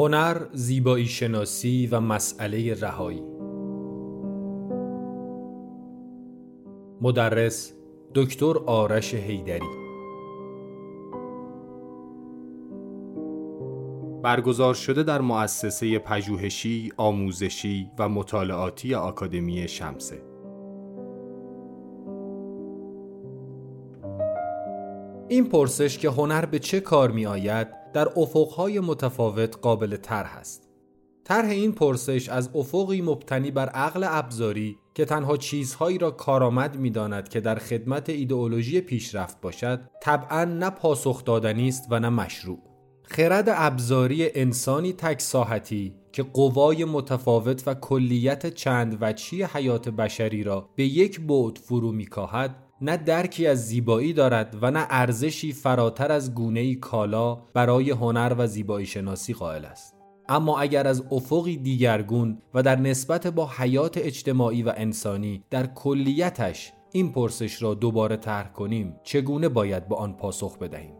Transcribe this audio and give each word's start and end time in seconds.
هنر، 0.00 0.46
زیبایی 0.52 1.06
شناسی 1.06 1.86
و 1.86 2.00
مسئله 2.00 2.74
رهایی. 2.74 3.22
مدرس 7.00 7.72
دکتر 8.14 8.58
آرش 8.66 9.14
هیدری 9.14 9.66
برگزار 14.22 14.74
شده 14.74 15.02
در 15.02 15.20
مؤسسه 15.20 15.98
پژوهشی، 15.98 16.92
آموزشی 16.96 17.90
و 17.98 18.08
مطالعاتی 18.08 18.94
آکادمی 18.94 19.68
شمسه. 19.68 20.22
این 25.28 25.48
پرسش 25.48 25.98
که 25.98 26.10
هنر 26.10 26.44
به 26.44 26.58
چه 26.58 26.80
کار 26.80 27.10
می 27.10 27.26
آید 27.26 27.79
در 27.92 28.08
افقهای 28.16 28.80
متفاوت 28.80 29.56
قابل 29.62 29.96
طرح 29.96 30.36
است. 30.36 30.70
طرح 31.24 31.50
این 31.50 31.72
پرسش 31.72 32.28
از 32.28 32.50
افقی 32.54 33.02
مبتنی 33.02 33.50
بر 33.50 33.68
عقل 33.68 34.06
ابزاری 34.08 34.76
که 34.94 35.04
تنها 35.04 35.36
چیزهایی 35.36 35.98
را 35.98 36.10
کارآمد 36.10 36.76
می‌داند 36.76 37.28
که 37.28 37.40
در 37.40 37.54
خدمت 37.54 38.08
ایدئولوژی 38.08 38.80
پیشرفت 38.80 39.40
باشد 39.40 39.80
طبعا 40.02 40.44
نه 40.44 40.70
پاسخ 40.70 41.24
دادنی 41.24 41.68
است 41.68 41.86
و 41.90 42.00
نه 42.00 42.08
مشروع 42.08 42.58
خرد 43.02 43.44
ابزاری 43.48 44.30
انسانی 44.34 44.92
تک 44.92 45.20
ساحتی 45.20 45.94
که 46.12 46.22
قوای 46.22 46.84
متفاوت 46.84 47.62
و 47.68 47.74
کلیت 47.74 48.54
چند 48.54 48.98
وچی 49.00 49.42
حیات 49.42 49.88
بشری 49.88 50.42
را 50.42 50.68
به 50.76 50.84
یک 50.84 51.20
بعد 51.20 51.58
فرو 51.58 51.92
میکاهد 51.92 52.69
نه 52.82 52.96
درکی 52.96 53.46
از 53.46 53.66
زیبایی 53.66 54.12
دارد 54.12 54.56
و 54.62 54.70
نه 54.70 54.86
ارزشی 54.90 55.52
فراتر 55.52 56.12
از 56.12 56.34
گونه 56.34 56.74
کالا 56.74 57.34
برای 57.34 57.90
هنر 57.90 58.34
و 58.38 58.46
زیبایی 58.46 58.86
شناسی 58.86 59.32
قائل 59.32 59.64
است. 59.64 59.94
اما 60.28 60.58
اگر 60.58 60.86
از 60.86 61.04
افقی 61.10 61.56
دیگرگون 61.56 62.38
و 62.54 62.62
در 62.62 62.76
نسبت 62.76 63.26
با 63.26 63.50
حیات 63.56 63.98
اجتماعی 63.98 64.62
و 64.62 64.72
انسانی 64.76 65.44
در 65.50 65.66
کلیتش 65.66 66.72
این 66.92 67.12
پرسش 67.12 67.62
را 67.62 67.74
دوباره 67.74 68.16
طرح 68.16 68.52
کنیم 68.52 68.94
چگونه 69.02 69.48
باید 69.48 69.88
به 69.88 69.96
آن 69.96 70.16
پاسخ 70.16 70.58
بدهیم؟ 70.58 70.94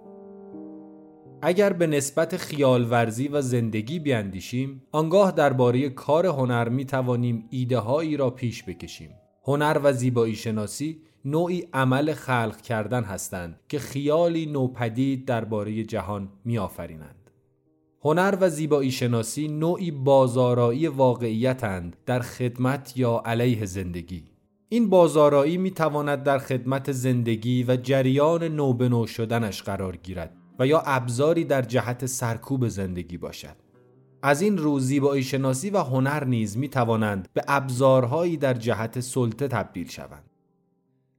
اگر 1.42 1.72
به 1.72 1.86
نسبت 1.86 2.36
خیال 2.36 2.90
ورزی 2.90 3.28
و 3.28 3.40
زندگی 3.40 3.98
بیاندیشیم 3.98 4.82
آنگاه 4.92 5.32
درباره 5.32 5.88
کار 5.88 6.26
هنر 6.26 6.68
می 6.68 6.84
توانیم 6.84 7.44
ایده 7.50 7.78
هایی 7.78 8.16
را 8.16 8.30
پیش 8.30 8.64
بکشیم. 8.64 9.10
هنر 9.44 9.80
و 9.82 9.92
زیبایی 9.92 10.34
شناسی 10.34 11.02
نوعی 11.24 11.68
عمل 11.72 12.12
خلق 12.12 12.60
کردن 12.60 13.04
هستند 13.04 13.60
که 13.68 13.78
خیالی 13.78 14.46
نوپدید 14.46 15.26
درباره 15.26 15.84
جهان 15.84 16.28
میآفرینند. 16.44 17.30
هنر 18.04 18.38
و 18.40 18.50
زیبایی 18.50 18.90
شناسی 18.90 19.48
نوعی 19.48 19.90
بازارایی 19.90 20.86
واقعیتند 20.86 21.96
در 22.06 22.20
خدمت 22.20 22.96
یا 22.96 23.22
علیه 23.24 23.66
زندگی. 23.66 24.24
این 24.68 24.90
بازارایی 24.90 25.58
می 25.58 25.70
تواند 25.70 26.22
در 26.22 26.38
خدمت 26.38 26.92
زندگی 26.92 27.64
و 27.68 27.76
جریان 27.76 28.44
نو 28.44 28.72
به 28.72 28.88
نو 28.88 29.06
شدنش 29.06 29.62
قرار 29.62 29.96
گیرد 29.96 30.36
و 30.58 30.66
یا 30.66 30.82
ابزاری 30.86 31.44
در 31.44 31.62
جهت 31.62 32.06
سرکوب 32.06 32.68
زندگی 32.68 33.16
باشد. 33.16 33.56
از 34.22 34.42
این 34.42 34.58
رو 34.58 34.78
زیبایی 34.80 35.22
شناسی 35.22 35.70
و 35.70 35.78
هنر 35.78 36.24
نیز 36.24 36.56
می 36.56 36.68
توانند 36.68 37.28
به 37.32 37.44
ابزارهایی 37.48 38.36
در 38.36 38.54
جهت 38.54 39.00
سلطه 39.00 39.48
تبدیل 39.48 39.88
شوند. 39.88 40.29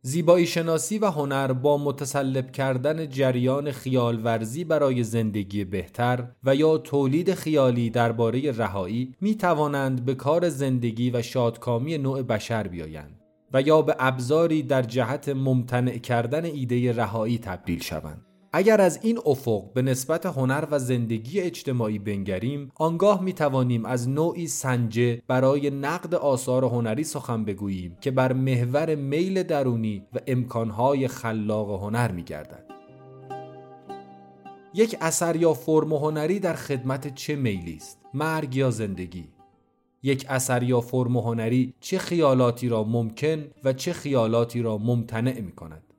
زیبایی 0.03 0.45
شناسی 0.45 0.99
و 0.99 1.05
هنر 1.05 1.53
با 1.53 1.77
متسلب 1.77 2.51
کردن 2.51 3.09
جریان 3.09 3.71
خیال 3.71 4.25
ورزی 4.25 4.63
برای 4.63 5.03
زندگی 5.03 5.65
بهتر 5.65 6.27
و 6.43 6.55
یا 6.55 6.77
تولید 6.77 7.33
خیالی 7.33 7.89
درباره 7.89 8.51
رهایی 8.51 9.15
می 9.21 9.35
توانند 9.35 10.05
به 10.05 10.15
کار 10.15 10.49
زندگی 10.49 11.11
و 11.11 11.21
شادکامی 11.21 11.97
نوع 11.97 12.21
بشر 12.21 12.67
بیایند 12.67 13.21
و 13.53 13.61
یا 13.61 13.81
به 13.81 13.95
ابزاری 13.99 14.63
در 14.63 14.81
جهت 14.81 15.29
ممتنع 15.29 15.97
کردن 15.97 16.45
ایده 16.45 16.91
رهایی 16.91 17.37
تبدیل 17.37 17.81
شوند. 17.81 18.30
اگر 18.53 18.81
از 18.81 18.99
این 19.01 19.19
افق 19.25 19.73
به 19.73 19.81
نسبت 19.81 20.25
هنر 20.25 20.67
و 20.71 20.79
زندگی 20.79 21.39
اجتماعی 21.39 21.99
بنگریم 21.99 22.71
آنگاه 22.75 23.23
می 23.23 23.33
توانیم 23.33 23.85
از 23.85 24.09
نوعی 24.09 24.47
سنجه 24.47 25.21
برای 25.27 25.69
نقد 25.69 26.15
آثار 26.15 26.65
هنری 26.65 27.03
سخن 27.03 27.45
بگوییم 27.45 27.97
که 28.01 28.11
بر 28.11 28.33
محور 28.33 28.95
میل 28.95 29.43
درونی 29.43 30.03
و 30.13 30.19
امکانهای 30.27 31.07
خلاق 31.07 31.83
هنر 31.83 32.11
می 32.11 32.23
گردد. 32.23 32.65
یک 34.73 34.97
اثر 35.01 35.35
یا 35.35 35.53
فرم 35.53 35.93
هنری 35.93 36.39
در 36.39 36.53
خدمت 36.53 37.15
چه 37.15 37.35
میلی 37.35 37.75
است؟ 37.75 37.99
مرگ 38.13 38.55
یا 38.55 38.71
زندگی؟ 38.71 39.27
یک 40.03 40.25
اثر 40.29 40.63
یا 40.63 40.81
فرم 40.81 41.17
هنری 41.17 41.73
چه 41.79 41.97
خیالاتی 41.97 42.69
را 42.69 42.83
ممکن 42.83 43.43
و 43.63 43.73
چه 43.73 43.93
خیالاتی 43.93 44.61
را 44.61 44.77
ممتنع 44.77 45.39
می 45.39 45.51
کند؟ 45.51 45.90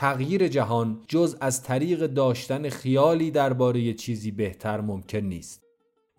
تغییر 0.00 0.48
جهان 0.48 1.00
جز 1.08 1.36
از 1.40 1.62
طریق 1.62 2.06
داشتن 2.06 2.68
خیالی 2.68 3.30
درباره 3.30 3.94
چیزی 3.94 4.30
بهتر 4.30 4.80
ممکن 4.80 5.18
نیست. 5.18 5.64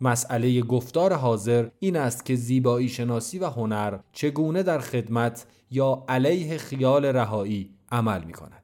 مسئله 0.01 0.61
گفتار 0.61 1.13
حاضر 1.13 1.69
این 1.79 1.95
است 1.95 2.25
که 2.25 2.35
زیبایی 2.35 2.89
شناسی 2.89 3.39
و 3.39 3.45
هنر 3.45 3.99
چگونه 4.11 4.63
در 4.63 4.79
خدمت 4.79 5.45
یا 5.71 6.03
علیه 6.07 6.57
خیال 6.57 7.05
رهایی 7.05 7.73
عمل 7.91 8.23
می 8.23 8.33
کند. 8.33 8.63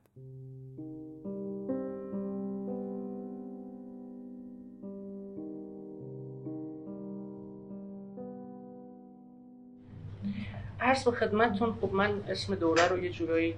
عرض 10.80 11.04
به 11.04 11.12
خدمتتون 11.12 11.74
خب 11.82 11.94
من 11.94 12.22
اسم 12.30 12.56
دوره 12.56 12.88
رو 12.88 13.04
یه 13.04 13.10
جورایی 13.10 13.56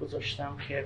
گذاشتم 0.00 0.56
که 0.68 0.84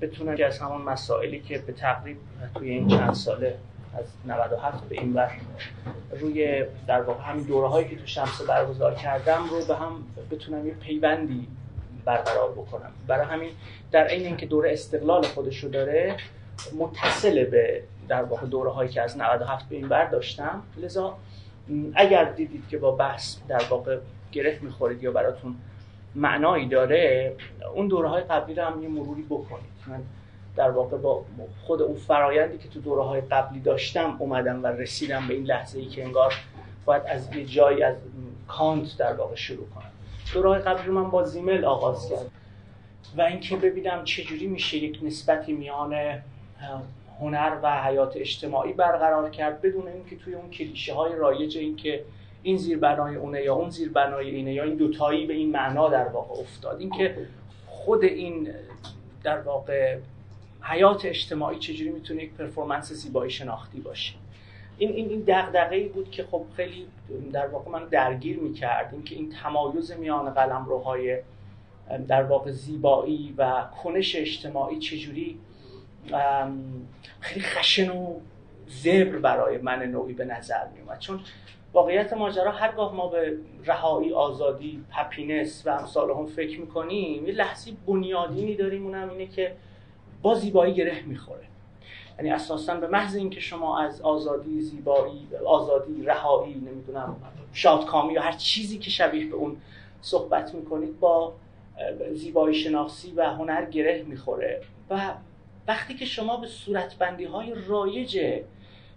بتونم 0.00 0.36
که 0.36 0.46
از 0.46 0.58
همون 0.58 0.82
مسائلی 0.82 1.40
که 1.40 1.58
به 1.58 1.72
تقریب 1.72 2.16
توی 2.54 2.70
این 2.70 2.88
چند 2.88 3.14
ساله 3.14 3.58
از 3.98 4.04
97 4.26 4.84
به 4.84 5.00
این 5.00 5.12
بر 5.12 5.30
روی 6.20 6.64
در 6.86 7.02
واقع 7.02 7.22
همین 7.22 7.44
دوره 7.44 7.68
هایی 7.68 7.88
که 7.88 7.96
تو 7.96 8.06
شمس 8.06 8.42
برگزار 8.42 8.94
کردم 8.94 9.48
رو 9.50 9.64
به 9.64 9.76
هم 9.76 10.04
بتونم 10.30 10.66
یه 10.66 10.74
پیوندی 10.74 11.48
برقرار 12.04 12.52
بکنم. 12.52 12.90
برای 13.06 13.26
همین 13.26 13.50
در 13.92 14.06
این 14.06 14.26
اینکه 14.26 14.46
دوره 14.46 14.72
استقلال 14.72 15.22
خودش 15.22 15.64
رو 15.64 15.70
داره 15.70 16.16
متصل 16.78 17.44
به 17.44 17.82
در 18.08 18.22
واقع 18.22 18.46
دوره 18.46 18.70
هایی 18.70 18.90
که 18.90 19.02
از 19.02 19.18
97 19.18 19.68
به 19.68 19.76
این 19.76 19.88
بر 19.88 20.04
داشتم. 20.04 20.62
لذا 20.76 21.16
اگر 21.94 22.24
دیدید 22.24 22.68
که 22.68 22.78
با 22.78 22.90
بحث 22.90 23.36
در 23.48 23.62
واقع 23.70 23.98
گرفت 24.32 24.62
می‌خورید 24.62 25.02
یا 25.02 25.12
براتون 25.12 25.56
معنایی 26.18 26.68
داره 26.68 27.36
اون 27.74 27.88
دوره 27.88 28.08
های 28.08 28.22
قبلی 28.22 28.54
رو 28.54 28.64
هم 28.64 28.82
یه 28.82 28.88
مروری 28.88 29.22
بکنید. 29.22 29.72
من 29.86 30.02
در 30.56 30.70
واقع 30.70 30.96
با 30.96 31.24
خود 31.66 31.82
اون 31.82 31.96
فرایندی 31.96 32.58
که 32.58 32.68
تو 32.68 32.80
دوره 32.80 33.02
های 33.02 33.20
قبلی 33.20 33.60
داشتم 33.60 34.16
اومدم 34.18 34.62
و 34.62 34.66
رسیدم 34.66 35.28
به 35.28 35.34
این 35.34 35.44
لحظه 35.44 35.78
ای 35.78 35.86
که 35.86 36.04
انگار 36.04 36.34
باید 36.84 37.02
از 37.06 37.36
یه 37.36 37.44
جایی 37.44 37.82
از 37.82 37.94
کانت 38.48 38.96
در 38.98 39.12
واقع 39.12 39.34
شروع 39.34 39.66
کنم. 39.74 39.90
دوره 40.34 40.48
های 40.48 40.60
قبلی 40.60 40.86
رو 40.86 40.94
من 40.94 41.10
با 41.10 41.24
زیمل 41.24 41.64
آغاز 41.64 42.08
کردم. 42.10 42.30
و 43.16 43.22
اینکه 43.22 43.56
ببینم 43.56 44.04
چجوری 44.04 44.46
میشه 44.46 44.76
یک 44.76 44.98
نسبتی 45.02 45.52
میان 45.52 45.94
هنر 47.20 47.58
و 47.62 47.82
حیات 47.82 48.16
اجتماعی 48.16 48.72
برقرار 48.72 49.30
کرد 49.30 49.62
بدون 49.62 49.88
اینکه 49.88 50.16
توی 50.16 50.34
اون 50.34 50.50
کلیشه 50.50 50.94
های 50.94 51.16
رایج 51.16 51.58
اینکه 51.58 52.04
این 52.42 52.56
زیر 52.56 52.78
بنای 52.78 53.16
اونه 53.16 53.42
یا 53.42 53.54
اون 53.54 53.70
زیر 53.70 53.92
بنای 53.92 54.30
اینه 54.30 54.52
یا 54.52 54.64
این 54.64 54.74
دوتایی 54.74 55.26
به 55.26 55.34
این 55.34 55.52
معنا 55.52 55.88
در 55.88 56.08
واقع 56.08 56.40
افتاد. 56.40 56.80
اینکه 56.80 57.16
خود 57.66 58.04
این 58.04 58.50
در 59.22 59.40
واقع 59.40 59.98
حیات 60.62 61.04
اجتماعی 61.04 61.58
چجوری 61.58 61.90
می‌تونه 61.90 62.22
یک 62.22 62.32
پرفورمنس 62.32 62.92
زیبایی 62.92 63.30
شناختی 63.30 63.80
باشه. 63.80 64.14
این 64.78 64.92
این 64.92 65.08
این 65.08 65.24
دغدغه‌ای 65.26 65.88
بود 65.88 66.10
که 66.10 66.24
خب 66.24 66.44
خیلی 66.56 66.86
در 67.32 67.46
واقع 67.46 67.70
من 67.70 67.84
درگیر 67.84 68.38
می‌کرد. 68.38 68.88
اینکه 68.92 69.14
این 69.14 69.32
تمایز 69.42 69.92
میان 69.92 70.30
قلمروهای 70.30 71.18
در 72.08 72.22
واقع 72.22 72.50
زیبایی 72.50 73.34
و 73.38 73.64
کنش 73.82 74.16
اجتماعی 74.16 74.78
چجوری 74.78 75.38
خیلی 77.20 77.44
خشن 77.44 77.90
و 77.90 78.20
زبر 78.68 79.18
برای 79.18 79.58
من 79.58 79.82
نوعی 79.82 80.12
به 80.12 80.24
نظر 80.24 80.68
میومد 80.76 80.98
چون 80.98 81.20
واقعیت 81.72 82.12
ماجرا 82.12 82.52
هرگاه 82.52 82.94
ما 82.94 83.06
به 83.08 83.38
رهایی 83.64 84.12
آزادی 84.12 84.84
پپینس 84.90 85.62
و 85.66 85.70
امثال 85.70 86.10
هم 86.10 86.26
فکر 86.26 86.60
می‌کنیم 86.60 87.26
یه 87.26 87.32
لحظی 87.32 87.76
بنیادینی 87.86 88.56
داریم 88.56 88.86
اونم 88.86 89.10
اینه 89.10 89.26
که 89.26 89.54
با 90.22 90.34
زیبایی 90.34 90.74
گره 90.74 91.02
می‌خوره. 91.02 91.44
یعنی 92.18 92.30
اساسا 92.30 92.74
به 92.74 92.86
محض 92.86 93.16
اینکه 93.16 93.40
شما 93.40 93.80
از 93.80 94.00
آزادی 94.00 94.60
زیبایی 94.60 95.28
آزادی 95.46 96.02
رهایی 96.02 96.54
نمی‌دونم 96.54 97.16
شادکامی 97.52 98.12
یا 98.12 98.22
هر 98.22 98.32
چیزی 98.32 98.78
که 98.78 98.90
شبیه 98.90 99.26
به 99.26 99.36
اون 99.36 99.56
صحبت 100.00 100.54
می‌کنید 100.54 101.00
با 101.00 101.32
زیبایی 102.12 102.54
شناسی 102.54 103.12
و 103.12 103.30
هنر 103.30 103.64
گره 103.64 104.02
می‌خوره. 104.02 104.62
و 104.90 105.14
وقتی 105.68 105.94
که 105.94 106.04
شما 106.04 106.36
به 106.36 106.46
صورتبندی 106.46 107.24
های 107.24 107.54
رایج 107.66 108.40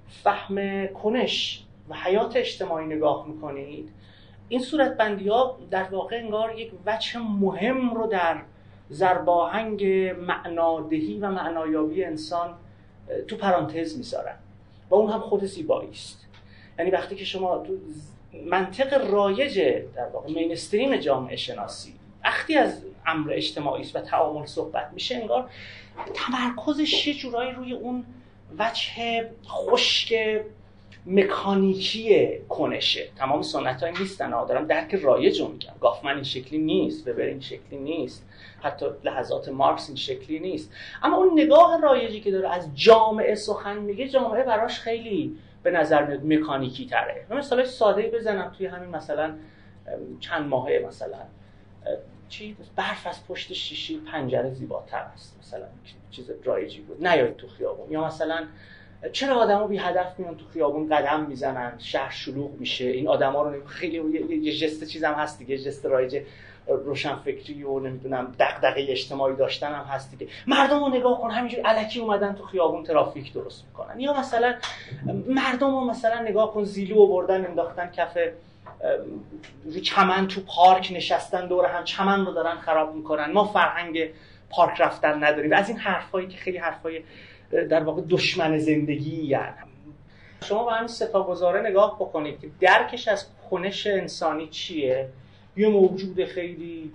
فهم 0.08 0.88
کنش 0.88 1.64
و 1.92 1.94
حیات 1.94 2.36
اجتماعی 2.36 2.86
نگاه 2.86 3.28
می‌کنید 3.28 3.90
این 4.50 4.60
صورت 4.60 4.98
بندی 4.98 5.28
ها 5.28 5.60
در 5.72 5.84
واقع 5.84 6.16
انگار 6.16 6.60
یک 6.60 6.72
وجه 6.86 7.20
مهم 7.20 7.94
رو 7.94 8.08
در 8.08 8.42
زرباهنگ 8.90 9.86
معنادهی 10.28 11.20
و 11.20 11.32
معنایابی 11.32 12.04
انسان 12.04 12.54
تو 13.28 13.38
پرانتز 13.38 13.98
می‌ذارن 13.98 14.36
و 14.90 14.96
اون 14.96 15.12
هم 15.12 15.20
خود 15.20 15.46
زیبایی 15.46 15.90
است. 15.90 16.28
یعنی 16.80 16.92
وقتی 16.92 17.16
که 17.16 17.26
شما 17.26 17.58
تو 17.58 17.74
منطق 18.46 19.12
رایج 19.12 19.60
در 19.96 20.08
واقع 20.14 20.34
مینستریم 20.34 20.96
جامعه 20.96 21.36
شناسی 21.36 21.94
وقتی 22.24 22.58
از 22.58 22.84
امر 23.06 23.34
اجتماعی 23.34 23.82
است 23.82 23.96
و 23.96 24.00
تعامل 24.00 24.46
صحبت 24.46 24.90
میشه 24.94 25.16
انگار 25.16 25.50
تمرکزش 26.14 27.08
یه 27.08 27.14
جورایی 27.14 27.52
روی 27.52 27.74
اون 27.74 28.06
وجه 28.60 29.30
خشک 29.48 30.42
مکانیکی 31.06 32.40
کنشه. 32.50 33.10
تمام 33.16 33.42
سنت 33.42 33.84
های 33.84 33.92
نیستن 34.00 34.30
دارم 34.30 34.68
درک 34.68 34.96
رایج 34.96 35.42
رو 35.42 35.48
میگم. 35.48 35.74
گافمن 35.82 36.16
این 36.16 36.24
شکلی 36.24 36.60
نیست 36.60 37.08
وبر 37.08 37.22
این 37.22 37.40
شکلی 37.40 37.80
نیست. 37.80 38.26
حتی 38.62 38.86
لحظات 39.04 39.50
مارکس 39.50 39.88
این 39.88 39.98
شکلی 39.98 40.40
نیست. 40.40 40.72
اما 41.04 41.18
اون 41.18 41.40
نگاه 41.42 41.82
رایجی 41.82 42.22
که 42.22 42.32
داره 42.32 42.50
از 42.50 42.70
جامعه 42.76 43.36
سخن 43.36 43.78
میگه 43.78 44.10
جامعه 44.10 44.44
براش 44.44 44.80
خیلی 44.80 45.38
به 45.64 45.72
نظر 45.72 46.06
میاد 46.06 46.26
مکانیکی 46.26 46.86
تره. 46.86 47.26
مثلا 47.30 47.66
ساده 47.66 48.12
بزنم 48.14 48.52
توی 48.58 48.66
همین 48.66 48.90
مثلا 48.90 49.36
چند 50.20 50.48
ماهه 50.48 50.86
مثلا. 50.88 51.18
چی؟ 52.30 52.58
برف 52.76 53.08
از 53.08 53.28
پشت 53.28 53.54
شیشی 53.54 53.98
پنجره 53.98 54.50
زیباتر 54.50 54.98
است. 55.14 55.38
مثلا 55.42 55.66
چیز 56.12 56.32
رایجی 56.44 56.82
بود. 56.82 57.08
نیاید 57.08 57.36
تو 57.36 57.48
خیابون. 57.48 57.92
یا 57.92 58.06
مثلا 58.06 58.48
چرا 59.14 59.36
آدما 59.36 59.68
بی 59.68 59.78
هدف 59.78 60.20
میان 60.20 60.38
تو 60.38 60.46
خیابون 60.54 60.90
قدم 60.90 61.26
می‌زنن 61.26 61.74
شهر 61.78 62.12
شلوغ 62.12 62.52
میشه؟ 62.60 62.86
این 62.86 63.08
آدما 63.08 63.44
رو 63.44 63.66
خیلی 63.66 63.98
یه 64.42 64.58
جست 64.58 64.84
چیزم 64.84 65.14
هست 65.14 65.40
دیگه 65.40 65.58
جست 65.58 65.86
رایج 65.86 66.22
روشن 66.68 67.16
فکری 67.16 67.64
و 67.64 67.80
نمی‌دونم 67.80 68.36
دغدغه 68.40 68.86
اجتماعی 68.90 69.36
داشتن 69.36 69.74
هم 69.74 69.86
هست 69.86 70.12
دیگه. 70.12 70.32
مردم 70.48 70.80
رو 70.80 70.90
نگاه 70.90 71.22
کن 71.22 71.32
همینجور 71.32 71.66
علکی 71.66 72.00
اومدن 72.00 72.34
تو 72.34 72.46
خیابون 72.46 72.84
ترافیک 72.84 73.34
درست 73.34 73.66
می‌کنن. 73.68 74.00
یا 74.00 74.20
مثلا 74.20 74.54
مردم 75.28 75.72
رو 75.72 75.86
مثلا 75.86 76.22
نگاه 76.22 76.54
کن 76.54 76.64
زیلو 76.64 77.08
بردن 77.08 77.46
انداختن 77.46 77.92
کف 77.92 78.18
رو 79.66 79.80
چمن 79.80 80.28
تو 80.28 80.42
پارک 80.42 80.92
نشستن 80.96 81.48
دور 81.48 81.66
هم 81.66 81.84
چمن 81.84 82.26
رو 82.26 82.34
دارن 82.34 82.56
خراب 82.56 82.96
می‌کنن. 82.96 83.32
ما 83.32 83.46
فرهنگ 83.46 84.10
پارک 84.50 84.82
رفتن 84.82 85.24
نداریم. 85.24 85.54
از 85.54 85.70
این 85.70 85.78
حرفایی 85.78 86.28
که 86.28 86.38
خیلی 86.38 86.58
حرفای 86.58 87.02
در 87.52 87.84
واقع 87.84 88.02
دشمن 88.10 88.58
زندگی 88.58 89.24
یعنی. 89.24 89.72
شما 90.44 90.66
به 90.66 90.72
همین 90.72 90.88
سپاگزاره 90.88 91.70
نگاه 91.70 91.96
بکنید 91.96 92.40
که 92.40 92.50
درکش 92.60 93.08
از 93.08 93.26
کنش 93.50 93.88
انسانی 93.88 94.48
چیه؟ 94.48 95.10
یه 95.58 95.70
موجود 95.70 96.26
خیلی 96.26 96.92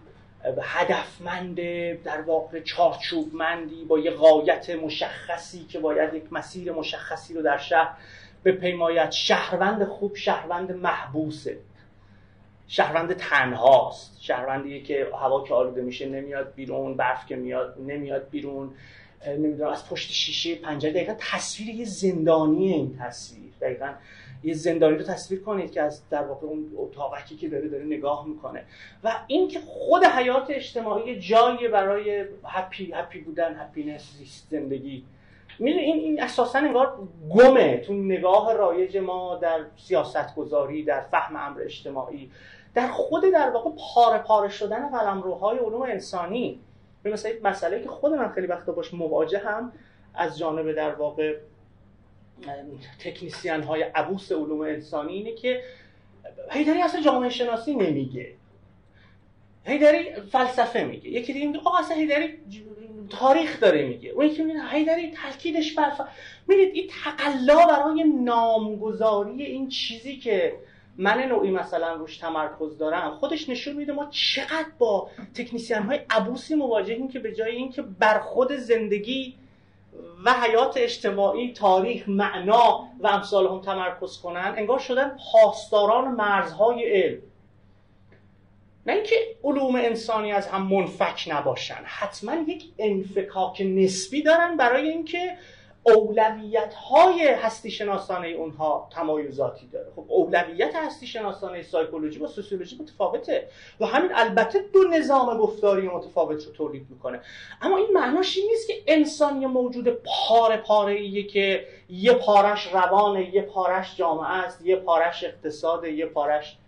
هدفمند 0.63 1.57
در 2.03 2.21
واقع 2.21 2.61
چارچوبمندی 2.61 3.85
با 3.85 3.99
یه 3.99 4.11
قایت 4.11 4.71
مشخصی 4.71 5.65
که 5.65 5.79
باید 5.79 6.15
یک 6.15 6.33
مسیر 6.33 6.73
مشخصی 6.73 7.35
رو 7.35 7.43
در 7.43 7.59
شهر 7.59 7.97
به 8.43 8.53
پیمایت 8.53 9.11
شهروند 9.11 9.85
خوب 9.85 10.17
شهروند 10.17 10.73
محبوسه. 10.73 11.59
شهروند 12.69 13.13
تنهاست. 13.13 14.19
شهروندیه 14.21 14.83
که 14.83 15.09
هوا 15.21 15.45
که 15.45 15.55
آلوده 15.55 15.83
میشه 15.83 16.09
نمیاد 16.09 16.55
بیرون 16.55 16.97
برف 16.97 17.27
که 17.27 17.37
میاد 17.37 17.77
نمیاد 17.87 18.31
بیرون. 18.31 18.75
نمی‌دونم 19.29 19.71
از 19.71 19.89
پشت 19.89 20.11
شیشه 20.11 20.55
پنجره 20.55 20.93
دقیقا 20.93 21.15
تصویر 21.19 21.75
یه 21.75 21.85
زندانی 21.85 22.73
این 22.73 22.99
تصویر. 23.01 23.53
دقیقا 23.61 23.93
یه 24.43 24.55
زندانی 24.55 24.97
رو 24.97 25.05
تصویر 25.05 25.43
کنید 25.43 25.73
که 25.73 25.83
از 25.83 26.09
در 26.11 26.23
واقع 26.23 26.47
اون 26.47 26.73
اتاقکی 26.77 27.37
که 27.37 27.49
داره 27.49 27.69
داره 27.69 27.85
نگاه 27.85 28.27
می‌کنه. 28.27 28.65
و 29.05 29.13
این 29.27 29.49
که 29.49 29.61
خود 29.61 30.05
حیات 30.05 30.51
اجتماعی 30.51 31.21
جایی 31.21 31.69
برای 31.69 32.25
هپی 32.45 32.93
هپی 32.93 33.21
بودن 33.21 33.55
هپینس 33.61 34.13
زندگی. 34.51 35.05
این 35.59 35.79
این 35.79 36.23
اساسا 36.23 36.59
انگار 36.59 36.99
گمه 37.31 37.77
تو 37.77 37.93
نگاه 37.95 38.55
رایج 38.55 38.97
ما 38.97 39.37
در 39.37 39.61
سیاست 39.77 40.35
گذاری 40.35 40.85
در 40.85 41.01
فهم 41.01 41.37
امر 41.37 41.61
اجتماعی. 41.63 42.31
در 42.75 42.89
خود 42.89 43.25
در 43.33 43.51
واقع 43.51 43.71
پاره 43.95 44.19
پاره 44.19 44.49
شدن 44.49 44.89
قلمروهای 44.89 45.59
علوم 45.59 45.83
انسانی. 45.83 46.61
به 47.07 47.13
مثلا 47.13 47.33
مسئله 47.45 47.83
که 47.83 47.89
خود 47.89 48.13
من 48.13 48.33
خیلی 48.33 48.47
وقتا 48.47 48.73
باش 48.73 48.95
مواجه 48.95 49.39
هم 49.39 49.73
از 50.15 50.39
جانب 50.39 50.73
در 50.73 50.95
واقع 50.95 51.37
تکنیسیان 52.99 53.63
های 53.63 53.83
عبوس 53.83 54.33
علوم 54.33 54.61
انسانی 54.61 55.13
اینه 55.13 55.33
که 55.33 55.63
هیدری 56.51 56.83
اصلا 56.83 57.01
جامعه 57.01 57.29
شناسی 57.29 57.75
نمیگه. 57.75 58.33
هیدری 59.65 60.21
فلسفه 60.21 60.85
میگه. 60.85 61.09
یکی 61.11 61.33
دیگه 61.33 61.47
میگه 61.47 61.59
آقا 61.59 61.79
اصلا 61.79 61.97
هیدری 61.97 62.39
تاریخ 63.11 63.61
داره 63.61 63.87
میگه. 63.87 64.11
اون 64.11 64.27
یکی 64.27 64.43
میگه 64.43 64.61
هیدری 64.71 65.11
تاکیدش 65.11 65.75
بر 65.75 65.93
می‌دید 66.49 66.75
این 66.75 66.91
تقلا 67.05 67.67
برای 67.67 68.05
نامگذاری 68.05 69.43
این 69.43 69.69
چیزی 69.69 70.17
که 70.17 70.53
من 70.99 71.19
نوعی 71.19 71.51
مثلا 71.51 71.95
روش 71.95 72.19
تمرکز 72.19 72.79
دارم. 72.79 73.11
خودش 73.11 73.49
نشون 73.49 73.77
میده 73.77 73.93
ما 73.93 74.07
چقدر 74.11 74.67
با 74.79 75.11
تکنیسیان 75.35 75.83
های 75.83 76.01
عبوسی 76.11 76.55
مواجهیم 76.55 77.09
که 77.09 77.19
به 77.19 77.35
جای 77.35 77.57
اینکه 77.57 77.83
بر 77.83 78.19
خود 78.19 78.53
زندگی 78.53 79.35
و 80.25 80.33
حیات 80.33 80.77
اجتماعی 80.77 81.53
تاریخ 81.53 82.09
معنا 82.09 82.89
و 83.01 83.07
امثال 83.07 83.47
هم 83.47 83.61
تمرکز 83.61 84.21
کنن 84.21 84.55
انگار 84.57 84.79
شدن 84.79 85.17
پاسداران 85.33 86.09
مرزهای 86.09 86.85
علم. 86.85 87.23
نه 88.87 88.93
اینکه 88.93 89.17
علوم 89.45 89.77
انسانی 89.77 90.33
از 90.33 90.47
هم 90.49 90.67
منفک 90.67 91.25
نباشن 91.29 91.83
حتما 91.85 92.35
یک 92.35 92.65
انفکاک 92.79 93.61
نسبی 93.61 94.23
دارن 94.23 94.57
برای 94.57 94.89
اینکه 94.89 95.37
اولویت 95.89 96.75
های 96.75 97.29
هستی 97.29 97.71
شناسانه 97.71 98.29
اونها 98.29 98.89
تمایزاتی 98.93 99.67
داره. 99.67 99.87
خب 99.97 100.05
اولویت 100.09 100.77
هستی 100.77 101.07
شناسانه 101.07 101.63
سایکولوژی 101.63 102.19
با 102.19 102.27
سوسیولوژی 102.27 102.77
متفاوته 102.81 103.49
و 103.81 103.87
همین 103.87 104.11
البته 104.15 104.59
دو 104.73 104.85
نظام 104.85 105.39
گفتاری 105.39 105.89
متفاوت 105.89 106.45
رو 106.45 106.53
تولید 106.53 106.87
می‌کنه. 106.91 107.21
اما 107.63 107.77
این 107.77 107.89
معناش 107.95 108.37
این 108.37 108.47
نیست 108.51 108.67
که 108.67 108.75
انسان 108.87 109.43
یه 109.43 109.49
موجود 109.49 109.89
پاره 109.89 110.57
پاره 110.57 110.93
ایه 110.93 111.23
که 111.23 111.67
یه 111.89 112.13
پارش 112.13 112.75
روانه 112.75 113.35
یه 113.35 113.43
پارش 113.43 113.97
جامعه 113.97 114.31
است 114.31 114.67
یه 114.67 114.77
پارش 114.77 115.25
اقتصاد 115.25 115.85
یه 115.85 116.07
پارش 116.07 116.59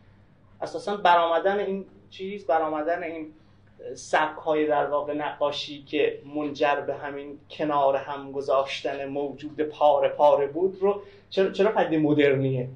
اساسا 0.60 0.96
برآمدن 0.96 1.58
این 1.58 1.86
چیز 2.10 2.46
برآمدن 2.46 3.02
این 3.02 3.32
سبک 3.94 4.38
های 4.38 4.66
در 4.66 4.86
واقع 4.86 5.14
نقاشی 5.14 5.82
که 5.82 6.18
منجر 6.36 6.74
به 6.74 6.94
همین 6.94 7.38
کنار 7.50 7.96
هم 7.96 8.32
گذاشتن 8.32 9.04
موجود 9.04 9.60
پاره 9.60 10.08
پاره 10.08 10.46
بود 10.46 10.78
رو 10.80 11.02
چرا 11.30 11.50
چرا 11.50 11.72
پدیده 11.72 11.98
مدرنیه؟ 11.98 12.68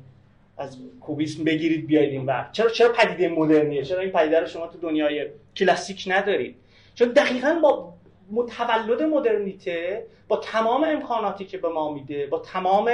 از 0.58 0.78
کوبیسم 1.00 1.44
بگیرید 1.44 1.86
بیاید 1.86 2.10
این 2.10 2.26
وقت 2.26 2.52
چرا 2.52 2.68
چرا 2.68 2.92
پدیده 2.92 3.28
مدرنیه؟ 3.28 3.82
چرا 3.82 4.00
این 4.00 4.10
پدیده 4.10 4.40
رو 4.40 4.46
شما 4.46 4.66
تو 4.66 4.78
دنیای 4.78 5.26
کلاسیک 5.56 6.04
ندارید؟ 6.06 6.56
چون 6.94 7.08
دقیقا 7.08 7.58
با 7.62 7.92
متولد 8.30 9.02
مدرنیته 9.02 10.06
با 10.28 10.36
تمام 10.36 10.84
امکاناتی 10.84 11.44
که 11.44 11.58
به 11.58 11.68
ما 11.68 11.92
میده 11.92 12.26
با 12.26 12.38
تمام 12.38 12.90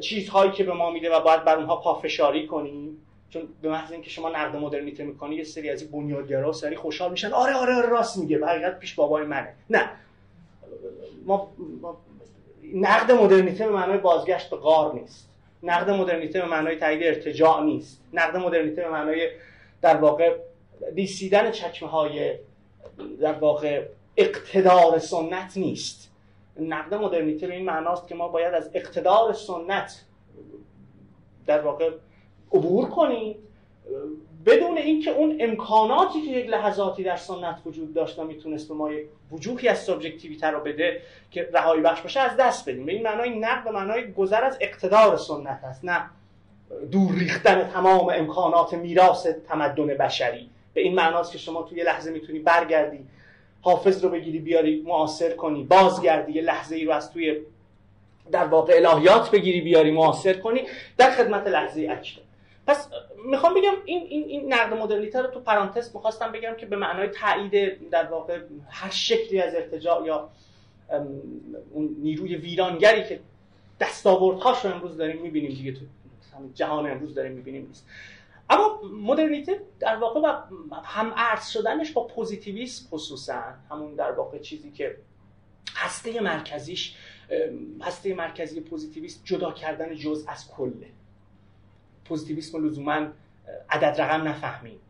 چیزهایی 0.00 0.52
که 0.52 0.64
به 0.64 0.72
ما 0.72 0.90
میده 0.90 1.10
و 1.16 1.20
باید 1.20 1.44
بر 1.44 1.56
اونها 1.56 1.76
پافشاری 1.76 2.46
کنیم 2.46 3.03
چون 3.34 3.48
به 3.62 3.68
محض 3.68 3.92
اینکه 3.92 4.10
شما 4.10 4.28
نقد 4.28 4.56
مدرنیته 4.56 5.04
می‌کنی 5.04 5.34
یه 5.34 5.44
سری 5.44 5.70
از 5.70 5.82
این 5.82 5.90
بنیادگرا 5.90 6.52
سری 6.52 6.76
خوشحال 6.76 7.10
میشن. 7.10 7.32
آره 7.32 7.54
آره 7.54 7.74
آره 7.74 7.88
راست 7.88 8.18
میگه. 8.18 8.38
و 8.38 8.70
پیش 8.70 8.94
بابای 8.94 9.24
منه. 9.24 9.54
نه. 9.70 9.90
ما, 11.26 11.52
نقد 12.74 13.12
مدرنیته 13.12 13.66
به 13.66 13.72
معنای 13.72 13.98
بازگشت 13.98 14.50
به 14.50 14.56
غار 14.56 14.94
نیست. 14.94 15.28
نقد 15.62 15.90
مدرنیته 15.90 16.40
به 16.40 16.46
معنای 16.46 16.76
تایید 16.76 17.02
ارتجاع 17.02 17.62
نیست. 17.62 18.02
نقد 18.12 18.36
مدرنیته 18.36 18.82
به 18.82 18.90
معنای 18.90 19.30
در 19.82 19.96
واقع 19.96 20.36
دیسیدن 20.94 21.50
چکمه 21.50 21.88
های 21.88 22.34
در 23.20 23.32
واقع 23.32 23.86
اقتدار 24.16 24.98
سنت 24.98 25.56
نیست. 25.56 26.10
نقد 26.60 26.94
مدرنیته 26.94 27.46
به 27.46 27.54
این 27.54 27.64
معناست 27.64 28.08
که 28.08 28.14
ما 28.14 28.28
باید 28.28 28.54
از 28.54 28.70
اقتدار 28.74 29.32
سنت 29.32 30.04
در 31.46 31.60
واقع 31.60 31.90
عبور 32.54 32.88
کنید 32.88 33.36
بدون 34.46 34.78
اینکه 34.78 35.10
اون 35.10 35.36
امکاناتی 35.40 36.22
که 36.22 36.30
یک 36.30 36.48
لحظاتی 36.48 37.02
در 37.02 37.16
سنت 37.16 37.56
وجود 37.66 37.94
داشت 37.94 38.18
و 38.18 38.24
می‌تونست 38.24 38.68
به 38.68 38.74
ما 38.74 38.92
یک 38.92 39.06
وجوهی 39.32 39.68
از 39.68 39.78
سابجکتیویته 39.78 40.46
رو 40.46 40.60
بده 40.60 41.00
که 41.30 41.48
رهایی 41.52 41.82
بخش 41.82 42.00
باشه 42.00 42.20
از 42.20 42.36
دست 42.36 42.68
بدیم. 42.68 42.86
به 42.86 42.92
این 42.92 43.02
معنای 43.02 43.38
نقد 43.38 43.64
به 43.64 43.70
معنای 43.70 44.12
گذر 44.12 44.44
از 44.44 44.58
اقتدار 44.60 45.16
سنت 45.16 45.60
است 45.64 45.84
نه 45.84 46.04
دور 46.90 47.14
ریختن 47.14 47.68
تمام 47.68 48.08
امکانات 48.14 48.74
میراث 48.74 49.26
تمدن 49.26 49.86
بشری. 49.86 50.50
به 50.74 50.80
این 50.80 50.94
معناست 50.94 51.32
که 51.32 51.38
شما 51.38 51.62
توی 51.62 51.82
لحظه 51.82 52.10
می‌تونی 52.10 52.38
برگردی 52.38 52.98
حافظ 53.62 54.04
رو 54.04 54.10
بگیری 54.10 54.38
بیاری 54.38 54.82
معاصر 54.82 55.32
کنی 55.32 55.64
بازگردی 55.64 56.32
یه 56.32 56.42
لحظه 56.42 56.76
ای 56.76 56.84
رو 56.84 56.92
از 56.92 57.12
توی 57.12 57.40
در 58.32 58.44
واقع 58.44 58.80
الهیات 58.84 59.30
بگیری 59.30 59.60
بیاری 59.60 59.90
معاصر 59.90 60.32
کنی. 60.32 60.62
در 60.98 61.10
خدمت 61.10 61.46
لحظه 61.46 61.88
اکنون 61.90 62.23
پس 62.66 62.88
می‌خوام 63.26 63.54
بگم 63.54 63.74
این 63.84 64.02
این 64.02 64.24
این 64.24 64.52
نقد 64.52 64.74
مدرنیته 64.74 65.22
رو 65.22 65.30
تو 65.30 65.40
پرانتز 65.40 65.94
می‌خواستم 65.94 66.32
بگم 66.32 66.54
که 66.58 66.66
به 66.66 66.76
معنای 66.76 67.08
تایید 67.08 67.90
در 67.90 68.04
واقع 68.04 68.40
هر 68.70 68.90
شکلی 68.90 69.40
از 69.40 69.54
ارتجاع 69.54 70.06
یا 70.06 70.30
اون 71.70 71.96
نیروی 71.98 72.36
ویرانگری 72.36 73.04
که 73.04 73.20
دستاوردهاش 73.80 74.64
رو 74.64 74.74
امروز 74.74 74.96
داریم 74.96 75.22
می‌بینیم 75.22 75.50
دیگه 75.50 75.72
تو 75.72 75.80
جهان 76.54 76.90
امروز 76.90 77.14
داریم 77.14 77.32
می‌بینیم 77.32 77.66
نیست. 77.66 77.86
اما 78.50 78.80
مدرنیته 79.02 79.60
در 79.80 79.96
واقع 79.96 80.20
هم 80.84 81.12
عرض 81.16 81.48
شدنش 81.48 81.92
با 81.92 82.06
پوزیتیویسم 82.06 82.88
خصوصا 82.88 83.42
همون 83.70 83.94
در 83.94 84.12
واقع 84.12 84.38
چیزی 84.38 84.70
که 84.70 84.96
هسته 85.74 86.20
مرکزیش 86.20 86.96
هسته 87.82 88.14
مرکزی 88.14 88.60
پوزیتیویسم 88.60 89.20
جدا 89.24 89.52
کردن 89.52 89.94
جز 89.94 90.24
از 90.28 90.48
کله. 90.48 90.86
پوزیتیویسم 92.04 92.66
لزوما 92.66 93.06
عدد 93.70 94.00
رقم 94.00 94.28
نفهمیم. 94.28 94.80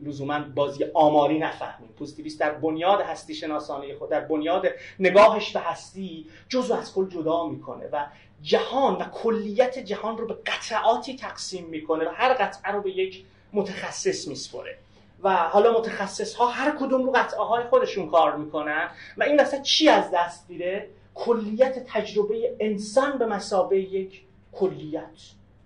لزوما 0.00 0.40
بازی 0.54 0.84
آماری 0.94 1.38
نفهمیم. 1.38 1.88
پوزیتیویست 1.98 2.40
در 2.40 2.50
بنیاد 2.50 3.00
هستی 3.00 3.34
شناسانه 3.34 3.94
خود 3.94 4.10
در 4.10 4.20
بنیاد 4.20 4.66
نگاهش 4.98 5.52
به 5.52 5.60
هستی 5.60 6.26
جزو 6.48 6.74
از 6.74 6.94
کل 6.94 7.08
جدا 7.08 7.46
می‌کنه 7.46 7.88
و 7.92 8.06
جهان 8.42 8.94
و 8.94 9.04
کلیت 9.04 9.78
جهان 9.78 10.18
رو 10.18 10.26
به 10.26 10.34
قطعاتی 10.46 11.16
تقسیم 11.16 11.64
می‌کنه 11.64 12.04
و 12.04 12.12
هر 12.14 12.34
قطعه 12.34 12.72
رو 12.72 12.82
به 12.82 12.90
یک 12.90 13.24
متخصص 13.52 14.28
میسپره. 14.28 14.78
و 15.22 15.36
حالا 15.36 15.78
متخصص 15.78 16.34
ها 16.34 16.46
هر 16.46 16.76
کدوم 16.76 17.02
رو 17.02 17.12
قطعه 17.12 17.40
های 17.40 17.64
خودشون 17.64 18.10
کار 18.10 18.36
می‌کنن 18.36 18.88
و 19.16 19.22
این 19.22 19.40
وسط 19.40 19.62
چی 19.62 19.88
از 19.88 20.10
دست 20.14 20.50
میره؟ 20.50 20.88
کلیت 21.14 21.84
تجربه 21.86 22.56
انسان 22.60 23.18
به 23.18 23.26
مسابه 23.26 23.80
یک 23.80 24.22
کلیت. 24.52 25.20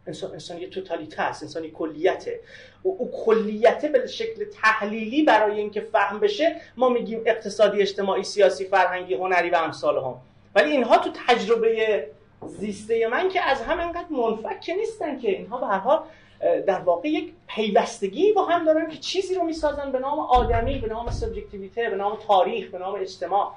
انسان 0.07 0.33
انسان 0.33 0.59
یه 0.59 0.69
توتالیته 0.69 1.23
است 1.23 1.43
انسان 1.43 1.65
یه 1.65 1.71
کلیته. 1.71 2.41
او, 2.83 2.97
او 2.99 3.11
کلیته 3.25 3.89
به 3.89 4.07
شکل 4.07 4.45
تحلیلی 4.63 5.23
برای 5.23 5.59
اینکه 5.59 5.81
فهم 5.81 6.21
بشه 6.21 6.57
ما 6.77 6.89
میگیم 6.89 7.23
اقتصادی 7.27 7.83
اجتماعی 7.83 8.23
سیاسی 8.23 8.65
فرهنگی 8.65 9.15
هنری 9.15 9.51
و 9.51 9.57
امثال 9.57 9.97
هم 9.99 10.15
ولی 10.55 10.71
اینها 10.71 10.99
تو 10.99 11.11
تجربه 11.29 12.07
زیسته 12.47 13.09
من 13.09 13.29
که 13.29 13.41
از 13.41 13.63
هم 13.63 13.81
انقدر 13.81 14.09
منفک 14.11 14.71
نیستن 14.79 15.19
که 15.19 15.31
اینها 15.31 15.59
به 15.59 15.67
هر 15.67 15.79
حال 15.79 15.99
در 16.67 16.79
واقع 16.79 17.09
یک 17.09 17.33
پیوستگی 17.47 18.33
با 18.33 18.45
هم 18.45 18.65
دارن 18.65 18.91
که 18.91 18.97
چیزی 18.97 19.35
رو 19.35 19.43
می‌سازن 19.43 19.93
به 19.93 19.99
نام 19.99 20.19
آدمی 20.19 20.79
به 20.79 20.89
نام 20.89 21.11
سبجکتیویته 21.11 21.91
به 21.91 21.97
نام 21.97 22.19
تاریخ 22.27 22.71
به 22.71 22.79
نام 22.79 22.95
اجتماع. 22.95 23.53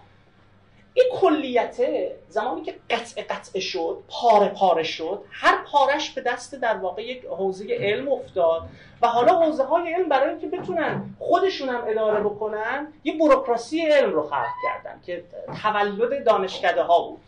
این 0.93 1.05
کلیته 1.11 2.15
زمانی 2.29 2.61
که 2.61 2.75
قطع 2.89 3.23
قطع 3.23 3.59
شد 3.59 3.97
پاره 4.07 4.49
پاره 4.49 4.83
شد 4.83 5.21
هر 5.31 5.63
پارش 5.71 6.11
به 6.11 6.21
دست 6.21 6.55
در 6.55 6.77
واقع 6.77 7.03
یک 7.03 7.25
حوزه 7.25 7.65
علم 7.79 8.09
افتاد 8.09 8.61
و 9.01 9.07
حالا 9.07 9.33
حوزه 9.33 9.63
های 9.63 9.93
علم 9.93 10.09
برای 10.09 10.29
اینکه 10.29 10.47
بتونن 10.47 11.15
خودشون 11.19 11.69
هم 11.69 11.83
اداره 11.87 12.23
بکنن 12.23 12.93
یه 13.03 13.17
بروکراسی 13.17 13.81
علم 13.81 14.13
رو 14.13 14.23
خلق 14.23 14.53
کردن 14.63 14.99
که 15.05 15.23
تولد 15.63 16.25
دانشکده 16.25 16.81
ها 16.81 17.01
بود. 17.01 17.19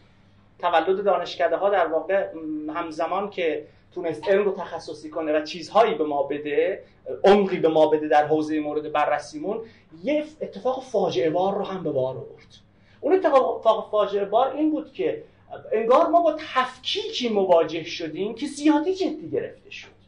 تولد 0.59 1.03
دانشکده 1.03 1.55
ها 1.55 1.69
در 1.69 1.87
واقع 1.87 2.27
همزمان 2.75 3.29
که 3.29 3.67
تونست 3.95 4.29
علم 4.29 4.45
رو 4.45 4.51
تخصصی 4.51 5.09
کنه 5.09 5.39
و 5.39 5.45
چیزهایی 5.45 5.95
به 5.95 6.03
ما 6.03 6.23
بده 6.23 6.83
عمقی 7.23 7.59
به 7.59 7.67
ما 7.67 7.87
بده 7.87 8.07
در 8.07 8.25
حوزه 8.25 8.59
مورد 8.59 8.91
بررسیمون 8.91 9.61
یه 10.03 10.25
اتفاق 10.41 10.83
فاجعه 10.83 11.29
بار 11.29 11.55
رو 11.55 11.63
هم 11.63 11.83
به 11.83 11.91
بار 11.91 12.17
آورد. 12.17 12.70
اون 13.01 13.13
اتفاق 13.13 13.87
فاجعه 13.91 14.25
بار 14.25 14.55
این 14.55 14.71
بود 14.71 14.93
که 14.93 15.23
انگار 15.71 16.07
ما 16.07 16.21
با 16.21 16.33
تفکیکی 16.53 17.29
مواجه 17.29 17.83
شدیم 17.83 18.35
که 18.35 18.47
زیادی 18.47 18.95
جدی 18.95 19.29
گرفته 19.29 19.69
شد. 19.69 20.01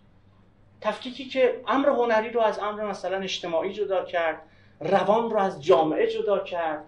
تفکیکی 0.82 1.26
که 1.26 1.62
امر 1.68 1.90
هنری 1.90 2.30
رو 2.30 2.42
از 2.42 2.60
امر 2.60 2.84
مثلا 2.84 3.18
اجتماعی 3.18 3.74
جدا 3.74 4.06
کرد 4.06 4.42
روان 4.80 5.30
رو 5.30 5.38
از 5.38 5.64
جامعه 5.64 6.08
جدا 6.08 6.40
کرد 6.40 6.84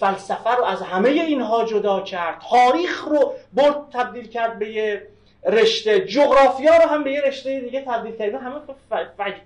فلسفه 0.00 0.50
رو 0.50 0.64
از 0.64 0.82
همه 0.82 1.08
اینها 1.08 1.64
جدا 1.64 2.00
کرد 2.00 2.42
تاریخ 2.50 3.04
رو 3.04 3.34
برد 3.52 3.90
تبدیل 3.92 4.28
کرد 4.28 4.58
به 4.58 4.70
یه 4.70 5.06
رشته 5.44 6.00
جغرافیا 6.00 6.76
رو 6.76 6.88
هم 6.88 7.04
به 7.04 7.12
یه 7.12 7.20
رشته 7.20 7.60
دیگه 7.60 7.84
تبدیل 7.84 8.16
کرد 8.16 8.34
همه 8.34 8.60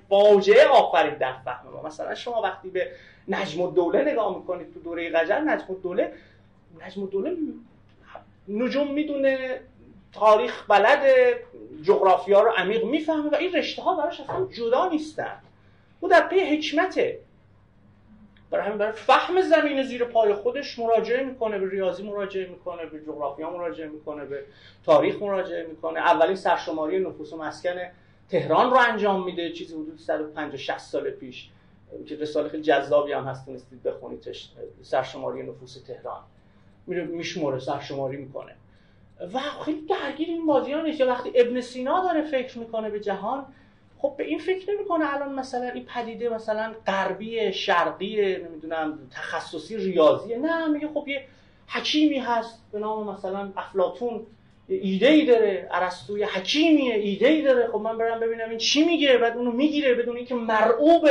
فاجعه 0.09 0.67
آفرید 0.67 1.19
در 1.19 1.33
فهم 1.45 1.69
ما. 1.73 1.83
مثلا 1.83 2.15
شما 2.15 2.43
وقتی 2.43 2.71
به 2.71 2.91
نجم 3.29 3.63
الدوله 3.63 4.05
نگاه 4.13 4.37
می‌کنید 4.39 4.75
تو 4.75 4.81
دوره 4.81 5.11
قجر 5.11 5.41
نجم 5.41 5.65
الدوله 5.69 6.13
نجم 6.87 7.03
الدوله 7.03 7.37
نجوم 8.49 8.93
می‌دونه 8.93 9.61
تاریخ 10.13 10.65
بلد 10.69 11.03
جغرافیا 11.83 12.41
رو 12.41 12.51
عمیق 12.51 12.85
می‌فهمه 12.85 13.31
و 13.31 13.35
این 13.35 13.53
رشته 13.53 13.83
ها 13.83 13.97
براش 13.97 14.21
اصلا 14.21 14.47
جدا 14.47 14.89
نیستن. 14.89 15.37
او 16.01 16.09
در 16.09 16.29
پی 16.29 16.41
حکمته. 16.41 17.19
برای 18.51 18.67
همین 18.67 18.79
برای 18.79 18.93
فهم 18.93 19.41
زمین 19.41 19.83
زیر 19.83 20.05
پای 20.05 20.35
خودش 20.35 20.79
مراجعه 20.79 21.25
می‌کنه 21.25 21.59
به 21.59 21.71
ریاضی 21.71 22.03
مراجعه 22.03 22.47
می‌کنه 22.47 22.87
به 22.87 23.01
جغرافیا 23.01 23.51
مراجعه 23.51 23.89
می‌کنه 23.89 24.25
به 24.25 24.45
تاریخ 24.85 25.23
مراجعه 25.23 25.67
می‌کنه. 25.67 25.99
اولین 25.99 26.37
سرشماری 26.37 27.01
نفوس 27.01 27.33
و 27.33 27.37
مسکن 27.37 27.77
تهران 28.29 28.71
رو 28.71 28.77
انجام 28.77 29.25
میده 29.25 29.53
چیزی 29.53 29.75
حدود 29.75 29.99
150 29.99 30.57
60 30.57 30.79
سال 30.79 31.11
پیش. 31.11 31.51
که 32.07 32.17
رساله 32.17 32.49
خیلی 32.49 32.63
جذابی 32.63 33.13
هم 33.13 33.25
هست 33.25 33.47
تونستید 33.47 33.83
بخونیدش 33.83 34.53
سرشماری 34.83 35.43
نفوس 35.43 35.83
تهران. 35.83 36.21
میره 36.87 37.05
میشموره 37.05 37.59
سرشماری 37.59 38.17
می‌کنه. 38.17 38.55
و 39.35 39.39
خیلی 39.65 39.81
درگیر 39.81 40.29
این 40.29 40.47
بازی 40.47 40.73
ها 40.73 41.07
وقتی 41.07 41.33
ابن 41.35 41.61
سینا 41.61 42.03
داره 42.03 42.23
فکر 42.23 42.59
می‌کنه 42.59 42.91
به 42.91 43.01
جهان 43.01 43.47
خب 43.99 44.15
به 44.17 44.25
این 44.25 44.39
فکر 44.39 44.71
نمی‌کنه 44.71 45.15
الان 45.15 45.35
مثلا 45.35 45.71
این 45.71 45.85
پدیده 45.85 46.29
مثلا 46.29 46.75
غربی 46.87 47.53
شرقی 47.53 48.37
نمی‌دونم 48.37 48.99
تخصصی 49.11 49.77
ریاضیه 49.77 50.39
نه 50.39 50.69
میگه 50.69 50.89
خب 50.95 51.09
یه 51.09 51.25
حکیمی 51.69 52.19
هست 52.19 52.63
به 52.73 52.79
نام 52.79 53.11
مثلا 53.11 53.53
افلاتون 53.57 54.27
ایده 54.69 55.09
ای 55.09 55.27
داره 55.27 55.69
ارسطو 55.71 56.25
حکیمیه 56.25 56.95
ایده 56.95 57.29
ای 57.29 57.43
داره. 57.43 57.69
خب 57.73 57.79
من 57.79 57.99
برم 57.99 58.21
ببینم 58.21 58.49
این 58.49 58.59
چی 58.59 58.85
میگه 58.85 59.19
بعد 59.19 59.37
اونو 59.37 59.53
می‌گیره 59.53 59.95
بدون 59.95 60.17
اینکه 60.17 60.35
مرعوب 60.35 61.09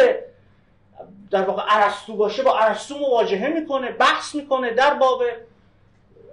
در 1.31 1.43
واقع 1.43 1.63
ارسطو 1.67 2.15
باشه 2.15 2.43
با 2.43 2.59
ارسطو 2.59 2.99
مواجهه 2.99 3.47
می‌کنه 3.47 3.91
بحث 3.91 4.35
می‌کنه 4.35 4.73
در 4.73 4.93
باب 4.93 5.21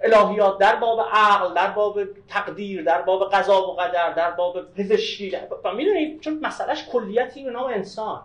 الهیات 0.03 0.57
در 0.57 0.75
باب 0.75 0.99
عقل 1.11 1.53
در 1.53 1.71
باب 1.71 1.99
تقدیر 2.27 2.83
در 2.83 3.01
باب 3.01 3.29
قضا 3.29 3.67
و 3.67 3.75
قدر 3.75 4.13
در 4.13 4.31
باب 4.31 4.73
پزشکی 4.73 5.37
و 5.63 5.73
می‌دونید 5.73 6.19
چون 6.21 6.39
مسئلهش 6.41 6.85
کلیتی 6.91 7.43
به 7.43 7.51
نام 7.51 7.65
انسان. 7.65 8.23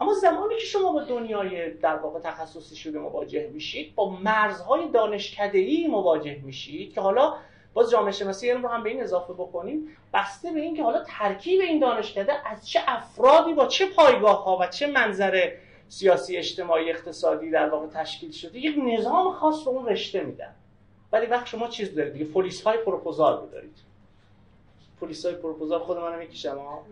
اما 0.00 0.14
زمانی 0.14 0.54
که 0.54 0.64
شما 0.64 0.92
با 0.92 1.02
دنیای 1.02 1.70
در 1.70 1.96
واقع 1.96 2.20
تخصصی 2.20 2.76
شده 2.76 2.98
مواجه 2.98 3.50
میشید 3.52 3.94
با 3.94 4.10
مرزهای 4.10 4.88
دانشکدهی 4.88 5.86
مواجه 5.86 6.40
میشید 6.44 6.94
که 6.94 7.00
حالا 7.00 7.34
باز 7.74 7.90
جامعه 7.90 8.12
شناسی 8.12 8.52
رو 8.52 8.68
هم 8.68 8.82
به 8.82 8.90
این 8.90 9.02
اضافه 9.02 9.32
بکنیم 9.32 9.96
بسته 10.14 10.52
به 10.52 10.60
اینکه 10.60 10.82
حالا 10.82 11.04
ترکیب 11.04 11.60
این 11.60 11.80
دانشکده 11.80 12.48
از 12.48 12.68
چه 12.68 12.80
افرادی 12.86 13.54
با 13.54 13.66
چه 13.66 13.86
پایگاه 13.86 14.44
ها 14.44 14.58
و 14.60 14.66
چه 14.66 14.86
منظر 14.86 15.50
سیاسی 15.88 16.36
اجتماعی 16.36 16.90
اقتصادی 16.90 17.50
در 17.50 17.68
واقع 17.68 17.86
تشکیل 17.86 18.30
شده 18.30 18.58
یک 18.58 18.76
نظام 18.84 19.32
خاص 19.32 19.64
به 19.64 19.70
اون 19.70 19.86
رشته 19.86 20.20
میدن. 20.20 20.54
ولی 21.12 21.26
وقت 21.26 21.46
شما 21.46 21.68
چیز 21.68 21.94
دارید؟ 21.94 22.12
دیگه 22.12 22.24
پلیس 22.24 22.62
های 22.62 22.78
پروپوزال 22.78 23.48
دارید 23.52 23.76
پلیس 25.00 25.26
های 25.26 25.34
پروپوزال 25.34 25.78
خود 25.78 25.98
منم 25.98 26.18
می‌کشم 26.18 26.58
ها 26.58 26.82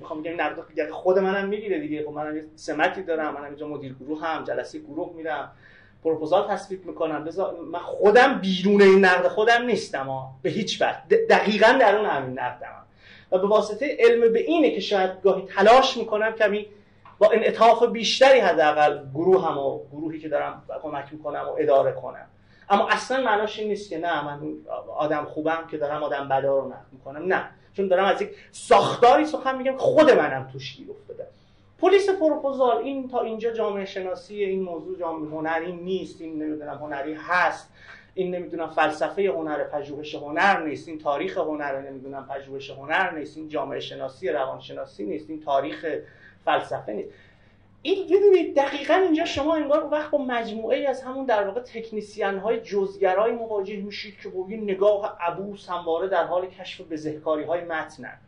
می‌خوام 0.00 0.22
بگم 0.22 0.40
نقد 0.40 0.90
خود 0.90 1.18
منم 1.18 1.48
می‌گیره 1.48 1.80
دیگه. 1.80 2.04
خب 2.04 2.10
منم 2.10 2.40
سمتی 2.56 3.02
دارم 3.02 3.34
منم 3.34 3.44
اینجا 3.44 3.68
مدیر 3.68 3.94
گروه 3.94 4.20
هم 4.20 4.44
جلسه 4.44 4.78
گروه 4.78 5.12
میرم. 5.16 5.52
پروپوزال 6.04 6.48
تصویب 6.48 6.86
می‌کنم. 6.86 7.28
من 7.72 7.78
خودم 7.78 8.38
بیرون 8.40 8.82
این 8.82 9.04
نقد 9.04 9.28
خودم 9.28 9.62
نیستم 9.62 10.06
ها. 10.06 10.30
به 10.42 10.50
هیچ 10.50 10.82
وجه. 10.82 11.16
دقیقا 11.16 11.78
در 11.80 11.96
اون 11.96 12.06
همین 12.06 12.38
نقدم 12.38 12.82
و 13.32 13.38
به 13.38 13.46
واسطه 13.46 13.96
علم 13.98 14.32
به 14.32 14.40
اینه 14.40 14.70
که 14.70 14.80
شاید 14.80 15.10
گاهی 15.22 15.42
تلاش 15.42 15.96
می‌کنم 15.96 16.32
کمی 16.32 16.66
با 17.18 17.30
انعطاف 17.30 17.82
بیشتری 17.82 18.38
حداقل 18.38 19.04
گروه 19.14 19.48
هم 19.48 19.58
و 19.58 19.80
گروهی 19.92 20.18
که 20.18 20.28
دارم 20.28 20.62
کمک 20.82 21.12
می‌کنم 21.12 21.40
و 21.48 21.56
اداره 21.58 21.92
کنم. 21.92 22.26
اما 22.70 22.88
اصلا 22.88 23.22
معناش 23.22 23.58
این 23.58 23.68
نیست 23.68 23.90
که 23.90 23.98
نه 23.98 24.24
من 24.24 24.40
آدم 24.96 25.24
خوبم 25.24 25.66
که 25.70 25.76
دارم 25.76 26.02
آدم 26.02 26.28
بدا 26.28 26.58
رو 26.58 26.68
نقد 26.68 26.86
می‌کنم. 26.92 27.34
نه. 27.34 27.44
چون 27.76 27.88
دارم 27.88 28.04
از 28.04 28.22
یک 28.22 28.30
ساختاری 28.50 29.24
سخن 29.24 29.56
میگم 29.56 29.76
خود 29.76 30.10
منم 30.10 30.48
توش 30.52 30.76
گیر 30.76 30.90
افتاده. 30.90 31.26
پلیس 31.78 32.10
پروپوزال 32.10 32.76
این 32.76 33.08
تا 33.08 33.20
اینجا 33.20 33.50
جامعه 33.50 33.84
شناسی 33.84 34.44
این 34.44 34.62
موضوع 34.62 34.98
جامعه 34.98 35.30
هنری 35.30 35.72
نیست 35.72 36.20
این 36.20 36.42
نمی‌دونم 36.42 36.78
هنری 36.78 37.14
هست 37.14 37.70
این 38.14 38.34
نمی‌دونم 38.34 38.70
فلسفه 38.70 39.30
هنر 39.30 39.64
پژوهش 39.64 40.14
هنر 40.14 40.62
نیست 40.62 40.88
این 40.88 40.98
تاریخ 40.98 41.38
هنر 41.38 41.80
نمی‌دونم 41.80 42.28
پژوهش 42.30 42.70
هنر 42.70 43.10
نیست 43.18 43.36
این 43.36 43.48
جامعه 43.48 43.80
شناسی 43.80 44.28
روانشناسی 44.28 45.04
نیست 45.04 45.30
این 45.30 45.40
تاریخ 45.40 45.86
فلسفه 46.44 46.92
نیست. 46.92 47.10
این 47.86 48.06
بدونید 48.06 48.56
دقیقا 48.56 48.94
اینجا 48.94 49.24
شما 49.24 49.54
انگار 49.54 49.88
وقت 49.92 50.10
با 50.10 50.18
مجموعه 50.18 50.88
از 50.88 51.02
همون 51.02 51.26
در 51.26 51.46
واقع 51.46 51.60
تکنیسیان 51.60 52.38
های 52.38 52.60
جزگرای 52.60 53.32
مواجه 53.32 53.76
میشید 53.76 54.20
که 54.22 54.28
با 54.28 54.46
نگاه 54.48 55.18
عبوس 55.20 55.68
همواره 55.70 56.08
در 56.08 56.24
حال 56.24 56.46
کشف 56.46 56.80
بزهکاری 56.80 57.44
های 57.44 57.64
متنن 57.64 58.18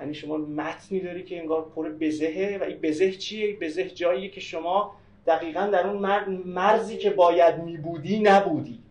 یعنی 0.00 0.14
شما 0.14 0.36
متنی 0.36 1.00
داری 1.00 1.24
که 1.24 1.40
انگار 1.40 1.70
پر 1.74 1.88
بزهه 1.88 2.58
و 2.60 2.64
این 2.64 2.78
بزه 2.82 3.12
چیه؟ 3.12 3.56
بزه 3.56 3.90
جاییه 3.90 4.30
که 4.30 4.40
شما 4.40 4.94
دقیقا 5.26 5.66
در 5.66 5.86
اون 5.86 6.26
مرزی 6.46 6.98
که 6.98 7.10
باید 7.10 7.58
میبودی 7.58 8.18
نبودی. 8.18 8.82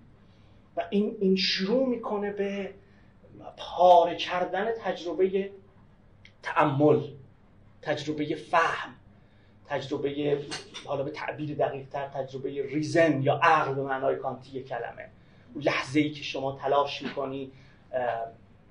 و 0.78 0.84
این, 0.90 1.18
این 1.20 1.36
شروع 1.36 1.88
می‌کنه 1.88 2.32
به 2.32 2.74
پاره 3.58 4.16
کردن 4.16 4.72
تجربه 4.84 5.52
تعمل 6.44 7.02
تجربه 7.82 8.36
فهم. 8.36 8.94
تجربه 9.68 10.40
حالا 10.86 11.04
به 11.04 11.12
تعبیر 11.12 11.56
دقیق 11.56 11.90
تر 11.90 12.08
تجربه 12.08 12.50
ریزن 12.50 13.22
یا 13.22 13.40
عقل 13.44 13.74
به 13.74 13.84
معنای 13.84 14.16
کانتی 14.16 14.64
کلمه. 14.64 15.10
اون 15.54 15.64
لحظه 15.64 16.00
ای 16.00 16.10
که 16.10 16.24
شما 16.24 16.58
تلاش 16.62 17.02
می‌کنی 17.02 17.52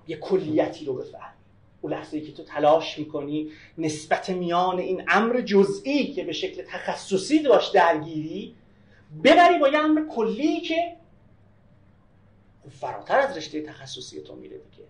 یه 0.08 0.16
کلیتی 0.16 0.84
رو 0.84 0.94
بفهمی. 0.94 1.34
اون 1.80 1.92
لحظه 1.92 2.16
ای 2.16 2.22
که 2.22 2.32
تو 2.32 2.42
تلاش 2.42 2.98
می‌کنی 2.98 3.50
نسبت 3.78 4.30
میان 4.30 4.78
این 4.78 5.04
امر 5.08 5.40
جزئی 5.40 6.12
که 6.12 6.24
به 6.24 6.32
شکل 6.32 6.62
تخصصی 6.62 7.42
داشت 7.42 7.74
درگیری 7.74 8.54
ببری 9.24 9.58
با 9.58 9.68
یه 9.68 9.78
امر 9.78 10.02
کلی 10.14 10.60
که 10.60 10.96
فراتر 12.70 13.18
از 13.18 13.36
رشته 13.36 13.62
تخصصی 13.62 14.20
تو 14.20 14.34
میره 14.34 14.58
دیگه. 14.58 14.84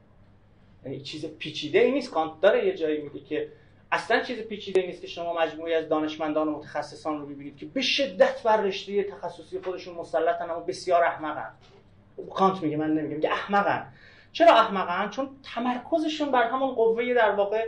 یعنی 0.85 1.01
چیز 1.01 1.27
پیچیده 1.27 1.79
ای 1.79 1.93
نیست. 1.93 2.11
کانت 2.11 2.41
داره 2.41 2.67
یه 2.67 2.77
جایی 2.77 3.03
میگه 3.03 3.21
که 3.21 3.49
اصلا 3.95 4.21
چیز 4.21 4.39
پیچیده 4.39 4.87
نیست 4.87 5.01
که 5.01 5.07
شما 5.07 5.35
مجموعی 5.35 5.75
از 5.75 5.89
دانشمندان 5.89 6.49
و 6.49 6.59
متخصصان 6.59 7.21
رو 7.21 7.27
ببینید 7.27 7.57
که 7.57 7.67
به 7.67 7.81
شدت 7.83 8.43
بر 8.43 8.57
رشته 8.57 9.03
تخصصی 9.03 9.61
خودشون 9.61 9.95
مسلطن 9.95 10.51
اما 10.51 10.61
بسیار 10.61 11.05
احمقن. 11.05 11.51
کانت 12.31 12.63
میگه 12.63 12.77
من 12.77 12.95
نمیگم 12.95 13.21
که 13.21 13.33
احمقن. 13.33 13.93
چرا 14.33 14.55
احمقن؟ 14.55 15.11
چون 15.11 15.29
تمرکزشون 15.55 16.31
بر 16.31 16.43
همون 16.43 16.75
قوه 16.75 17.15
در 17.15 17.31
واقع 17.31 17.67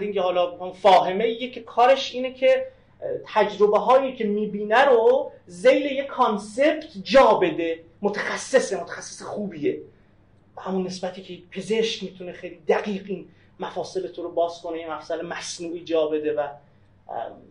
یا 0.00 0.22
حالا 0.22 0.72
فاهمه 0.72 1.24
ایه 1.24 1.50
که 1.50 1.60
کارش 1.60 2.14
اینه 2.14 2.32
که 2.32 2.66
تجربه 3.26 3.78
هایی 3.78 4.16
که 4.16 4.24
می‌بینه 4.24 4.84
رو 4.84 5.32
ذیل 5.46 5.86
یک 5.86 6.06
concept 6.06 6.84
جا 7.02 7.34
بده. 7.34 7.80
متخصصه 8.02 8.80
متخصص 8.80 9.22
خوبیه. 9.22 9.80
همون 10.58 10.86
نسبتی 10.86 11.22
که 11.22 11.38
پزشک 11.50 12.02
می‌تونه 12.02 12.32
خیلی 12.32 12.58
دقیق 12.68 13.04
این 13.06 13.28
مفاصل 13.60 14.08
تو 14.08 14.22
رو 14.22 14.30
باز 14.30 14.62
کنه 14.62 14.78
یه 14.78 14.92
مفصل 14.92 15.26
مصنوعی 15.26 15.84
جا 15.84 16.06
بده 16.06 16.32
و 16.32 16.48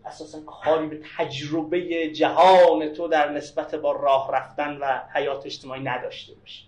اساسا 0.04 0.40
کاری 0.40 0.86
به 0.86 1.00
تجربه 1.18 2.10
جهان 2.10 2.92
تو 2.92 3.08
در 3.08 3.32
نسبت 3.32 3.74
با 3.74 3.92
راه 3.92 4.32
رفتن 4.32 4.76
و 4.76 5.00
حیات 5.14 5.46
اجتماعی 5.46 5.82
نداشته 5.82 6.34
باشه. 6.34 6.62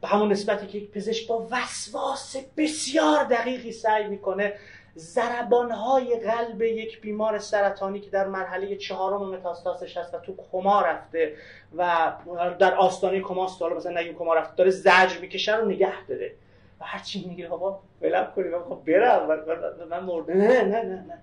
به 0.00 0.08
همون 0.08 0.32
نسبتی 0.32 0.66
که 0.66 0.78
یک 0.78 0.90
پزشک 0.90 1.28
با 1.28 1.46
وسواس 1.50 2.36
بسیار 2.56 3.24
دقیقی 3.24 3.72
سعی 3.72 4.06
می‌کنه 4.06 4.54
زربانهای 4.94 6.20
قلب 6.20 6.62
یک 6.62 7.00
بیمار 7.00 7.38
سرطانی 7.38 8.00
که 8.00 8.10
در 8.10 8.26
مرحله 8.26 8.76
چهارم 8.76 9.30
متاستاسش 9.30 9.96
هست 9.96 10.14
و 10.14 10.18
تو 10.18 10.34
کما 10.52 10.80
رفته 10.80 11.34
و 11.76 12.12
در 12.58 12.74
آستانه 12.74 13.20
کماست 13.20 13.62
حالا 13.62 13.76
مثلا 13.76 14.00
نگیم 14.00 14.14
کما 14.14 14.34
رفته 14.34 14.56
داره 14.56 14.70
زجر 14.70 15.18
می‌کشه 15.20 15.56
رو 15.56 15.68
نگه 15.68 16.06
داره. 16.08 16.34
هرچی 16.80 17.28
میگه 17.28 17.48
بابا 17.48 17.80
ولم 18.02 18.32
کنید 18.36 18.52
من 18.52 18.62
خب 18.62 18.82
برم 18.86 19.44
من 19.90 20.04
مرده 20.04 20.34
نه 20.34 20.62
نه 20.62 20.82
نه 20.82 21.04
نه. 21.08 21.18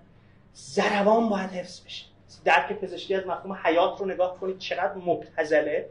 زربان 0.52 1.28
باید 1.28 1.50
حفظ 1.50 1.84
بشه. 1.84 2.06
درک 2.44 2.72
پزشکی 2.72 3.14
از 3.14 3.26
مفهوم 3.26 3.58
حیات 3.64 4.00
رو 4.00 4.06
نگاه 4.06 4.40
کنید 4.40 4.58
چقدر 4.58 4.94
مبتزله 4.94 5.88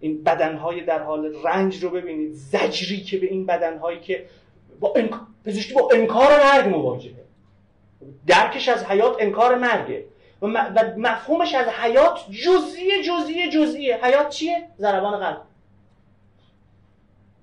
این 0.00 0.24
بدنهای 0.24 0.80
در 0.80 1.02
حال 1.02 1.34
رنج 1.44 1.82
رو 1.82 1.90
ببینید 1.90 2.32
زجری 2.32 3.00
که 3.00 3.18
به 3.18 3.26
این 3.26 3.46
بدنهایی 3.46 4.00
که 4.00 4.26
با 4.80 4.94
پزشکی 5.44 5.74
با 5.74 5.88
انکار 5.92 6.28
مرگ 6.44 6.68
مواجهه. 6.68 7.24
درکش 8.26 8.68
از 8.68 8.84
حیات 8.84 9.16
انکار 9.20 9.54
مرگه. 9.54 10.04
و 10.42 10.46
مفهومش 10.96 11.54
از 11.54 11.66
حیات 11.68 12.30
جزئی 12.30 13.02
جزئی 13.02 13.50
جزئیه 13.50 14.04
حیات 14.04 14.28
چیه؟ 14.28 14.68
ضربان 14.78 15.20
قلب. 15.20 15.42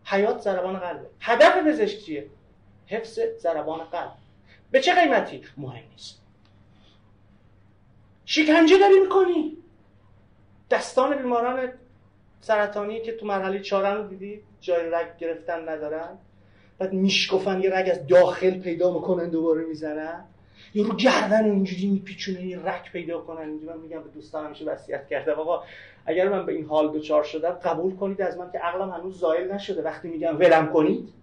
حیات 0.05 0.41
ضربان 0.41 0.79
قلبه 0.79 1.05
هدف 1.19 1.67
پزشک 1.67 1.99
چیه؟ 1.99 2.27
حفظ 2.87 3.19
ضربان 3.39 3.79
قلب. 3.79 4.11
به 4.71 4.79
چه 4.79 4.93
قیمتی؟ 4.93 5.41
مهم 5.57 5.83
نیست. 5.91 6.21
شکنجه 8.25 8.77
داری 8.79 8.99
می‌کنی. 8.99 9.57
دستان 10.69 11.15
بیماران 11.17 11.69
سرطانی 12.41 13.01
که 13.01 13.11
تو 13.11 13.25
مرحله 13.25 13.59
چهارم 13.59 13.97
رو 13.97 14.07
دیدی 14.07 14.41
جای 14.61 14.89
رگ 14.89 15.17
گرفتن 15.17 15.69
ندارن. 15.69 16.17
بعد 16.77 16.93
میشکفن 16.93 17.61
یه 17.61 17.69
رگ 17.75 17.89
از 17.89 18.07
داخل 18.07 18.59
پیدا 18.59 18.93
می‌کنن 18.93 19.29
دوباره 19.29 19.65
می‌زنن. 19.65 20.23
یا 20.73 20.87
رو 20.87 20.95
گردن 20.95 21.45
اینجوری 21.45 21.87
میپیچونه 21.87 22.45
یه 22.45 22.59
رگ 22.59 22.91
پیدا 22.91 23.21
کنن. 23.21 23.49
اینجوری 23.49 23.73
من 23.73 23.77
میگم 23.77 24.03
به 24.03 24.09
دوستان 24.09 24.45
همیشه 24.45 24.65
وصیت 24.65 25.07
کرده. 25.07 25.31
آقا 25.31 25.63
اگر 26.05 26.29
من 26.29 26.45
به 26.45 26.53
این 26.53 26.65
حال 26.65 26.91
دوچار 26.91 27.23
شدم 27.23 27.51
قبول 27.51 27.95
کنید 27.95 28.21
از 28.21 28.37
من 28.37 28.51
که 28.51 28.59
عقلم 28.59 28.89
هنوز 28.89 29.19
زایل 29.19 29.51
نشده. 29.51 29.81
وقتی 29.81 30.07
میگم 30.07 30.39
ولم 30.39 30.73
کنید 30.73 31.13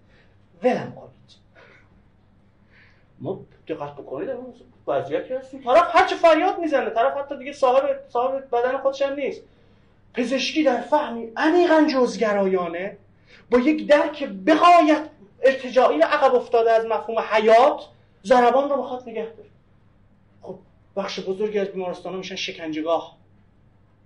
ولم 0.62 0.92
کنید. 0.92 1.12
ما 3.18 3.40
دقت 3.68 3.92
بکنید 3.92 4.30
وضعیتی 4.86 5.34
هستیم. 5.34 5.62
طرف 5.62 5.96
هر 5.96 6.06
چه 6.06 6.16
فریاد 6.16 6.58
می‌زنه 6.58 6.90
طرف 6.90 7.16
حتی 7.16 7.38
دیگه 7.38 7.52
صاحب 7.52 8.00
صاحب 8.08 8.44
بدن 8.52 8.78
خودش 8.78 9.02
هم 9.02 9.14
نیست. 9.14 9.42
پزشکی 10.14 10.62
در 10.62 10.80
فهمی 10.80 11.32
عمیقا 11.36 11.86
جزگرایانه 11.94 12.96
با 13.50 13.58
یک 13.58 13.86
درک 13.86 14.24
بقایت 14.24 15.08
ارتجاعی 15.42 16.00
عقب 16.00 16.34
افتاده 16.34 16.70
از 16.70 16.86
مفهوم 16.86 17.18
حیات 17.18 17.88
ضربان 18.24 18.70
رو 18.70 18.82
بخواد 18.82 19.02
نگه 19.08 19.22
داره. 19.22 19.48
خب 20.42 20.58
بخش 20.96 21.20
بزرگی 21.20 21.58
از 21.58 21.68
بیمارستان 21.68 22.16
میشن 22.16 22.36
شکنجگاه 22.36 23.16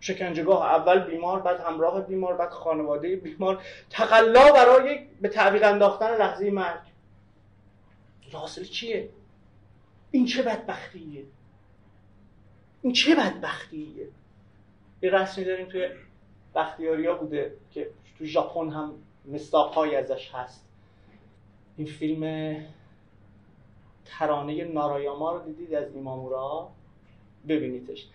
شکنجگاه 0.06 0.66
اول 0.66 0.98
بیمار 0.98 1.40
بعد 1.40 1.60
همراه 1.60 2.00
بیمار 2.00 2.36
بعد 2.36 2.50
خانواده 2.50 3.16
بیمار. 3.16 3.62
تقلا 3.90 4.52
برای 4.52 5.06
به 5.20 5.28
تعویق 5.28 5.62
انداختن 5.64 6.16
لحظه 6.16 6.50
مرگ. 6.50 6.80
حاصل 8.32 8.64
چیه؟ 8.64 9.08
این 10.10 10.26
چه 10.26 10.42
بدبختیه؟ 10.42 11.24
این 12.82 12.92
چه 12.92 13.14
بدبختیه؟ 13.14 14.08
یه 15.02 15.10
رسمی 15.10 15.44
داریم 15.44 15.66
توی 15.66 15.88
بختیاریا 16.54 17.14
بوده 17.14 17.56
که 17.70 17.90
تو 18.18 18.24
ژاپن 18.24 18.70
هم 18.70 18.94
مستاقهایی 19.24 19.94
ازش 19.94 20.30
هست. 20.34 20.64
این 21.76 21.86
فیلم 21.86 22.56
ترانه 24.04 24.64
نارایاما 24.64 25.32
رو 25.32 25.44
دیدید 25.44 25.74
از 25.74 25.94
ایمامورا؟ 25.94 26.68
ببینیدش. 27.48 28.06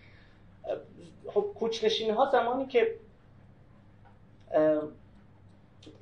خب 1.34 1.46
کوچنشینی 1.54 2.10
ها 2.10 2.30
زمانی 2.32 2.66
که 2.66 2.94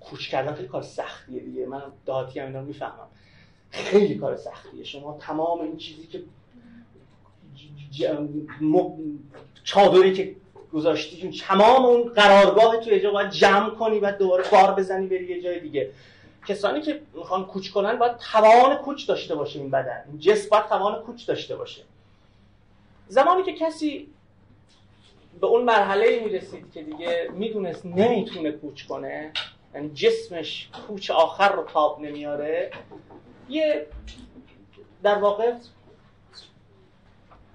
کوچ 0.01 0.29
کردن 0.29 0.55
خیلی 0.55 0.69
کار 0.69 0.83
سختیه 0.83 1.41
دیگه. 1.41 1.67
من 1.67 1.83
دهاتی 2.07 2.41
هم 2.41 2.47
اینا 2.47 2.61
می‌فهمم. 2.61 3.07
خیلی 3.71 4.15
کار 4.15 4.37
سختیه. 4.37 4.85
شما 4.85 5.19
تمام 5.21 5.61
این 5.61 5.77
چیزی 5.77 6.07
که 6.07 6.23
چادری 9.65 10.13
که 10.13 10.37
گذاشتی 10.73 11.41
تمام 11.41 11.85
اون 11.85 12.09
قرارگاه 12.09 12.77
تو 12.77 12.99
جا 12.99 13.11
باید 13.11 13.31
جمع 13.31 13.71
کنی 13.71 13.99
و 13.99 14.13
دوباره 14.13 14.45
بار 14.53 14.75
بزنی 14.75 15.07
بری 15.07 15.25
یه 15.25 15.43
جای 15.43 15.61
دیگه. 15.61 15.91
کسانی 16.47 16.81
که 16.81 17.03
می‌خوان 17.15 17.47
کوچ 17.47 17.71
کنن 17.71 17.99
باید 17.99 18.17
توان 18.17 18.77
کوچ 18.77 19.09
داشته 19.09 19.35
باشه 19.35 19.59
این 19.59 19.71
بدن. 19.71 20.05
این 20.09 20.19
جسم 20.19 20.49
باید 20.51 20.67
توان 20.67 21.03
کوچ 21.03 21.27
داشته 21.27 21.57
باشه. 21.57 21.83
زمانی 23.09 23.43
که 23.43 23.53
کسی 23.53 24.09
به 25.41 25.47
اون 25.47 25.65
مرحله 25.65 26.21
می‌رسید 26.25 26.73
که 26.73 26.83
دیگه 26.83 27.31
می‌دونست 27.33 27.87
نمی‌تونه 27.87 28.53
کوچ 28.53 28.87
کنه. 28.87 29.33
یعنی 29.75 29.91
جسمش 29.91 30.71
کوچ 30.87 31.11
آخر 31.11 31.53
رو 31.53 31.63
تاب 31.63 32.01
نمیاره. 32.01 32.71
یه 33.49 33.87
در 35.03 35.19
واقع 35.19 35.53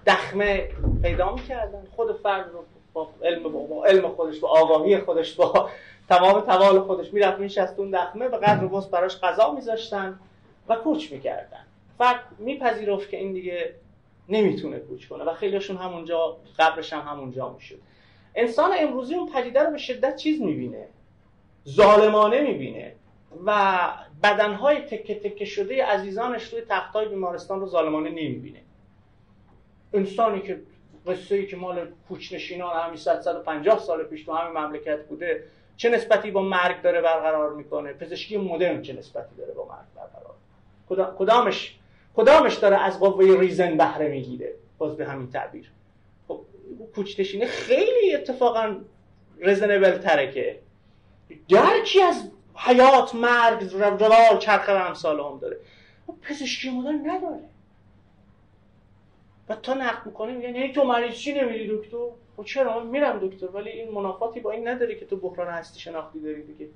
دخمه 0.06 0.68
پیدا 1.02 1.34
می‌کردن. 1.34 1.86
خود 1.96 2.16
فرد 2.16 2.50
رو 2.52 2.64
با 2.92 3.08
علم 3.22 3.42
با 3.42 3.84
علم 3.84 4.08
خودش 4.08 4.38
با 4.38 4.48
آگاهی 4.48 4.98
خودش 4.98 5.34
با 5.34 5.70
تمام 6.08 6.40
توال 6.40 6.80
خودش 6.80 7.12
می‌رفت 7.12 7.38
میشست 7.38 7.78
اون 7.78 7.90
دخمه 7.90 8.28
به 8.28 8.36
قدر 8.36 8.66
بس 8.66 8.86
براش 8.86 9.20
غذا 9.20 9.52
میذاشتن 9.52 10.20
و 10.68 10.76
کوچ 10.76 11.12
می‌کردن. 11.12 11.66
فرد 11.98 12.20
میپذیرفت 12.38 13.10
که 13.10 13.16
این 13.16 13.32
دیگه 13.32 13.74
نمی‌تونه 14.28 14.78
کوچ 14.78 15.08
کنه 15.08 15.24
و 15.24 15.34
خیلیشون 15.34 15.76
همونجا 15.76 16.36
قبرش 16.58 16.92
هم 16.92 17.00
همونجا 17.00 17.52
می‌شد. 17.52 17.78
انسان 18.34 18.70
امروزی 18.78 19.14
اون 19.14 19.32
پدیده 19.32 19.60
رو 19.60 19.70
به 19.70 19.78
شدت 19.78 20.16
چیز 20.16 20.40
می‌بینه. 20.40 20.88
ظالمانه 21.68 22.40
می‌بینه. 22.40 22.92
و 23.46 23.88
بدنهای 24.22 24.80
تکه 24.80 25.14
تکه 25.14 25.44
شده 25.44 25.84
عزیزانش 25.84 26.52
روی 26.52 26.62
تختای 26.68 27.08
بیمارستان 27.08 27.60
رو 27.60 27.66
ظالمانه 27.66 28.10
نمی‌بینه. 28.10 28.60
انسانی 29.94 30.40
که 30.40 30.62
قصه 31.06 31.34
ای 31.34 31.46
که 31.46 31.56
مال 31.56 31.88
کوچنشینان 32.08 32.76
همین 32.76 32.96
150 32.96 33.78
سال 33.78 34.04
پیش 34.04 34.24
تو 34.24 34.32
همین 34.32 34.58
مملکت 34.58 35.06
بوده 35.06 35.44
چه 35.76 35.90
نسبتی 35.90 36.30
با 36.30 36.42
مرگ 36.42 36.82
داره 36.82 37.00
برقرار 37.00 37.52
می‌کنه؟ 37.52 37.92
پزشکی 37.92 38.36
مدرن 38.36 38.82
چه 38.82 38.92
نسبتی 38.92 39.36
داره 39.36 39.52
با 39.52 39.64
مرگ 39.64 39.86
برقرار؟ 39.96 41.14
کدامش 41.18 41.78
کدامش 42.16 42.54
داره 42.54 42.76
از 42.76 43.00
قوه 43.00 43.40
ریزن 43.40 43.76
بهره 43.76 44.08
می‌گیره؟ 44.08 44.54
باز 44.78 44.96
به 44.96 45.06
همین 45.06 45.30
تعبیر. 45.30 45.70
خب 46.28 46.40
کوچنشینه 46.94 47.46
خیلی 47.46 48.14
اتفاقا 48.14 48.76
رزنبل 49.40 49.98
تره 49.98 50.32
که 50.32 50.58
درکی 51.48 52.02
از 52.02 52.30
حیات 52.54 53.14
مرگ 53.14 53.70
روال 53.74 54.38
چرخه 54.38 54.72
و 54.72 54.76
امثال 54.76 55.20
هم 55.20 55.38
داره. 55.38 55.56
پزشکی 56.22 56.70
مدرن 56.70 57.10
نداره. 57.10 57.40
و 59.48 59.56
تا 59.56 59.74
نقد 59.74 60.06
می‌کنه 60.06 60.40
یعنی 60.40 60.72
تو 60.72 60.84
مریض 60.84 61.14
چی 61.14 61.32
نمیری 61.32 61.76
دکتر؟ 61.76 61.96
خب 62.36 62.44
چرا؟ 62.44 62.84
میرم 62.84 63.18
دکتر 63.18 63.46
ولی 63.46 63.70
این 63.70 63.90
منافاتی 63.90 64.40
با 64.40 64.50
این 64.50 64.68
نداره 64.68 64.94
که 64.94 65.06
تو 65.06 65.16
بحران 65.16 65.48
هستی 65.48 65.80
شناختی 65.80 66.20
داری 66.20 66.42
دیگه. 66.42 66.68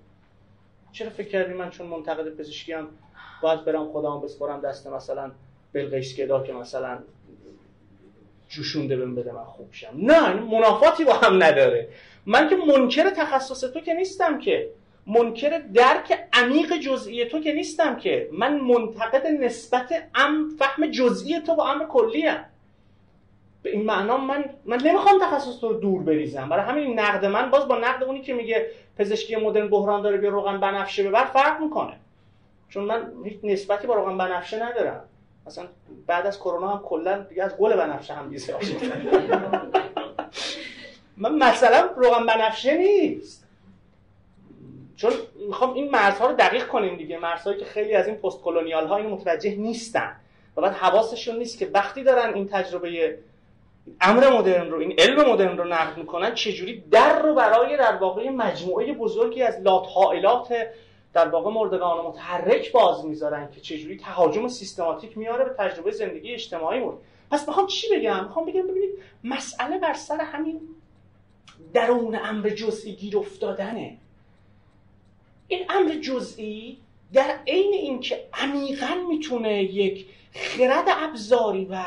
چرا 0.93 1.11
فکر 1.11 1.29
کردی 1.29 1.53
من 1.53 1.71
چون 1.71 1.87
منتقد 1.87 2.37
پزشکی 2.37 2.73
هم 2.73 2.89
باید 3.43 3.65
برم 3.65 3.89
خودم 3.89 4.21
بسپارم 4.21 4.61
دست 4.61 4.87
مثلا 4.87 5.31
بلقیس 5.73 6.17
گدا 6.17 6.43
که 6.43 6.53
مثلا 6.53 6.99
جوشونده 8.49 8.97
بهم 8.97 9.15
بده 9.15 9.33
من 9.33 9.45
خوب 9.45 9.69
شم. 9.73 9.89
نه 9.97 10.35
منافاتی 10.35 11.05
با 11.05 11.13
هم 11.13 11.43
نداره. 11.43 11.89
من 12.27 12.49
که 12.49 12.57
منکر 12.57 13.11
تخصص 13.11 13.61
تو 13.61 13.81
که 13.81 13.95
نیستم 13.95 14.39
که. 14.39 14.71
منکر 15.07 15.59
درک 15.59 16.19
عمیق 16.33 16.77
جزئی 16.77 17.25
تو 17.25 17.41
که 17.41 17.53
نیستم 17.53 17.97
که. 17.97 18.29
من 18.33 18.61
منتقد 18.61 19.27
نسبت 19.27 19.93
ام 20.15 20.49
فهم 20.59 20.91
جزئی 20.91 21.41
تو 21.41 21.55
با 21.55 21.69
امر 21.69 21.85
کلی 21.85 22.23
هم. 22.23 22.45
به 23.63 23.71
این 23.71 23.85
معنا 23.85 24.17
من 24.17 24.45
من 24.65 24.79
نمی‌خوام 24.85 25.21
تخصص 25.21 25.61
تو 25.61 25.69
رو 25.69 25.81
دور 25.81 26.03
بریزم. 26.03 26.49
برای 26.49 26.65
همین 26.65 26.99
نقد 27.01 27.25
من 27.25 27.51
باز 27.51 27.69
با 27.69 27.79
نقد 27.79 28.05
اونی 28.05 28.23
که 28.23 28.35
میگه 28.35 28.67
پزشکی 28.99 29.37
مدرن 29.37 29.69
بحران 29.69 30.03
داره 30.03 30.17
بیا 30.17 30.31
روغن 30.31 30.61
بنفشه 30.61 31.09
ببر 31.09 31.25
فرق 31.25 31.61
می‌کنه. 31.61 31.97
چون 32.71 32.85
من 32.85 33.13
هیچ 33.25 33.39
نسبتی 33.43 33.87
با 33.87 33.95
روغن 33.95 34.19
بنفشه 34.19 34.63
ندارم. 34.63 35.05
مثلا 35.47 35.67
بعد 36.07 36.27
از 36.27 36.39
کرونا 36.39 36.69
هم 36.69 36.83
کلا 36.83 37.19
دیگه 37.23 37.43
از 37.43 37.57
گل 37.57 37.77
بنفشه 37.77 38.15
هم 38.15 38.29
دیگه 38.29 38.55
من 41.17 41.35
مثلا 41.35 41.91
روغن 41.97 42.27
بنفشه 42.27 42.79
نیست. 42.79 43.47
چون 44.97 45.13
می‌خوام 45.47 45.75
این 45.75 45.91
مرزها 45.91 46.27
رو 46.27 46.37
دقیق 46.37 46.67
کنیم 46.67 46.97
دیگه. 46.97 47.19
مرزهایی 47.19 47.59
که 47.59 47.65
خیلی 47.65 47.95
از 47.95 48.07
این 48.07 48.17
پست 48.17 48.43
کلونیال 48.43 48.87
ها 48.87 48.97
اینو 48.97 49.09
متوجه 49.09 49.55
نیستن. 49.57 50.17
و 50.57 50.61
بعد 50.61 50.73
حواسشون 50.73 51.37
نیست 51.37 51.59
که 51.59 51.71
وقتی 51.75 52.03
دارن 52.03 52.35
این 52.35 52.49
تجربه 52.49 53.19
امر 54.01 54.31
مدرن 54.31 54.71
رو 54.71 54.79
این 54.79 54.95
علم 54.99 55.31
مدرن 55.31 55.59
رو 55.59 55.65
نقد 55.65 55.97
می‌کنن 55.97 56.35
چجوری 56.35 56.85
در 56.91 57.23
رو 57.23 57.35
برای 57.35 57.77
در 57.77 57.97
واقع 57.97 58.29
مجموعه 58.29 58.93
بزرگی 58.93 59.43
از 59.43 59.61
لات 59.61 60.53
در 61.13 61.29
واقع 61.29 61.51
مردگان 61.51 62.07
متحرک 62.07 62.73
باز 62.73 63.05
می‌ذارن 63.05 63.51
که 63.51 63.61
چجوری 63.61 63.97
تهاجم 63.97 64.49
سیستماتیک 64.49 65.19
میاره 65.19 65.45
به 65.45 65.55
تجربه 65.59 65.91
زندگی 65.91 66.33
اجتماعی 66.33 66.81
مون 66.81 66.99
پس 67.31 67.49
می‌خوام 67.49 67.67
چی 67.67 67.87
بگم؟ 67.97 68.25
می‌خوام 68.25 68.47
بگم 68.47 68.67
ببینید 68.67 68.91
مسئله 69.25 69.79
بر 69.79 69.95
سر 69.95 70.21
همین 70.21 70.61
درون 71.75 72.19
امر 72.23 72.49
جزئی 72.49 72.93
گیر 72.93 73.19
افتادنه. 73.19 73.97
این 75.49 75.67
امر 75.69 75.95
جزئی 75.95 76.79
در 77.13 77.39
عین 77.47 77.75
اینکه 77.75 78.29
عمیقا 78.33 78.95
می‌تونه 79.09 79.63
یک 79.63 80.07
خرد 80.33 80.85
ابزاری 80.89 81.65
و 81.71 81.85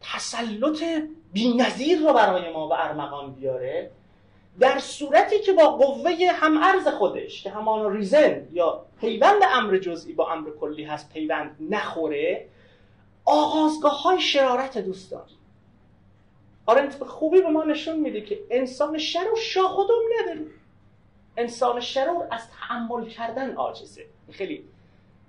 تسلط 0.00 0.84
بینظیر 1.32 1.98
رو 1.98 2.12
برای 2.12 2.52
ما 2.52 2.68
به 2.68 2.84
ارمغان 2.84 3.32
بیاره 3.32 3.90
در 4.60 4.78
صورتی 4.78 5.38
که 5.38 5.52
با 5.52 5.76
قوه 5.76 6.16
هم 6.32 6.62
ارز 6.62 6.88
خودش 6.88 7.42
که 7.42 7.50
همان 7.50 7.96
ریزن 7.96 8.48
یا 8.52 8.86
پیوند 9.00 9.42
امر 9.52 9.76
جزئی 9.76 10.12
با 10.12 10.32
امر 10.32 10.50
کلی 10.50 10.84
هست 10.84 11.12
پیوند 11.12 11.56
نخوره 11.70 12.48
آغازگاه 13.24 14.02
های 14.02 14.20
شرارت 14.20 14.78
دوستان. 14.78 15.26
آرنت 16.66 16.98
به 16.98 17.04
خوبی 17.04 17.40
به 17.40 17.48
ما 17.48 17.64
نشون 17.64 18.00
میده 18.00 18.20
که 18.20 18.40
انسان 18.50 18.98
شر 18.98 19.32
و 19.32 19.36
شاخدم 19.36 20.02
نداره. 20.20 20.46
انسان 21.36 21.80
شرور 21.80 22.26
از 22.30 22.50
تحمل 22.50 23.08
کردن 23.08 23.54
عاجزه. 23.54 24.06
خیلی 24.30 24.64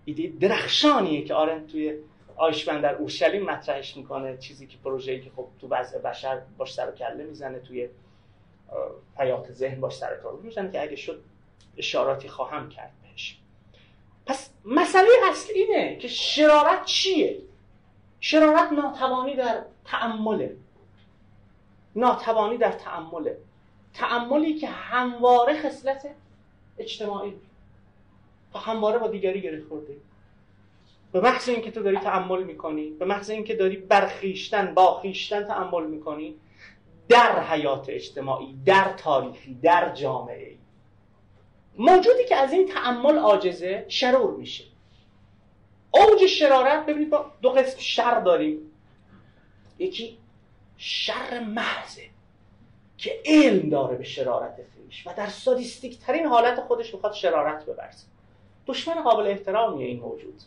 ایده 0.05 0.33
درخشانیه 0.39 1.23
که 1.23 1.33
آرنت 1.33 1.67
توی 1.67 1.97
آیشمن 2.37 2.81
در 2.81 2.95
اورشلیم 2.95 3.43
مطرحش 3.43 3.97
می‌کنه. 3.97 4.37
چیزی 4.37 4.67
که 4.67 4.77
پروژه‌ای 4.83 5.21
که 5.21 5.31
خب 5.35 5.47
تو 5.61 5.67
وضع 5.67 5.99
بشر 5.99 6.41
باش 6.57 6.73
سر 6.73 6.89
و 6.89 6.91
کله 6.91 7.23
می‌زنه 7.23 7.59
توی 7.59 7.89
حیات 9.19 9.51
ذهن 9.51 9.79
باش 9.79 9.97
سر 9.97 10.15
کار 10.15 10.33
می‌زنه 10.33 10.71
که 10.71 10.81
اگه 10.81 10.95
شد 10.95 11.23
اشاراتی 11.77 12.29
خواهم 12.29 12.69
کرد 12.69 12.91
بهش. 13.03 13.39
پس 14.25 14.49
مسئله 14.65 15.07
اصل 15.29 15.53
اینه 15.55 15.97
که 15.97 16.07
شرارت 16.07 16.85
چیه؟ 16.85 17.41
شرارت 18.19 18.71
ناتوانی 18.71 19.35
در 19.35 19.63
تعمله 19.85 20.57
ناتوانی 21.95 22.57
در 22.57 22.71
تعمله 22.71 23.37
تعملی 23.93 24.53
که 24.53 24.67
همواره 24.67 25.61
خصلت 25.61 26.09
اجتماعی. 26.77 27.33
و 28.53 28.57
همواره 28.57 28.99
با 28.99 29.07
دیگری 29.07 29.41
گره 29.41 29.63
خورده. 29.69 29.95
به 31.11 31.21
محض 31.21 31.49
اینکه 31.49 31.71
تو 31.71 31.83
داری 31.83 31.97
تعمل 31.97 32.43
می‌کنی 32.43 32.89
به 32.89 33.05
محض 33.05 33.29
اینکه 33.29 33.55
داری 33.55 33.77
برخیشتن 33.77 34.73
با 34.73 34.99
خیشتن 34.99 35.43
تعمل 35.43 35.87
می‌کنی 35.87 36.35
در 37.09 37.43
حیات 37.43 37.85
اجتماعی 37.89 38.55
در 38.65 38.93
تاریخی 38.97 39.53
در 39.53 39.93
جامعه 39.93 40.55
موجودی 41.77 42.25
که 42.29 42.35
از 42.35 42.53
این 42.53 42.67
تعمل 42.67 43.17
عاجزه 43.17 43.85
شرور 43.87 44.35
میشه. 44.35 44.63
اوج 45.91 46.25
شرارت 46.25 46.85
ببینید 46.85 47.09
با 47.09 47.25
دو 47.41 47.49
قسم 47.49 47.79
شر 47.79 48.19
داریم. 48.19 48.71
یکی 49.79 50.17
شر 50.77 51.39
محضه 51.39 52.01
که 52.97 53.21
علم 53.25 53.69
داره 53.69 53.97
به 53.97 54.03
شرارت 54.03 54.55
خیش 54.55 55.07
و 55.07 55.13
در 55.17 55.27
سادیستیک 55.27 55.99
ترین 55.99 56.25
حالت 56.25 56.61
خودش 56.61 56.93
می‌خواد 56.93 57.13
شرارت 57.13 57.65
ببرزه. 57.65 58.05
دشمن 58.67 59.03
قابل 59.03 59.27
احترامیه 59.27 59.87
این 59.87 59.99
موجود. 59.99 60.41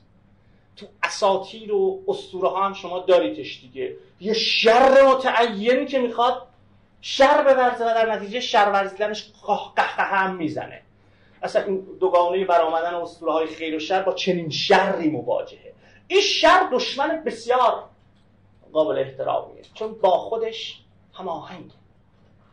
تو 0.76 0.86
اساتیر 1.02 1.72
و 1.72 2.02
اسطوره 2.08 2.48
ها 2.48 2.66
هم 2.66 2.72
شما 2.72 2.98
داریدش 2.98 3.60
دیگه. 3.60 3.96
یه 4.20 4.32
شر 4.32 5.06
متعینی 5.06 5.86
که 5.86 5.98
می‌خواد 5.98 6.47
شر 7.00 7.42
بورزه 7.42 7.84
و 7.84 7.88
در 7.88 8.16
نتیجه 8.16 8.40
شر 8.40 8.70
ورزیدنش 8.72 9.32
قهقه 9.76 10.02
هم 10.02 10.36
می‌زنه. 10.36 10.82
اصلا 11.42 11.64
این 11.64 11.86
دوگانه 12.00 12.44
برآمدن 12.44 12.94
اسطوره 12.94 13.32
های 13.32 13.46
خیر 13.46 13.76
و 13.76 13.78
شر 13.78 14.02
با 14.02 14.12
چنین 14.12 14.50
شری 14.50 15.10
مواجهه. 15.10 15.74
این 16.08 16.20
شر 16.20 16.68
دشمن 16.72 17.22
بسیار 17.26 17.84
قابل 18.72 18.98
احترامیه 18.98 19.62
چون 19.74 19.92
با 19.92 20.10
خودش 20.10 20.80
هماهنگ 21.14 21.70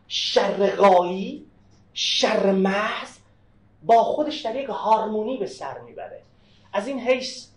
شرقایی 0.08 1.46
شر 1.94 2.52
محض 2.52 3.18
با 3.82 4.02
خودش 4.02 4.40
در 4.40 4.56
یک 4.56 4.68
هارمونی 4.68 5.36
به 5.36 5.46
سر 5.46 5.78
می‌بره. 5.80 6.22
از 6.72 6.88
این 6.88 7.00
حیث 7.00 7.48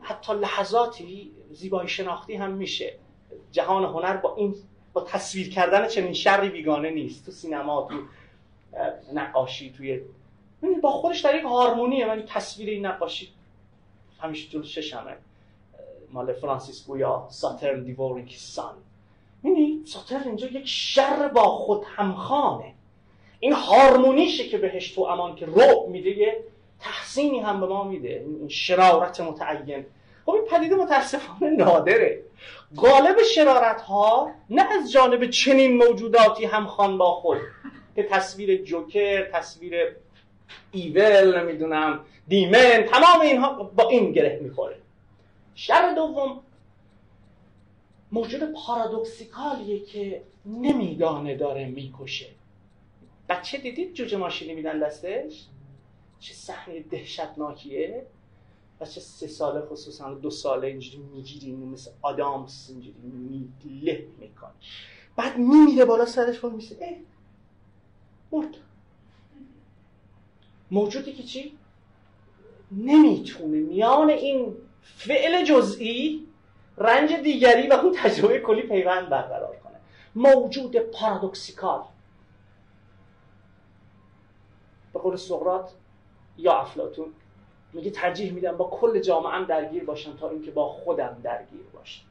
حتی 0.00 0.32
لحظاتی 0.32 1.32
زیبایی 1.50 1.88
شناختی 1.88 2.34
هم 2.34 2.50
میشه. 2.50 2.98
جهان 3.52 3.84
هنر 3.84 4.16
با 4.16 4.34
این 4.36 4.54
تصویر 5.00 5.50
کردن 5.50 5.88
چنین 5.88 6.12
شری 6.12 6.48
بیگانه 6.48 6.90
نیست. 6.90 7.26
تو 7.26 7.32
سینما 7.32 7.88
تو 7.90 7.94
نقاشی 9.14 9.72
توی 9.76 10.00
با 10.82 10.90
خودش 10.90 11.20
در 11.20 11.34
یک 11.34 11.44
هارمونیه. 11.44 12.06
من 12.06 12.22
تصویر 12.28 12.68
این 12.68 12.86
نقاشی 12.86 13.28
همیشه 14.20 14.48
جلو 14.50 14.62
چشمه. 14.62 15.16
مال 16.12 16.32
فرانسیس 16.32 16.86
گویا 16.86 17.26
ساترن 17.30 17.82
دیورینگ 17.82 18.34
سان. 18.38 18.74
می‌بینی؟ 19.42 19.82
ساترن 19.86 20.22
اینجا 20.22 20.46
یک 20.46 20.66
شر 20.66 21.28
با 21.28 21.44
خود 21.44 21.84
همخانه 21.84 22.74
این 23.40 23.52
هارمونیشه 23.52 24.48
که 24.48 24.58
بهش 24.58 24.92
تو 24.92 25.02
امان 25.02 25.36
که 25.36 25.46
رو 25.46 25.88
میده 25.90 26.10
یه 26.10 26.44
تحسینی 26.80 27.38
هم 27.40 27.60
به 27.60 27.66
ما 27.66 27.84
میده. 27.84 28.24
این 28.26 28.48
شرارت 28.48 29.20
متعین. 29.20 29.86
خب 30.28 30.34
این 30.34 30.44
پدیده 30.44 30.74
متاسفانه 30.74 31.50
نادره. 31.50 32.22
غالب 32.76 33.22
شرارت 33.22 33.80
ها 33.80 34.30
نه 34.50 34.62
از 34.72 34.92
جانب 34.92 35.30
چنین 35.30 35.76
موجوداتی 35.76 36.44
همخوان 36.44 36.98
با 36.98 37.12
خود 37.12 37.38
که 37.96 38.02
تصویر 38.02 38.62
جوکر 38.62 39.30
تصویر 39.30 39.96
ایول 40.72 41.40
نمی‌دونم 41.40 42.04
دیمن 42.28 42.82
تمام 42.82 43.20
اینها 43.20 43.62
با 43.62 43.88
این 43.88 44.12
گره 44.12 44.40
می‌خوره. 44.42 44.76
شر 45.54 45.92
دوم 45.94 46.40
موجود 48.12 48.52
پارادوکسیکالیه 48.52 49.80
که 49.80 50.22
نمیدانه 50.46 51.36
داره 51.36 51.66
می‌کشه. 51.66 52.26
بچه 53.28 53.58
دیدید 53.58 53.94
جوجه 53.94 54.16
ماشینی 54.16 54.54
میدن 54.54 54.78
دستش؟ 54.80 55.46
چه 56.20 56.34
صحنه 56.34 56.80
دهشتناکیه. 56.80 58.06
بچه 58.80 59.00
سه 59.00 59.26
ساله 59.26 59.66
خصوصا 59.66 60.14
دو 60.14 60.30
ساله 60.30 60.68
اینجوری 60.68 60.98
می‌گیری 60.98 61.52
مثل 61.52 61.90
آدامس 62.02 62.66
اینجوری 62.70 62.98
میله 62.98 64.08
می‌کنه 64.18 64.50
بعد 65.16 65.38
میمیره 65.38 65.84
بالا 65.84 66.06
سرش 66.06 66.38
با 66.38 66.48
میشه 66.48 66.76
اه 66.80 66.96
مرد. 68.32 68.56
موجودی 70.70 71.12
که 71.12 71.22
چی؟ 71.22 71.58
نمی‌تونه. 72.72 73.58
میان 73.58 74.10
این 74.10 74.56
فعل 74.82 75.44
جزئی 75.44 76.26
رنج 76.78 77.12
دیگری 77.12 77.68
و 77.68 77.72
اون 77.72 77.94
تجربه 77.96 78.38
کلی 78.40 78.62
پیوند 78.62 79.08
برقرار 79.08 79.56
کنه. 79.56 79.80
موجود 80.14 80.76
پارادوکسیکال. 80.76 81.84
به 84.92 84.98
قول 84.98 85.16
سقراط 85.16 85.70
یا 86.38 86.52
افلاتون 86.52 87.06
میگه 87.78 87.90
ترجیح 87.90 88.32
میدم 88.32 88.56
با 88.56 88.64
کل 88.64 89.00
جامعه 89.00 89.44
درگیر 89.44 89.84
باشم 89.84 90.16
تا 90.16 90.30
اینکه 90.30 90.50
با 90.50 90.68
خودم 90.68 91.16
درگیر 91.22 91.62
باشم. 91.74 92.02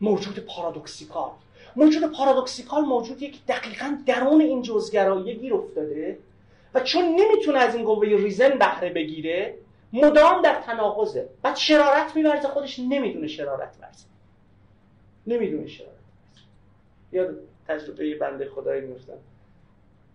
موجود 0.00 0.38
پارادوکسیکال. 0.38 1.30
موجود 1.76 2.12
پارادوکسیکال 2.12 2.84
موجودیه 2.84 3.30
که 3.30 3.38
دقیقا 3.48 3.98
درون 4.06 4.40
این 4.40 4.62
جزگرایی 4.62 5.34
گیر 5.34 5.54
افتاده 5.54 6.18
و 6.74 6.80
چون 6.80 7.04
نمی‌تونه 7.04 7.58
از 7.58 7.74
این 7.74 7.84
قوه 7.84 8.08
ریزن 8.08 8.58
بهره 8.58 8.90
بگیره 8.90 9.54
مدام 9.92 10.42
در 10.42 10.60
تناقضه. 10.60 11.28
بعد 11.42 11.56
شرارت 11.56 12.16
میورزه 12.16 12.48
خودش 12.48 12.78
نمی‌دونه 12.78 13.26
شرارت 13.26 13.76
ورزه. 13.80 14.06
نمی‌دونه 15.26 15.66
شرارت 15.66 15.92
یاد 17.12 17.38
تجربه 17.68 18.14
بنده 18.14 18.48
خدایی 18.48 18.80
میفتم 18.80 19.18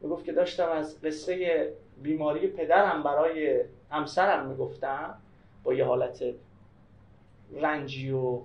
می‌گفت 0.02 0.26
که 0.26 0.32
داشتم 0.32 0.70
از 0.70 1.02
قصه 1.02 1.68
بیماری 2.04 2.48
پدرم 2.48 3.04
برای 3.04 3.64
همسرم 3.92 4.46
می‌گفتم 4.46 5.18
با 5.64 5.74
یه 5.74 5.86
حالت 5.86 6.24
رنجی 7.52 8.12
و 8.12 8.42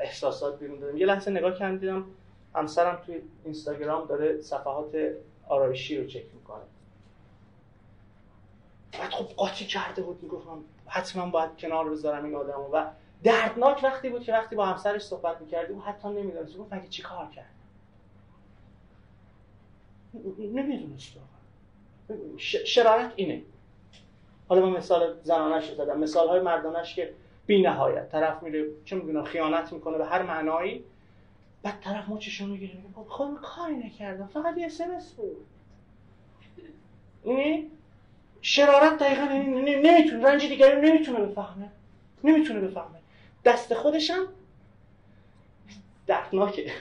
احساسات 0.00 0.58
بیرون 0.58 0.80
دادم. 0.80 0.96
یه 0.96 1.06
لحظه 1.06 1.30
نگاه 1.30 1.54
کردم 1.54 1.78
دیدم 1.78 2.04
همسرم 2.54 3.02
توی 3.06 3.20
اینستاگرام 3.44 4.06
داره 4.06 4.40
صفحات 4.40 4.96
آرایشی 5.48 5.98
رو 5.98 6.06
چک 6.06 6.24
می‌کنه. 6.34 6.62
بعد 8.92 9.10
خب 9.10 9.34
قاطی 9.34 9.64
کرده 9.66 10.02
بود 10.02 10.22
می‌گفتم 10.22 10.64
حتما 10.86 11.30
باید 11.30 11.56
کنار 11.58 11.90
بذارم 11.90 12.24
این 12.24 12.34
آدم 12.34 12.60
و 12.72 12.84
دردناک 13.22 13.80
وقتی 13.84 14.08
بود 14.08 14.22
که 14.22 14.32
وقتی 14.32 14.56
با 14.56 14.66
همسرش 14.66 15.02
صحبت 15.02 15.40
می‌کردی 15.40 15.72
و 15.72 15.80
حتی 15.80 16.08
نمی‌دونست. 16.08 16.56
گفت 16.56 16.72
مگه 16.72 16.88
چی 16.88 17.02
کار 17.02 17.30
کرد؟ 17.30 17.54
نمی‌دونست 20.38 21.12
شرارت 22.38 23.12
اینه. 23.16 23.42
حالا 24.48 24.66
من 24.66 24.76
مثال 24.76 25.14
زنانش 25.22 25.72
زدم. 25.72 25.98
مثال 25.98 26.28
های 26.28 26.40
مردانش 26.40 26.94
که 26.94 27.12
بی 27.46 27.62
نهایت 27.62 28.08
طرف 28.08 28.42
میره 28.42 28.66
چه 28.84 28.96
می‌دونم 28.96 29.24
خیانت 29.24 29.72
می‌کنه 29.72 29.98
به 29.98 30.06
هر 30.06 30.22
معنایی. 30.22 30.84
بعد 31.62 31.80
طرف 31.80 32.08
مچشو 32.08 32.46
می‌گیره 32.46 32.74
میگه 32.74 32.88
خب 33.08 33.34
کاری 33.42 33.74
نکردم 33.74 34.26
فقط 34.26 34.58
یه 34.58 34.66
اسمس 34.66 35.12
بود. 35.12 35.36
اینی 37.22 37.70
شرارت 38.40 38.98
دقیقا 38.98 39.22
نمی‌تونه 39.22 40.22
رنج 40.22 40.48
دیگری 40.48 40.90
نمی‌تونه 40.90 41.18
بفهمه. 41.18 41.70
نمی‌تونه 42.24 42.60
بفهمه. 42.60 42.98
دست 43.44 43.74
خودشم 43.74 44.28
دردناکه. 46.06 46.72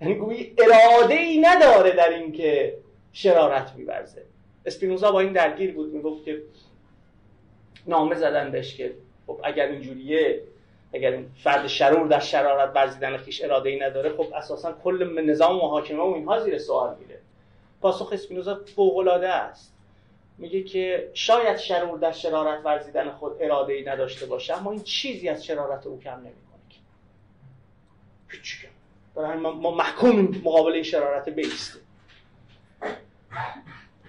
یعنی 0.00 0.14
گویی 0.14 0.54
اراده 0.58 1.14
ای 1.14 1.40
نداره 1.40 1.90
در 1.90 2.08
اینکه 2.08 2.78
شرارت 3.12 3.74
میورزه. 3.76 4.22
اسپینوزا 4.66 5.12
با 5.12 5.20
این 5.20 5.32
درگیر 5.32 5.74
بود 5.74 5.92
می‌گفت 5.92 6.24
که 6.24 6.42
نامه 7.86 8.14
زدن 8.14 8.50
بهش 8.50 8.76
که 8.76 8.94
خب 9.26 9.40
اگر 9.44 9.66
اینجوریه 9.66 10.42
اگر 10.92 11.10
این 11.10 11.30
فرد 11.44 11.66
شرور 11.66 12.08
در 12.08 12.20
شرارت 12.20 12.76
ورزیدن 12.76 13.16
خیش 13.16 13.44
اراده 13.44 13.70
ای 13.70 13.80
نداره 13.80 14.16
خب 14.16 14.26
اساسا 14.34 14.72
کل 14.84 15.20
نظام 15.30 15.56
محاکمه 15.56 16.02
و 16.02 16.06
اینها 16.06 16.40
زیر 16.40 16.58
سوال 16.58 16.96
میره. 17.00 17.20
پاسخ 17.80 18.12
اسپینوزا 18.12 18.60
فوق 18.76 18.96
العاده 18.96 19.28
است. 19.28 19.74
میگه 20.38 20.62
که 20.62 21.10
شاید 21.14 21.56
شرور 21.56 21.98
در 21.98 22.12
شرارت 22.12 22.64
ورزیدن 22.64 23.10
خود 23.10 23.32
اراده 23.40 23.72
ای 23.72 23.84
نداشته 23.84 24.26
باشه 24.26 24.56
اما 24.56 24.72
این 24.72 24.82
چیزی 24.82 25.28
از 25.28 25.44
شرارت 25.44 25.86
او 25.86 26.00
کم 26.00 26.10
نمی‌کنه 26.10 26.34
هیچ 28.28 28.66
برای 29.14 29.38
ما 29.38 29.70
محکوم 29.70 30.40
مقابل 30.44 30.72
این 30.72 30.82
شرارت 30.82 31.28
بیسته 31.28 31.78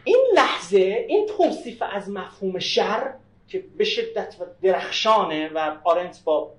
این 0.03 0.25
لحظه 0.35 1.05
این 1.07 1.27
توصیف 1.38 1.83
از 1.91 2.09
مفهوم 2.09 2.59
شر 2.59 3.13
که 3.47 3.63
به 3.77 3.84
شدت 3.84 4.36
و 4.39 4.43
درخشانه 4.62 5.49
و 5.49 5.77
آرنت 5.84 6.21
با 6.23 6.51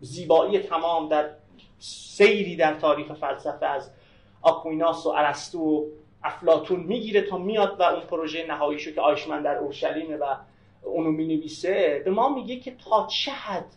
زیبایی 0.00 0.58
تمام 0.58 1.08
در 1.08 1.30
سیری 1.78 2.56
در 2.56 2.74
تاریخ 2.74 3.12
فلسفه 3.12 3.66
از 3.66 3.90
آکویناس 4.42 5.06
و 5.06 5.08
ارسطو 5.08 5.58
و 5.58 5.84
افلاتون 6.22 6.80
می‌گیره 6.80 7.22
تا 7.22 7.38
میاد 7.38 7.80
و 7.80 7.82
اون 7.82 8.00
پروژه 8.00 8.46
نهاییشو 8.46 8.92
که 8.92 9.00
آیشمن 9.00 9.42
در 9.42 9.58
اورشلیمه 9.58 10.16
و 10.16 10.34
اونو 10.82 11.10
می‌نویسه 11.10 12.02
به 12.04 12.10
ما 12.10 12.28
میگه 12.28 12.56
که 12.56 12.76
تا 12.84 13.06
چه 13.06 13.30
حد 13.30 13.74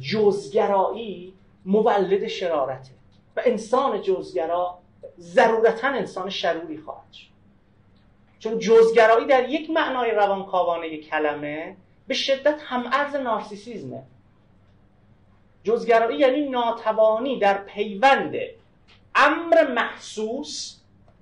جزگرایی 0.00 1.34
مولد 1.64 2.26
شرارته 2.26 2.90
و 3.36 3.42
انسان 3.44 4.02
جزگرا 4.02 4.78
ضرورتا 5.18 5.88
انسان 5.88 6.30
شروری 6.30 6.78
خواهد 6.78 7.12
شد. 7.12 7.31
چون 8.42 8.58
جزگرایی 8.58 9.26
در 9.26 9.48
یک 9.48 9.70
معنای 9.70 10.10
روانکاوانه 10.10 10.96
کلمه 10.96 11.76
به 12.06 12.14
شدت 12.14 12.60
هم 12.62 12.90
ارز 12.92 13.14
نارسیسیزمه. 13.14 14.02
جزگرایی 15.64 16.18
یعنی 16.18 16.48
ناتوانی 16.48 17.38
در 17.38 17.58
پیوند 17.58 18.34
امر 19.14 19.72
محسوس 19.72 20.76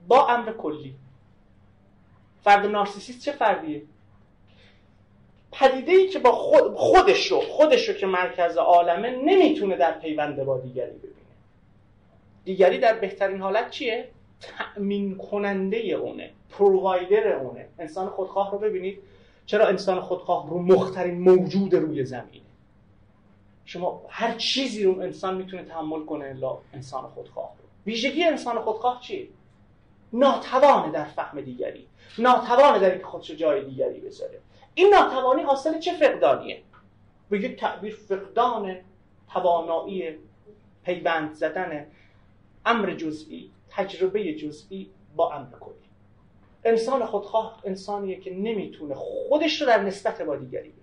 با 0.09 0.29
امر 0.29 0.53
کلی. 0.53 0.95
فرد 2.45 2.67
نارسیسیست 2.67 3.25
چه 3.25 3.33
فردیه؟ 3.33 3.83
پدیده 5.53 5.93
ای 5.93 6.09
که 6.09 6.19
با 6.19 6.33
خود 6.33 6.75
خودشو 6.75 7.41
خودشو 7.41 7.93
که 7.93 8.07
مرکز 8.07 8.57
عالمه 8.57 9.11
نمی‌تونه 9.11 9.77
در 9.77 9.99
پیوند 9.99 10.45
با 10.45 10.59
دیگری 10.59 10.93
ببینه. 10.93 11.15
دیگری 12.45 12.79
در 12.79 12.99
بهترین 12.99 13.41
حالت 13.41 13.71
چیه؟ 13.71 14.09
تأمین 14.41 15.17
کننده 15.17 15.79
اونه. 15.79 16.31
پرووایدر 16.51 17.33
اونه. 17.33 17.69
انسان 17.79 18.09
خودخواه 18.09 18.51
رو 18.51 18.59
ببینید. 18.59 19.03
چرا 19.47 19.67
انسان 19.67 20.01
خودخواه 20.01 20.51
رو 20.51 20.63
مخترین 20.63 21.21
موجود 21.21 21.75
روی 21.75 22.05
زمینه؟ 22.05 22.45
شما 23.65 24.03
هر 24.09 24.35
چیزی 24.35 24.85
رو 24.85 25.01
انسان 25.01 25.37
می‌تونه 25.37 25.63
تحمل 25.63 26.05
کنه 26.05 26.25
الا 26.25 26.59
انسان 26.73 27.03
خودخواه 27.03 27.51
رو. 27.59 27.65
ویژگی 27.87 28.25
انسان 28.25 28.61
خودخواه 28.61 29.01
چیه 29.01 29.29
ناتوانه 30.13 30.93
در 30.93 31.05
فهم 31.05 31.41
دیگری. 31.41 31.87
ناتوانه 32.19 32.79
در 32.79 32.91
اینکه 32.91 33.05
خودشو 33.07 33.35
جای 33.35 33.65
دیگری 33.65 34.01
بذاره. 34.01 34.41
این 34.75 34.95
ناتوانی 34.95 35.43
حاصل 35.43 35.79
چه 35.79 35.93
فقدانیه؟ 35.93 36.63
به 37.31 37.41
یک 37.41 37.61
تعبیر 37.61 37.95
فقدان 37.95 38.77
توانایی 39.33 40.19
پیوند 40.85 41.33
زدن 41.33 41.87
امر 42.67 42.95
جزئی 42.95 43.51
تجربه 43.69 44.35
جزئی 44.35 44.91
با 45.17 45.33
امر 45.33 45.59
کلی. 45.61 45.90
انسان 46.65 47.07
خودخواه 47.07 47.61
انسانیه 47.65 48.21
که 48.21 48.35
نمی‌تونه 48.35 48.95
خودش 48.95 49.61
رو 49.61 49.67
در 49.67 49.83
نسبت 49.83 50.23
با 50.23 50.37
دیگری 50.37 50.69
ببینه. 50.69 50.81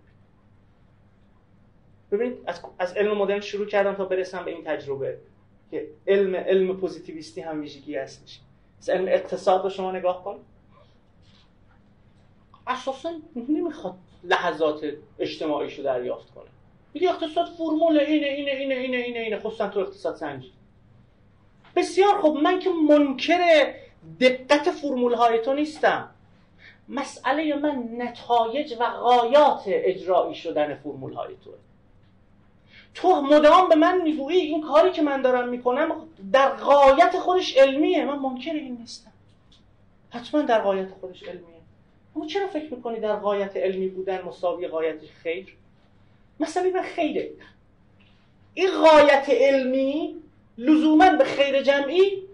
ببینید 2.11 2.37
از, 2.47 2.61
از 2.79 2.93
علم 2.93 3.17
مدرن 3.17 3.39
شروع 3.39 3.65
کردم 3.65 3.93
تا 3.93 4.05
برسم 4.05 4.45
به 4.45 4.51
این 4.51 4.63
تجربه 4.63 5.17
که 5.71 5.87
علم 6.07 6.35
علم 6.35 6.77
پوزیتیویستی 6.77 7.41
هم 7.41 7.61
ویژگی 7.61 7.95
هستش. 7.95 8.39
از 8.79 8.89
علم 8.89 9.07
اقتصاد 9.07 9.63
رو 9.63 9.69
شما 9.69 9.91
نگاه 9.91 10.23
کن. 10.23 10.39
اساسا 12.67 13.13
نمی‌خواد 13.49 13.95
لحظات 14.23 14.85
اجتماعیشو 15.19 15.83
دریافت 15.83 16.33
کنه. 16.33 16.49
میگه 16.93 17.09
اقتصاد 17.09 17.47
فرمول 17.47 17.99
اینه 17.99 18.27
اینه 18.27 18.51
اینه 18.51 18.75
اینه 18.75 18.97
اینه 18.97 19.19
اینه. 19.19 19.39
خصوصا 19.39 19.67
تو 19.67 19.79
اقتصاد 19.79 20.15
سنجی. 20.15 20.51
بسیار 21.75 22.21
خب 22.21 22.37
من 22.43 22.59
که 22.59 22.69
منکر 22.89 23.73
دقت 24.19 24.71
فرمول 24.71 25.13
های 25.13 25.39
تو 25.39 25.53
نیستم. 25.53 26.09
مسئله 26.89 27.55
من 27.55 27.83
نتایج 27.97 28.73
و 28.79 28.85
غایات 28.85 29.63
اجرایی 29.65 30.35
شدن 30.35 30.75
فرمول 30.75 31.13
های 31.13 31.35
توه. 31.43 31.53
تو 32.93 33.21
مدام 33.21 33.69
به 33.69 33.75
من 33.75 34.01
می‌گویی 34.01 34.39
این 34.39 34.61
کاری 34.61 34.91
که 34.91 35.01
من 35.01 35.21
دارم 35.21 35.49
می‌کنم 35.49 35.91
در 36.33 36.55
غایت 36.55 37.19
خودش 37.19 37.57
علمیه. 37.57 38.05
من 38.05 38.19
منکر 38.19 38.53
این 38.53 38.77
نیستم. 38.77 39.11
حتما 40.09 40.41
در 40.41 40.61
غایت 40.61 40.89
خودش 41.01 41.23
علمیه. 41.23 41.61
اما 42.15 42.25
چرا 42.25 42.47
فکر 42.47 42.73
می‌کنی 42.73 42.99
در 42.99 43.15
غایت 43.15 43.57
علمی 43.57 43.87
بودن 43.87 44.21
مساوی 44.21 44.67
غایت 44.67 44.99
خیر؟ 45.23 45.55
مسئله 46.39 46.71
من 46.71 46.81
خیره. 46.81 47.31
این 48.53 48.69
غایت 48.71 49.29
علمی 49.29 50.15
لزوما 50.57 51.09
به 51.09 51.23
خیر 51.23 51.61
جمعی 51.61 52.26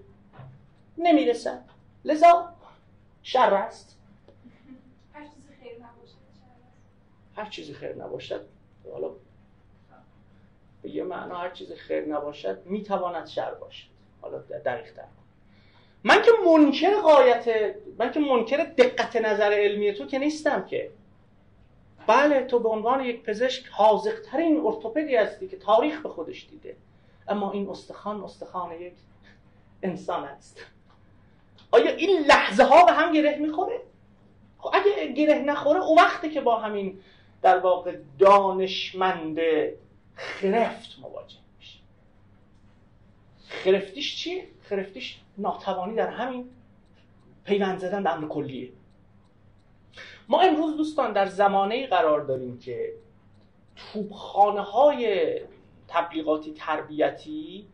نمی‌رسد 0.98 1.64
لذا 2.06 2.54
شر 3.24 3.54
است. 3.54 3.98
هر 7.36 7.50
چیزی 7.50 7.74
خیر 7.74 7.96
نباشد 7.96 8.46
حالا 8.92 9.10
به 10.82 10.90
یه 10.90 11.04
معنا 11.04 11.38
هر 11.38 11.50
چیزی 11.50 11.76
خیر 11.76 12.06
نباشد 12.06 12.66
می‌تواند 12.66 13.28
شر 13.28 13.54
باشد. 13.54 13.88
حالا 14.22 14.38
دقیق 14.40 14.94
تر. 14.94 15.04
من 16.04 16.22
که 16.22 16.32
منکر 16.46 17.02
قایت 17.02 17.76
من 17.98 18.12
که 18.12 18.20
منکر 18.20 18.58
دقت 18.58 19.16
نظر 19.16 19.54
علمی 19.54 19.94
تو 19.94 20.06
که 20.06 20.20
نیستم 20.20 20.66
که. 20.66 20.92
بله 22.08 22.46
تو 22.46 22.60
به 22.60 22.70
عنوان 22.70 23.06
یک 23.06 23.24
پزشک 23.24 23.68
حاضقترین 23.68 24.62
ارتوپدی 24.66 25.16
هستی 25.16 25.48
که 25.48 25.58
تاریخ 25.58 26.02
به 26.02 26.10
خودش 26.10 26.48
دیده. 26.50 26.76
اما 27.28 27.52
این 27.52 27.70
استخوان 27.70 28.24
استخوان 28.24 28.72
یک 28.82 28.94
انسان 29.84 30.24
است. 30.24 30.66
آیا 31.74 31.92
این 31.92 32.20
لحظه 32.20 32.64
ها 32.64 32.86
به 32.86 32.92
هم 32.92 33.14
گره 33.14 33.38
می‌خوره؟ 33.38 33.82
خب 34.58 34.70
اگه 34.74 35.14
گره 35.14 35.40
نخوره 35.40 35.80
او 35.80 35.98
وقتی 35.98 36.30
که 36.30 36.42
با 36.42 36.60
همین 36.60 37.00
در 37.42 37.58
واقع 37.58 37.98
دانشمند 38.20 39.40
خرفت 40.16 41.00
مواجه 41.02 41.38
میشه 41.58 41.80
خرفتیش 43.48 44.16
چیه؟ 44.16 44.48
خرفتیش 44.62 45.20
ناتوانی 45.38 45.96
در 45.96 46.08
همین 46.08 46.50
پیوند 47.46 47.80
زدن 47.80 48.04
به 48.04 48.14
امر 48.14 48.28
کلیه 48.28 48.70
ما 50.28 50.42
امروز 50.42 50.78
دوستان 50.78 51.14
در 51.14 51.26
زمانه 51.26 51.88
قرار 51.88 52.22
داریم 52.22 52.60
که 52.60 52.94
توبخانه 53.76 54.62
های 54.62 55.34
تبلیغاتی 55.88 56.54
تربیتی 56.54 57.68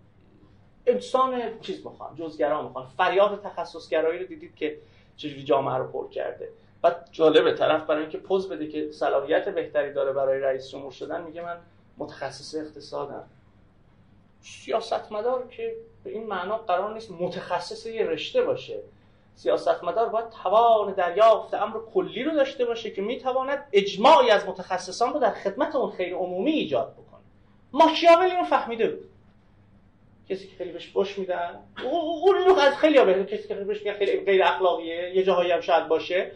انسان 0.89 1.59
چیز 1.61 1.85
می‌خوان 1.85 2.15
جزگرا 2.15 2.61
می‌خوان. 2.61 2.85
فریاد 2.97 3.41
تخصصگرایی 3.43 4.19
رو 4.19 4.25
دیدید 4.25 4.55
که 4.55 4.77
چجوری 5.17 5.43
جامعه 5.43 5.75
رو 5.75 5.87
پر 5.87 6.09
کرده. 6.09 6.49
و 6.83 6.95
جالبه 7.11 7.53
طرف 7.53 7.83
برای 7.83 8.01
اینکه 8.01 8.17
پوز 8.17 8.49
بده 8.49 8.67
که 8.67 8.91
صلاحیت 8.91 9.49
بهتری 9.49 9.93
داره 9.93 10.11
برای 10.11 10.39
رئیس 10.39 10.69
جمهور 10.69 10.91
شدن 10.91 11.23
میگه 11.23 11.41
من 11.41 11.57
متخصص 11.97 12.55
اقتصادم. 12.55 13.23
سیاستمدار 14.41 15.47
که 15.47 15.75
به 16.03 16.09
این 16.09 16.27
معنا 16.27 16.57
قرار 16.57 16.93
نیست 16.93 17.11
متخصص 17.11 17.85
یه 17.85 18.03
رشته 18.03 18.41
باشه. 18.41 18.79
سیاستمدار 19.35 20.09
باید 20.09 20.29
توان 20.29 20.93
دریافت 20.93 21.53
امر 21.53 21.77
کلی 21.93 22.23
رو 22.23 22.31
داشته 22.31 22.65
باشه 22.65 22.91
که 22.91 23.01
می‌تواند 23.01 23.67
اجماعی 23.73 24.29
از 24.29 24.45
متخصصان 24.47 25.13
رو 25.13 25.19
در 25.19 25.31
خدمت 25.31 25.75
اون 25.75 25.91
خیر 25.91 26.15
عمومی 26.15 26.51
ایجاد 26.51 26.93
بکنه. 26.93 27.21
ماکیاول 27.73 28.25
اینو 28.25 28.43
فهمیده 28.43 28.89
بود. 28.89 29.09
کسی 30.29 30.47
که 30.47 30.55
خیلی 30.55 30.71
بهش 30.71 30.91
فش 30.93 31.19
میدن. 31.19 31.59
اون 31.83 32.59
از 32.59 32.77
خیلی 32.77 33.05
بهتر 33.05 33.23
کسی 33.23 33.47
که 33.47 33.55
بهش 33.55 33.87
خیلی 33.87 34.19
غیر 34.19 34.43
اخلاقیه 34.43 35.15
یه 35.15 35.23
جاهایی 35.23 35.51
هم 35.51 35.61
شاید 35.61 35.87
باشه. 35.87 36.31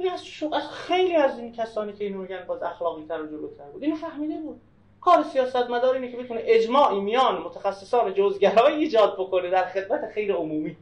ولی 0.00 0.08
از, 0.08 0.22
از 0.52 0.70
خیلی 0.70 1.16
از 1.16 1.38
این 1.38 1.52
کسانی 1.52 1.92
که 1.92 2.04
اینو 2.04 2.18
میگن 2.18 2.44
باز 2.46 2.62
اخلاقی 2.62 3.04
تر 3.08 3.22
و 3.22 3.26
جلوتر 3.26 3.64
بود. 3.64 3.82
اینو 3.82 3.96
فهمیده 3.96 4.40
بود. 4.40 4.60
کار 5.00 5.22
سیاستمدار 5.22 5.94
اینه 5.94 6.10
که 6.10 6.16
بتونه 6.16 6.40
اجماعی 6.44 7.00
میان 7.00 7.42
متخصصان 7.42 8.14
جزگرایی 8.14 8.76
ایجاد 8.76 9.14
بکنه 9.14 9.50
در 9.50 9.64
خدمت 9.64 10.10
خیر 10.14 10.34
عمومی. 10.34 10.76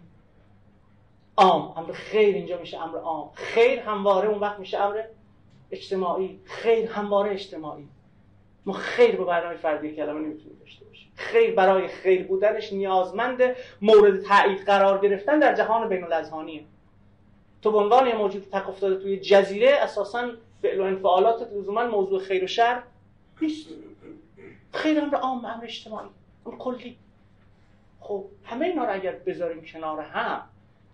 عام. 1.37 1.75
امر 1.77 1.93
خیر 1.93 2.35
اینجا 2.35 2.59
میشه 2.59 2.83
امر 2.83 2.99
عام. 2.99 3.31
خیر 3.35 3.81
همواره 3.81 4.29
اون 4.29 4.39
وقت 4.39 4.59
میشه 4.59 4.79
امر 4.79 5.03
اجتماعی. 5.71 6.41
خیر 6.45 6.89
همواره 6.89 7.31
اجتماعی. 7.31 7.89
ما 8.67 8.73
خیر 8.73 9.17
به 9.17 9.25
برنامه 9.25 9.57
فردی 9.57 9.97
کلمه 9.97 10.21
نمی‌تونیم 10.21 10.59
داشته 10.61 10.85
باشیم. 10.85 11.13
خیر 11.15 11.55
برای 11.55 11.89
خیر 11.89 12.27
بودنش 12.27 12.73
نیازمند 12.73 13.43
مورد 13.83 14.23
تایید 14.23 14.65
قرار 14.65 14.99
گرفتن 14.99 15.39
در 15.39 15.55
جهان 15.55 15.89
بین 15.89 16.05
الاذهانیه 16.05 16.65
تو 17.63 17.71
به 17.71 17.79
عنوان 17.79 18.13
موجود 18.13 18.47
تک 18.53 18.69
افتاده 18.69 18.97
توی 18.97 19.21
جزیره 19.21 19.69
اساسا 19.71 20.31
فعل 20.63 20.81
و 20.81 20.83
انفعالات 20.83 21.53
لزوما 21.53 21.87
موضوع 21.87 22.21
خیر 22.21 22.45
و 22.45 22.47
شر 22.47 22.83
نیست. 23.41 23.69
خیر 24.73 25.01
امر 25.01 25.17
عام 25.17 25.45
امر 25.45 25.65
اجتماعی. 25.65 26.09
امر 26.47 26.57
کلی. 26.57 26.97
خب 28.01 28.25
همه 28.45 28.67
اینا 28.67 28.85
رو 28.85 28.95
اگر 28.95 29.13
بذاریم 29.13 29.65
کنار 29.65 30.01
هم 30.01 30.43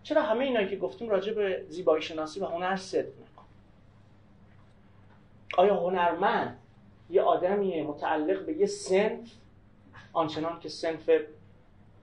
چرا 0.02 0.22
همه 0.22 0.44
اینایی 0.44 0.68
که 0.68 0.76
گفتیم 0.76 1.08
راجع 1.08 1.32
به 1.32 1.64
زیبایی 1.68 2.02
شناسی 2.02 2.40
و 2.40 2.46
هنر 2.46 2.76
صدق 2.76 3.06
نکن 3.06 3.44
آیا 5.56 5.76
هنرمند 5.76 6.58
یه 7.10 7.22
آدمیه 7.22 7.82
متعلق 7.82 8.46
به 8.46 8.52
یه 8.52 8.66
سنف 8.66 9.32
آنچنان 10.12 10.60
که 10.60 10.68
سنف 10.68 11.10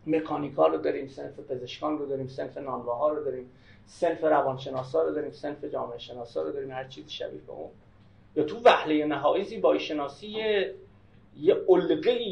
مکانیکا 0.08 0.68
رو 0.68 0.78
داریم 0.78 1.08
سنف 1.08 1.40
پزشکان 1.40 1.98
رو 1.98 2.06
داریم 2.06 2.28
سنف 2.28 2.58
نانواها 2.58 3.10
رو 3.10 3.24
داریم 3.24 3.50
سنف 3.86 4.24
روانشناسا 4.24 5.04
رو 5.04 5.12
داریم 5.14 5.32
سنف 5.32 5.66
جامعه 5.66 5.98
شناسا 5.98 6.42
رو 6.42 6.52
داریم 6.52 6.72
هر 6.72 6.88
چیزی 6.88 7.10
شبیه 7.10 7.42
به 7.42 7.52
اون. 7.52 7.70
یا 8.36 8.44
تو 8.44 8.60
وحله 8.60 9.06
نهایی 9.06 9.44
زیبایی 9.44 9.80
شناسی 9.80 10.28
یه 10.28 10.76
یه 11.38 11.56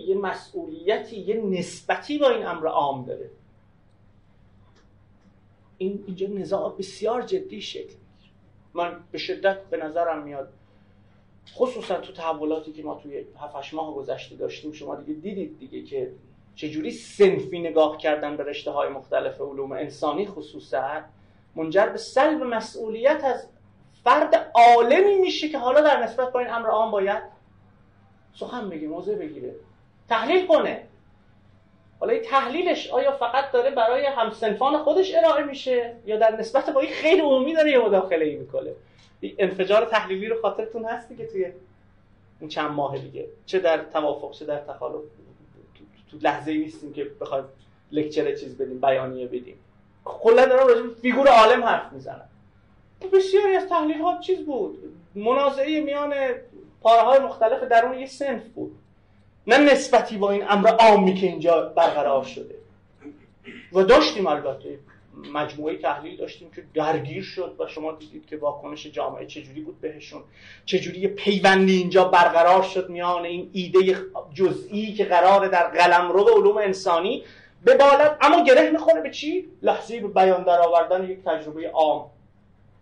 یه 0.07 0.17
مسئولیتی 0.17 1.19
یه 1.19 1.35
نسبتی 1.35 2.17
با 2.17 2.29
این 2.29 2.45
امر 2.45 2.67
عام 2.67 3.05
داره. 3.05 3.29
این 5.77 6.03
اینجا 6.07 6.27
نزاع 6.27 6.75
بسیار 6.77 7.21
جدی 7.21 7.61
شکل 7.61 7.95
من 8.73 8.99
به 9.11 9.17
شدت 9.17 9.65
به 9.69 9.77
نظرم 9.77 10.23
میاد 10.23 10.53
خصوصا 11.55 11.97
تو 11.97 12.13
تحولاتی 12.13 12.71
که 12.71 12.83
ما 12.83 12.95
توی 12.95 13.25
7 13.39 13.73
ماه 13.73 13.95
گذشته 13.95 14.35
داشتیم 14.35 14.71
شما 14.71 14.95
دیگه 14.95 15.19
دیدید 15.19 15.59
دیگه 15.59 15.83
که 15.83 16.11
چجوری 16.55 16.91
سنفی 16.91 17.59
نگاه 17.59 17.97
کردن 17.97 18.37
به 18.37 18.43
رشته 18.43 18.71
های 18.71 18.89
مختلف 18.89 19.41
علوم 19.41 19.71
انسانی 19.71 20.25
خصوصا 20.25 21.01
منجر 21.55 21.85
به 21.85 21.97
سلب 21.97 22.43
مسئولیت 22.43 23.23
از 23.23 23.47
فرد 24.03 24.51
عالمی 24.55 25.15
میشه 25.15 25.49
که 25.49 25.57
حالا 25.57 25.81
در 25.81 26.03
نسبت 26.03 26.31
با 26.31 26.39
این 26.39 26.49
امر 26.49 26.69
عام 26.69 26.91
باید 26.91 27.23
سخن 28.33 28.69
بگه 28.69 28.87
موضع 28.87 29.15
بگیره 29.15 29.55
تحلیل 30.09 30.47
کنه. 30.47 30.83
حالا 31.99 32.13
این 32.13 32.21
تحلیلش 32.21 32.89
آیا 32.89 33.11
فقط 33.11 33.51
داره 33.51 33.71
برای 33.71 34.05
همسنفان 34.05 34.77
خودش 34.77 35.15
ارائه 35.15 35.43
میشه 35.43 35.95
یا 36.05 36.17
در 36.17 36.35
نسبت 36.35 36.69
با 36.69 36.79
این 36.79 36.91
خیلی 36.91 37.21
عمومی 37.21 37.53
داره 37.53 37.71
یه 37.71 37.79
مداخله 37.79 38.25
ای 38.25 38.35
می‌کنه؟ 38.35 38.71
انفجار 39.21 39.85
تحلیلی 39.85 40.27
رو 40.27 40.41
خاطرتون 40.41 40.85
هست 40.85 41.09
دیگه 41.09 41.25
توی 41.25 41.45
اون 42.39 42.49
چند 42.49 42.71
ماه 42.71 42.97
دیگه. 42.97 43.27
چه 43.45 43.59
در 43.59 43.83
توافق 43.83 44.31
چه 44.31 44.45
در 44.45 44.57
تخالف. 44.57 45.01
تو 46.11 46.17
لحظه 46.21 46.51
ای 46.51 46.57
نیستیم 46.57 46.93
که 46.93 47.11
بخوایم 47.21 47.45
لکچر 47.91 48.35
چیز 48.35 48.57
بدیم 48.57 48.81
بیانیه 48.81 49.27
بدیم. 49.27 49.55
کلا 50.05 50.45
دارم 50.45 50.67
راجع 50.67 50.81
فیگور 51.01 51.27
عالم 51.27 51.63
حرف 51.63 51.93
می‌زنم. 51.93 52.29
بسیاری 53.13 53.55
از 53.55 53.69
تحلیل 53.69 54.01
ها 54.01 54.19
چیز 54.19 54.45
بود. 54.45 54.77
منازعه 55.15 55.81
میان 55.81 56.13
پاره 56.81 57.01
های 57.01 57.19
مختلف 57.19 57.63
درون 57.63 57.99
یه 57.99 58.05
سنف 58.05 58.47
بود. 58.47 58.77
نه 59.47 59.57
نسبتی 59.57 60.17
با 60.17 60.31
این 60.31 60.43
امر 60.49 60.69
عامی 60.69 61.13
که 61.13 61.27
اینجا 61.27 61.61
برقرار 61.61 62.23
شده. 62.23 62.55
و 63.73 63.83
داشتیم 63.83 64.27
البته. 64.27 64.79
مجموعه 65.33 65.77
تحلیل 65.77 66.17
داشتیم 66.17 66.51
که 66.51 66.63
درگیر 66.73 67.23
شد 67.23 67.55
و 67.59 67.67
شما 67.67 67.91
دیدید 67.91 68.25
که 68.25 68.37
واکنش 68.37 68.87
جامعه 68.87 69.25
چجوری 69.25 69.61
بود 69.61 69.81
بهشون. 69.81 70.23
چجوری 70.65 70.99
یه 70.99 71.07
پیوندی 71.07 71.77
اینجا 71.77 72.05
برقرار 72.05 72.63
شد 72.63 72.89
میان 72.89 73.25
این 73.25 73.49
ایده 73.53 73.97
جزئی 74.33 74.93
که 74.93 75.05
قراره 75.05 75.47
در 75.47 75.67
قلمرو 75.67 76.23
علوم 76.23 76.57
انسانی 76.57 77.23
ببالد 77.65 78.17
اما 78.21 78.43
گره 78.43 78.69
می‌خوره 78.69 79.01
به 79.01 79.09
چی؟ 79.09 79.47
لحظه 79.61 79.99
به 79.99 80.07
بیان 80.07 80.43
در 80.43 80.59
آوردن 80.61 81.09
یک 81.09 81.23
تجربه 81.23 81.69
عام. 81.69 82.09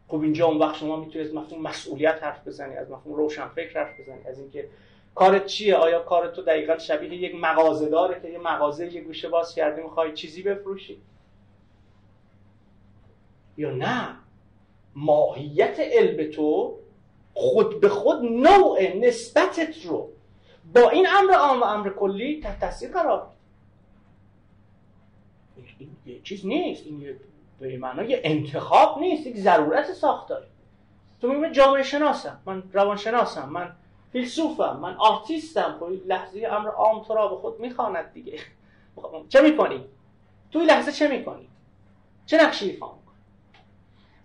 خب 0.07 0.21
اینجا 0.21 0.45
اون 0.45 0.57
وقت 0.57 0.75
شما 0.75 0.95
می‌تونید 0.95 1.27
از 1.27 1.33
مفهوم 1.33 1.61
مسئولیت 1.61 2.23
حرف 2.23 2.47
بزنی 2.47 2.75
از 2.75 2.91
مفهوم 2.91 3.15
روشنفکر 3.15 3.79
حرف 3.79 3.99
بزنی 3.99 4.27
از 4.29 4.39
اینکه 4.39 4.65
کارت 5.15 5.45
چیه؟ 5.45 5.75
آیا 5.75 5.99
کارت 5.99 6.33
تو 6.33 6.41
دقیقا 6.41 6.77
شبیه 6.77 7.13
یک 7.13 7.35
مغازه 7.35 7.89
داره 7.89 8.21
که 8.21 8.29
یه 8.29 8.37
مغازه 8.37 8.93
یه 8.93 9.01
گوشه 9.01 9.29
باز 9.29 9.55
کردی 9.55 9.81
می‌خوای 9.81 10.13
چیزی 10.13 10.43
بفروشی؟ 10.43 10.97
یا 13.59 13.71
نه 13.71 14.15
ماهیت 14.95 15.79
علم 15.79 16.31
تو 16.31 16.77
خود 17.33 17.81
به 17.81 17.89
خود 17.89 18.23
نوع 18.23 18.97
نسبتت 18.97 19.85
رو 19.85 20.09
با 20.73 20.89
این 20.89 21.07
امر 21.09 21.33
عام 21.33 21.61
و 21.61 21.63
امر 21.63 21.89
کلی 21.89 22.41
تحت 22.41 22.59
تاثیر 22.59 22.91
قرار 22.91 23.27
این 25.77 25.89
یه 26.05 26.19
چیز 26.21 26.45
نیست 26.45 26.85
این 26.85 27.15
به 27.59 27.77
معنای 27.77 28.19
انتخاب 28.23 28.99
نیست 28.99 29.27
یک 29.27 29.37
ضرورت 29.37 29.93
ساختاری. 29.93 30.45
تو 31.21 31.27
میگه 31.27 31.51
جامعه 31.51 31.83
شناسم 31.83 32.41
من 32.45 32.63
روان 32.73 32.97
شناسم 32.97 33.49
من 33.49 33.75
فیلسوفم 34.11 34.79
من 34.81 34.95
آرتیستم. 34.95 35.77
خب 35.79 35.85
لحظه 36.07 36.47
امر 36.51 36.69
عام 36.69 37.03
تو 37.03 37.13
را 37.13 37.27
به 37.27 37.35
خود 37.35 37.59
می‌خواند 37.59 38.13
دیگه. 38.13 38.39
خب، 38.95 39.25
چه 39.29 39.41
می‌کنی؟ 39.41 39.85
توی 40.51 40.65
لحظه 40.65 40.91
چه 40.91 41.07
می‌کنی؟ 41.07 41.47
چه 42.25 42.43
نقشی 42.43 42.69
ایفا 42.69 42.98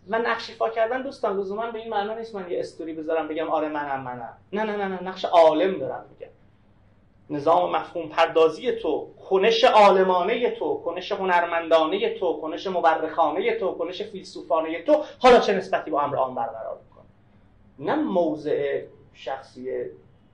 می‌کنی 0.07 0.23
من 0.23 0.27
نقش 0.27 0.51
ایفا 0.51 0.69
کردن 0.69 1.03
دوستان 1.03 1.41
لزوما 1.41 1.71
به 1.71 1.79
این 1.79 1.91
معنا 1.91 2.15
نیست 2.15 2.35
من 2.35 2.51
یه 2.51 2.61
استوری 2.61 2.93
بذارم 2.93 3.29
بگم 3.29 3.51
آره 3.51 3.69
منم 3.69 4.01
منم. 4.01 4.37
نه 4.53 4.65
نه 4.65 4.77
نه 4.77 4.89
نه 4.89 5.03
نقش 5.03 5.25
عالم 5.25 5.79
دارم 5.79 6.05
میگم. 6.11 6.33
نظام 7.31 7.77
مفهوم 7.77 8.09
پردازی 8.09 8.73
تو 8.73 9.09
کنش 9.29 9.65
عالمانه 9.65 10.51
تو 10.51 10.83
کنش 10.85 11.13
هنرمندانه 11.13 12.15
تو 12.15 12.41
کنش 12.41 12.67
مورخانه 12.67 13.57
تو 13.59 13.73
کنش 13.73 14.03
فیلسوفانه 14.03 14.83
تو 14.83 15.05
حالا 15.19 15.39
چه 15.39 15.55
نسبتی 15.55 15.91
با 15.91 16.03
امر 16.03 16.17
عام 16.17 16.35
برقرار 16.35 16.79
می‌کنه؟ 16.85 17.05
نه 17.79 18.03
موضع 18.03 18.83
شخصی 19.15 19.71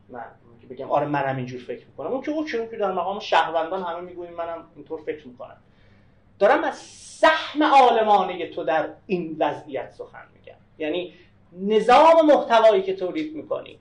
من 0.09 0.25
که 0.61 0.67
بگم 0.67 0.91
آره 0.91 1.07
منم 1.07 1.37
اینجور 1.37 1.61
فکر 1.61 1.87
می‌کنم. 1.87 2.13
اون 2.13 2.23
که 2.23 2.31
او 2.31 2.45
چون 2.45 2.69
که 2.69 2.77
در 2.77 2.93
مقام 2.93 3.19
شهروندان 3.19 3.83
همه 3.83 4.01
می‌گوییم 4.01 4.35
منم 4.35 4.65
اینطور 4.77 5.01
فکر 5.01 5.29
می‌کنم. 5.29 5.57
دارم 6.41 6.65
از 6.65 6.77
سهم 7.21 7.63
عالمانه 7.63 8.47
تو 8.47 8.65
در 8.65 8.89
این 9.07 9.37
وضعیت 9.39 9.91
سخن 9.91 10.23
میگم. 10.35 10.59
یعنی 10.79 11.15
نظام 11.53 12.27
محتوایی 12.27 12.83
که 12.83 12.95
تولید 12.95 13.35
می‌کنی 13.35 13.79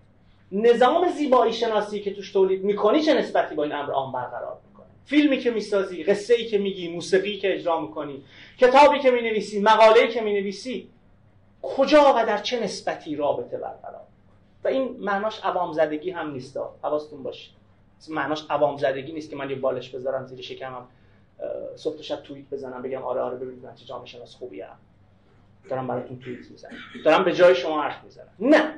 نظام 0.51 1.10
زیبایی 1.10 1.53
شناسی 1.53 1.99
که 1.99 2.14
توش 2.14 2.32
تولید 2.32 2.64
می‌کنی 2.64 3.01
چه 3.01 3.14
نسبتی 3.14 3.55
با 3.55 3.64
این 3.64 3.74
امر 3.74 3.91
عام 3.91 4.12
برقرار 4.12 4.57
می‌کنه؟ 4.68 4.86
فیلمی 5.05 5.38
که 5.38 5.51
می‌سازی 5.51 6.03
قصه 6.03 6.34
ای 6.34 6.45
که 6.45 6.57
میگی 6.57 6.88
موسیقی 6.88 7.38
که 7.38 7.53
اجرا 7.53 7.82
می‌کنی 7.82 8.24
کتابی 8.57 8.99
که 8.99 9.12
می‌نویسی 9.12 9.62
مقاله‌ای 9.62 10.07
که 10.07 10.22
می‌نویسی 10.22 10.89
کجا 11.62 12.14
و 12.16 12.26
در 12.26 12.38
چه 12.38 12.60
نسبتی 12.60 13.16
رابطه 13.16 13.57
برقرار 13.57 14.01
و 14.64 14.68
این 14.68 14.95
معناش 14.99 15.39
عوام 15.43 15.74
زدگی 15.74 16.12
هم 16.12 16.32
نیست 16.32 16.60
حواستون 16.84 17.24
باشه. 17.24 17.49
معناش 18.10 18.45
عوام 18.49 18.78
زدگی 18.78 19.12
نیست 19.12 19.30
که 19.30 19.36
من 19.36 19.49
یه 19.49 19.55
بالش 19.55 19.89
بذارم 19.89 20.26
زیر 20.26 20.41
شکمم. 20.41 20.88
صبح 21.76 22.02
شب 22.02 22.16
توییت 22.16 22.50
بزنم 22.50 22.82
بگم 22.82 23.04
آره 23.04 23.22
آره 23.22 23.38
ببینید 23.38 23.66
من 23.66 23.76
چه 23.76 23.86
جامعه 23.86 24.06
شناس 24.06 24.36
خوبی 24.36 24.62
هم. 24.62 24.76
دارم 25.70 25.88
براتون 25.88 26.20
توییت 26.20 26.52
می‌زنم. 26.52 26.72
دارم 27.06 27.24
به 27.24 27.34
جای 27.34 27.56
شما 27.56 27.82
حرف 27.82 28.04
می‌زنم. 28.04 28.32
نه. 28.40 28.74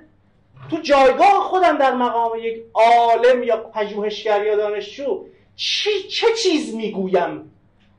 تو 0.70 0.78
جایگاه 0.78 1.44
خودم 1.44 1.78
در 1.78 1.94
مقام 1.94 2.32
یک 2.40 2.64
عالم 2.74 3.44
یا 3.44 3.58
پژوهشگر 3.58 4.46
یا 4.46 4.56
دانشجو 4.56 5.26
چی 5.56 5.90
چه 6.12 6.28
چیز 6.44 6.76
می‌گویم 6.76 7.52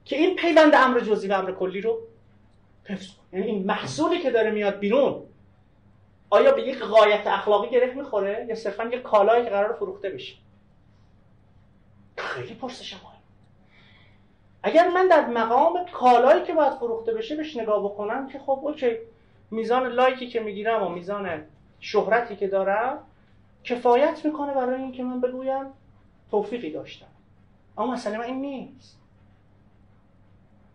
که 0.05 0.17
این 0.17 0.37
پیوند 0.37 0.75
امر 0.75 1.01
جزئی 1.01 1.31
و 1.31 1.33
امر 1.33 1.53
کلی 1.53 1.81
رو 1.81 1.99
حفظ 2.85 3.07
یعنی 3.33 3.47
این 3.47 3.67
محصولی 3.67 4.19
که 4.19 4.31
داره 4.31 4.51
میاد 4.51 4.79
بیرون 4.79 5.23
آیا 6.31 6.53
به 6.53 6.63
یک 6.63 6.79
قایت 6.79 7.27
اخلاقی 7.27 7.71
گره 7.71 7.95
می‌خوره 7.95 8.47
یا 8.49 8.55
صرفا 8.55 8.85
یک 8.85 9.03
کالایی 9.03 9.45
که 9.45 9.51
قرار 9.51 9.73
فروخته 9.73 10.11
بشه؟ 10.11 10.35
خیلی 12.17 12.55
پرسش 12.55 12.95
مهم 12.95 13.12
اگر 14.63 14.89
من 14.89 15.09
در 15.09 15.27
مقام 15.27 15.87
کالایی 15.93 16.43
که 16.43 16.53
باید 16.53 16.73
فروخته 16.73 17.13
بشه 17.13 17.37
بهش 17.37 17.57
نگاه 17.57 17.85
بکنم 17.85 18.29
که 18.29 18.39
خب 18.39 18.61
اوکی. 18.63 18.97
میزان 19.51 19.87
لایکی 19.87 20.27
که 20.29 20.41
می‌گیرم 20.41 20.83
و 20.83 20.89
میزان 20.89 21.43
شهرتی 21.81 22.37
که 22.37 22.49
دارم 22.49 22.99
کفایت 23.65 24.25
می‌کنه 24.25 24.55
برای 24.55 24.83
اینکه 24.83 25.03
من 25.03 25.21
بگویم 25.21 25.67
توفیقی 26.31 26.71
داشتم. 26.71 27.07
اما 27.79 27.93
مسئله 27.93 28.19
من 28.19 28.25
این 28.25 28.41
نیست. 28.41 28.99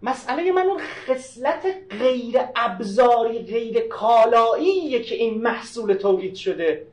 مسئله 0.01 0.51
من 0.51 0.67
اون 0.67 0.79
خصلت 0.79 1.65
غیر 1.99 2.39
ابزاری 2.55 3.39
غیر 3.39 3.87
کالاییه 3.87 5.01
که 5.01 5.15
این 5.15 5.41
محصول 5.41 5.93
تولید 5.93 6.35
شده 6.35 6.87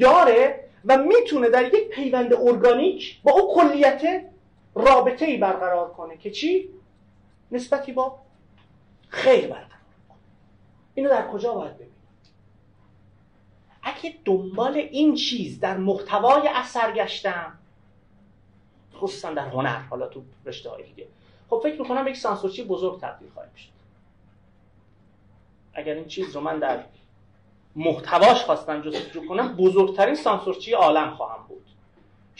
داره 0.00 0.64
و 0.84 0.98
می‌تونه 0.98 1.48
در 1.48 1.74
یک 1.74 1.88
پیوند 1.88 2.34
ارگانیک 2.34 3.22
با 3.22 3.32
اون 3.32 3.54
کلیت 3.54 4.24
رابطه 4.74 5.24
ای 5.24 5.36
برقرار 5.36 5.90
کنه 5.90 6.16
که 6.16 6.30
چی؟ 6.30 6.68
نسبتی 7.52 7.92
با 7.92 8.18
خیر 9.08 9.46
برقرار 9.46 9.68
کنه. 10.08 10.18
اینو 10.94 11.08
در 11.08 11.28
کجا 11.28 11.54
باید 11.54 11.74
ببینید 11.74 11.90
اگه 13.82 14.14
دنبال 14.24 14.76
این 14.76 15.14
چیز 15.14 15.60
در 15.60 15.76
محتوای 15.76 16.48
اثر 16.48 16.92
گشتم 16.92 17.58
خصوصا 18.94 19.30
در 19.30 19.48
هنر 19.48 19.78
حالا 19.78 20.08
تو 20.08 20.22
رشته 20.46 20.70
های 20.70 20.82
دیگه. 20.84 21.06
خب 21.50 21.60
فکر 21.62 21.80
می‌کنم 21.80 22.08
یک 22.08 22.16
سانسورچی 22.16 22.64
بزرگ 22.64 23.00
تبدیل 23.00 23.30
خواهیم 23.30 23.54
شد. 23.54 23.68
اگر 25.74 25.94
این 25.94 26.06
چیز 26.06 26.36
رو 26.36 26.40
من 26.40 26.58
در 26.58 26.84
محتواش 27.76 28.44
خواستم 28.44 28.82
جستجو 28.82 29.26
کنم 29.26 29.56
بزرگترین 29.56 30.14
سانسورچی 30.14 30.72
عالم 30.72 31.10
خواهم 31.10 31.46
بود. 31.48 31.66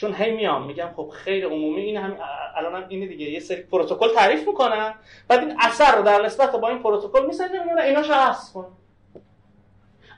چون 0.00 0.14
هی 0.14 0.30
میام 0.30 0.66
میگم 0.66 0.90
خب 0.96 1.08
خیر 1.14 1.46
عمومی 1.46 1.80
این 1.80 1.96
هم 1.96 2.16
الان 2.56 2.82
هم 2.82 2.88
اینه 2.88 3.06
دیگه 3.06 3.30
یه 3.30 3.40
سری 3.40 3.62
پروتکل 3.62 4.14
تعریف 4.14 4.48
می‌کنن. 4.48 4.94
بعد 5.28 5.40
این 5.40 5.56
اثر 5.60 5.96
رو 5.96 6.02
در 6.02 6.22
نسبت 6.22 6.52
با 6.52 6.68
این 6.68 6.78
پروتکل 6.82 7.26
می‌سازن 7.26 7.68
اینا 7.68 7.82
ایناشو 7.82 8.12
حذف 8.12 8.52
کن. 8.52 8.72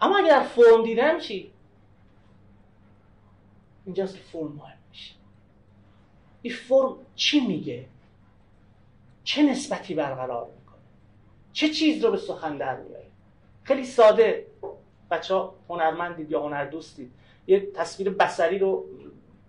اما 0.00 0.18
اگر 0.18 0.40
فرم 0.40 0.82
دیدم 0.84 1.18
چی؟ 1.18 1.52
اینجاست 3.84 4.14
که 4.16 4.22
فرم 4.22 4.52
مهم 4.52 4.78
میشه. 4.90 5.14
این 6.42 6.54
فرم 6.54 6.96
چی 7.14 7.40
میگه؟ 7.40 7.84
چه 9.24 9.42
نسبتی 9.42 9.94
برقرار 9.94 10.44
می‌کنه؟ 10.44 10.80
چه 11.52 11.68
چیز 11.68 12.04
رو 12.04 12.10
به 12.10 12.16
سخن 12.16 12.56
در 12.56 12.76
میاره 12.76 13.06
خیلی 13.64 13.84
ساده. 13.84 14.46
بچه 15.10 15.34
ها 15.34 15.54
هنرمندید 15.68 16.30
یا 16.30 16.42
هنر 16.42 16.64
دوستید 16.64 17.12
یه 17.46 17.60
تصویر 17.74 18.10
بسری 18.10 18.58
رو 18.58 18.84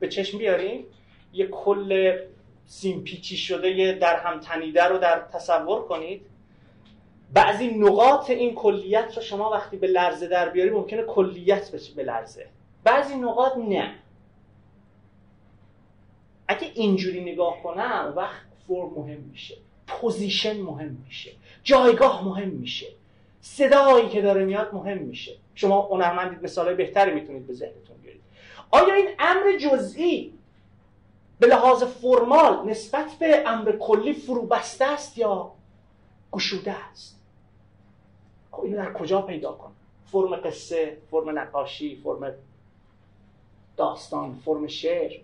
به 0.04 0.10
چشم 0.10 0.38
بیاریم 0.38 0.86
یه 1.34 1.47
کل 1.47 2.18
سیمپیچی 2.66 3.38
شده 3.38 3.72
یه 3.72 3.93
در 3.93 4.20
هم 4.20 4.39
تنیده 4.39 4.84
رو 4.84 4.97
در 4.97 5.20
تصور 5.34 5.82
کنید. 5.88 6.22
بعضی 7.34 7.68
نقاط 7.68 8.30
این 8.30 8.56
کلیت 8.56 9.16
رو 9.16 9.22
شما 9.22 9.49
وقتی 9.49 9.78
به 9.78 9.88
لرزه 9.88 10.28
در 10.28 10.49
بیاری 10.49 10.70
ممکنه 10.70 11.04
کلیت 11.04 11.72
بشه 11.72 11.93
به 11.93 12.04
لرزه. 12.04 12.47
بعضی 12.84 13.16
نقاط 13.16 13.58
نه. 13.58 13.95
اگه 16.47 16.72
اینجوری 16.74 17.22
نگاه 17.34 17.64
کنم 17.64 18.14
وقت 18.16 18.41
فرم 18.68 18.89
مهم 18.95 19.20
میشه. 19.20 19.56
position 19.88 20.62
مهم 20.62 20.97
میشه. 21.06 21.32
جایگاه 21.64 22.26
مهم 22.26 22.49
میشه. 22.49 22.88
صدایی 23.41 24.10
که 24.10 24.22
داره 24.22 24.45
میاد 24.45 24.74
مهم 24.74 24.97
میشه. 24.97 25.32
شما 25.56 25.82
هنرمندید 25.82 26.43
مثال 26.43 26.74
بهتری 26.74 27.14
می‌تونید 27.14 27.47
به 27.47 27.54
ذهنتون 27.54 27.97
بیارید. 28.04 28.22
آیا 28.74 28.93
این 28.93 29.09
امر 29.19 29.57
جزئی 29.57 30.34
به 31.39 31.47
لحاظ 31.47 31.84
فرمال 31.84 32.69
نسبت 32.69 33.11
به 33.19 33.43
امر 33.47 33.71
کلی 33.71 34.13
فرو 34.13 34.45
بسته 34.45 34.86
است 34.86 35.17
یا 35.17 35.51
گشوده 36.32 36.71
است؟ 36.71 37.19
خب 38.51 38.63
اینو 38.63 38.78
در 38.78 38.93
کجا 38.93 39.21
پیدا 39.21 39.51
کنم؟ 39.51 39.76
فرم 40.05 40.36
قصه 40.36 40.97
فرم 41.11 41.39
نقاشی 41.39 41.95
فرم 41.95 42.34
داستان 43.78 44.41
فرم 44.45 44.67
شعر. 44.67 45.21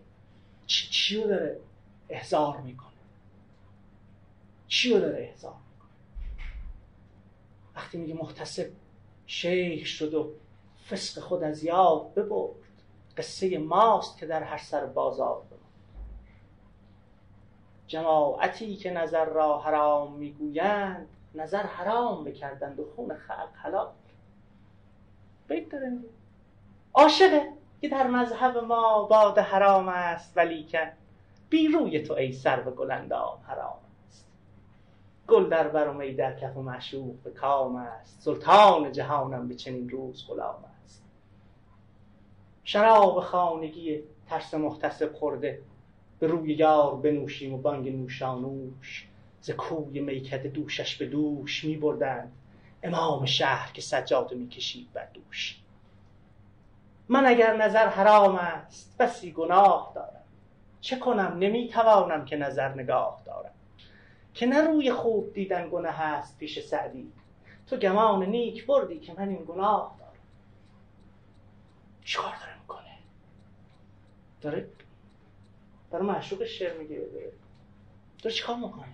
چی, 0.67 0.89
چی 0.89 1.21
رو 1.21 1.27
داره 1.27 1.59
احضار 2.09 2.57
می‌کنه؟ 2.57 2.89
چی 4.67 4.93
رو 4.93 4.99
داره 4.99 5.29
احضار 5.31 5.53
می‌کنه؟ 5.73 5.89
وقتی 7.75 7.97
میگه 7.97 8.13
محتسب 8.13 8.69
شیخ 9.27 9.85
شد 9.85 10.13
و 10.13 10.31
فسق 10.89 11.21
خود 11.21 11.43
از 11.43 11.63
یاد 11.63 12.13
ببرد. 12.13 12.68
قصه 13.19 13.57
ماست 13.57 14.17
که 14.17 14.25
در 14.25 14.43
هر 14.43 14.57
سر 14.57 14.85
بازار 14.85 15.35
بماند. 15.35 15.59
جماعتی 17.87 18.75
که 18.75 18.91
نظر 18.91 19.25
را 19.25 19.59
حرام 19.59 20.13
می‌گویند 20.13 21.07
نظر 21.35 21.63
حرام 21.63 22.23
بکردند 22.23 22.79
و 22.79 22.85
خون 22.95 23.15
خلق 23.15 23.49
حلال. 23.53 23.87
بیت 25.47 25.67
عاشقه 26.93 27.53
که 27.81 27.89
در 27.89 28.07
مذهب 28.07 28.57
ما 28.57 29.03
باد 29.03 29.37
حرام 29.37 29.87
است 29.87 30.37
ولیکن 30.37 30.91
بی 31.49 31.67
روی 31.67 32.03
تو 32.03 32.13
ای 32.13 32.31
سر 32.31 32.67
و 32.67 32.71
گلندام 32.71 33.37
حرام 33.47 33.79
است. 34.07 34.25
گل 35.27 35.49
در 35.49 35.67
بر 35.67 35.87
و 35.87 35.93
می 35.93 36.13
در 36.13 36.39
کف 36.39 36.57
و 36.57 36.61
معشوق 36.61 37.15
به 37.23 37.31
کام 37.31 37.75
است. 37.75 38.21
سلطان 38.21 38.91
جهانم 38.91 39.47
به 39.47 39.55
چنین 39.55 39.89
روز 39.89 40.27
غلام 40.27 40.68
شراب 42.71 43.19
خانگی 43.19 44.03
ترس 44.27 44.53
محتسب 44.53 45.13
خورده. 45.13 45.61
به 46.19 46.27
روی 46.27 46.53
یار 46.53 46.95
بنوشیم 46.95 47.53
و 47.53 47.57
بانگ 47.57 47.89
نوشانوش. 47.89 49.07
ز 49.41 49.51
کوی 49.51 49.99
میکده 49.99 50.49
دوشش 50.49 50.95
به 50.95 51.05
دوش 51.05 51.63
می 51.63 51.77
بردند 51.77 52.31
امام 52.83 53.25
شهر 53.25 53.71
که 53.71 53.81
سجاده 53.81 54.35
می 54.35 54.49
کشید 54.49 54.93
بر 54.93 55.07
دوش. 55.13 55.61
من 57.07 57.25
اگر 57.25 57.57
نظر 57.57 57.87
حرام 57.87 58.35
است 58.35 58.97
بسی 58.97 59.31
گناه 59.31 59.91
دارم. 59.95 60.23
چه 60.81 60.99
کنم؟ 60.99 61.37
نمی 61.39 61.67
توانم 61.67 62.25
که 62.25 62.35
نظر 62.35 62.73
نگاه 62.73 63.21
دارم. 63.25 63.53
که 64.33 64.45
نه 64.45 64.61
روی 64.61 64.91
خوب 64.91 65.33
دیدن 65.33 65.69
گناه 65.69 66.01
است 66.01 66.37
پیش 66.37 66.59
سعدی. 66.59 67.11
تو 67.67 67.77
گمان 67.77 68.25
نیک 68.25 68.65
بردی 68.65 68.99
که 68.99 69.13
من 69.17 69.29
این 69.29 69.45
گناه 69.47 69.95
دارم. 69.99 70.11
چیکار 72.03 72.33
می‌کنه 72.33 72.58
داره 74.41 74.67
برای 75.91 76.05
معشوق 76.05 76.45
شعر 76.45 76.77
میگه. 76.77 76.95
داره 76.95 77.31
داره 78.23 78.35
چیکار 78.35 78.55
می‌کنه 78.55 78.85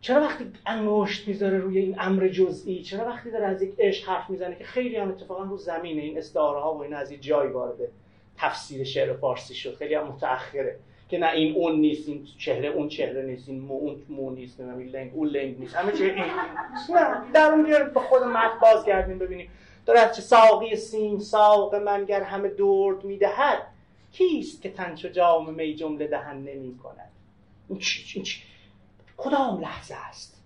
چرا 0.00 0.20
وقتی 0.20 0.52
انگشت 0.66 1.28
می‌ذاره 1.28 1.58
روی 1.58 1.78
این 1.78 1.96
امر 1.98 2.28
جزئی؟ 2.28 2.82
چرا 2.82 3.06
وقتی 3.06 3.30
داره 3.30 3.46
از 3.46 3.62
یک 3.62 3.74
عشق 3.78 4.08
حرف 4.08 4.30
می‌زنه 4.30 4.56
که 4.56 4.64
خیلی 4.64 4.96
هم 4.96 5.08
اتفاقا 5.08 5.44
رو 5.44 5.56
زمینه 5.56 6.02
این 6.02 6.18
استعاره 6.18 6.60
ها 6.60 6.74
و 6.74 6.82
این 6.82 6.94
از 6.94 7.10
این 7.10 7.20
جای 7.20 7.48
وارد 7.48 7.78
تفسیر 8.36 8.84
شعر 8.84 9.16
فارسی 9.16 9.54
شد. 9.54 9.76
خیلی 9.76 9.94
هم 9.94 10.06
متأخره 10.06 10.78
که 11.08 11.18
نه 11.18 11.30
این 11.32 11.54
اون 11.54 11.80
نیست 11.80 12.08
این 12.08 12.26
چهره 12.38 12.68
اون 12.68 12.88
چهره 12.88 13.22
نیست 13.22 13.48
این 13.48 13.60
مو 13.60 13.74
اون 13.74 14.02
مو 14.08 14.30
نیست 14.30 14.60
نه 14.60 14.76
این 14.76 14.88
لنگ 14.88 15.10
اون 15.14 15.28
لنگ 15.28 15.60
نیست. 15.60 15.76
همه 15.76 15.92
چیز 15.92 16.00
این 16.00 16.14
نه 16.94 17.32
در 17.34 17.50
اون 17.50 17.92
به 17.94 18.00
خود 18.00 18.22
متن 18.22 18.58
بازگردیم 18.62 19.18
ببینیم. 19.18 19.50
دارد 19.88 20.12
چه 20.12 20.22
ساقی 20.22 20.76
سیم 20.76 21.18
ساق 21.18 21.74
من 21.74 22.04
گر 22.04 22.22
همه 22.22 22.48
درد 22.48 23.04
می‌دهد 23.04 23.66
کیست 24.12 24.62
که 24.62 24.70
تن 24.70 24.94
چو 24.94 25.08
جام 25.08 25.54
می 25.54 25.74
جمله 25.74 26.06
دهن 26.06 26.36
نمی 26.36 26.78
کند؟ 26.78 27.10
این 27.68 27.78
چی؟ 27.78 28.42
کدام 29.16 29.60
لحظه 29.60 29.94
است؟ 29.94 30.42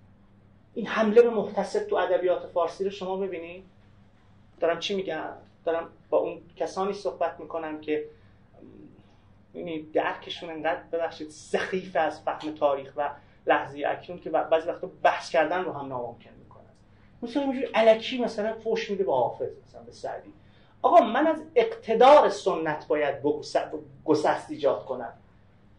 این 0.74 0.86
حمله 0.86 1.22
به 1.22 1.30
محتسب 1.30 1.88
تو 1.88 1.96
ادبیات 1.96 2.46
فارسی 2.46 2.84
رو 2.84 2.90
شما 2.90 3.16
ببینید 3.16 3.64
دارم 4.60 4.78
چی 4.78 4.94
میگم؟ 4.94 5.28
دارم 5.64 5.88
با 6.10 6.18
اون 6.18 6.40
کسانی 6.56 6.92
صحبت 6.92 7.40
می‌کنم 7.40 7.80
که 7.80 8.04
یعنی 9.54 9.82
درکشون 9.82 10.50
انقدر 10.50 10.82
ببخشید 10.92 11.30
سخیف 11.30 11.96
از 11.96 12.20
فهم 12.20 12.54
تاریخ 12.54 12.92
و 12.96 13.10
لحظه 13.46 13.82
اکنون 13.86 14.20
که 14.20 14.30
بعضی 14.30 14.68
وقتا 14.68 14.90
بحث 15.02 15.30
کردن 15.30 15.64
رو 15.64 15.72
هم 15.72 15.88
ناممکن. 15.88 16.30
مثلا 17.22 17.42
اینجوری 17.42 17.66
علکی 17.66 18.18
مثلا 18.18 18.54
فوش 18.54 18.90
میده 18.90 19.04
به 19.04 19.12
حافظ 19.12 19.48
مثلا 19.68 19.82
به 19.82 19.92
سعدی. 19.92 20.32
آقا 20.82 21.00
من 21.00 21.26
از 21.26 21.36
اقتدار 21.54 22.28
سنت 22.28 22.86
باید 22.88 23.14
گسست 24.04 24.50
ایجاد 24.50 24.84
کنم. 24.84 25.12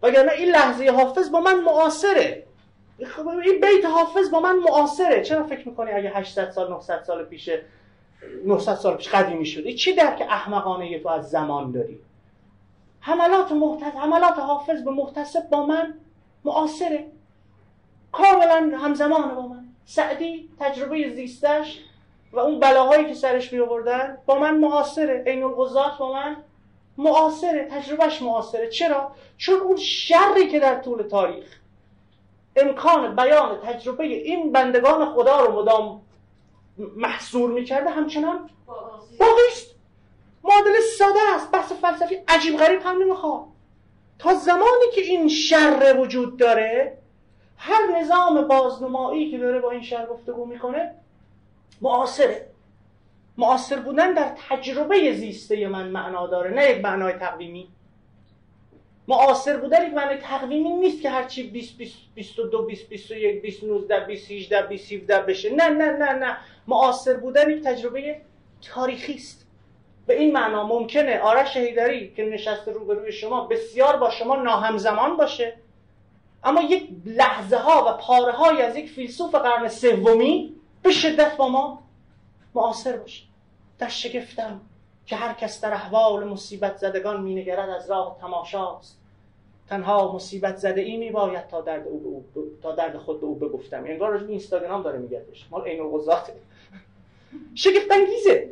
وگرنه 0.02 0.32
این 0.32 0.50
لحظه 0.50 0.89
حافظ 0.89 1.32
با 1.32 1.39
من 1.39 1.60
معاصره. 1.60 2.44
این 3.44 3.62
بیت 3.62 3.86
حافظ 3.86 4.30
با 4.32 4.39
من 4.39 4.60
معاصره. 4.60 5.22
چرا 5.24 5.44
فکر 5.44 5.68
می‌کنی 5.70 5.91
اگه 5.91 6.10
800 6.10 6.50
سال 6.50 6.72
900 6.72 7.04
سال 7.04 7.26
پیش 7.26 7.50
900 8.46 8.76
سال 8.76 8.98
پیش 8.98 9.10
قدیمی 9.10 9.46
شده 9.46 9.74
چی 9.74 9.94
درک 9.94 10.22
احمقانه 10.30 11.00
تو 11.00 11.10
از 11.10 11.30
زمان 11.30 11.72
داری؟ 11.72 12.00
حملات 13.00 13.52
محتسب 13.52 13.98
حملات 13.98 14.39
حافظ 14.39 14.84
به 14.84 14.91
محتسب 14.91 15.50
با 15.50 15.66
من 15.66 15.94
معاصره. 16.46 17.08
کاملا 18.12 18.78
همزمان 18.78 19.36
با 19.36 19.48
من. 19.48 19.62
سعدی 19.86 20.50
تجربه 20.60 21.10
زیستش 21.10 21.80
و 22.32 22.40
اون 22.40 22.60
بلاهایی 22.60 23.06
که 23.06 23.14
سرش 23.14 23.54
می 23.54 23.60
آوردن 23.60 24.18
با 24.26 24.40
من 24.40 24.58
معاصره. 24.58 25.24
عین 25.28 25.44
الغزات 25.44 25.98
با 25.98 26.14
من 26.14 26.38
معاصره. 26.98 27.68
تجربهش 27.72 28.22
معاصره. 28.22 28.70
چرا؟ 28.70 29.12
چون 29.38 29.60
اون 29.60 29.78
شری 29.78 30.48
که 30.48 30.60
در 30.60 30.82
طول 30.82 31.02
تاریخ 31.02 31.60
امکان 32.56 33.16
بیان 33.16 33.62
تجربه 33.62 34.04
این 34.04 34.52
بندگان 34.52 35.14
خدا 35.14 35.46
رو 35.46 35.62
مدام 35.62 36.02
محصور 36.78 37.52
می‌کرده 37.52 37.90
همچنان 37.90 38.50
باقیست 39.20 39.76
معادله 40.44 40.80
ساده 40.98 41.20
است. 41.36 41.52
بحث 41.52 41.72
فلسفی 41.72 42.18
عجیب 42.28 42.58
غریب 42.58 42.82
هم 42.82 43.04
نمی‌خواد 43.04 43.44
تا 44.20 44.34
زمانی 44.34 44.86
که 44.96 45.02
این 45.02 45.30
شر 45.30 45.96
وجود 46.00 46.38
داره 46.38 46.98
هر 47.66 47.99
نظام 48.01 48.47
بازنمایی 48.47 49.32
که 49.32 49.38
داره 49.38 49.59
با 49.59 49.72
این 49.72 49.82
شر 49.82 50.05
گفتگو 50.05 50.45
می‌کنه 50.45 50.95
معاصره. 51.82 52.47
معاصر 53.38 53.76
بودن 53.76 54.14
در 54.14 54.36
تجربه 54.49 55.14
زیسته 55.14 55.68
من 55.68 55.88
معنا 55.88 56.28
داره 56.28 56.51
نه 56.51 56.72
یک 56.72 56.84
معنای 56.84 57.14
تقویمی. 57.14 57.68
معاصر 59.07 59.57
بودن 59.57 59.88
یک 59.88 59.93
معنای 59.93 60.18
تقویمی 60.18 60.70
نیست 60.70 61.01
که 61.01 61.09
هرچی 61.09 61.43
20 61.43 61.78
20 61.78 61.95
22 62.16 62.66
20 62.66 62.89
21 62.89 63.41
20 63.41 63.64
19 63.64 63.99
20 63.99 64.32
18 64.32 64.61
20 64.61 64.91
17 64.93 65.20
بشه. 65.20 65.49
نه 65.55 65.70
نه 65.70 65.91
نه 65.91 66.14
نه. 66.14 66.38
معاصر 66.68 67.14
بودن 67.14 67.49
یک 67.49 67.64
تجربه 67.64 68.22
تاریخی 68.61 69.14
است. 69.14 69.47
به 70.07 70.20
این 70.20 70.34
معنا 70.34 70.68
ممکنه 70.68 71.20
آرش 71.20 71.57
هیدری 71.57 72.14
که 72.16 72.26
نشسته 72.26 72.72
روبروی 72.72 73.11
شما 73.11 73.47
بسیار 73.47 73.97
با 73.97 74.09
شما 74.09 74.36
ناهمزمان 74.36 75.18
باشه. 75.18 75.62
اما 76.44 76.62
یک 76.62 76.89
لحظه 77.06 77.58
ها 77.58 77.86
و 77.88 77.98
پاره 77.98 78.32
های 78.32 78.62
از 78.62 78.76
یک 78.76 78.89
فیلسوف 78.89 79.36
قرن 79.36 79.68
سومی 79.68 80.56
به 80.84 80.91
شدت 80.91 81.38
با 81.38 81.50
ما 81.50 81.84
معاصر 82.56 82.98
باشه. 82.98 83.24
در 83.80 83.88
شگفتم 83.88 84.62
که 85.06 85.16
هر 85.16 85.34
کس 85.34 85.62
در 85.62 85.74
احوال 85.74 86.24
مصیبت 86.24 86.78
زدگان 86.78 87.22
مینگرد 87.22 87.70
از 87.70 87.89
راه 87.89 88.18
تماشاست. 88.22 89.00
تنها 89.70 90.16
مصیبت 90.16 90.58
زده 90.58 90.82
ای 90.82 90.98
می 90.98 91.12
باید 91.12 91.48
تا 91.48 91.62
درد, 91.62 91.88
او 91.88 92.26
تا 92.64 92.72
درد 92.72 92.98
خود 92.98 93.20
به 93.22 93.26
او 93.26 93.36
بگفتم. 93.36 93.84
انگار 93.84 94.14
اینستاگرام 94.14 94.84
داره 94.84 95.00
میگردش. 95.00 95.48
مال 95.52 95.62
عین 95.62 95.82
الغزاته. 95.82 96.34
شگفت 97.56 97.91
انگیزه 97.91 98.50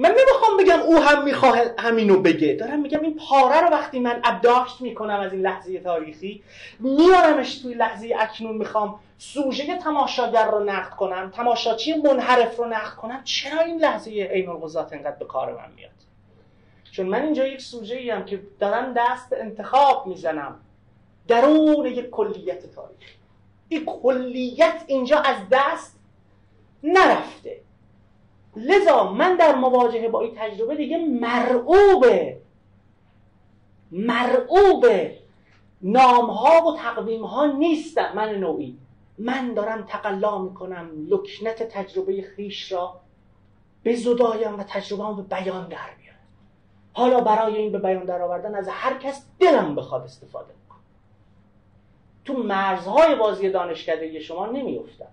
من 0.00 0.10
نمی‌خوام 0.10 0.56
بگم 0.56 0.80
او 0.80 0.98
هم 0.98 1.24
می‌خواه 1.24 1.58
همینو 1.78 2.20
بگه. 2.20 2.54
دارم 2.54 2.80
میگم 2.80 3.00
این 3.00 3.16
پاره 3.28 3.60
رو 3.60 3.68
وقتی 3.68 3.98
من 3.98 4.20
ابداکت 4.24 4.80
می‌کنم 4.80 5.20
از 5.20 5.32
این 5.32 5.42
لحظه 5.42 5.80
تاریخی 5.80 6.42
میارمش 6.78 7.58
توی 7.58 7.74
لحظه 7.74 8.16
اکنون 8.18 8.56
می‌خوام 8.56 9.00
سوژه 9.18 9.78
تماشاگر 9.78 10.50
رو 10.50 10.64
نقد 10.64 10.90
کنم 10.90 11.30
تماشاچی 11.30 11.94
منحرف 11.94 12.56
رو 12.56 12.64
نقد 12.64 12.96
کنم 12.96 13.20
چرا 13.24 13.60
این 13.60 13.80
لحظه 13.80 14.10
عین 14.10 14.48
القضات 14.48 14.92
انقدر 14.92 15.16
به 15.16 15.24
کار 15.24 15.52
من 15.52 15.72
میاد؟ 15.76 15.90
چون 16.92 17.06
من 17.06 17.22
اینجا 17.22 17.46
یک 17.46 17.60
سوژه 17.60 17.96
ایم 17.96 18.24
که 18.24 18.42
دارم 18.58 18.94
دست 18.96 19.32
انتخاب 19.32 20.06
می‌زنم 20.06 20.60
درون 21.28 21.86
یک 21.86 22.10
کلیت 22.10 22.74
تاریخی. 22.74 23.18
این 23.68 23.84
کلیت 23.84 24.84
اینجا 24.86 25.18
از 25.18 25.36
دست 25.52 25.98
نرفته. 26.82 27.67
لذا 28.56 29.12
من 29.12 29.36
در 29.36 29.54
مواجهه 29.54 30.08
با 30.08 30.20
این 30.20 30.34
تجربه 30.36 30.76
دیگه 30.76 30.98
مرعوبه. 30.98 32.40
مرعوب 33.92 34.86
نام 35.82 36.30
ها 36.30 36.66
و 36.66 36.76
تقویم 36.76 37.24
ها 37.24 37.46
نیستم 37.46 38.12
من 38.14 38.34
نوعی. 38.34 38.78
من 39.18 39.54
دارم 39.54 39.82
تقلا 39.82 40.38
می‌کنم 40.38 40.90
لکنت 41.08 41.62
تجربه 41.62 42.22
خیش 42.22 42.72
را 42.72 43.00
بزدایم 43.84 44.58
و 44.58 44.62
تجربه 44.62 45.22
به 45.22 45.22
بیان 45.22 45.68
در 45.68 45.76
بیارم 45.98 46.18
حالا 46.92 47.20
برای 47.20 47.56
این 47.56 47.72
به 47.72 47.78
بیان 47.78 48.04
در 48.04 48.22
آوردن 48.22 48.54
از 48.54 48.68
هر 48.70 48.98
کس 48.98 49.26
دلم 49.38 49.74
بخواد 49.74 50.02
استفاده 50.02 50.54
می‌کنم 50.62 50.78
تو 52.24 52.42
مرزهای 52.42 53.14
بازی 53.14 53.50
دانشکده 53.50 54.20
شما 54.20 54.46
نمیفتم 54.46 55.08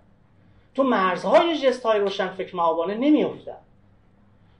تو 0.76 0.82
مرزهای 0.82 1.58
جست 1.58 1.82
های 1.82 2.00
روشن 2.00 2.28
فکر 2.28 2.56
معابانه 2.56 2.94
نمیافتم 2.94 3.56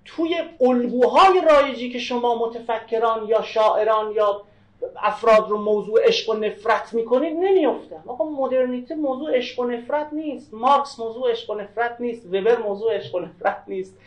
توی 0.05 0.37
الگوهای 0.61 1.41
رایجی 1.41 1.91
که 1.91 1.99
شما 1.99 2.47
متفکران 2.47 3.29
یا 3.29 3.43
شاعران 3.43 4.13
یا 4.13 4.43
افراد 5.03 5.51
رو 5.51 5.59
موضوع 5.59 6.07
عشق 6.07 6.31
و 6.31 6.35
نفرت 6.35 6.95
می‌کنید 6.95 7.37
نمیافتم 7.37 8.03
آقا 8.07 8.25
مدرنیته 8.25 8.95
موضوع 8.95 9.37
عشق 9.37 9.61
و 9.61 9.65
نفرت 9.65 10.09
نیست. 10.13 10.55
مارکس 10.55 10.99
موضوع 11.01 11.31
عشق 11.31 11.51
و 11.51 11.55
نفرت 11.55 11.97
نیست. 12.01 12.27
وبر 12.27 12.59
موضوع 12.59 12.97
عشق 12.97 13.15
و 13.15 13.21
نفرت 13.21 13.63
نیست. 13.67 13.99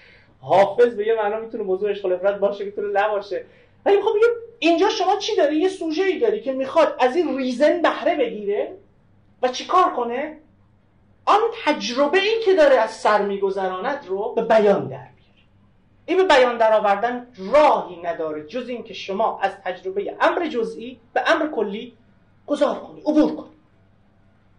حافظ 0.41 0.95
به 0.95 1.07
یه 1.07 1.15
معنا 1.15 1.39
می‌تونه 1.39 1.63
موضوع 1.63 1.91
عشق 1.91 2.05
و 2.05 2.09
نفرت 2.09 2.39
باشه 2.39 2.65
می‌تونه 2.65 2.87
نباشه. 2.87 3.45
ولی 3.85 4.01
خب 4.01 4.09
اینجا 4.59 4.89
شما 4.89 5.15
چی 5.15 5.35
داری؟ 5.35 5.55
یه 5.55 5.69
سوژه 5.69 6.03
ای 6.03 6.19
داری 6.19 6.41
که 6.41 6.51
می‌خواد 6.51 6.95
از 6.99 7.15
این 7.15 7.37
ریزن 7.37 7.81
بهره 7.81 8.15
بگیره 8.15 8.75
و 9.41 9.47
چیکار 9.47 9.93
کنه؟ 9.93 10.37
آن 11.29 11.39
تجربه 11.65 12.19
ای 12.19 12.41
که 12.45 12.53
داره 12.53 12.75
از 12.75 12.91
سر 12.91 13.21
میگذراند 13.21 14.05
رو 14.07 14.33
به 14.33 14.41
بیان 14.41 14.87
در 14.87 14.97
بیاره 14.97 15.47
این 16.05 16.17
به 16.17 16.23
بیان 16.23 16.57
در 16.57 16.73
آوردن 16.73 17.27
راهی 17.37 18.01
نداره 18.01 18.47
جز 18.47 18.69
این 18.69 18.83
که 18.83 18.93
شما 18.93 19.39
از 19.39 19.51
تجربه 19.63 20.17
امر 20.21 20.47
جزئی 20.47 20.99
به 21.13 21.23
امر 21.31 21.47
کلی 21.47 21.97
گذار 22.47 22.79
کنی 22.79 23.01
عبور 23.01 23.35
کنی. 23.35 23.55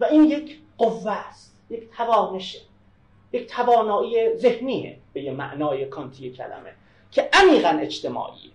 و 0.01 0.05
این 0.05 0.25
یک 0.25 0.59
قوه 0.79 1.13
است 1.13 1.57
یک 1.71 1.91
توانشه 1.91 2.61
یک 3.33 3.47
توانایی 3.47 4.37
ذهنیه 4.37 4.99
به 5.13 5.23
یه 5.23 5.33
معنای 5.33 5.87
کانتی 5.87 6.31
کلمه 6.31 6.73
که 7.11 7.29
عمیقا 7.33 7.69
اجتماعیه 7.69 8.53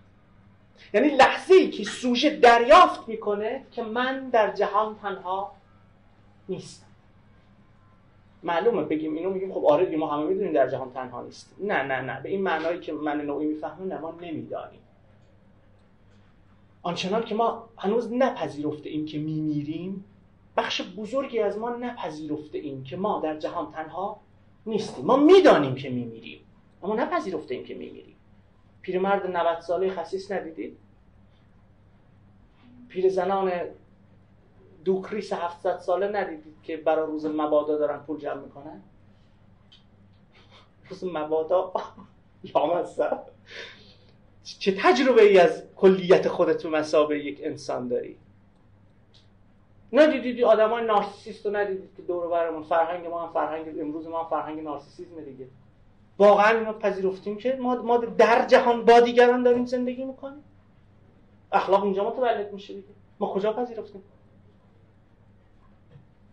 یعنی 0.94 1.10
لحظه 1.10 1.54
ای 1.54 1.70
که 1.70 1.84
سوژه 1.84 2.30
دریافت 2.30 3.08
می‌کنه 3.08 3.66
که 3.72 3.84
من 3.84 4.30
در 4.30 4.52
جهان 4.52 5.00
تنها 5.02 5.52
نیستم. 6.50 6.85
معلومه 8.46 8.84
بگیم 8.84 9.16
اینو 9.16 9.30
میگیم 9.30 9.54
خب 9.54 9.66
آره 9.66 9.98
ما 9.98 10.08
همه 10.08 10.26
می‌دونیم 10.26 10.54
در 10.54 10.70
جهان 10.70 10.92
تنها 10.92 11.24
نیست. 11.24 11.56
نه 11.60 11.84
نه 11.84 12.02
نه 12.02 12.22
به 12.22 12.30
این 12.30 12.42
معنایی 12.42 12.80
که 12.80 12.94
من 12.94 13.22
نوعی 13.22 13.48
می‌فهمم 13.48 13.88
نه 13.88 14.00
ما 14.00 14.12
نمی‌دانیم. 14.22 14.80
آنچنان 16.82 17.24
که 17.24 17.36
ما 17.36 17.70
هنوز 17.78 18.14
نپذیرفته 18.14 18.90
ایم 18.90 19.06
که 19.06 19.18
میمیریم 19.18 20.06
بخش 20.58 20.82
بزرگی 20.82 21.40
از 21.40 21.58
ما 21.58 21.70
نپذیرفته 21.70 22.58
ایم 22.58 22.84
که 22.84 22.98
ما 22.98 23.20
در 23.20 23.38
جهان 23.38 23.72
تنها 23.72 24.20
نیستیم. 24.66 25.06
ما 25.06 25.18
می‌دانیم 25.18 25.76
که 25.76 25.90
میمیریم 25.90 26.40
اما 26.84 26.96
نپذیرفته 26.96 27.56
ایم 27.56 27.64
که 27.64 27.76
میمیریم. 27.76 28.16
پیرمرد 28.82 29.28
90 29.38 29.60
ساله 29.60 29.90
خصیص 29.90 30.32
ندیدید؟ 30.32 30.78
پیرزنان 32.90 33.52
دوکریس 34.86 35.34
700 35.34 35.80
ساله 35.80 36.08
ندیدید 36.08 36.56
که 36.64 36.78
برای 36.78 37.08
روز 37.08 37.26
مبادا 37.26 37.78
دارن 37.78 37.98
پول 37.98 38.20
جمع 38.20 38.42
می‌کنن؟ 38.42 38.82
روز 40.90 41.04
مبادا؟ 41.04 41.74
لامصب 42.56 43.20
چه 44.44 44.76
تجربه 44.80 45.24
ای 45.24 45.40
از 45.40 45.64
کلیت 45.76 46.28
خودت 46.28 46.58
تو 46.58 46.70
مسابه 46.70 47.20
یک 47.26 47.40
انسان 47.44 47.88
داری؟ 47.88 48.18
ندیدید 49.94 50.44
آدم 50.44 50.70
های 50.70 50.86
نارسیسیست 50.86 51.46
رو 51.46 51.56
ندیدید 51.56 51.90
که 51.96 52.02
دور 52.02 52.28
برمون 52.28 52.64
فرهنگ 52.64 53.08
ما 53.08 53.28
هم 53.28 53.34
فرهنگ 53.34 53.80
امروز 53.80 54.08
ما 54.08 54.24
هم 54.24 54.30
فرهنگ 54.30 54.64
نارسیسیزم 54.64 55.22
دیگه. 55.22 55.48
واقعا 56.18 56.60
اینو 56.60 56.74
پذیرفتیم 56.74 57.38
که 57.38 57.58
ما, 57.62 57.76
ما 57.76 57.98
در 57.98 58.48
جهان 58.48 58.86
با 58.86 59.00
دیگران 59.00 59.44
داریم 59.44 59.66
زندگی 59.66 60.06
می‌کنیم. 60.06 60.44
اخلاق 61.52 61.84
اینجا 61.84 62.10
متولد 62.10 62.54
میشه 62.54 62.74
دیگه. 62.74 62.88
ما 63.20 63.34
کجا 63.34 63.54
پذیرفتیم؟ 63.54 64.04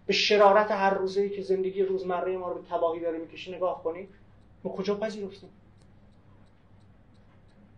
به 0.07 0.13
شرارت 0.13 0.71
هر 0.71 0.95
روزه 0.95 1.29
که 1.29 1.43
زندگی 1.43 1.83
روزمره 1.83 2.37
ما 2.37 2.49
رو 2.49 2.63
به 2.63 2.69
تباهی 2.69 3.01
داره 3.01 3.19
می‌کشه 3.19 3.57
نگاه 3.57 3.83
کنید. 3.83 4.09
ما 4.65 4.73
کجا 4.73 4.95
پذیرفتیم؟ 4.95 5.51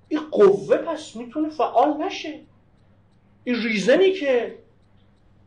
این 0.08 0.20
قوه 0.30 0.76
پس 0.76 1.16
می‌تونه 1.16 1.48
فعال 1.48 1.96
نشه. 1.96 2.40
این 3.44 3.62
ریزنی 3.62 4.12
که 4.12 4.58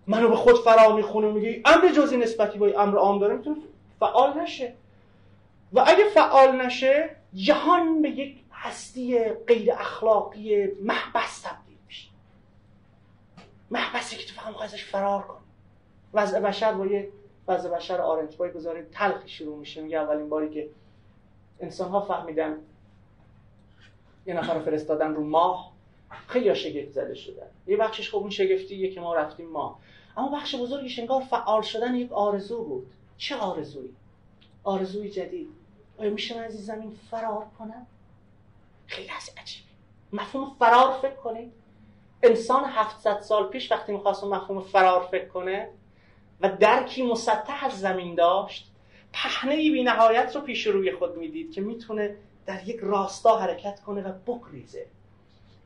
منو 0.07 0.29
به 0.29 0.35
خود 0.35 0.55
فرا 0.55 0.95
می‌خونه 0.95 1.31
میگه 1.31 1.61
امر 1.65 1.89
جزی 1.89 2.17
نسبتی 2.17 2.59
با 2.59 2.67
امر 2.67 2.97
عام 2.97 3.19
داره 3.19 3.35
می‌تونه 3.35 3.57
فعال 3.99 4.39
نشه. 4.39 4.73
و 5.73 5.83
اگه 5.87 6.09
فعال 6.13 6.61
نشه 6.65 7.15
جهان 7.33 8.01
به 8.01 8.09
یک 8.09 8.43
هستی 8.51 9.19
غیر 9.23 9.71
اخلاقی 9.71 10.65
محبس 10.83 11.41
تبدیل 11.41 11.77
میشه. 11.87 12.09
محبسی 13.71 14.15
که 14.15 14.25
تو 14.25 14.41
فقط 14.41 14.61
ازش 14.61 14.85
فرار 14.85 15.21
کنی 15.21 15.46
وضع 16.17 16.39
بشر 16.39 16.73
با 16.73 16.85
یه 16.85 17.09
وضع 17.47 17.69
بشر 17.69 18.01
آرنت 18.01 18.37
بای 18.37 18.51
گذاره 18.51 18.87
تلخی 18.91 19.29
شروع 19.29 19.57
میشه. 19.57 19.81
میگه 19.81 19.97
اولین 19.97 20.29
باری 20.29 20.49
که 20.49 20.69
انسان 21.59 21.89
ها 21.89 22.01
فهمیدن 22.01 22.57
یه 24.25 24.33
نفر 24.33 24.53
رو 24.53 24.59
فرستادن 24.59 25.13
رو 25.13 25.23
ماه 25.23 25.71
خیلی 26.27 26.55
شگفت 26.55 26.91
زده 26.91 27.15
شدن. 27.15 27.47
یه 27.67 27.77
بخشش 27.77 28.09
خب 28.09 28.17
اون 28.17 28.29
شگفتیه 28.29 28.91
که 28.91 29.01
ما 29.01 29.15
رفتیم 29.15 29.49
ماه. 29.49 29.79
اما 30.17 30.37
بخش 30.37 30.55
بزرگیش 30.55 30.99
انگار 30.99 31.21
فعال 31.21 31.61
شدن 31.61 31.95
یک 31.95 32.11
آرزو 32.11 32.63
بود. 32.63 32.87
چه 33.17 33.35
آرزویی؟ 33.35 33.95
آرزوی 34.63 35.09
جدید. 35.09 35.49
آیا 35.97 36.09
میشه 36.09 36.37
من 36.37 36.43
از 36.43 36.53
این 36.53 36.63
زمین 36.63 36.91
فرار 37.11 37.45
کنم؟ 37.59 37.87
خیلی 38.87 39.09
از 39.17 39.29
عجیبه. 39.37 39.69
مفهوم 40.13 40.55
فرار 40.59 40.99
فکر 41.01 41.15
کنید. 41.15 41.51
انسان 42.23 42.63
700 42.65 43.21
سال 43.21 43.47
پیش 43.47 43.71
وقتی 43.71 43.91
می‌خواست 43.91 44.23
مفهوم 44.23 44.61
فرار 44.61 45.07
فکر 45.11 45.27
کنه 45.27 45.69
و 46.41 46.49
درکی 46.49 47.03
مسطح 47.03 47.65
از 47.65 47.79
زمین 47.79 48.15
داشت 48.15 48.71
پهنه 49.13 49.55
بی 49.55 49.83
نهایت 49.83 50.35
رو 50.35 50.41
پیش 50.41 50.67
روی 50.67 50.91
خود 50.91 51.17
می‌دید 51.17 51.51
که 51.51 51.61
می‌تونه 51.61 52.15
در 52.45 52.67
یک 52.67 52.79
راستا 52.81 53.37
حرکت 53.37 53.79
کنه 53.79 54.01
و 54.01 54.11
بگریزه. 54.27 54.85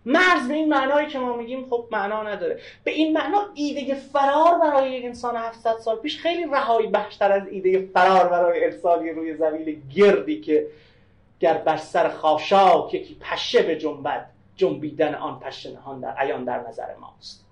مرز 0.06 0.48
به 0.48 0.54
این 0.54 0.70
معنایی 0.70 1.08
که 1.08 1.20
ما 1.20 1.38
میگیم 1.38 1.66
خب 1.70 1.88
معنا 1.92 2.24
نداره. 2.24 2.60
به 2.84 2.92
این 2.92 3.14
معنا 3.14 3.42
ایده 3.54 3.96
فرار 3.96 4.60
برای 4.60 4.92
یک 4.92 5.06
انسان 5.06 5.36
700 5.36 5.78
سال 5.78 5.96
پیش 5.96 6.20
خیلی 6.20 6.46
رهایی 6.46 6.88
بخشتر 6.88 7.32
از 7.32 7.48
ایده 7.48 7.90
فرار 7.94 8.28
برای 8.28 8.64
ارسالی 8.64 9.12
روی 9.12 9.36
زمین 9.38 9.84
گردی 9.96 10.42
که 10.42 10.68
گر 11.40 11.54
بر 11.54 11.78
سر 11.78 12.10
خاشاک 12.10 12.94
یکی 12.94 13.18
پشه 13.22 13.64
به 13.64 13.76
جنبد 13.76 14.30
جنبیدن 14.56 15.16
آن 15.16 15.40
پشه 15.40 15.72
نهان 15.72 16.00
در 16.00 16.14
عیان 16.18 16.44
در 16.44 16.68
نظر 16.68 16.96
ماست. 16.96 17.46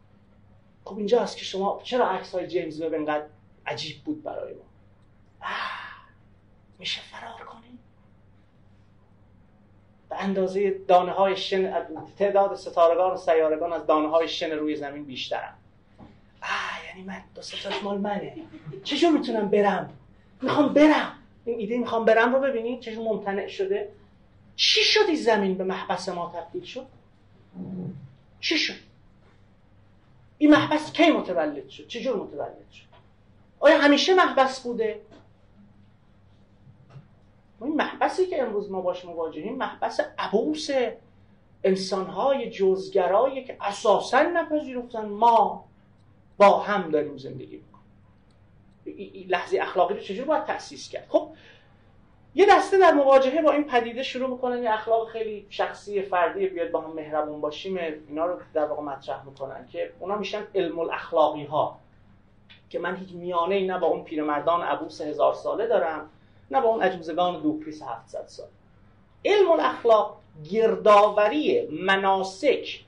خب 0.86 0.98
اینجا 0.98 1.26
که 1.26 1.46
شما 1.46 1.82
چرا 1.84 2.10
عکس 2.10 2.36
های 2.36 2.48
جیمز 2.48 2.82
وب 2.82 2.94
اینقدر 2.94 3.26
عجیب 3.66 4.04
بود 4.04 4.24
برای 4.24 4.54
ما؟ 4.54 4.62
میشه 6.80 7.02
فرار 7.02 7.48
کنیم؟ 7.48 7.80
به 10.10 10.24
اندازه 10.24 10.70
دانه 10.88 11.12
های 11.12 11.38
شن 11.38 11.74
تعداد 12.18 12.56
ستارگان 12.56 13.14
و 13.14 13.18
سیارگان 13.18 13.74
از 13.74 13.86
دانه 13.86 14.10
های 14.10 14.28
شن 14.28 14.52
روی 14.52 14.76
زمین 14.76 15.06
بیشترم 15.06 15.58
آه 16.42 16.88
یعنی 16.88 17.04
من 17.04 17.22
دو 17.36 17.42
ستاش 17.42 17.84
مال 17.84 17.98
منه. 17.98 18.34
چجور 18.84 19.12
می‌تونم 19.12 19.50
برم؟ 19.50 19.94
می‌خوام 20.42 20.74
برم. 20.74 21.16
این 21.46 21.60
ایده 21.60 21.78
می‌خوام 21.78 22.06
برم 22.06 22.36
رو 22.36 22.42
ببینید 22.42 22.80
چجور 22.80 23.04
ممتنع 23.04 23.48
شده؟ 23.48 23.90
چی 24.56 24.82
شدی 24.84 25.16
زمین 25.16 25.58
به 25.58 25.64
محبس 25.64 26.10
ما 26.10 26.34
تبدیل 26.36 26.64
شد؟ 26.64 26.86
چی 28.40 28.58
شد؟ 28.58 28.89
این 30.42 30.52
محبس 30.52 30.92
کی 30.92 31.12
متولد 31.12 31.70
شد؟ 31.70 31.88
چجور 31.88 32.16
متولد 32.16 32.72
شد؟ 32.72 32.86
آیا 33.60 33.78
همیشه 33.78 34.14
محبس 34.14 34.60
بوده؟ 34.60 35.02
این 37.62 37.76
محبسی 37.76 38.26
که 38.26 38.42
امروز 38.42 38.72
ما 38.72 38.82
باش 38.82 39.06
مواجهیم 39.06 39.56
محبس 39.56 40.00
عبوس 40.18 40.68
انسانهای 41.64 42.50
جزگرایی 42.50 43.44
که 43.44 43.58
اساسا 43.62 44.22
نپذیرفتن 44.22 45.06
ما 45.06 45.66
با 46.38 46.60
هم 46.60 46.92
داریم 46.92 47.18
زندگی 47.18 47.62
می‌کنیم. 48.86 49.28
لحظه 49.30 49.60
اخلاقی 49.62 49.94
رو 49.94 50.00
چجور 50.00 50.26
باید 50.26 50.46
تأسیس 50.46 50.90
کرد؟ 50.90 51.06
خب 51.10 51.30
یه 52.36 52.46
دسته 52.50 52.78
در 52.78 52.94
مواجهه 52.94 53.42
با 53.42 53.52
این 53.52 53.64
پدیده 53.64 54.04
شروع 54.04 54.30
می‌کنن. 54.30 54.64
یه 54.64 54.74
اخلاق 54.74 55.10
خیلی 55.10 55.46
شخصی 55.50 56.02
فردی 56.02 56.48
بیاد 56.48 56.72
با 56.72 56.82
هم 56.82 56.94
مهربون 56.94 57.42
باشیم. 57.42 57.78
اینا 58.08 58.26
رو 58.26 58.40
در 58.54 58.66
واقع 58.66 58.82
مطرح 58.82 59.26
می‌کنن 59.26 59.68
که 59.72 59.94
اونا 60.00 60.18
میشن 60.18 60.48
علم 60.56 60.80
الاخلاقی 60.80 61.44
ها 61.44 61.80
که 62.70 62.80
من 62.80 62.96
هیچ 62.96 63.10
میانه 63.14 63.56
ای 63.56 63.68
نه 63.68 63.80
با 63.80 63.88
اون 63.88 64.04
پیرمردان 64.04 64.62
عبوس 64.62 65.02
هزار 65.02 65.34
ساله 65.34 65.68
دارم 65.68 66.10
نه 66.52 66.62
با 66.62 66.70
اون 66.70 66.84
عجوزگان 66.84 67.42
دوپریس 67.42 67.82
700 67.82 68.28
سال 68.28 68.48
علم 69.26 69.52
الاخلاق 69.52 70.18
گردآوری 70.52 71.68
مناسک 71.68 72.80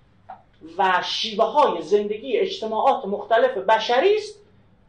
و 0.77 1.01
شیوه 1.03 1.45
های 1.45 1.81
زندگی 1.81 2.37
اجتماعات 2.37 3.05
مختلف 3.05 3.57
بشری 3.57 4.15
است. 4.15 4.39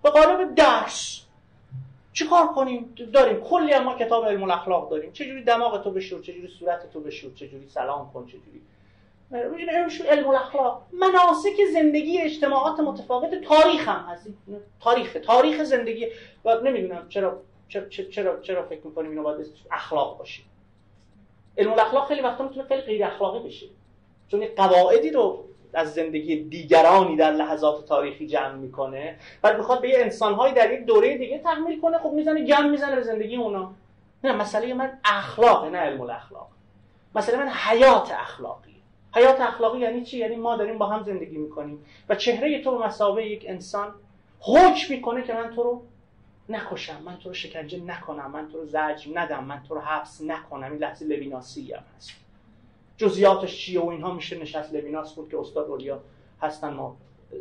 به 0.02 0.10
قالب 0.10 0.54
درس. 0.54 1.21
چی 2.12 2.26
کار 2.26 2.46
کنیم؟ 2.46 2.94
داریم. 3.12 3.40
کلی 3.40 3.78
ما 3.78 3.94
کتاب 3.94 4.24
علم 4.24 4.42
الاخلاق 4.42 4.90
داریم. 4.90 5.12
چجوری 5.12 5.42
دماغ 5.44 5.82
تو 5.82 5.90
بشور؟ 5.90 6.20
چجوری 6.20 6.48
صورت 6.48 6.92
تو 6.92 7.00
بشور؟ 7.00 7.32
چجوری 7.34 7.68
سلام 7.68 8.10
کن؟ 8.12 8.26
چجوری؟ 8.26 8.62
علم 10.08 10.28
الاخلاق. 10.28 10.82
مناسک 10.92 11.64
زندگی 11.72 12.18
اجتماعات 12.18 12.80
متفاوت 12.80 13.34
تاریخ 13.34 13.88
هم 13.88 14.04
هست. 14.08 14.28
تاریخ 14.80 15.16
تاریخ 15.24 15.62
زندگی. 15.62 16.06
و 16.44 16.60
نمی‌دونم 16.60 17.08
چرا 17.08 17.40
چرا 18.10 18.40
چرا 18.40 18.62
فکر 18.62 18.86
می‌کنیم 18.86 19.10
اینو 19.10 19.22
باید 19.22 19.46
اخلاق 19.70 20.18
باشه. 20.18 20.42
علم 21.58 21.72
الاخلاق 21.72 22.08
خیلی 22.08 22.20
وقتا 22.20 22.44
می‌تونه 22.44 22.68
خیلی 22.68 22.82
غیر 22.82 23.04
اخلاقی 23.04 23.48
بشه. 23.48 23.66
چون 24.28 24.46
قواعدی 24.56 25.10
رو 25.10 25.44
از 25.74 25.94
زندگی 25.94 26.36
دیگرانی 26.36 27.16
در 27.16 27.30
لحظات 27.30 27.86
تاریخی 27.86 28.26
جمع 28.26 28.54
می‌کنه 28.54 29.18
بعد 29.42 29.56
می‌خواد 29.56 29.80
به 29.80 29.88
یه 29.88 29.98
انسانهایی 29.98 30.54
در 30.54 30.72
یک 30.72 30.84
دوره 30.84 31.18
دیگه 31.18 31.38
تحمیل 31.38 31.80
کنه 31.80 31.98
خب 31.98 32.10
می‌زنه 32.10 32.44
جمع 32.44 32.68
می‌زنه 32.68 32.96
به 32.96 33.02
زندگی 33.02 33.36
اونا. 33.36 33.74
نه 34.24 34.32
مسئله 34.32 34.74
من 34.74 34.98
اخلاق 35.04 35.64
نه 35.64 35.78
علم 35.78 36.00
الاخلاق. 36.00 36.48
مسئله 37.14 37.38
من 37.38 37.48
حیات 37.48 38.12
اخلاقی. 38.12 38.76
حیات 39.14 39.40
اخلاقی 39.40 39.78
یعنی 39.78 40.04
چی؟ 40.04 40.18
یعنی 40.18 40.36
ما 40.36 40.56
داریم 40.56 40.78
با 40.78 40.86
هم 40.86 41.02
زندگی 41.02 41.36
می‌کنیم 41.36 41.84
و 42.08 42.14
چهره 42.14 42.62
تو 42.62 42.78
به 42.78 42.86
مسابقه 42.86 43.26
یک 43.26 43.44
انسان 43.48 43.94
حکم 44.40 44.94
می‌کنه 44.94 45.22
که 45.22 45.34
من 45.34 45.50
تو 45.54 45.62
رو 45.62 45.82
نکشم 46.48 47.02
من 47.04 47.16
تو 47.16 47.28
رو 47.28 47.34
شکنجه 47.34 47.80
نکنم 47.80 48.30
من 48.30 48.48
تو 48.48 48.58
رو 48.58 48.66
زجر 48.66 49.10
ندم 49.14 49.44
من 49.44 49.62
تو 49.68 49.74
رو 49.74 49.80
حبس 49.80 50.22
نکنم. 50.22 50.70
این 50.72 50.80
لحظه 50.80 51.06
لویناسی 51.06 51.72
هم 51.72 51.82
هست. 51.96 52.21
جزئیاتش 52.96 53.58
چیه 53.58 53.80
و 53.80 53.88
اینها 53.88 54.14
میشه 54.14 54.38
نشست 54.38 54.74
لویناس 54.74 55.14
بود 55.14 55.30
که 55.30 55.38
استاد 55.38 55.70
اولیا 55.70 56.02
هستن 56.40 56.72
ما 56.72 56.96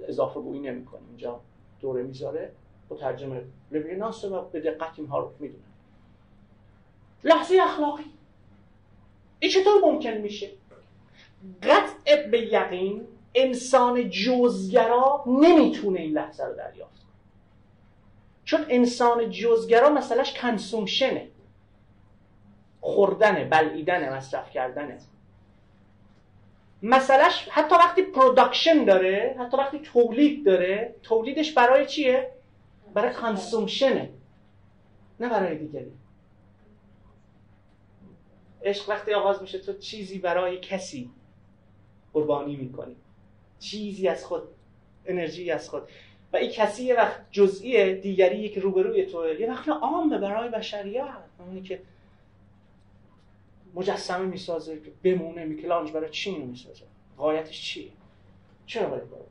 اضافه 0.07 0.39
گویی 0.39 0.59
نمی 0.59 0.85
کنیم 0.85 1.07
اینجا 1.07 1.39
دوره 1.81 2.03
می‌ذاره. 2.03 2.51
با 2.89 2.97
ترجمه 2.97 3.41
لویناس 3.71 4.25
و 4.25 4.41
به 4.41 4.59
دقت 4.59 4.91
اینها 4.97 5.19
رو 5.19 5.31
می‌دونن 5.39 5.63
لحظه 7.23 7.57
اخلاقی. 7.61 8.05
این 9.39 9.51
چطور 9.51 9.81
ممکن 9.83 10.11
میشه؟ 10.11 10.49
قطع 11.63 12.27
به 12.27 12.41
یقین 12.53 13.07
انسان 13.35 14.09
جزگرا 14.09 15.23
نمی‌تونه 15.27 15.99
این 15.99 16.11
لحظه 16.11 16.45
رو 16.45 16.55
دریافت 16.55 16.99
کنه. 16.99 17.11
چون 18.45 18.65
انسان 18.69 19.29
جزگرا 19.29 19.89
مسئلهش 19.89 20.33
consumption 20.33 21.13
ه. 21.13 21.27
خوردنه 22.81 23.45
بلعیدنه 23.45 24.13
مصرف 24.13 24.49
کردنه. 24.51 24.99
مسئلهش 26.83 27.47
حتی 27.51 27.75
وقتی 27.75 28.01
production 28.01 28.83
داره 28.83 29.35
حتی 29.39 29.57
وقتی 29.57 29.79
تولید 29.79 30.45
داره 30.45 30.95
تولیدش 31.03 31.53
برای 31.53 31.85
چیه؟ 31.85 32.31
برای 32.93 33.13
کانسومشنه 33.13 34.09
نه 35.19 35.29
برای 35.29 35.57
دیگری 35.57 35.91
عشق 38.63 38.89
وقتی 38.89 39.13
آغاز 39.13 39.41
میشه 39.41 39.59
تو 39.59 39.73
چیزی 39.73 40.19
برای 40.19 40.57
کسی 40.57 41.09
قربانی 42.13 42.55
می‌کنی. 42.55 42.95
چیزی 43.59 44.07
از 44.07 44.25
خود 44.25 44.43
انرژی 45.05 45.51
از 45.51 45.69
خود. 45.69 45.83
و 46.33 46.37
این 46.37 46.51
کسی 46.51 46.83
یه 46.83 46.95
وقت 46.95 47.21
جزئی 47.31 47.95
دیگری 47.95 48.49
که 48.49 48.59
روبروی 48.59 49.05
توه. 49.05 49.35
یه 49.39 49.49
وقت 49.49 49.69
عامه 49.69 50.17
برای 50.17 50.49
بشریت. 50.49 51.05
اونی 51.39 51.61
که 51.61 51.81
مجسمه 53.75 54.25
می‌سازه 54.25 54.81
بمونه 55.03 55.45
میکلانج 55.45 55.91
برای 55.91 56.09
چی 56.09 56.29
اینو 56.29 56.45
می‌سازه؟ 56.45 56.85
غایتش 57.17 57.61
چیه؟ 57.61 57.91
چرا 58.65 58.89
باید 58.89 59.09
باید 59.09 59.25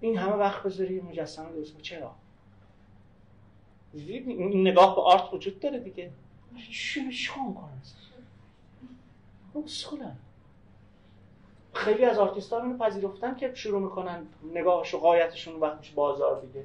این 0.00 0.18
همه 0.18 0.32
وقت 0.32 0.62
بذاری 0.62 1.00
مجسمه 1.00 1.52
درست 1.52 1.80
چرا؟ 1.80 2.14
این 3.94 4.68
نگاه 4.68 4.94
به 4.94 5.02
art 5.02 5.34
وجود 5.34 5.60
داره 5.60 5.78
دیگه. 5.78 6.10
چی 6.72 7.12
چیکار 7.12 7.54
مسخولن 9.54 10.16
خیلی 11.74 12.04
از 12.04 12.18
آرتیست 12.18 12.52
ها 12.52 12.76
پذیرفتن 12.78 13.34
که 13.34 13.54
شروع 13.54 13.82
می‌کنن 13.82 14.26
نگاهش 14.54 14.94
و 14.94 14.98
غایتشون 14.98 15.60
وقت 15.60 15.78
میشه 15.78 15.94
بازار 15.94 16.40
دیگه. 16.40 16.64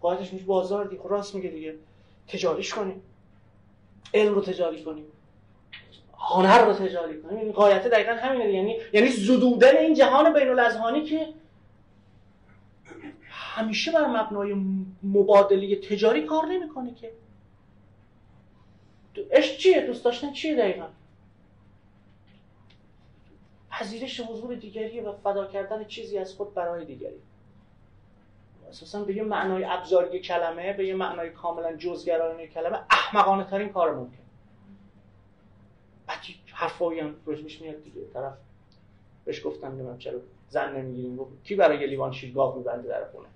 غایتش 0.00 0.32
میشه 0.32 0.44
بازار 0.44 0.84
دیگه. 0.84 1.02
خب 1.02 1.08
راست 1.08 1.34
میگه 1.34 1.50
دیگه. 1.50 1.74
تجاریش 2.28 2.74
کنیم. 2.74 3.02
علم 4.14 4.34
رو 4.34 4.40
تجاری 4.40 4.84
کنیم. 4.84 5.04
هنر 6.18 6.64
رو 6.64 6.72
تجاری 6.72 7.22
کنیم. 7.22 7.38
این 7.38 7.52
قایت 7.52 7.86
دقیقا 7.86 8.12
همینه. 8.12 8.52
یعنی 8.52 8.76
یعنی 8.92 9.08
زدودن 9.08 9.76
این 9.76 9.94
جهان 9.94 10.32
بین 10.32 10.48
الاذهانی 10.48 11.04
که 11.04 11.28
همیشه 13.28 13.92
بر 13.92 14.06
مبنای 14.06 14.54
مبادله 15.02 15.76
تجاری 15.76 16.22
کار 16.22 16.46
نمی‌کنه 16.46 16.94
که. 16.94 17.12
عشق 19.30 19.56
چیه؟ 19.56 19.80
دوست 19.80 20.04
داشتن 20.04 20.32
چیه 20.32 20.56
دقیقا؟ 20.56 20.86
پذیرش 23.70 24.20
حضور 24.20 24.54
دیگری 24.54 25.00
و 25.00 25.12
فدا 25.12 25.46
کردن 25.46 25.84
چیزی 25.84 26.18
از 26.18 26.34
خود 26.34 26.54
برای 26.54 26.84
دیگری. 26.84 27.20
اساسا 28.72 29.04
به 29.04 29.16
یه 29.16 29.22
معنای 29.22 29.64
ابزاری 29.64 30.20
کلمه 30.20 30.72
به 30.72 30.86
یه 30.86 30.94
معنای 30.94 31.30
کاملا 31.30 31.76
جزگرانه 31.76 32.46
کلمه 32.46 32.78
احمقانه 32.90 33.44
ترین 33.44 33.68
کار 33.68 33.94
ممکن. 33.94 34.22
بعد 36.06 36.18
حرفایی 36.52 37.00
هم 37.00 37.14
رجبش 37.26 37.60
میاد 37.60 37.82
دیگه 37.82 38.00
طرف 38.14 38.32
بهش 39.24 39.46
گفتم 39.46 39.68
نمیم 39.68 39.98
چرا 39.98 40.18
زن 40.48 40.76
نمی‌گیریم. 40.76 41.18
کی 41.44 41.54
برای 41.54 41.80
یه 41.80 41.86
لیوان 41.86 42.12
شیر 42.12 42.32
گاو 42.32 42.58
میبنده 42.58 42.88
در 42.88 43.04
خونه؟ 43.04 43.28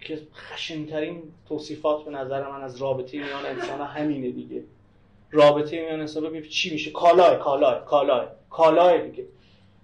که 0.00 0.18
خشنترین 0.34 1.22
توصیفات 1.48 2.04
به 2.04 2.10
نظر 2.10 2.50
من 2.50 2.62
از 2.62 2.76
رابطه 2.76 3.18
میان 3.18 3.46
انسان 3.46 3.80
همینه 3.80 4.30
دیگه. 4.30 4.64
رابطه 5.30 5.80
میان 5.84 6.00
انسان 6.00 6.22
ببین 6.22 6.42
چی 6.42 6.72
میشه. 6.72 6.90
کالای 6.90 7.38
کالای 7.38 7.80
کالای 7.86 8.26
کالای 8.50 9.10
دیگه. 9.10 9.26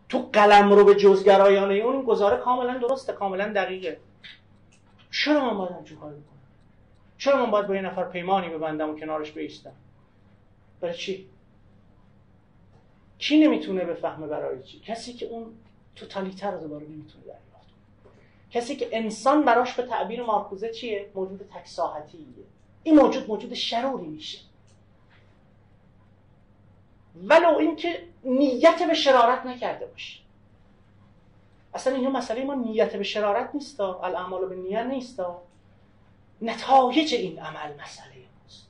تو 0.09 0.19
قلم 0.33 0.73
رو 0.73 0.85
به 0.85 0.95
جزگرایانه 0.95 1.75
اون 1.75 2.03
گزاره 2.03 2.37
کاملا 2.37 2.79
درسته 2.79 3.13
کاملا 3.13 3.53
دقیقه. 3.53 4.01
چرا 5.11 5.45
من 5.51 5.59
باید 5.59 5.73
همچون 5.73 5.99
کار 5.99 6.11
بکنم؟ 6.11 6.39
چرا 7.19 7.45
من 7.45 7.51
باید 7.51 7.67
با 7.67 7.75
یه 7.75 7.83
نفر 7.83 8.05
پیمانی 8.05 8.49
ببندم 8.49 8.91
و 8.91 8.99
کنارش 8.99 9.33
بیستم؟ 9.33 9.73
برای 10.81 10.95
چی؟ 10.95 11.29
کی 13.19 13.39
نمی‌تونه 13.39 13.85
بفهمه 13.85 14.27
برای 14.27 14.63
چی؟ 14.63 14.81
کسی 14.81 15.13
که 15.13 15.27
اون 15.27 15.47
توتالیتر 15.97 16.51
رو 16.51 16.61
دوباره 16.61 16.85
نمی‌تونه 16.85 17.25
دریافت 17.25 17.49
کسی 18.51 18.77
که 18.77 18.89
انسان 18.93 19.45
براش 19.45 19.75
به 19.75 19.83
تعبیر 19.83 20.23
مارکوزه 20.23 20.71
چیه؟ 20.71 21.11
موجود 21.15 21.51
تکساحتیه. 21.55 22.21
این 22.83 22.95
موجود 22.95 23.29
موجود 23.29 23.55
شروری 23.55 24.07
میشه. 24.07 24.39
ولو 27.25 27.57
اینکه 27.57 28.03
نیت 28.25 28.83
به 28.83 28.95
شرارت 28.95 29.47
نکرده 29.47 29.87
باشی 29.87 30.21
اصلا 31.75 31.95
اینجا 31.95 32.11
مسئله 32.11 32.45
ما 32.45 32.55
نیت 32.55 32.97
به 32.97 33.03
شرارت 33.03 33.51
نیست 33.55 33.81
الاعمال 33.81 34.49
به 34.49 34.57
نیت 34.57 34.87
نیست 34.87 35.23
نتایج 36.43 37.15
این 37.15 37.39
عمل 37.39 37.75
مسئله 37.83 38.15
ماست. 38.43 38.69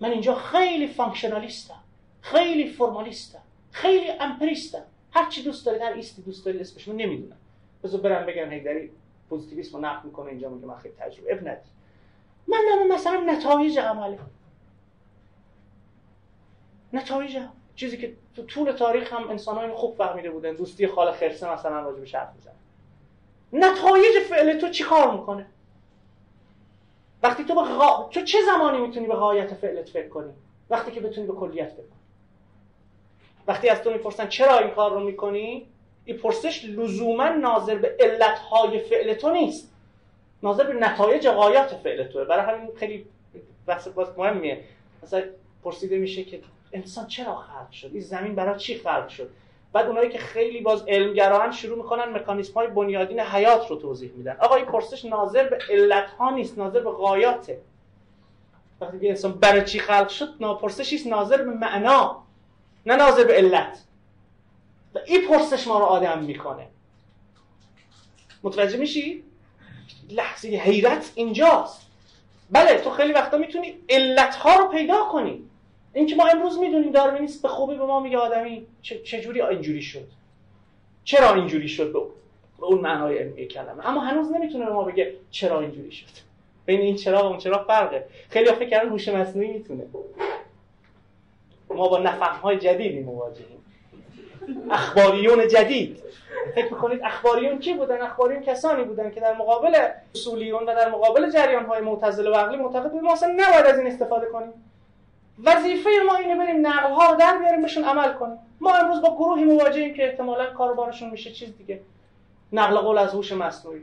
من 0.00 0.10
اینجا 0.10 0.34
خیلی 0.34 0.86
functionalist 0.86 1.73
م 1.73 1.80
خیلی 2.20 2.70
formalist 2.70 3.35
م 3.35 3.42
خیلی 3.70 4.10
empiricist 4.10 4.76
م 4.76 4.82
هر 5.12 5.30
چی 5.30 5.42
دوست 5.42 5.66
دارید 5.66 5.82
هر 5.82 5.92
ایستی 5.92 6.22
دوست 6.22 6.44
دارید 6.44 6.60
اسمش 6.60 6.88
من 6.88 6.96
نمی‌دونم. 6.96 7.36
بذار 7.84 8.00
برم 8.00 8.26
بگم 8.26 8.50
حیدری 8.50 8.90
پوزیتیویسم 9.28 9.76
رو 9.76 9.84
نقد 9.84 10.04
می‌کنه 10.04 10.30
اینجا 10.30 10.48
میگه 10.48 10.66
من 10.66 10.76
خیلی 10.76 10.94
تجربه 10.98 11.32
اب 11.34 11.42
من 12.48 12.58
نام 12.70 12.88
مثلا 12.88 13.20
نتایج 13.20 13.78
عمله 13.78 14.18
نتایج 16.92 17.38
چیزی 17.76 17.96
که 17.96 18.12
تو 18.36 18.42
طول 18.42 18.72
تاریخ 18.72 19.12
هم 19.12 19.30
انسان 19.30 19.72
خوب 19.74 19.96
فهمیده 19.96 20.30
بودن. 20.30 20.54
دوستی 20.54 20.86
خاله 20.86 21.12
خرسه 21.12 21.52
مثلا 21.52 21.80
راجع 21.80 22.00
به 22.00 22.18
حرف 22.18 22.34
می‌زنن 22.34 22.54
نتایج 23.52 24.18
فعل 24.30 24.58
تو 24.58 24.68
چی 24.68 24.84
کار 24.84 25.12
می‌کنه؟ 25.12 25.46
وقتی 27.22 27.44
تو 27.44 27.54
به 27.54 27.60
غا... 27.60 28.08
تو 28.10 28.20
چه 28.20 28.38
زمانی 28.46 28.78
می‌تونی 28.78 29.06
به 29.06 29.14
غایت 29.14 29.54
فعلت 29.54 29.88
فکر 29.88 30.08
کنی؟ 30.08 30.32
وقتی 30.70 30.90
که 30.90 31.00
بتونی 31.00 31.26
به 31.26 31.32
کلیت 31.32 31.68
فکر 31.68 31.76
کنی. 31.76 32.00
وقتی 33.46 33.68
از 33.68 33.82
تو 33.82 33.90
می‌پرسن 33.90 34.28
چرا 34.28 34.58
این 34.58 34.70
کار 34.70 34.92
رو 34.92 35.00
می‌کنی؟ 35.00 35.66
این 36.04 36.16
پرسش 36.16 36.64
لزوما 36.64 37.28
ناظر 37.28 37.78
به 37.78 37.96
علتهای 38.00 38.78
فعل 38.78 39.14
تو 39.14 39.30
نیست. 39.30 39.72
ناظر 40.42 40.64
به 40.64 40.72
نتایج 40.72 41.28
غایات 41.28 41.74
فعل 41.74 42.04
توه. 42.04 42.24
برای 42.24 42.54
همین 42.54 42.70
خیلی 42.76 43.06
بحث 43.66 43.88
مهمیه. 44.16 44.64
مثلا 45.02 45.22
پرسیده 45.64 45.98
میشه 45.98 46.24
که 46.24 46.40
انسان 46.72 47.06
چرا 47.06 47.36
خلق 47.36 47.70
شد؟ 47.70 47.90
این 47.92 48.00
زمین 48.00 48.34
برای 48.34 48.58
چی 48.58 48.78
خلق 48.78 49.08
شد؟ 49.08 49.30
بعد 49.72 49.86
اونایی 49.86 50.08
که 50.08 50.18
خیلی 50.18 50.60
باز 50.60 50.84
علمگراهن 50.88 51.50
شروع 51.50 51.76
می‌کنن 51.78 52.04
مکانیسم 52.04 52.54
های 52.54 52.66
بنیادین 52.66 53.20
حیات 53.20 53.70
رو 53.70 53.76
توضیح 53.76 54.12
میدن. 54.12 54.36
آقا 54.40 54.54
این 54.54 54.64
پرسش 54.64 55.04
ناظر 55.04 55.48
به 55.48 55.58
علت 55.70 56.10
ها 56.10 56.30
نیست 56.30 56.58
ناظر 56.58 56.80
به 56.80 56.90
غایاته. 56.90 57.60
وقتی 58.80 59.00
که 59.00 59.08
انسان 59.08 59.32
برای 59.32 59.64
چی 59.64 59.78
خلق 59.78 60.08
شد 60.08 60.38
پرسشی 60.38 60.96
است 60.96 61.06
ناظر 61.06 61.36
به 61.36 61.50
معنا 61.50 62.22
نه 62.86 62.96
ناظر 62.96 63.24
به 63.24 63.32
علت. 63.32 63.82
و 64.94 64.98
این 65.06 65.28
پرسش 65.28 65.66
ما 65.66 65.78
رو 65.78 65.84
آدم 65.84 66.18
می‌کنه. 66.18 66.66
متوجه 68.42 68.78
میشی؟ 68.78 69.24
لحظه 70.10 70.48
حیرت 70.48 71.12
اینجاست. 71.14 71.86
بله 72.50 72.78
تو 72.78 72.90
خیلی 72.90 73.12
وقتا 73.12 73.38
می‌تونی 73.38 73.78
علت 73.88 74.34
ها 74.34 74.56
رو 74.56 74.68
پیدا 74.68 75.04
کنی. 75.04 75.44
اینکه 75.96 76.16
ما 76.16 76.26
امروز 76.26 76.58
می‌دونیم 76.58 76.92
داروینیست 76.92 77.42
به 77.42 77.48
خوبی 77.48 77.74
به 77.74 77.86
ما 77.86 78.00
میگه 78.00 78.18
آدمی 78.18 78.66
چجوری 78.82 79.42
اینجوری 79.42 79.82
شد. 79.82 80.08
چرا 81.04 81.34
اینجوری 81.34 81.68
شد 81.68 81.92
به 81.92 82.64
اون 82.64 82.80
معنای 82.80 83.18
علمی 83.18 83.46
کلمه؟ 83.46 83.88
اما 83.88 84.00
هنوز 84.00 84.32
نمی‌تونه 84.32 84.66
به 84.66 84.72
ما 84.72 84.82
بگه 84.82 85.14
چرا 85.30 85.60
اینجوری 85.60 85.90
شد. 85.90 86.06
بین 86.66 86.80
این 86.80 86.96
چرا 86.96 87.22
و 87.22 87.24
اون 87.24 87.38
چرا 87.38 87.64
فرقه. 87.64 88.06
خیلی 88.28 88.52
فکر 88.52 88.68
کردن 88.68 88.88
هوش 88.88 89.08
مصنوعی 89.08 89.52
می‌تونه. 89.52 89.82
ما 91.70 91.88
با 91.88 91.98
های 92.42 92.58
جدیدی 92.58 93.00
مواجهیم. 93.00 93.64
اخباریون 94.70 95.48
جدید. 95.48 96.02
فکر 96.54 96.64
می‌کنید 96.64 97.00
اخباریون 97.04 97.58
کی 97.58 97.74
بودن؟ 97.74 98.02
اخباریون 98.02 98.42
کسانی 98.42 98.84
بودن 98.84 99.10
که 99.10 99.20
در 99.20 99.34
مقابل 99.34 99.88
اصولیون 100.14 100.62
و 100.62 100.66
در 100.66 100.90
مقابل 100.90 101.30
جریان 101.30 101.64
های 101.64 101.80
معتزله 101.80 102.30
و 102.30 102.34
عقلی 102.34 102.56
معتقد 102.56 102.94
ما 102.94 103.12
اصلا 103.12 103.28
نباید 103.28 103.66
از 103.66 103.78
این 103.78 103.86
استفاده 103.86 104.26
کنیم. 104.26 104.52
وظیفه 105.44 105.90
ما 106.06 106.16
اینه 106.16 106.36
بریم 106.36 106.66
نقل 106.66 106.92
ها 106.92 107.10
رو 107.10 107.16
در 107.16 107.38
بیاریم 107.38 107.62
بهشون 107.62 107.84
عمل 107.84 108.12
کنیم. 108.12 108.38
ما 108.60 108.74
امروز 108.74 109.02
با 109.02 109.16
گروهی 109.16 109.44
مواجهیم 109.44 109.94
که 109.94 110.04
احتمالا 110.04 110.52
کاروبارشون 110.52 111.10
میشه. 111.10 111.32
چیز 111.32 111.56
دیگه. 111.58 111.80
نقل 112.52 112.78
قول 112.78 112.98
از 112.98 113.14
هوش 113.14 113.32
مصنوعی. 113.32 113.82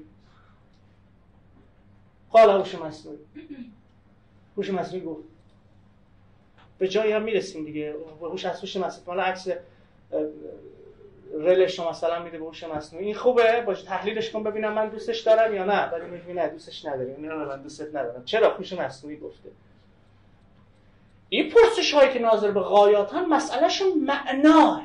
قال 2.31 2.49
هوش 2.49 2.75
مصنوعی. 2.75 3.19
هوش 4.57 4.69
مصنوعی 4.69 5.05
گفت. 5.05 5.23
به 6.77 6.87
جایی 6.87 7.11
هم 7.11 7.21
می‌رسیم 7.21 7.65
دیگه. 7.65 7.95
هوش 8.21 8.45
از 8.45 8.59
هوش 8.59 8.77
مصنوعی. 8.77 9.07
مالا 9.07 9.23
عکس 9.23 9.47
رلش 11.33 11.79
رو 11.79 11.89
مثلا 11.89 12.23
میده 12.23 12.37
به 12.37 12.45
هوش 12.45 12.63
مصنوعی. 12.63 13.05
این 13.05 13.15
خوبه. 13.15 13.63
باشه 13.65 13.85
تحلیلش 13.85 14.31
کن 14.31 14.43
ببینم 14.43 14.73
من 14.73 14.89
دوستش 14.89 15.19
دارم 15.19 15.53
یا 15.53 15.65
نه. 15.65 15.89
ولی 15.89 16.05
میگه 16.05 16.33
نه 16.33 16.49
دوستش 16.49 16.85
ندارم. 16.85 17.25
نه 17.25 17.35
من 17.35 17.61
دوستت 17.61 17.89
ندارم. 17.89 18.25
چرا؟ 18.25 18.53
هوش 18.53 18.73
مصنوعی 18.73 19.17
گفته. 19.17 19.49
این 21.33 21.49
پرسش 21.49 21.93
هایی 21.93 22.13
که 22.13 22.19
ناظر 22.19 22.51
به 22.51 22.59
غایاتن 22.59 23.25
مسئلهشون 23.25 23.87
معنا 23.99 24.81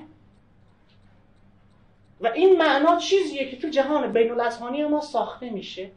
و 2.21 2.27
این 2.27 2.59
معنا 2.59 2.97
چیزیه 2.97 3.51
که 3.51 3.57
تو 3.57 3.69
جهان 3.69 4.13
بین 4.13 4.33
ما 4.85 5.01
ساخته 5.01 5.51
میشه 5.51 5.91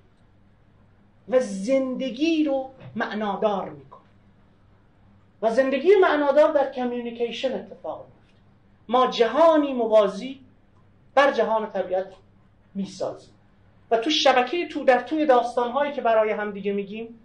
و 1.30 1.40
زندگی 1.40 2.44
رو 2.44 2.70
معنادار 2.96 3.70
می‌کنه. 3.70 4.02
و 5.42 5.52
زندگی 5.52 5.90
معنادار 6.02 6.52
در 6.52 6.72
کمیونیکیشن 6.72 7.56
اتفاق 7.56 8.06
میفته 8.06 8.40
ما 8.88 9.08
جهانی 9.08 9.74
موازی 9.74 10.40
بر 11.16 11.32
جهان 11.32 11.72
طبیعت 11.72 12.14
می‌سازیم. 12.76 13.34
و 13.92 13.98
تو 13.98 14.10
شبکه 14.10 14.68
تو 14.68 14.84
در 14.84 15.02
توی 15.02 15.26
داستانهایی 15.26 15.92
که 15.92 16.02
برای 16.02 16.32
هم 16.32 16.52
دیگه 16.52 16.74
میگیم 16.74 17.20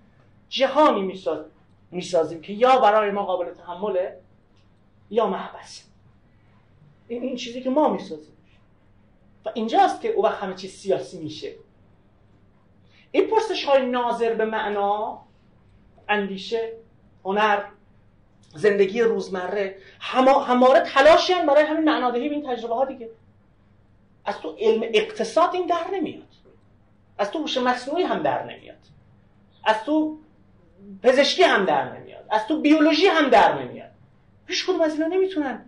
جهانی 0.48 1.02
می‌سازیم. 1.02 1.55
می‌سازیم 1.90 2.40
که 2.40 2.52
یا 2.52 2.78
برای 2.78 3.10
ما 3.10 3.24
قابل 3.24 3.54
تحمله 3.54 4.20
یا 5.10 5.26
محبس. 5.26 5.84
این 7.08 7.22
این 7.22 7.36
چیزی 7.36 7.62
که 7.62 7.70
ما 7.70 7.88
می‌سازیم. 7.88 8.36
و 9.44 9.50
اینجاست 9.54 10.00
که 10.00 10.08
او 10.08 10.24
وقت 10.24 10.42
همه 10.42 10.54
چیز 10.54 10.72
سیاسی 10.72 11.18
میشه. 11.18 11.54
این 13.10 13.30
پرسش 13.30 13.64
های 13.64 13.86
ناظر 13.86 14.34
به 14.34 14.44
معنا 14.44 15.22
اندیشه 16.08 16.72
هنر 17.24 17.64
زندگی 18.54 19.00
روزمره 19.00 19.76
هماره 20.00 20.80
تلاشی 20.80 21.32
هم 21.32 21.46
برای 21.46 21.64
همین 21.64 21.84
معنادهی 21.84 22.28
به 22.28 22.34
این 22.34 22.46
تجربه 22.46 22.74
ها 22.74 22.84
دیگه. 22.84 23.10
از 24.24 24.38
تو 24.40 24.56
علم 24.58 24.82
اقتصاد 24.94 25.54
این 25.54 25.66
در 25.66 25.84
نمیاد. 25.92 26.28
از 27.18 27.30
تو 27.30 27.38
هوش 27.38 27.58
مصنوعی 27.58 28.02
هم 28.02 28.22
در 28.22 28.42
نمیاد. 28.42 28.76
از 29.64 29.84
تو 29.84 30.18
پزشکی 31.02 31.42
هم 31.42 31.64
در 31.64 31.96
نمیاد. 31.96 32.24
از 32.30 32.46
تو 32.46 32.60
بیولوژی 32.60 33.06
هم 33.06 33.28
در 33.28 33.62
نمیاد. 33.62 33.90
هیچ 34.46 34.66
کدوم 34.66 34.80
از 34.80 34.92
اینا 34.92 35.06
نمی‌تونن 35.06 35.64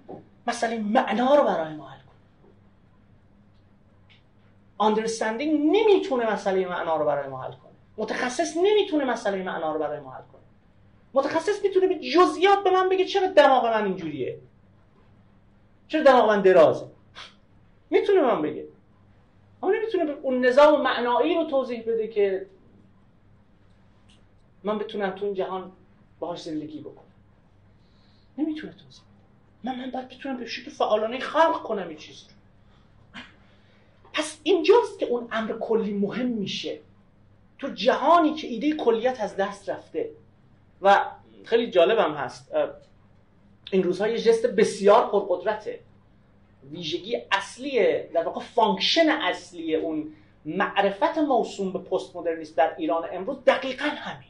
مسئله 0.47 0.79
معنا 0.79 1.35
رو 1.35 1.45
برای 1.45 1.75
ما 1.75 1.89
حل 1.89 1.99
کنن. 1.99 2.09
Understanding 4.81 5.73
نمی‌تونه 5.73 6.33
مسئله 6.33 6.69
معنا 6.69 6.97
رو 6.97 7.05
برای 7.05 7.29
ما 7.29 7.43
حل 7.43 7.51
کنه. 7.51 7.73
متخصص 7.97 8.57
نمی‌تونه 8.57 9.05
مسئله 9.05 9.43
معنا 9.43 9.73
رو 9.73 9.79
برای 9.79 10.01
ما 10.01 10.11
حل 10.11 10.23
کنه. 10.33 10.41
متخصص 11.14 11.62
می‌تونه 11.62 11.87
به 11.87 11.95
جزئیات 11.95 12.64
به 12.64 12.71
من 12.71 12.89
بگه 12.89 13.05
چرا 13.05 13.27
دماغ 13.27 13.66
من 13.66 13.85
اینجوریه. 13.85 14.39
چرا 15.89 16.03
دماغ 16.03 16.29
من 16.29 16.43
درازه. 16.43 16.87
می‌تونه 17.91 18.21
من 18.23 18.43
بگه. 18.43 18.64
اما 19.62 19.73
نمی‌تونه 19.73 20.12
اون 20.23 20.47
نظام 20.47 20.83
معنایی 20.83 21.35
رو 21.35 21.45
توضیح 21.45 21.83
بده 21.83 22.09
که 22.09 22.47
من 24.65 24.79
بتونم 24.79 25.11
تو 25.11 25.25
این 25.25 25.35
جهان 25.35 25.73
باهاش 26.21 26.43
زندگی 26.43 26.81
بکنم. 26.81 27.05
نمی‌تونه 28.39 28.73
توضیح 28.73 29.03
من 29.65 29.77
من 29.81 29.91
باید 29.91 30.09
بتونم 30.09 30.37
به 30.37 30.47
شکل 30.47 30.71
فعالانه 30.71 31.19
خلق 31.19 31.63
کنم 31.63 31.89
این 31.89 31.99
چیز 31.99 32.23
رو. 32.23 32.29
پس 34.13 34.41
اینجاست 34.43 34.99
که 34.99 35.07
اون 35.07 35.29
امر 35.33 35.53
کلی 35.53 35.93
مهم 35.93 36.27
میشه. 36.27 36.79
تو 37.59 37.69
جهانی 37.69 38.35
که 38.35 38.47
ایده 38.47 38.73
کلیت 38.73 39.21
از 39.21 39.37
دست 39.37 39.69
رفته. 39.69 40.11
و 40.83 41.05
خیلی 41.45 41.71
جالبم 41.71 42.15
هست. 42.15 42.53
این 43.71 43.83
روزها 43.83 44.09
یه 44.09 44.19
ژست 44.18 44.47
بسیار 44.47 45.11
پرقدرته. 45.11 45.81
ویژگی 46.71 47.23
اصلی 47.33 48.03
در 48.03 48.23
واقع 48.25 48.41
function 48.41 49.09
اصلی 49.09 49.75
اون 49.75 50.13
معرفت 50.45 51.19
موسوم 51.19 51.73
به 51.73 51.79
پست 51.79 52.17
مدرنیست 52.17 52.57
در 52.57 52.75
ایران 52.77 53.09
امروز 53.13 53.37
دقیقا 53.47 53.85
همین 53.85 54.29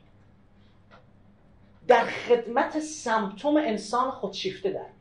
در 1.89 2.05
خدمت 2.05 2.81
symptom 2.81 3.57
انسان 3.57 4.11
خودشیفته 4.11 4.71
در 4.71 4.79
میاد. 4.79 4.93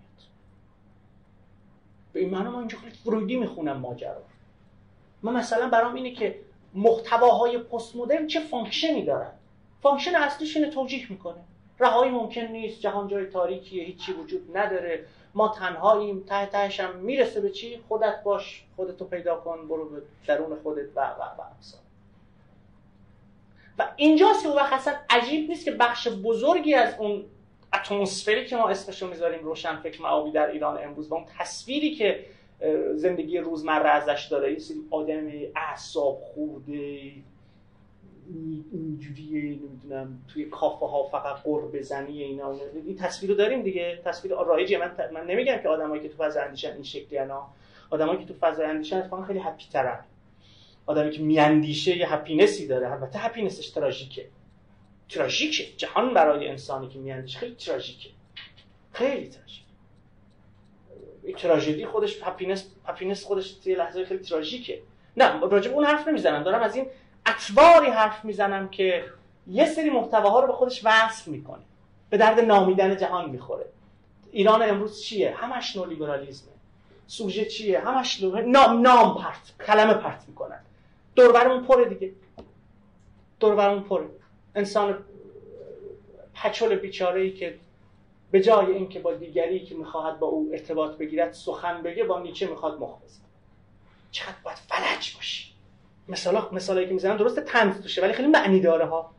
به 2.14 2.20
این 2.20 2.30
معنی 2.30 2.50
ما 2.50 2.60
اینجا 2.60 2.78
خیلی 2.78 2.92
فرویدی 2.92 3.36
می‌خونم 3.36 3.78
ماجرا. 3.78 4.22
ما 5.24 5.32
مثلا 5.32 5.70
برام 5.70 5.96
اینه 5.96 6.12
که 6.12 6.40
محتواهای 6.74 7.58
پست 7.58 7.96
مدرن 7.96 8.28
چه 8.28 8.40
function 8.39 8.98
ی 8.98 9.06
دارن؟ 9.06 9.32
function 9.82 10.16
اصلیش 10.16 10.58
اینه 10.58 10.70
توجیه 10.70 11.12
می‌کنه. 11.12 11.44
رهایی 11.80 12.12
ممکن 12.12 12.42
نیست 12.42 12.80
جهان 12.80 13.08
جای 13.08 13.26
تاریکیه 13.26 13.84
هیچی 13.84 14.14
وجود 14.14 14.58
نداره. 14.58 15.06
ما 15.34 15.50
تنهاییم 15.50 16.24
ته 16.24 16.46
تهش 16.46 16.80
می‌رسه 16.80 17.42
به 17.42 17.50
چی؟ 17.50 17.84
خودت 17.88 18.24
باش 18.24 18.66
خودتو 18.76 19.06
پیدا 19.06 19.36
کن 19.36 19.68
برو 19.68 19.90
به 19.90 20.02
درون 20.28 20.58
خودت 20.64 20.88
و 20.96 21.00
و 21.00 21.24
و. 21.24 21.87
و 23.78 23.90
اینجاست 23.96 24.44
که 24.44 24.50
وقت 24.50 24.74
اصلا 24.74 24.94
عجیب 25.10 25.50
نیست 25.50 25.66
که 25.66 25.72
بخش 25.72 26.08
بزرگی 26.08 26.74
از 26.74 26.96
اون 27.00 27.26
اتمسفری 27.74 28.46
که 28.46 28.56
ما 28.56 28.70
اسمشو 28.70 29.08
می‌ذاریم 29.08 29.44
روشن 29.44 29.76
فکر 29.76 30.02
مآبی 30.02 30.32
در 30.32 30.48
ایران 30.48 30.84
امروز 30.84 31.12
و 31.12 31.14
اون 31.14 31.26
تصویری 31.40 31.96
که 31.96 32.26
زندگی 32.96 33.38
روزمره 33.38 33.90
ازش 33.90 34.28
داره 34.32 34.54
یه 34.54 34.60
سری 34.60 34.78
آدم 34.92 35.28
اعصاب 35.56 36.20
خرده 36.22 37.12
اینجوری 38.72 39.60
نمی‌دونم 39.64 40.24
توی 40.28 40.46
کافه 40.46 40.86
ها 40.86 41.04
فقط 41.04 41.36
غر 41.43 41.78
بزنی 41.78 42.24
اینا 42.24 42.56
این 42.86 42.96
تصویر 42.96 43.32
رو 43.32 43.38
داریم 43.38 43.62
دیگه. 43.62 44.02
تصویر 44.06 44.36
رایجه 44.36 44.78
من 44.78 44.92
من 45.14 45.26
نمیگم 45.26 45.58
که 45.64 45.70
آدمایی 45.70 46.02
که 46.02 46.10
تو 46.10 46.24
فضا 46.24 46.42
اندیشن 46.42 46.74
این 46.74 46.84
شکلی 46.84 47.18
ان 47.20 47.48
آدمایی 47.90 48.20
که 48.20 48.26
تو 48.26 48.34
فضا 48.34 48.64
اندیشن 48.64 48.98
اتفاقا 48.98 49.24
خیلی 49.24 49.40
happy 49.39 49.66
ترن. 49.74 50.04
آدمی 50.88 51.12
که 51.12 51.22
میاندیشه 51.22 51.98
یه 51.98 52.14
happiness 52.14 52.62
ی 52.62 52.68
داره. 52.68 52.92
البته 52.92 53.20
happiness 53.20 53.60
ش 53.60 53.70
تراژیکه. 53.70 54.28
تراژیکه. 55.10 55.64
جهان 55.78 56.14
برای 56.14 56.48
انسانی 56.48 56.88
که 56.88 57.00
میاندیشه 57.00 57.40
خیلی 57.40 57.56
تراژیکه. 57.56 58.10
خیلی 58.94 59.30
تراژیک. 59.30 59.64
تراژدی 61.38 61.86
خودش 61.86 62.24
هپینس 62.24 62.72
هپینس 62.86 63.24
خودش 63.24 63.56
یه 63.66 63.78
لحظه 63.78 64.06
خیلی 64.06 64.24
تراژیکه. 64.24 64.82
نه 65.18 65.40
راجب 65.40 65.74
اون 65.74 65.86
حرف 65.86 66.08
نمی‌زنم. 66.08 66.44
دارم 66.44 66.62
از 66.62 66.76
این 66.76 66.86
اطواری 67.26 67.88
حرف 67.88 68.26
می‌زنم 68.26 68.70
که 68.70 69.06
یه 69.48 69.66
سری 69.66 69.90
محتواها 69.90 70.40
رو 70.40 70.48
به 70.48 70.54
خودش 70.54 70.82
وصل 70.84 71.32
می‌کنه. 71.32 71.64
به 72.10 72.18
درد 72.18 72.40
نامیدن 72.40 72.98
جهان 72.98 73.30
می‌خوره. 73.30 73.66
ایران 74.32 74.70
امروز 74.70 75.04
چیه؟ 75.04 75.36
همش 75.36 75.76
نولیبرالیزمه. 75.76 76.52
سوژه 77.08 77.46
چیه؟ 77.46 77.80
همش 77.80 78.24
نام 78.24 78.82
نام 78.82 79.18
پرت 79.18 79.68
کلمه 79.68 79.94
پرت 79.94 80.24
می‌کنن. 80.28 80.60
دوربرمون 81.18 81.63
پره 81.63 81.86
دیگه. 81.86 82.13
دوربرمون 83.39 83.84
پره. 83.84 84.05
انسان 84.55 85.05
پچل 86.34 86.76
بیچاره 86.76 87.22
ای 87.22 87.32
که 87.32 87.59
به 88.32 88.41
جای 88.41 88.74
اینکه 88.74 88.99
با 88.99 89.13
دیگری 89.13 89.59
که 89.59 89.76
می‌خواهد 89.76 90.20
با 90.20 90.28
او 90.28 90.49
ارتباط 90.53 90.97
بگیرد 90.97 91.34
سخن 91.34 91.84
بگه 91.84 92.03
با 92.03 92.20
نیچه 92.20 92.47
می‌خواد 92.47 92.80
مخ 92.80 93.01
بزنه 93.01 93.26
چقدر 94.11 94.36
باید 94.43 94.57
فلج 94.57 95.15
باشی. 95.15 95.53
مثلا 96.07 96.47
مثالی 96.51 96.88
که 96.88 96.93
می‌زنم 96.93 97.18
درسته 97.18 97.41
تنز 97.41 97.82
توشه 97.82 98.01
ولی 98.01 98.13
خیلی 98.13 98.28
معنی 98.28 98.59
داره 98.59 98.86
ها. 98.86 99.11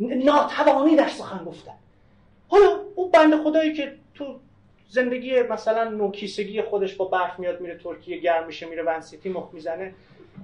ناتوانی 0.00 0.96
در 0.96 1.08
سخن 1.08 1.44
گفتن. 1.44 1.74
حالا 2.48 2.80
اون 2.94 3.10
بنده 3.10 3.42
خدایی 3.42 3.74
که 3.74 3.96
تو 4.14 4.40
زندگی 4.88 5.42
مثلا 5.42 5.84
نوکیسگی 5.84 6.62
خودش 6.62 6.94
با 6.94 7.04
برف 7.04 7.38
میاد 7.38 7.60
میره 7.60 7.78
ترکیه 7.78 8.18
گرم 8.18 8.46
میشه 8.46 8.66
میره 8.66 8.82
ونسیتی 8.82 9.28
مخ 9.28 9.48
می‌زنه 9.52 9.94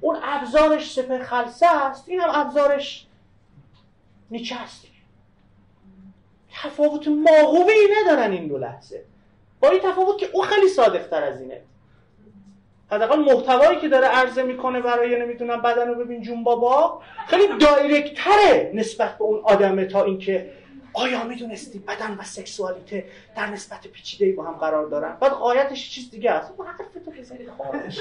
اون 0.00 0.18
ابزارش 0.22 0.92
سپر 0.92 1.22
خلصه 1.22 1.66
است 1.66 2.08
این 2.08 2.20
هم 2.20 2.30
ابزارش 2.32 3.06
نیچه 4.30 4.54
هست 4.54 4.86
تفاوت 6.52 7.08
ماهوبه 7.08 7.72
ای 7.72 7.88
ندارن 8.00 8.32
این 8.32 8.48
دو 8.48 8.58
لحظه. 8.58 9.04
با 9.60 9.68
این 9.70 9.80
تفاوت 9.80 10.18
که 10.18 10.28
او 10.32 10.42
خیلی 10.42 10.68
صادق 10.68 11.12
از 11.12 11.40
اینه. 11.40 11.60
حداقل 12.90 13.18
محتوایی 13.18 13.80
که 13.80 13.88
داره 13.88 14.06
عرضه 14.06 14.42
می‌کنه 14.42 14.80
برای 14.80 15.20
نمی‌دونم 15.20 15.62
بدن 15.62 15.88
رو 15.88 16.04
ببین 16.04 16.22
جون 16.22 16.44
بابا 16.44 17.02
خیلی 17.26 17.58
دایرکتره 17.58 18.70
نسبت 18.74 19.18
به 19.18 19.24
اون 19.24 19.40
آدمه 19.44 19.84
تا 19.84 20.04
اینکه 20.04 20.50
آیا 20.96 21.24
می‌دونستی 21.24 21.78
بدن 21.78 22.14
و 22.14 22.22
سکسوالیته 22.22 23.04
در 23.36 23.46
نسبت 23.46 23.86
پیچیده 23.86 24.32
با 24.32 24.44
هم 24.44 24.52
قرار 24.52 24.86
دارن؟ 24.88 25.16
بعد 25.20 25.32
قایتش 25.32 25.90
چیز 25.90 26.10
دیگه 26.10 26.30
است. 26.30 26.52
حرفتو 26.66 27.10
بزنید 27.10 27.50
خارج 27.58 28.00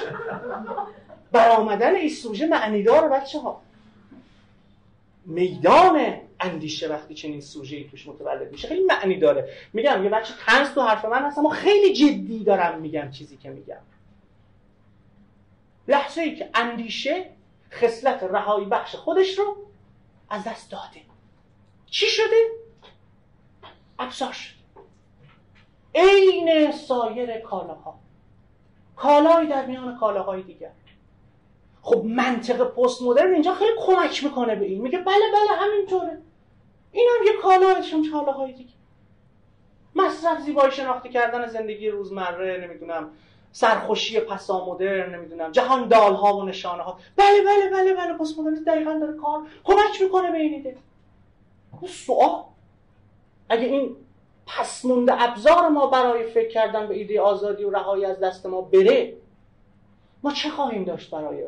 برآمدن 1.31 1.95
این 1.95 2.09
سوژه 2.09 2.47
معنیدار 2.47 3.09
بچه 3.09 3.39
ها 3.39 3.61
میدان 5.25 6.13
اندیشه 6.39 6.87
وقتی 6.87 7.13
چنین 7.13 7.41
سوژه 7.41 7.83
توش 7.83 8.07
متولد 8.07 8.51
میشه. 8.51 8.67
خیلی 8.67 8.85
معنی 8.85 9.19
داره. 9.19 9.49
میگم 9.73 10.03
یه 10.03 10.09
بچه 10.09 10.33
تنز 10.45 10.69
تو 10.69 10.81
حرف 10.81 11.05
من 11.05 11.25
هست 11.25 11.37
اما 11.37 11.49
خیلی 11.49 11.93
جدی 11.93 12.43
دارم 12.43 12.81
میگم 12.81 13.11
چیزی 13.11 13.37
که 13.37 13.49
میگم. 13.49 13.81
لحظه 15.87 16.21
ای 16.21 16.35
که 16.35 16.49
اندیشه 16.53 17.25
خصلت 17.71 18.23
رهایی 18.23 18.65
بخش 18.65 18.95
خودش 18.95 19.37
رو 19.37 19.55
از 20.29 20.43
دست 20.43 20.71
داده. 20.71 21.01
چی 21.89 22.05
شده؟ 22.05 22.64
ابزار 23.99 24.31
شد 24.31 24.55
عین 25.95 26.71
سایر 26.71 27.39
کالاها. 27.39 27.99
کالایی 28.95 29.47
در 29.47 29.65
میان 29.65 29.97
کالاهای 29.97 30.41
دیگر. 30.41 30.71
خب 31.81 32.03
منطق 32.05 32.63
پست 32.63 33.01
مدرن 33.01 33.33
اینجا 33.33 33.53
خیلی 33.53 33.71
کمک 33.79 34.23
می‌کنه 34.23 34.55
به 34.55 34.65
این. 34.65 34.81
میگه 34.81 34.97
بله 34.97 35.25
بله 35.33 35.57
همینطوره. 35.57 36.21
این 36.91 37.09
هم 37.19 37.25
یه 37.25 37.41
کالایشون 37.41 38.11
کالاهای 38.11 38.53
دیگه. 38.53 38.73
مصرف 39.95 40.41
زیبایی 40.41 40.71
شناخته 40.71 41.09
کردن 41.09 41.47
زندگی 41.47 41.89
روزمره 41.89 42.67
نمی‌دونم 42.67 43.09
سرخوشی 43.51 44.19
پسا 44.19 44.65
مدرن 44.65 45.15
نمی‌دونم 45.15 45.51
جهان 45.51 45.87
دال 45.87 46.13
ها 46.13 46.37
و 46.37 46.43
نشانه 46.43 46.83
ها 46.83 46.99
بله 47.15 47.41
بله 47.41 47.69
بله 47.69 47.93
بله 47.93 48.13
پست 48.13 48.39
مدرن 48.39 48.53
دقیقا 48.53 48.93
داره 48.99 49.13
کار 49.13 49.47
کمک 49.63 50.01
می‌کنه 50.01 50.31
به 50.31 50.37
این 50.37 50.53
ایده. 50.53 50.77
سوال 51.87 52.43
اگه 53.49 53.63
این 53.63 53.95
پس 54.45 54.85
مونده 54.85 55.23
ابزار 55.23 55.69
ما 55.69 55.87
برای 55.87 56.23
فکر 56.23 56.49
کردن 56.49 56.87
به 56.87 56.95
ایده 56.95 57.21
آزادی 57.21 57.63
و 57.63 57.69
رهایی 57.69 58.05
از 58.05 58.19
دست 58.19 58.45
ما 58.45 58.61
بره 58.61 59.17
ما 60.23 60.31
چه 60.31 60.49
خواهیم 60.49 60.83
داشت 60.83 61.11
برای 61.11 61.43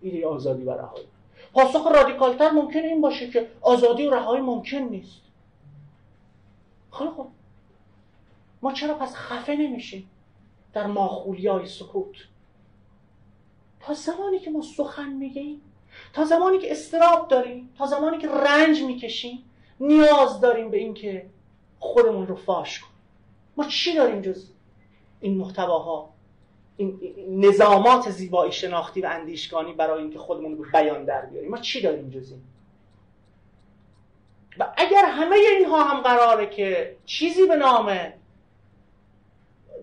ایده 0.00 0.26
آزادی 0.26 0.64
و 0.64 0.70
رهایی؟ 0.70 1.06
پاسخ 1.52 1.86
رادیکالتر 1.94 2.50
ممکن 2.50 2.78
این 2.78 3.00
باشه 3.00 3.30
که 3.30 3.50
آزادی 3.60 4.06
و 4.06 4.14
رهایی 4.14 4.42
ممکن 4.42 4.76
نیست. 4.76 5.22
خیلی 6.98 7.10
خوب. 7.10 7.26
ما 8.62 8.72
چرا 8.72 8.94
پس 8.94 9.14
خفه 9.14 9.56
نمیشیم 9.56 10.10
در 10.72 10.86
ماخولیای 10.86 11.66
سکوت؟ 11.66 12.14
تا 13.80 13.94
زمانی 13.94 14.38
که 14.38 14.50
ما 14.50 14.62
سخن 14.62 15.08
میگیم 15.08 15.60
تا 16.12 16.24
زمانی 16.24 16.58
که 16.58 16.72
استراب 16.72 17.28
داریم 17.28 17.74
تا 17.78 17.86
زمانی 17.86 18.18
که 18.18 18.28
رنج 18.28 18.82
می‌کشیم 18.82 19.44
نیاز 19.80 20.40
داریم 20.40 20.70
به 20.70 20.76
اینکه 20.76 21.26
خودمون 21.86 22.26
رو 22.26 22.36
فاش 22.36 22.80
کنیم. 22.80 22.92
ما 23.56 23.64
چی 23.64 23.94
داریم 23.94 24.20
جز 24.20 24.50
این 25.20 25.38
محتواها؟ 25.38 26.10
این 26.76 26.98
نظامات 27.30 28.10
زیبایی 28.10 28.52
شناختی 28.52 29.00
و 29.00 29.06
اندیشگانی 29.06 29.72
برای 29.72 30.02
اینکه 30.02 30.18
خودمون 30.18 30.56
رو 30.56 30.64
بیان 30.72 31.04
در 31.04 31.26
بیاریم. 31.26 31.50
ما 31.50 31.58
چی 31.58 31.82
داریم 31.82 32.10
جز 32.10 32.30
این؟ 32.30 32.42
و 34.58 34.72
اگر 34.76 35.04
همه 35.04 35.36
اینها 35.36 35.84
هم 35.84 36.00
قراره 36.00 36.46
که 36.46 36.96
چیزی 37.04 37.46
به 37.46 37.56
نام 37.56 37.98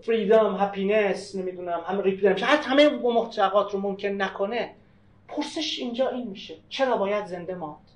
فریدم 0.02 0.56
هپینس 0.60 1.34
نمی‌دونم 1.34 1.80
هم 1.86 2.00
ریپیدم 2.00 2.32
حتی 2.32 2.70
همه 2.70 2.88
محتقات 2.88 3.72
رو 3.72 3.80
ممکن 3.80 4.08
نکنه 4.08 4.74
پرسش 5.28 5.78
اینجا 5.78 6.08
این 6.08 6.28
میشه. 6.28 6.56
چرا 6.68 6.96
باید 6.96 7.26
زنده 7.26 7.54
ماند؟ 7.54 7.90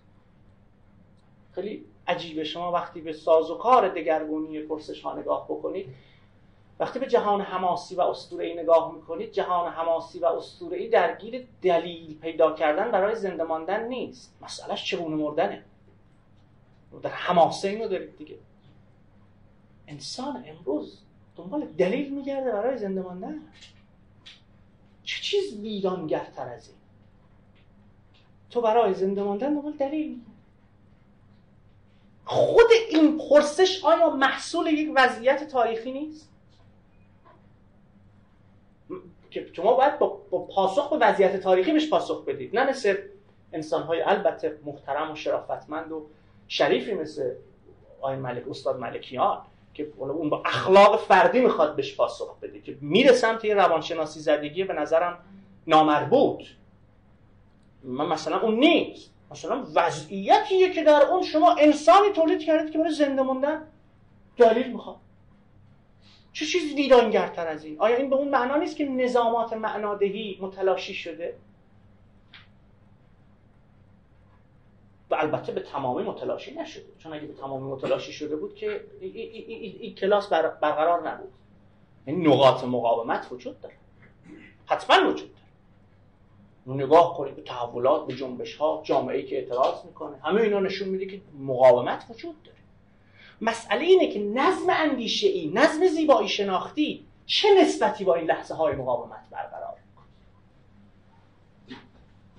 خیلی 1.54 1.84
عجیبه 2.08 2.44
شما 2.44 2.72
وقتی 2.72 3.00
به 3.00 3.12
ساز 3.12 3.50
و 3.50 3.54
کار 3.54 3.88
دگرگونی 3.88 4.60
پرسش 4.60 5.02
ها 5.02 5.18
نگاه 5.18 5.44
بکنید 5.44 5.94
وقتی 6.80 6.98
به 6.98 7.06
جهان 7.06 7.40
حماسی 7.40 7.94
و 7.94 8.14
ای 8.40 8.54
نگاه 8.54 8.94
می‌کنید 8.94 9.32
جهان 9.32 9.72
حماسی 9.72 10.18
و 10.18 10.26
ای 10.72 10.88
درگیر 10.88 11.46
دلیل 11.62 12.18
پیدا 12.18 12.52
کردن 12.52 12.90
برای 12.90 13.14
زنده 13.14 13.44
ماندن 13.44 13.88
نیست. 13.88 14.36
مسئلهش 14.40 14.84
چگونه 14.84 15.16
مردنه؟ 15.16 15.64
در 17.02 17.10
حماسه 17.10 17.68
اینو 17.68 17.88
دارید 17.88 18.16
دیگه. 18.16 18.38
انسان 19.88 20.44
امروز 20.46 21.02
دنبال 21.36 21.64
دلیل 21.64 22.14
میگرده 22.14 22.52
برای 22.52 22.78
زنده 22.78 23.02
ماندن. 23.02 23.42
چه 25.04 25.22
چیز 25.22 25.60
ویرانگرتر 25.60 26.48
از 26.48 26.68
این؟ 26.68 26.78
تو 28.50 28.60
برای 28.60 28.94
زنده 28.94 29.22
ماندن 29.22 29.54
دنبال 29.54 29.72
دلیل 29.72 30.20
خود 32.30 32.66
این 32.90 33.18
پرسش 33.18 33.84
آیا 33.84 34.10
محصول 34.10 34.66
یک 34.66 34.92
وضعیت 34.96 35.48
تاریخی 35.48 35.92
نیست؟ 35.92 36.30
که 39.30 39.46
شما 39.52 39.72
باید 39.72 39.98
با, 39.98 40.20
پاسخ 40.54 40.90
به 40.90 40.96
وضعیت 40.96 41.40
تاریخی 41.40 41.72
بهش 41.72 41.90
پاسخ 41.90 42.24
بدید. 42.24 42.58
نه 42.58 42.68
مثل 42.70 42.96
انسان 43.52 43.82
های 43.82 44.02
البته 44.02 44.58
محترم 44.64 45.10
و 45.10 45.14
شرافتمند 45.14 45.92
و 45.92 46.06
شریفی 46.48 46.94
مثل 46.94 47.34
آقای 48.00 48.16
ملک 48.16 48.48
استاد 48.50 48.80
ملکیان 48.80 49.42
که 49.74 49.92
اون 49.96 50.30
با 50.30 50.42
اخلاق 50.46 51.00
فردی 51.00 51.40
می‌خواد 51.40 51.76
بهش 51.76 51.96
پاسخ 51.96 52.38
بده 52.38 52.60
که 52.60 52.78
میره 52.80 53.12
سمت 53.12 53.44
یه 53.44 53.54
روانشناسی 53.54 54.20
زدگی 54.20 54.64
به 54.64 54.72
نظرم 54.72 55.18
نامربوط. 55.66 56.42
من 57.82 58.06
مثلا 58.06 58.40
اون 58.40 58.54
نیست. 58.54 59.10
مثلا 59.30 59.66
وضعیتیه 59.74 60.72
که 60.72 60.84
در 60.84 61.02
اون 61.02 61.22
شما 61.22 61.52
انسانی 61.52 62.10
تولید 62.10 62.40
کردید 62.40 62.72
که 62.72 62.78
برای 62.78 62.92
زنده 62.92 63.22
موندن. 63.22 63.66
دلیل 64.36 64.72
می‌خواد. 64.72 64.96
چه 66.32 66.46
چیز 66.46 66.74
ویرانگرتر 66.74 67.46
از 67.46 67.64
این؟ 67.64 67.80
آیا 67.80 67.96
این 67.96 68.10
به 68.10 68.16
اون 68.16 68.28
معنا 68.28 68.56
نیست 68.56 68.76
که 68.76 68.84
نظامات 68.84 69.52
معنادهی 69.52 70.38
متلاشی 70.40 70.94
شده؟ 70.94 71.36
و 75.10 75.14
البته 75.14 75.52
به 75.52 75.60
تمامی 75.60 76.02
متلاشی 76.02 76.54
نشده. 76.54 76.86
چون 76.98 77.12
اگه 77.12 77.26
به 77.26 77.34
تمامی 77.34 77.70
متلاشی 77.72 78.12
شده 78.12 78.36
بود 78.36 78.54
که 78.54 78.84
این 79.00 79.94
کلاس 79.94 80.28
برقرار 80.32 81.10
نبود. 81.10 81.32
این 82.06 82.16
یعنی 82.22 82.34
نقاط 82.34 82.64
مقاومت 82.64 83.28
وجود 83.30 83.60
داره. 83.60 83.74
حتما 84.66 85.10
وجود 85.10 85.37
نگاه 86.74 87.16
کنید 87.16 87.36
به 87.36 87.42
تحولات 87.42 88.06
به 88.06 88.14
جنبش 88.14 88.56
ها 88.56 88.80
جامعه 88.84 89.22
که 89.22 89.36
اعتراض 89.36 89.84
می‌کنه. 89.84 90.16
همه 90.22 90.40
اینا 90.40 90.60
نشون 90.60 90.88
میده 90.88 91.06
که 91.06 91.20
مقاومت 91.38 92.06
وجود 92.10 92.42
داره. 92.42 92.58
مسئله 93.40 93.84
اینه 93.84 94.12
که 94.12 94.20
نظم 94.20 94.66
اندیشه 94.68 95.28
ای 95.28 95.50
نظم 95.54 95.86
زیبایی 95.86 96.28
شناختی 96.28 97.06
چه 97.26 97.48
نسبتی 97.60 98.04
با 98.04 98.14
این 98.14 98.26
لحظه 98.26 98.54
های 98.54 98.74
مقاومت 98.74 99.30
برقرار 99.30 99.78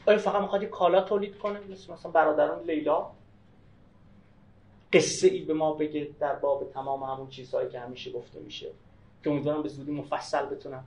آیا 0.07 0.17
فقط 0.17 0.41
می‌خواد 0.41 0.63
کالا 0.63 1.01
تولید 1.01 1.37
کنه؟ 1.37 1.59
مثل 1.59 1.93
مثلا 1.93 2.11
برادران 2.11 2.63
لیلا؟ 2.63 3.11
قصه 4.93 5.27
ای 5.27 5.39
به 5.39 5.53
ما 5.53 5.73
بگه 5.73 6.09
در 6.19 6.35
باب 6.35 6.71
تمام 6.73 7.03
همون 7.03 7.29
چیزهایی 7.29 7.69
که 7.69 7.79
همیشه 7.79 8.11
گفته 8.11 8.39
میشه. 8.39 8.71
که 9.23 9.29
امیدوارم 9.29 9.63
به 9.63 9.69
زودی 9.69 9.91
مفصل 9.91 10.45
بتونم 10.45 10.83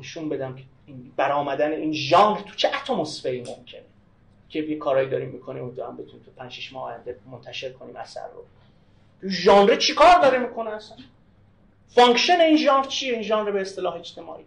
نشون 0.00 0.28
بدم 0.28 0.56
که 0.56 0.62
برآمدن 1.16 1.72
این 1.72 1.92
ژانر 1.92 2.40
تو 2.40 2.54
چه 2.54 2.68
اتمسفری 2.68 3.38
ممکنه 3.40 3.84
که 4.48 4.58
یه 4.58 4.78
کارایی 4.78 5.08
داریم 5.08 5.28
می‌کنیم 5.28 5.62
امیدوارم 5.62 5.96
بتونیم 5.96 6.22
تو 6.24 6.30
5 6.30 6.52
6 6.52 6.72
ماه 6.72 6.84
آینده 6.84 7.18
منتشر 7.30 7.72
کنیم 7.72 7.96
اثر 7.96 8.26
رو. 8.34 8.44
ژانر 9.30 9.76
چیکار 9.76 10.20
داره 10.22 10.38
می‌کنه 10.38 10.70
اصلا؟ 10.70 10.96
function 11.88 12.40
این 12.40 12.56
ژانر 12.56 12.86
چیه؟ 12.86 13.12
این 13.12 13.22
ژانر 13.22 13.50
به 13.50 13.60
اصطلاح 13.60 13.94
اجتماعی. 13.94 14.44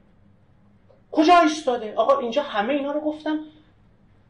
کجا 1.12 1.40
ایستاده؟ 1.40 1.94
آقا 1.96 2.20
اینجا 2.20 2.44
همه 2.44 2.74
اینا 2.74 2.92
رو 2.92 3.00
گفتم. 3.00 3.40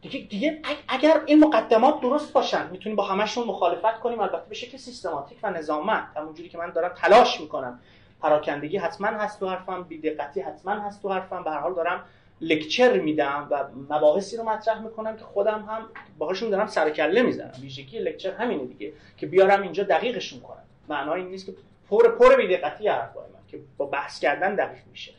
دیگه 0.02 0.20
دیگه 0.20 0.60
اگر 0.88 1.22
این 1.26 1.40
مقدمات 1.40 2.02
درست 2.02 2.34
باشن 2.34 2.70
می‌تونیم 2.70 2.96
با 2.96 3.04
همشون 3.04 3.48
مخالفت 3.48 4.00
کنیم. 4.00 4.20
البته 4.20 4.50
به 4.50 4.56
شکل 4.56 4.78
سیستماتیک 4.78 5.38
و 5.44 5.50
نظامت 5.52 6.04
همونجوری 6.16 6.50
که 6.50 6.58
من 6.58 6.70
دارم 6.70 6.94
تلاش 6.98 7.42
می‌کنم. 7.42 7.80
پراکندگی 8.24 8.78
حتما 8.78 9.08
هست 9.08 9.40
تو 9.40 9.50
حرفم 9.50 9.84
بیدقتی 9.84 10.42
حتما 10.42 10.72
هست 10.72 11.02
تو 11.02 11.10
حرفم. 11.10 11.44
به 11.44 11.52
هر 11.52 11.60
حال 11.60 11.74
دارم 11.74 12.04
لکچر 12.42 13.00
میدم 13.00 13.48
و 13.52 13.66
مباحثی 13.90 14.38
رو 14.38 14.44
مطرح 14.44 14.82
می‌کنم 14.82 15.18
که 15.18 15.24
خودم 15.24 15.66
هم 15.70 15.90
باهاشون 16.18 16.50
دارم 16.50 16.68
سر 16.68 16.90
کله 16.90 17.22
می‌زنم. 17.22 17.54
ویژگی 17.62 18.00
لکچر 18.00 18.32
همینه 18.32 18.66
دیگه 18.66 18.94
که 19.18 19.28
بیارم 19.28 19.62
اینجا 19.62 19.84
دقیقشون 19.84 20.40
کنم. 20.40 20.64
معنای 20.90 21.22
این 21.22 21.30
نیست 21.30 21.46
که 21.46 21.54
پر 21.90 22.08
پر 22.08 22.36
بیدقتی 22.36 22.88
حرفای 22.88 23.24
من 23.24 23.48
که 23.48 23.60
با 23.78 23.86
بحث 23.86 24.20
کردن 24.20 24.56
دقیق 24.56 24.84
میشه. 24.92 25.14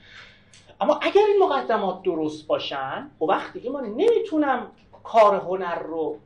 اما 0.80 0.98
اگر 1.02 1.22
این 1.28 1.42
مقدمات 1.42 2.02
درست 2.02 2.46
باشن 2.46 3.11
و 3.20 3.24
وقتی 3.24 3.61
که 3.61 3.70
من 3.70 3.84
نمی‌تونم 3.84 4.66
کار 5.02 5.34
هنر 5.34 5.78
رو 5.78 6.18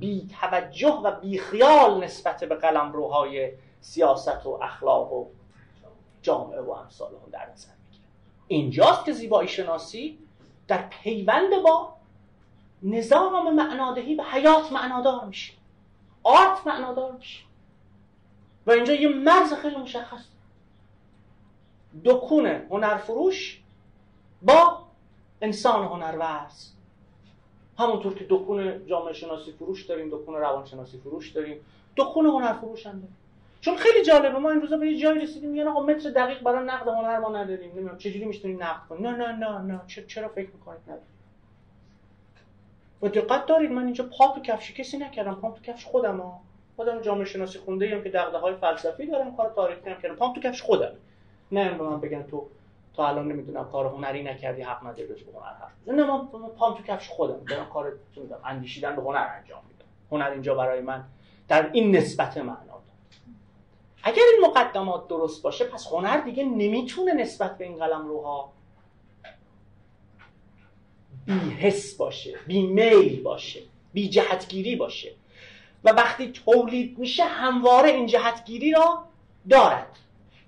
بی 0.00 0.28
توجه 0.40 1.00
و 1.04 1.10
بی 1.10 1.38
خیال 1.38 2.04
نسبت 2.04 2.44
به 2.44 2.54
قلم 2.54 2.92
روهای 2.92 3.50
سیاست 3.80 4.46
و 4.46 4.58
اخلاق 4.62 5.12
و 5.12 5.26
جامعه 6.24 6.60
و 6.60 6.70
امثال 6.70 7.08
هم 7.08 7.30
در 7.32 7.52
نظر 7.52 7.70
می‌گیرم 7.84 8.08
اینجاست 8.48 9.04
که 9.04 9.12
زیبایی 9.12 9.48
شناسی 9.48 10.18
در 10.68 10.88
پیوند 10.88 11.62
با 11.64 11.94
نظام 12.82 13.54
معنادهی 13.54 14.14
به 14.14 14.22
حیات 14.24 14.72
معنادار 14.72 15.24
میشه. 15.24 15.52
آرت 16.22 16.66
معنادار 16.66 17.12
میشه. 17.12 17.44
و 18.66 18.70
اینجا 18.70 18.94
یه 18.94 19.08
مرز 19.08 19.52
خیلی 19.52 19.76
مشخص. 19.76 20.24
دکون 22.04 22.46
هنرفروش 22.46 23.62
با 24.42 24.82
انسان 25.40 25.84
هنرورز. 25.84 26.70
همونطور 27.78 28.14
که 28.14 28.26
دکون 28.30 28.86
جامعه 28.86 29.12
شناسی 29.12 29.52
فروش 29.52 29.86
داریم 29.86 30.08
دکون 30.10 30.34
روان 30.34 30.64
شناسی 30.64 30.98
فروش 30.98 31.30
داریم 31.30 31.60
دکون 31.96 32.26
هنر 32.26 32.52
فروش 32.52 32.86
هم 32.86 32.92
داریم. 32.92 33.16
چون 33.64 33.76
خیلی 33.76 34.04
جالبه 34.04 34.38
ما 34.38 34.50
این 34.50 34.60
روزا 34.60 34.76
به 34.76 34.86
یه 34.86 34.98
جایی 34.98 35.20
رسیدیم 35.20 35.50
میگن 35.50 35.68
آقا 35.68 35.82
متر 35.82 36.10
دقیق 36.10 36.42
برای 36.42 36.66
نقد 36.66 36.88
هنر 36.88 37.18
ما 37.18 37.28
نداریم. 37.28 37.70
نمی‌دونم 37.70 37.98
چجوری 37.98 38.24
می‌تونیم 38.24 38.62
نقد 38.62 38.86
کنیم؟ 38.88 39.06
نه 39.06 39.16
نه 39.16 39.32
نه 39.32 39.58
نه. 39.58 39.80
چرا 40.06 40.28
فکر 40.28 40.50
می‌کنید؟ 40.50 40.80
نداریم 40.82 41.04
و 43.02 43.08
دقت 43.08 43.46
دارید 43.46 43.70
من 43.70 43.84
اینجا 43.84 44.04
پا 44.18 44.34
تو 44.34 44.40
کفش 44.40 44.72
کسی 44.72 44.98
نکردم. 44.98 45.34
پام 45.34 45.54
تو 45.54 45.62
کفش 45.62 45.84
خودم 45.84 46.20
ها. 46.20 46.40
خودم 46.76 47.00
جامعه 47.00 47.24
شناسی 47.24 47.58
خونده 47.58 47.86
ایم 47.86 48.02
که 48.02 48.10
دغدغه 48.10 48.38
های 48.38 48.54
فلسفی 48.54 49.06
دارم 49.06 49.36
کار 49.36 49.52
تاریخی 49.56 49.90
هم 49.90 50.00
کردم. 50.00 50.14
پام 50.14 50.34
تو 50.34 50.40
کفش 50.40 50.62
خودم. 50.62 50.92
نه 51.52 51.74
به 51.74 51.84
من 51.84 52.00
بگن 52.00 52.22
تو 52.22 52.46
تا 52.96 53.08
الان 53.08 53.28
نمی‌دونم 53.28 53.64
کار 53.64 53.86
هنری 53.86 54.22
نکردی 54.22 54.62
حق 54.62 54.86
نداری 54.86 55.06
به 55.06 55.14
هنر 55.34 55.46
حرف 55.46 55.72
نه 55.86 56.06
من 56.06 56.48
پام 56.58 56.74
تو 56.74 56.82
کفش 56.82 57.08
خودم. 57.08 57.44
دارم 57.48 57.66
کار 57.66 57.92
اندیشیدن 58.44 58.96
به 58.96 59.02
هنر 59.02 59.28
انجام 59.38 59.62
میدم. 59.68 59.88
هنر 60.12 60.30
اینجا 60.30 60.54
برای 60.54 60.80
من 60.80 61.04
در 61.48 61.70
این 61.72 61.96
نسبت 61.96 62.38
معنا 62.38 62.73
اگر 64.06 64.22
این 64.32 64.50
مقدمات 64.50 65.08
درست 65.08 65.42
باشه 65.42 65.64
پس 65.64 65.86
هنر 65.86 66.16
دیگه 66.16 66.44
نمی‌تونه 66.44 67.12
نسبت 67.12 67.58
به 67.58 67.64
این 67.64 67.78
قلم 67.78 68.08
روها 68.08 68.52
بی 71.26 71.50
حس 71.50 71.94
باشه 71.94 72.38
بی 72.46 72.62
میل 72.66 73.22
باشه 73.22 73.62
بی 73.92 74.08
جهتگیری 74.08 74.76
باشه. 74.76 75.12
و 75.84 75.90
وقتی 75.90 76.32
تولید 76.32 76.98
میشه 76.98 77.24
همواره 77.24 77.90
این 77.90 78.06
جهتگیری 78.06 78.70
را 78.70 79.04
دارد. 79.50 79.98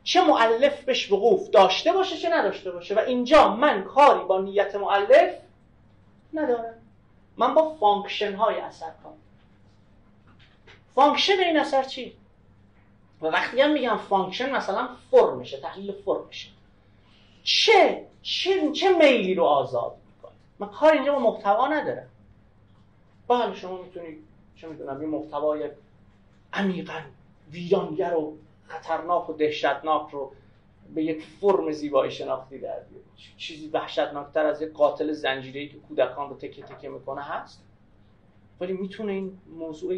چه 0.05 0.25
مؤلف 0.25 0.85
بهش 0.85 1.13
وقوف 1.13 1.51
داشته 1.51 1.93
باشه 1.93 2.17
چه 2.17 2.29
نداشته 2.29 2.71
باشه. 2.71 2.95
و 2.95 2.99
اینجا 2.99 3.55
من 3.55 3.85
کاری 3.85 4.25
با 4.25 4.41
نیت 4.41 4.75
مؤلف 4.75 5.35
ندارم. 6.33 6.75
من 7.37 7.55
با 7.55 7.75
function 7.75 8.35
های 8.35 8.57
اثر 8.57 8.91
کار 9.05 9.09
دارم 9.09 9.13
function 10.95 11.33
این 11.39 11.57
اثر 11.57 11.83
چی؟ 11.83 12.17
و 13.23 13.27
وقتی 13.27 13.61
هم 13.61 13.73
میگم 13.73 13.97
function 13.97 14.57
مثلا 14.57 14.89
فرمشه 15.11 15.61
تحلیل 15.61 15.93
فرمشه 15.93 16.49
چه 17.43 18.07
چه 18.23 18.73
چه 18.73 18.99
میلی 18.99 19.35
رو 19.35 19.45
آزاد 19.45 19.97
می‌کنه 20.07 20.33
من 20.59 20.69
کار 20.69 20.93
اینجا 20.93 21.13
با 21.13 21.19
محتوا 21.19 21.69
ندارم. 21.69 22.09
بله 23.29 23.55
شما 23.55 23.83
می‌تونید 23.83 24.25
چه 24.57 24.69
می‌دونم 24.69 25.03
یه 25.03 25.09
محتوای 25.09 25.71
عمیقا 26.53 27.01
ویرانگر 27.51 28.15
و 28.15 28.37
خطرناک 28.67 29.31
و 29.31 29.33
دهشتناک 29.33 30.11
رو 30.11 30.33
به 30.95 31.05
یک 31.05 31.25
فرم 31.41 31.73
زیبایی 31.73 32.11
شناختی 32.11 32.59
در 32.59 32.81
بیارید. 32.81 33.07
چیزی 33.37 33.69
وحشتناکتر 33.69 34.47
از 34.47 34.63
یک 34.63 34.73
قاتل 34.73 35.13
زنجیری 35.13 35.69
که 35.69 35.77
کودکان 35.79 36.31
رو 36.31 36.37
تکه 36.37 36.63
تکه 36.63 36.89
می‌کنه 36.89 37.23
هست؟ 37.23 37.63
ولی 38.61 38.73
می‌تونه 38.73 39.13
این 39.13 39.39
موضوع 39.59 39.95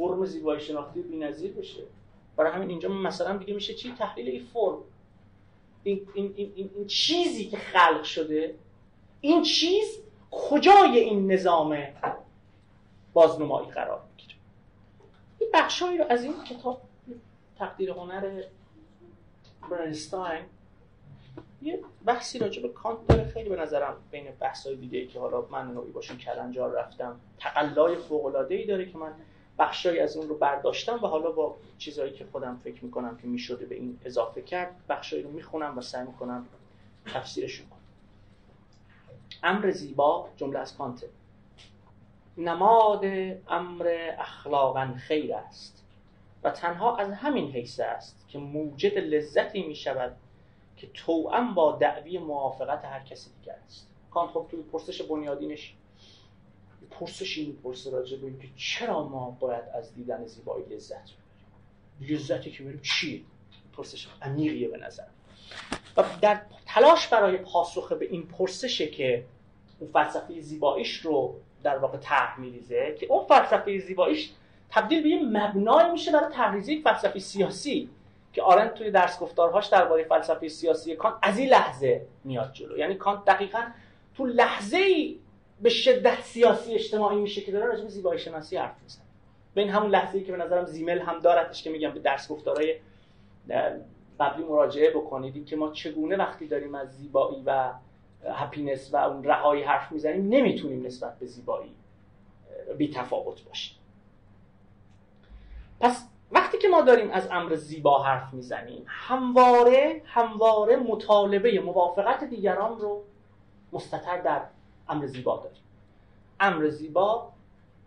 فرم 0.00 0.24
زیبایی 0.24 0.60
شناختی 0.60 1.02
بی‌نظیر 1.02 1.52
بشه. 1.52 1.82
برای 2.36 2.52
همین 2.52 2.70
اینجا 2.70 2.88
مثلا 2.88 3.36
دیگه 3.36 3.54
میشه 3.54 3.74
چی؟ 3.74 3.94
تحلیل 3.98 4.28
این 4.28 4.44
فرم. 4.44 4.78
این, 5.82 6.06
این, 6.14 6.32
این, 6.36 6.52
این, 6.54 6.86
چیزی 6.86 7.44
که 7.44 7.56
خلق 7.56 8.02
شده 8.02 8.54
این 9.20 9.42
چیز 9.42 9.98
کجای 10.30 10.98
این 10.98 11.32
نظام 11.32 11.78
بازنمایی 13.12 13.70
قرار 13.70 14.02
می‌گیره؟ 14.10 14.34
این 15.38 15.50
بخشایی 15.54 15.98
رو 15.98 16.04
از 16.08 16.24
این 16.24 16.34
کتاب 16.44 16.80
تقدیر 17.58 17.90
هنر 17.90 18.42
برنستاین 19.70 20.44
یه 21.62 21.80
بحثی 22.04 22.38
راجع 22.38 22.62
به 22.62 22.68
کانت 22.68 23.06
داره. 23.08 23.24
خیلی 23.24 23.48
به 23.48 23.56
نظرم 23.56 23.96
بین 24.10 24.24
بحث‌های 24.40 24.76
دیگه 24.76 24.98
ای 24.98 25.06
که 25.06 25.20
حالا 25.20 25.46
من 25.50 25.72
نوعی 25.72 25.90
باشون 25.90 26.18
کلنجار 26.18 26.72
رفتم 26.72 27.20
تقلای 27.38 27.96
ای 28.50 28.66
داره 28.66 28.86
که 28.86 28.98
من 28.98 29.12
بخشایی 29.60 29.98
از 29.98 30.16
اون 30.16 30.28
رو 30.28 30.38
برداشتم 30.38 30.94
و 31.02 31.06
حالا 31.06 31.30
با 31.30 31.56
چیزهایی 31.78 32.12
که 32.12 32.26
خودم 32.32 32.60
فکر 32.64 32.84
می‌کنم 32.84 33.16
که 33.16 33.26
می‌شده 33.26 33.66
به 33.66 33.74
این 33.74 34.00
اضافه 34.04 34.42
کرد 34.42 34.76
بخشایی 34.88 35.22
رو 35.22 35.30
می‌خونم 35.30 35.78
و 35.78 35.80
سعی 35.80 36.06
می‌کنم 36.06 36.46
تفسیرشون 37.06 37.66
کنم. 37.68 37.78
امر 39.42 39.70
زیبا 39.70 40.28
جمله 40.36 40.58
از 40.58 40.76
کانته. 40.76 41.08
نماد 42.38 43.04
امر 43.48 44.14
اخلاقا 44.18 44.94
خیر 44.98 45.34
است 45.34 45.84
و 46.42 46.50
تنها 46.50 46.96
از 46.96 47.12
همین 47.12 47.50
حیث 47.50 47.80
است 47.80 48.26
که 48.28 48.38
موجد 48.38 48.98
لذتی 48.98 49.62
می 49.62 49.74
شود 49.74 50.16
که 50.76 50.86
توأم 50.94 51.54
با 51.54 51.72
دعوی 51.72 52.18
موافقت 52.18 52.84
هر 52.84 53.00
کسی 53.00 53.30
دیگر 53.40 53.56
است. 53.66 53.90
کانت 54.10 54.30
خب 54.30 54.46
توی 54.50 54.62
پرسش 54.62 55.02
بنیادینش 55.02 55.74
پرسش 56.90 57.38
این 57.38 57.56
پرسه 57.56 57.90
راجع 57.90 58.16
به 58.16 58.26
اینکه 58.26 58.48
چرا 58.56 59.08
ما 59.08 59.36
باید 59.40 59.64
از 59.74 59.94
دیدن 59.94 60.26
زیبایی 60.26 60.64
لذت 60.64 61.10
ببریم؟ 62.00 62.16
لذتی 62.16 62.50
که 62.50 62.62
بریم 62.62 62.80
چیه 62.82 63.20
پرسش 63.76 64.08
عمیقیه 64.22 64.68
به 64.68 64.78
نظر. 64.78 65.04
و 65.96 66.04
در 66.20 66.40
تلاش 66.66 67.08
برای 67.08 67.36
پاسخ 67.36 67.92
به 67.92 68.06
این 68.06 68.26
پرسشه 68.26 68.86
که 68.86 69.24
اون 69.78 69.90
فلسفه 69.92 70.40
زیباییش 70.40 70.96
رو 70.96 71.34
در 71.62 71.78
واقع 71.78 71.98
طرح 71.98 72.40
میریزه 72.40 72.96
که 73.00 73.06
اون 73.06 73.24
فلسفه 73.24 73.78
زیباییش 73.78 74.30
تبدیل 74.70 75.02
به 75.02 75.08
یه 75.08 75.22
مبنای 75.22 75.92
میشه 75.92 76.12
برای 76.12 76.32
تحریزی 76.32 76.82
فلسفه 76.82 77.18
سیاسی 77.18 77.90
که 78.32 78.42
آرن 78.42 78.68
توی 78.68 78.90
درس 78.90 79.18
گفتارهاش 79.18 79.66
درباره 79.66 80.04
فلسفه 80.04 80.48
سیاسی 80.48 80.96
کانت 80.96 81.14
از 81.22 81.38
این 81.38 81.48
لحظه 81.48 82.06
میاد 82.24 82.52
جلو. 82.52 82.78
یعنی 82.78 82.94
کانت 82.94 83.24
دقیقا 83.24 83.62
تو 84.16 84.26
لحظه 84.26 84.76
ای 84.76 85.18
به 85.62 85.68
شدت 85.68 86.20
سیاسی 86.20 86.74
اجتماعی 86.74 87.20
میشه 87.20 87.40
که 87.40 87.52
داره 87.52 87.66
راجع 87.66 87.82
به 87.82 87.88
زیبایی 87.88 88.18
شناسی 88.18 88.56
حرف 88.56 88.82
می‌زنه. 88.82 89.04
به 89.54 89.60
این 89.60 89.70
همون 89.70 89.90
لحظه 89.90 90.18
ای 90.18 90.24
که 90.24 90.32
به 90.32 90.38
نظرم 90.38 90.64
زیمل 90.64 90.98
هم 90.98 91.18
دارتش 91.18 91.62
که 91.62 91.70
میگم 91.70 91.90
به 91.90 92.00
درس 92.00 92.28
گفتارهای 92.28 92.74
قبلی 94.20 94.44
مراجعه 94.44 94.90
بکنید 94.90 95.46
که 95.46 95.56
ما 95.56 95.70
چگونه 95.70 96.16
وقتی 96.16 96.46
داریم 96.46 96.74
از 96.74 96.96
زیبایی 96.96 97.42
و 97.46 97.72
هپینس 98.24 98.94
و 98.94 98.96
اون 98.96 99.24
رهایی 99.24 99.62
حرف 99.62 99.92
می‌زنیم 99.92 100.28
نمی‌تونیم 100.28 100.86
نسبت 100.86 101.18
به 101.18 101.26
زیبایی 101.26 101.74
بی 102.78 102.90
تفاوت 102.90 103.44
باشیم. 103.44 103.76
پس 105.80 106.08
وقتی 106.32 106.58
که 106.58 106.68
ما 106.68 106.80
داریم 106.80 107.10
از 107.10 107.28
امر 107.30 107.54
زیبا 107.54 108.02
حرف 108.02 108.34
می‌زنیم 108.34 108.84
همواره 108.86 110.02
همواره 110.04 110.76
مطالبه 110.76 111.60
موافقت 111.60 112.24
دیگران 112.24 112.78
رو 112.80 113.04
مستتر 113.72 114.18
در 114.20 114.42
امر 114.90 115.06
زیبا 115.06 115.36
داریم. 115.36 115.62
امر 116.40 116.68
زیبا 116.68 117.28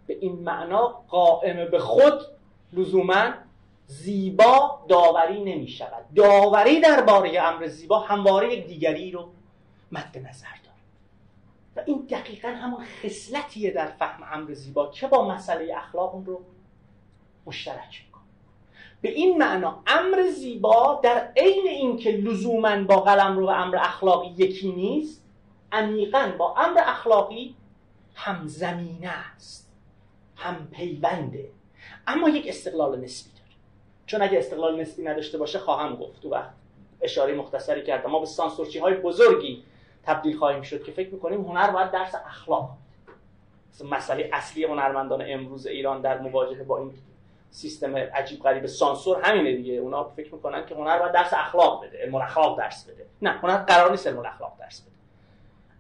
به 0.08 0.18
این 0.22 0.34
معنا 0.34 0.88
قائم 0.88 1.72
به 1.72 1.80
خود 1.80 2.22
لزوما 2.74 3.32
زیبا 3.88 4.80
داوری 4.88 5.44
نمی 5.44 5.68
شود 5.68 6.06
داوری 6.16 6.82
درباره 6.82 7.42
امر 7.42 7.68
زیبا 7.68 8.00
همواره 8.00 8.54
یک 8.54 8.68
دیگری 8.68 9.12
رو 9.12 9.30
مد 9.92 10.18
نظر 10.18 10.48
داره 10.64 10.78
و 11.76 11.84
این 11.86 12.08
دقیقا 12.10 12.48
همون 12.48 12.86
خصلتیه 13.04 13.72
در 13.72 13.88
فهم 13.88 14.24
امر 14.32 14.54
زیبا 14.54 14.88
که 14.88 15.08
با 15.08 15.28
مسئله 15.28 15.76
اخلاق 15.78 16.16
اون 16.16 16.26
رو 16.26 16.42
مشترک 17.46 18.04
می‌کنه. 18.06 18.24
به 19.02 19.10
این 19.10 19.38
معنا 19.38 19.84
امر 19.88 20.30
زیبا 20.30 21.00
در 21.04 21.32
عین 21.38 21.68
اینکه 21.68 22.12
لزوما 22.12 22.84
با 22.84 22.96
قلم 22.96 23.38
رو 23.38 23.48
امر 23.48 23.78
اخلاقی 23.78 24.28
یکی 24.28 24.72
نیست 24.72 25.23
عمیقا 25.74 26.32
با 26.38 26.56
امر 26.58 26.80
اخلاقی 26.86 27.56
هم 28.16 28.48
زمینه 28.48 29.10
است 29.36 29.72
هم 30.36 30.68
پیونده. 30.72 31.50
اما 32.08 32.30
یک 32.30 32.48
استقلال 32.48 33.00
نسبی 33.00 33.32
داره. 33.32 33.52
چون 34.06 34.22
اگه 34.22 34.38
استقلال 34.40 34.82
نسبی 34.82 35.04
نداشته 35.04 35.38
باشه 35.38 35.60
خواهم 35.60 35.96
گفت. 35.96 36.26
و 36.26 36.42
اشاره 37.02 37.36
مختصری 37.36 37.84
کردم. 37.84 38.10
ما 38.10 38.20
به 38.20 38.26
سانسورچی 38.26 38.80
های 38.80 38.94
بزرگی 38.94 39.64
تبدیل 40.04 40.38
خواهیم 40.38 40.62
شد 40.62 40.84
که 40.84 40.92
فکر 40.92 41.10
می‌کنیم 41.14 41.42
هنر 41.42 41.72
باید 41.72 41.92
درس 41.92 42.16
اخلاق 42.16 42.70
مسئله 43.90 44.30
اصلی 44.34 44.64
هنرمندان 44.64 45.24
امروز 45.28 45.68
ایران 45.68 46.02
در 46.02 46.20
مواجهه 46.20 46.64
با 46.64 46.78
این 46.78 46.94
سیستم 47.52 47.96
عجیب 47.96 48.44
غریب 48.44 48.66
سانسور 48.66 49.22
همینه 49.22 49.56
دیگه. 49.56 49.74
اونا 49.74 50.04
فکر 50.04 50.36
می‌کنن 50.36 50.66
که 50.66 50.76
هنر 50.76 51.00
باید 51.00 51.12
درس 51.12 51.34
اخلاق 51.34 51.86
بده 51.86 51.98
علم 51.98 52.16
اخلاق 52.16 52.58
درس 52.58 52.90
بده. 52.90 53.06
نه 53.22 53.30
هنر 53.30 53.58
قرار 53.58 53.92
نیست 53.92 54.08
علم 54.08 54.20
اخلاق 54.20 54.54
درس 54.60 54.82
بده. 54.82 54.92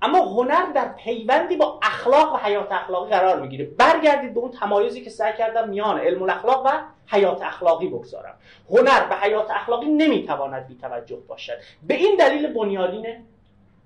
اما 0.03 0.19
هنر 0.19 0.71
در 0.71 0.87
پیوندی 0.87 1.55
با 1.55 1.79
اخلاق 1.83 2.33
و 2.33 2.37
حیات 2.37 2.71
اخلاقی 2.71 3.09
قرار 3.09 3.41
می‌گیره. 3.41 3.65
برگردید 3.65 4.33
به 4.33 4.39
اون 4.39 4.51
تمایزی 4.51 5.03
که 5.03 5.09
سعی 5.09 5.33
کردم 5.37 5.69
میان 5.69 5.99
علم 5.99 6.23
الاخلاق 6.23 6.65
و 6.65 6.69
حیات 7.07 7.41
اخلاقی 7.41 7.87
بگذارم. 7.87 8.35
هنر 8.69 9.07
به 9.07 9.15
حیات 9.15 9.51
اخلاقی 9.51 9.87
نمی‌تواند 9.87 10.67
بیتوجه 10.67 11.15
باشد. 11.15 11.57
به 11.87 11.93
این 11.93 12.15
دلیل 12.15 12.53
بنیادین 12.53 13.05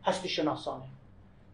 هستی 0.05 0.30
شناسانه 0.30 0.84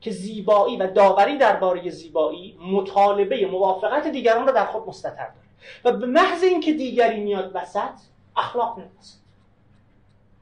که 0.01 0.11
زیبایی 0.11 0.77
و 0.77 0.87
داوری 0.87 1.37
درباره 1.37 1.89
زیبایی 1.89 2.57
مطالبه 2.71 3.45
موافقت 3.45 4.07
دیگران 4.07 4.47
را 4.47 4.53
در 4.53 4.65
خود 4.65 4.87
مستتر 4.87 5.27
داره 5.27 5.47
و 5.85 5.91
به 5.91 6.05
محض 6.05 6.43
اینکه 6.43 6.73
دیگری 6.73 7.19
میاد 7.19 7.51
وسط 7.53 7.93
اخلاق 8.37 8.77
میاد 8.77 8.89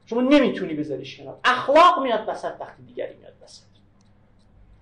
شما 0.06 0.22
نمی‌تونی 0.22 0.74
بذاریش 0.74 1.18
کنار. 1.18 1.38
اخلاق 1.44 2.04
میاد 2.04 2.24
وسط 2.28 2.54
وقتی 2.60 2.84
دیگری 2.84 3.16
میاد 3.16 3.34
وسط. 3.44 3.71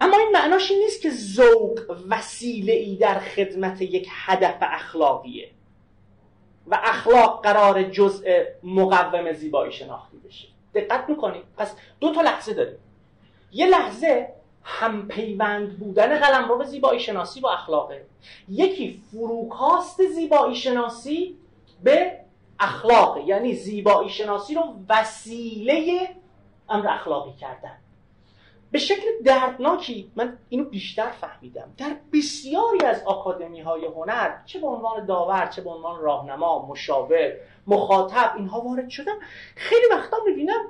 اما 0.01 0.17
این 0.17 0.29
معناش 0.33 0.71
این 0.71 0.79
نیست 0.79 1.01
که 1.01 1.09
ذوق 1.09 1.95
وسیله 2.09 2.73
ای 2.73 2.95
در 2.95 3.19
خدمت 3.19 3.81
یک 3.81 4.07
هدف 4.11 4.57
اخلاقیه 4.61 5.49
و 6.67 6.79
اخلاق 6.83 7.43
قرار 7.43 7.83
جزء 7.83 8.43
مقوم 8.63 9.33
زیبایی 9.33 9.71
شناختی 9.71 10.17
بشه. 10.17 10.47
دقت 10.73 11.09
می‌کنید 11.09 11.43
پس 11.57 11.75
دو 11.99 12.13
تا 12.13 12.21
لحظه 12.21 12.53
داریم. 12.53 12.77
یه 13.51 13.65
لحظه 13.65 14.33
هم 14.63 15.07
پیوند 15.07 15.79
بودن 15.79 16.19
قلم 16.19 16.49
رو 16.49 16.63
زیبایی 16.63 16.99
شناسی 16.99 17.39
با 17.39 17.51
اخلاقه. 17.51 18.05
یکی 18.49 19.01
فروکاست 19.11 20.07
زیبایی 20.07 20.55
شناسی 20.55 21.37
به 21.83 22.19
اخلاقه 22.59 23.21
یعنی 23.21 23.53
زیبایی 23.53 24.09
شناسی 24.09 24.55
رو 24.55 24.63
وسیله 24.89 26.09
امر 26.69 26.87
اخلاقی 26.87 27.33
کردن. 27.33 27.77
به 28.71 28.79
شکل 28.79 29.07
دردناکی 29.25 30.11
من 30.15 30.37
اینو 30.49 30.63
بیشتر 30.63 31.09
فهمیدم. 31.09 31.73
در 31.77 31.95
بسیاری 32.13 32.85
از 32.85 33.03
آکادمی 33.03 33.61
های 33.61 33.85
هنر 33.85 34.37
چه 34.45 34.59
به 34.59 34.67
عنوان 34.67 35.05
داور 35.05 35.45
چه 35.45 35.61
به 35.61 35.69
عنوان 35.69 36.01
راهنما 36.01 36.65
مشاور 36.65 37.31
مخاطب 37.67 38.33
اینها 38.37 38.61
وارد 38.61 38.89
شدم. 38.89 39.15
خیلی 39.55 39.85
وقتا 39.91 40.17
می‌بینم 40.25 40.65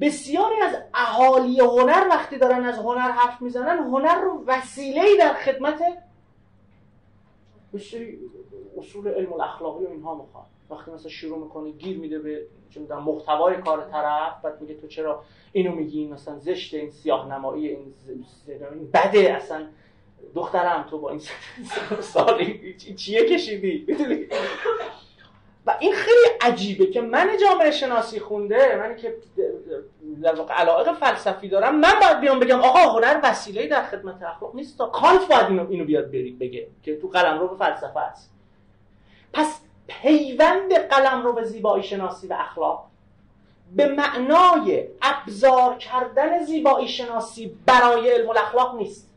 بسیاری 0.00 0.60
از 0.60 0.76
اهالی 0.94 1.60
هنر 1.60 2.06
وقتی 2.10 2.38
دارن 2.38 2.64
از 2.64 2.78
هنر 2.78 3.10
حرف 3.10 3.42
می‌زنن 3.42 3.78
هنر 3.78 4.14
رو 4.14 4.44
وسیله 4.46 5.16
در 5.18 5.34
خدمت 5.34 5.82
اصول 8.78 9.08
علم 9.08 9.32
الاخلاقی 9.32 9.84
و 9.84 9.88
اینها 9.88 10.14
می‌خواد 10.14 10.51
وقتی 10.70 10.90
مثلا 10.90 11.10
شروع 11.10 11.38
می‌کنه 11.38 11.70
گیر 11.70 11.98
میده 11.98 12.18
به 12.18 12.46
در 12.88 12.96
محتوای 12.96 13.56
کار 13.56 13.88
طرف 13.90 14.40
بعد 14.42 14.60
میگه 14.60 14.74
تو 14.74 14.86
چرا 14.86 15.22
اینو 15.52 15.74
میگی؟ 15.74 16.06
مثلا 16.06 16.38
زشت 16.38 16.74
این 16.74 16.90
سیاه 16.90 17.34
نمایی 17.34 17.68
این, 17.68 17.94
این 18.72 18.90
بده 18.94 19.34
اصلا. 19.34 19.66
دخترم 20.34 20.86
تو 20.90 20.98
با 20.98 21.10
این 21.10 21.20
سالی 22.00 22.74
چیه 22.96 23.28
کشیدی؟ 23.28 23.86
و 25.66 25.76
این 25.80 25.92
خیلی 25.92 26.36
عجیبه 26.40 26.86
که 26.86 27.00
من 27.00 27.36
جامعه 27.40 27.70
شناسی 27.70 28.20
خونده 28.20 28.76
من 28.76 28.96
که 28.96 29.16
در 30.22 30.34
واقع 30.34 30.54
علاقه 30.54 30.92
فلسفی 30.92 31.48
دارم 31.48 31.80
من 31.80 31.92
باید 32.00 32.20
بیام 32.20 32.40
بگم 32.40 32.60
آقا 32.60 32.78
هنر 32.78 33.20
وسیله 33.22 33.66
در 33.66 33.82
خدمت 33.82 34.22
اخلاق 34.22 34.54
نیست. 34.54 34.78
تا 34.78 34.86
کانت 34.86 35.28
باید 35.28 35.70
اینو, 35.70 35.84
بیاد 35.84 36.10
بگه 36.10 36.66
که 36.82 36.96
تو 36.96 37.08
قلم 37.08 37.38
رو 37.38 37.48
به 37.48 37.56
فلسفه 37.56 38.00
است. 38.00 38.32
پس 39.32 39.60
پیوند 40.00 40.74
قلم 40.74 41.22
رو 41.22 41.32
به 41.32 41.44
زیبایی 41.44 41.82
شناسی 41.82 42.26
و 42.26 42.36
اخلاق. 42.38 42.86
به 43.76 43.86
معنای 43.88 44.88
ابزار 45.02 45.76
کردن 45.76 46.44
زیبایی 46.44 46.88
شناسی 46.88 47.58
برای 47.66 48.10
علم 48.10 48.30
الاخلاق 48.30 48.76
نیست. 48.76 49.10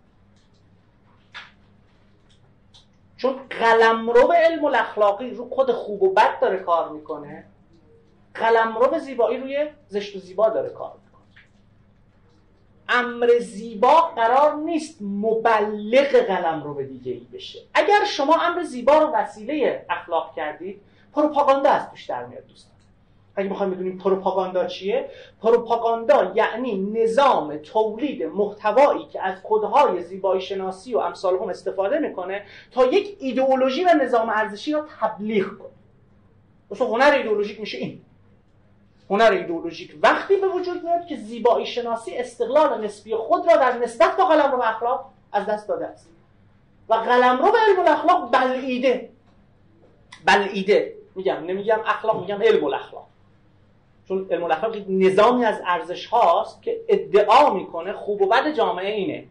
چون 3.18 3.39
قلمرو 3.49 4.31
علم 4.31 4.65
الاخلاقی 4.65 5.30
رو 5.30 5.49
خود 5.49 5.72
خوب 5.72 6.03
و 6.03 6.14
بد 6.14 6.39
داره 6.39 6.57
کار 6.57 6.89
می‌کنه 6.89 7.45
قلمرو 8.34 8.99
زیبایی 8.99 9.38
روی 9.38 9.68
زشت 9.88 10.15
و 10.15 10.19
زیبا 10.19 10.49
داره 10.49 10.69
کار 10.69 10.93
امر 12.90 13.40
زیبا 13.40 14.02
قرار 14.02 14.56
نیست 14.56 14.98
مبلغ 15.02 16.16
قلم 16.28 16.64
رو 16.64 16.74
به 16.74 16.84
دیگه 16.84 17.12
ای 17.12 17.28
بشه. 17.34 17.60
اگر 17.74 18.06
شما 18.06 18.36
امر 18.41 18.64
زیبا 18.64 18.98
رو 18.98 19.07
وسیله 19.07 19.86
اخلاق 19.90 20.36
کردید 20.36 20.82
پروپاگاندا 21.14 21.70
از 21.70 21.90
توش 21.91 22.06
در 22.06 22.26
میاد 22.26 22.48
دوستان. 22.48 22.76
اگه 23.36 23.49
می‌خوایم 23.49 23.74
بدونیم 23.74 23.98
پروپاگاندا 23.98 24.66
چیه؟ 24.66 25.10
پروپاگاندا 25.41 26.32
یعنی 26.36 26.78
نظام 26.78 27.57
تولید 27.57 28.24
محتوایی 28.24 29.06
که 29.06 29.24
از 29.24 29.36
کدهای 29.44 30.03
زیبایی 30.03 30.41
شناسی 30.41 30.95
و 30.95 30.98
امثال 30.98 31.36
هم 31.36 31.49
استفاده 31.49 31.99
می‌کنه 31.99 32.45
تا 32.72 32.86
یک 32.86 33.18
ایدئولوژی 33.20 33.84
و 33.84 33.94
نظام 34.03 34.30
ارزشی 34.30 34.72
را 34.72 34.86
تبلیغ 34.99 35.45
کنه. 35.48 35.70
مثلا 36.72 36.88
هنر 36.88 37.12
ایدئولوژیک 37.12 37.60
میشه 37.60 37.78
این. 37.78 38.02
هنر 39.10 39.32
ایدئولوژیک 39.32 39.95
وقتی 40.03 40.36
به 40.36 40.48
وجود 40.48 40.84
میاد 40.84 41.06
که 41.07 41.15
زیبایی 41.15 41.65
شناسی 41.65 42.18
استقلال 42.18 42.86
نسبی 42.86 43.15
خود 43.15 43.52
را 43.52 43.56
در 43.56 43.77
نسبت 43.77 44.18
با 44.18 44.26
قلم 44.26 44.52
رو 44.52 44.61
اخلاق 44.61 45.06
از 45.32 45.45
دست 45.45 45.68
داده 45.68 45.88
است. 45.88 46.10
و 46.90 46.94
قلم 46.94 47.45
رو 47.45 47.52
به 47.52 47.57
علم 47.57 47.80
الاخلاق 47.80 48.32
بلعیده. 48.32 49.10
بلعیده. 50.26 50.95
میگم 51.15 51.36
نمیگم 51.36 51.80
اخلاق 51.86 52.22
میگم 52.22 52.41
علم 52.41 52.64
الاخلاق. 52.64 53.06
چون 54.07 54.27
علم 54.32 54.44
الاخلاق 54.44 54.76
نظامی 54.90 55.45
از 55.45 55.61
ارزش 55.65 56.06
هاست 56.06 56.61
که 56.61 56.82
ادعا 56.90 57.53
می‌کنه 57.53 57.94
خوب 57.94 58.22
و 58.22 58.27
بد 58.27 58.53
جامعه 58.53 58.91
اینه. 58.91 59.27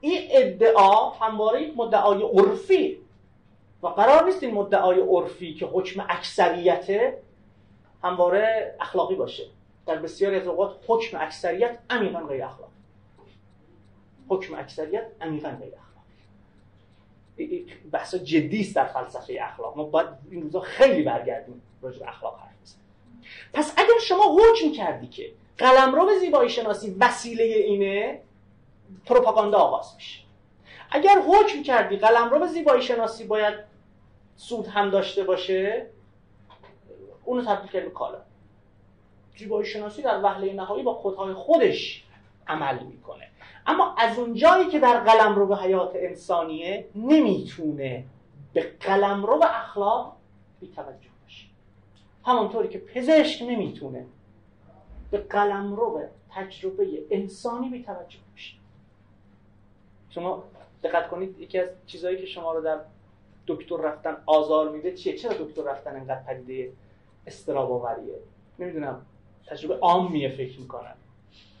این 0.00 0.20
ادعا 0.30 1.10
همواره 1.10 1.62
یک 1.62 1.72
مدعای 1.76 2.22
عرفی. 2.22 2.98
و 3.82 3.88
قرار 3.88 4.24
نیست 4.24 4.42
این 4.42 4.54
مدعای 4.54 5.00
عرفی 5.00 5.54
که 5.54 5.66
حکم 5.66 6.04
اکثریته 6.08 7.18
همواره 8.06 8.74
اخلاقی 8.80 9.14
باشه. 9.14 9.44
در 9.86 9.96
بسیاری 9.96 10.36
از 10.36 10.46
اوقات 10.46 10.76
حکم 10.86 11.20
اکثریت 11.20 11.78
عمیقا 11.90 12.20
غیر 12.20 12.44
اخلاقی 12.44 12.72
حکم 14.28 14.54
اکثریت 14.54 15.06
عمیقا 15.20 15.48
غیر 15.48 15.72
اخلاقی 17.38 17.66
بحث 17.92 18.14
جدی 18.14 18.60
است 18.60 18.76
در 18.76 18.84
فلسفه 18.84 19.38
اخلاق. 19.40 19.76
ما 19.76 19.84
باید 19.84 20.08
این 20.30 20.42
روزا 20.42 20.60
خیلی 20.60 21.02
برگردیم 21.02 21.62
راجع 21.82 21.98
به 21.98 22.08
اخلاق 22.08 22.38
حرف 22.38 22.62
بزنیم. 22.62 22.84
پس 23.52 23.74
اگر 23.76 23.98
شما 24.02 24.36
حکم 24.38 24.72
کردی 24.72 25.06
که 25.06 25.32
قلمرو 25.58 26.18
زیبایی 26.20 26.50
شناسی 26.50 26.96
وسیله 27.00 27.44
اینه 27.44 28.20
پروپاگاندا 29.06 29.58
آغاز 29.58 29.94
میشه. 29.94 30.20
اگر 30.90 31.22
حکم 31.28 31.62
کردی 31.62 31.96
قلمرو 31.96 32.46
زیبایی 32.46 32.82
شناسی 32.82 33.24
باید 33.24 33.54
سود 34.36 34.66
هم 34.66 34.90
داشته 34.90 35.24
باشه 35.24 35.86
اونو 37.26 37.44
تبدیل 37.44 37.70
کرد 37.70 37.84
به 37.84 37.90
کالا. 37.90 38.18
زیبایی 39.38 39.66
شناسی 39.66 40.02
در 40.02 40.22
وهله 40.22 40.52
نهایی 40.52 40.82
با 40.82 40.94
خودهای 40.94 41.34
خودش 41.34 42.04
عمل 42.46 42.84
می‌کنه. 42.84 43.28
اما 43.66 43.94
از 43.98 44.18
اون 44.18 44.34
جایی 44.34 44.68
که 44.68 44.78
در 44.78 45.00
قلم 45.00 45.34
رو 45.34 45.46
به 45.46 45.56
حیات 45.56 45.92
انسانیه 45.94 46.88
نمی‌تونه 46.94 48.04
به 48.52 48.72
قلم 48.80 49.26
رو 49.26 49.38
به 49.38 49.60
اخلاق 49.60 50.16
بی 50.60 50.68
توجه 50.68 51.08
باشه. 51.22 51.46
همانطوری 52.24 52.68
که 52.68 52.78
پزشک 52.78 53.42
نمی‌تونه 53.42 54.06
به 55.10 55.18
قلم 55.18 55.74
رو 55.74 55.90
به 55.90 56.08
تجربه 56.30 56.86
انسانی 57.10 57.68
بی 57.68 57.82
توجه 57.82 58.18
باشه. 58.32 58.56
شما 60.10 60.44
دقت 60.82 61.08
کنید 61.08 61.40
یکی 61.40 61.58
از 61.58 61.68
چیزهایی 61.86 62.18
که 62.18 62.26
شما 62.26 62.52
رو 62.52 62.60
در 62.62 62.80
دکتر 63.46 63.76
رفتن 63.76 64.16
آزار 64.26 64.68
میده 64.68 64.92
چیه؟ 64.92 65.16
چرا 65.16 65.32
دکتر 65.32 65.62
رفتن 65.62 65.96
انقدر 65.96 66.22
پدیده 66.22 66.72
استراب 67.26 67.72
آوریه 67.72 68.14
نمی‌دونم 68.58 69.06
تجربه 69.46 69.76
عامیه 69.76 70.28
فکر 70.28 70.60
می‌کنم. 70.60 70.94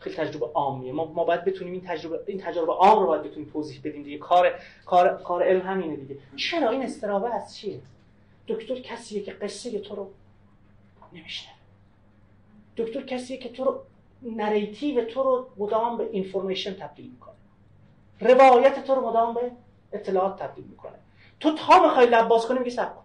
خیلی 0.00 0.16
تجربه 0.16 0.46
عامیه. 0.54 0.92
ما 0.92 1.04
ما 1.04 1.24
باید 1.24 1.44
بتونیم 1.44 1.72
این 1.72 1.82
تجربه 1.82 2.20
این 2.26 2.40
تجربه 2.40 2.72
عام 2.72 3.00
رو 3.00 3.06
باید 3.06 3.22
بتونیم 3.22 3.50
توضیح 3.52 3.80
بدیم 3.84 4.02
دیگه. 4.02 4.18
کار 4.18 4.60
کار 4.86 5.22
کار 5.22 5.42
علم 5.42 5.60
همینه 5.60 5.96
دیگه. 5.96 6.20
چرا 6.36 6.70
این 6.70 6.82
استرابه 6.82 7.34
از 7.34 7.56
چیه؟ 7.56 7.80
دکتر 8.48 8.74
کسیه 8.74 9.22
که 9.22 9.32
قصه 9.32 9.78
تو 9.78 9.94
رو 9.94 10.10
نمیشنه 11.12 11.52
دکتر 12.76 13.02
کسیه 13.02 13.36
که 13.36 13.48
تو 13.48 13.64
رو 13.64 13.80
نریتیو 14.22 15.04
تو 15.04 15.22
رو 15.22 15.46
مدام 15.56 15.96
به 15.96 16.08
اینفورمیشن 16.12 16.74
تبدیل 16.74 17.10
می‌کنه. 17.10 17.34
روایت 18.20 18.84
تو 18.84 18.94
رو 18.94 19.08
مدام 19.08 19.34
به 19.34 19.52
اطلاعات 19.92 20.38
تبدیل 20.38 20.64
می‌کنه. 20.64 20.98
تو 21.40 21.54
تا 21.54 21.82
می‌خوای 21.82 22.06
لب 22.06 22.28
باز 22.28 22.46
کنی 22.46 22.58
میگی 22.58 22.76
کن. 22.76 23.02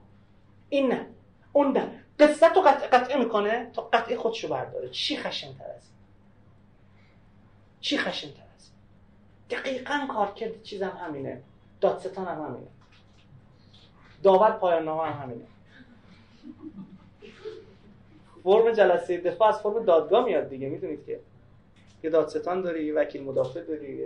این 0.70 0.88
نه. 0.88 1.06
اون 1.54 1.72
نه. 1.78 2.01
قصه 2.22 2.50
تو 2.50 2.62
قطع 2.62 2.88
قطعه 2.88 3.18
می‌کنه 3.18 3.72
تا 3.74 3.82
قطعه 3.82 4.18
خودشو 4.18 4.48
برداره. 4.48 4.90
چی 4.90 5.18
خشن 5.18 5.54
تر 5.54 5.66
از 5.66 5.82
چی 7.82 7.98
خشن 7.98 8.28
تر 8.28 8.44
از 8.56 8.70
دقیقا 9.50 10.08
کار 10.14 10.34
کرد 10.34 10.64
چیزم 10.64 10.90
همینه. 10.90 11.42
دادستان 11.82 12.26
هم 12.28 12.46
همینه. 12.46 12.68
داور 14.24 14.52
پایان 14.52 14.86
نامه 14.86 15.04
هم 15.04 15.24
همینه. 15.24 15.46
فرم 18.44 18.72
جلسه 18.72 19.18
دفاع 19.18 19.48
از 19.48 19.62
فرم 19.62 19.86
دادگاه 19.86 20.26
میاد 20.26 20.50
دیگه 20.50 20.70
می‌دونید 20.70 21.06
که 21.06 21.20
یه 22.04 22.10
دادستان 22.10 22.62
داری 22.62 22.86
یه 22.86 22.94
وکیل 22.94 23.24
مدافع 23.24 23.62
داری 23.62 24.04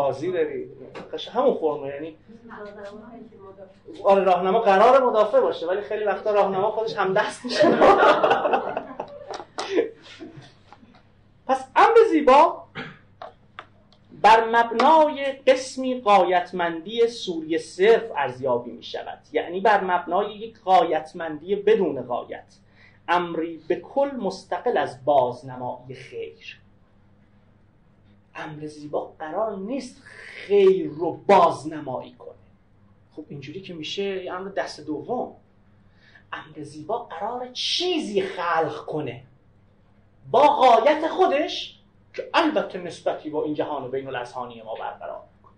قاضی 0.00 0.32
داری؟ 0.32 0.70
همون 1.32 1.54
فرمه 1.54 1.88
یعنی 1.88 2.16
آره 4.04 4.24
راهنما 4.24 4.60
قرار 4.60 5.04
مدافع 5.04 5.40
باشه 5.40 5.66
ولی 5.66 5.80
خیلی 5.80 6.04
وقتا 6.04 6.30
راهنما 6.30 6.70
خودش 6.70 6.96
هم 6.96 7.14
دست 7.14 7.44
میشه. 7.44 7.68
پس 11.46 11.64
امر 11.76 11.94
زیبا 12.10 12.64
بر 14.22 14.44
مبنای 14.44 15.32
قسمی 15.32 16.00
قایتمندی 16.00 17.06
سوری 17.06 17.58
صرف 17.58 18.12
ارزیابی 18.16 18.70
می 18.70 18.82
شود 18.82 19.18
یعنی 19.32 19.60
بر 19.60 19.84
مبنای 19.84 20.34
یک 20.34 20.60
قایتمندی 20.60 21.56
بدون 21.56 22.02
قایت 22.02 22.56
امری 23.08 23.60
به 23.68 23.76
کل 23.76 24.10
مستقل 24.16 24.76
از 24.76 25.04
بازنمایی 25.04 25.94
خیر. 25.94 26.59
امر 28.34 28.66
زیبا 28.66 29.14
قرار 29.18 29.56
نیست 29.56 30.02
خیر 30.02 30.90
رو 30.90 31.12
بازنمایی 31.12 32.12
کنه. 32.12 32.30
خب 33.16 33.24
اینجوری 33.28 33.60
که 33.60 33.74
میشه 33.74 34.26
امر 34.32 34.48
دست 34.48 34.80
دوم. 34.80 35.36
امر 36.32 36.62
زیبا 36.62 36.98
قرار 36.98 37.48
چیزی 37.52 38.22
خلق 38.22 38.86
کنه. 38.86 39.22
با 40.30 40.46
قایت 40.46 41.08
خودش 41.08 41.80
که 42.14 42.30
البته 42.34 42.78
نسبتی 42.78 43.30
با 43.30 43.44
این 43.44 43.54
جهان 43.54 43.90
بین 43.90 44.06
الاسهانی 44.06 44.62
ما 44.62 44.74
برقرار 44.74 45.22
می‌کنه. 45.36 45.54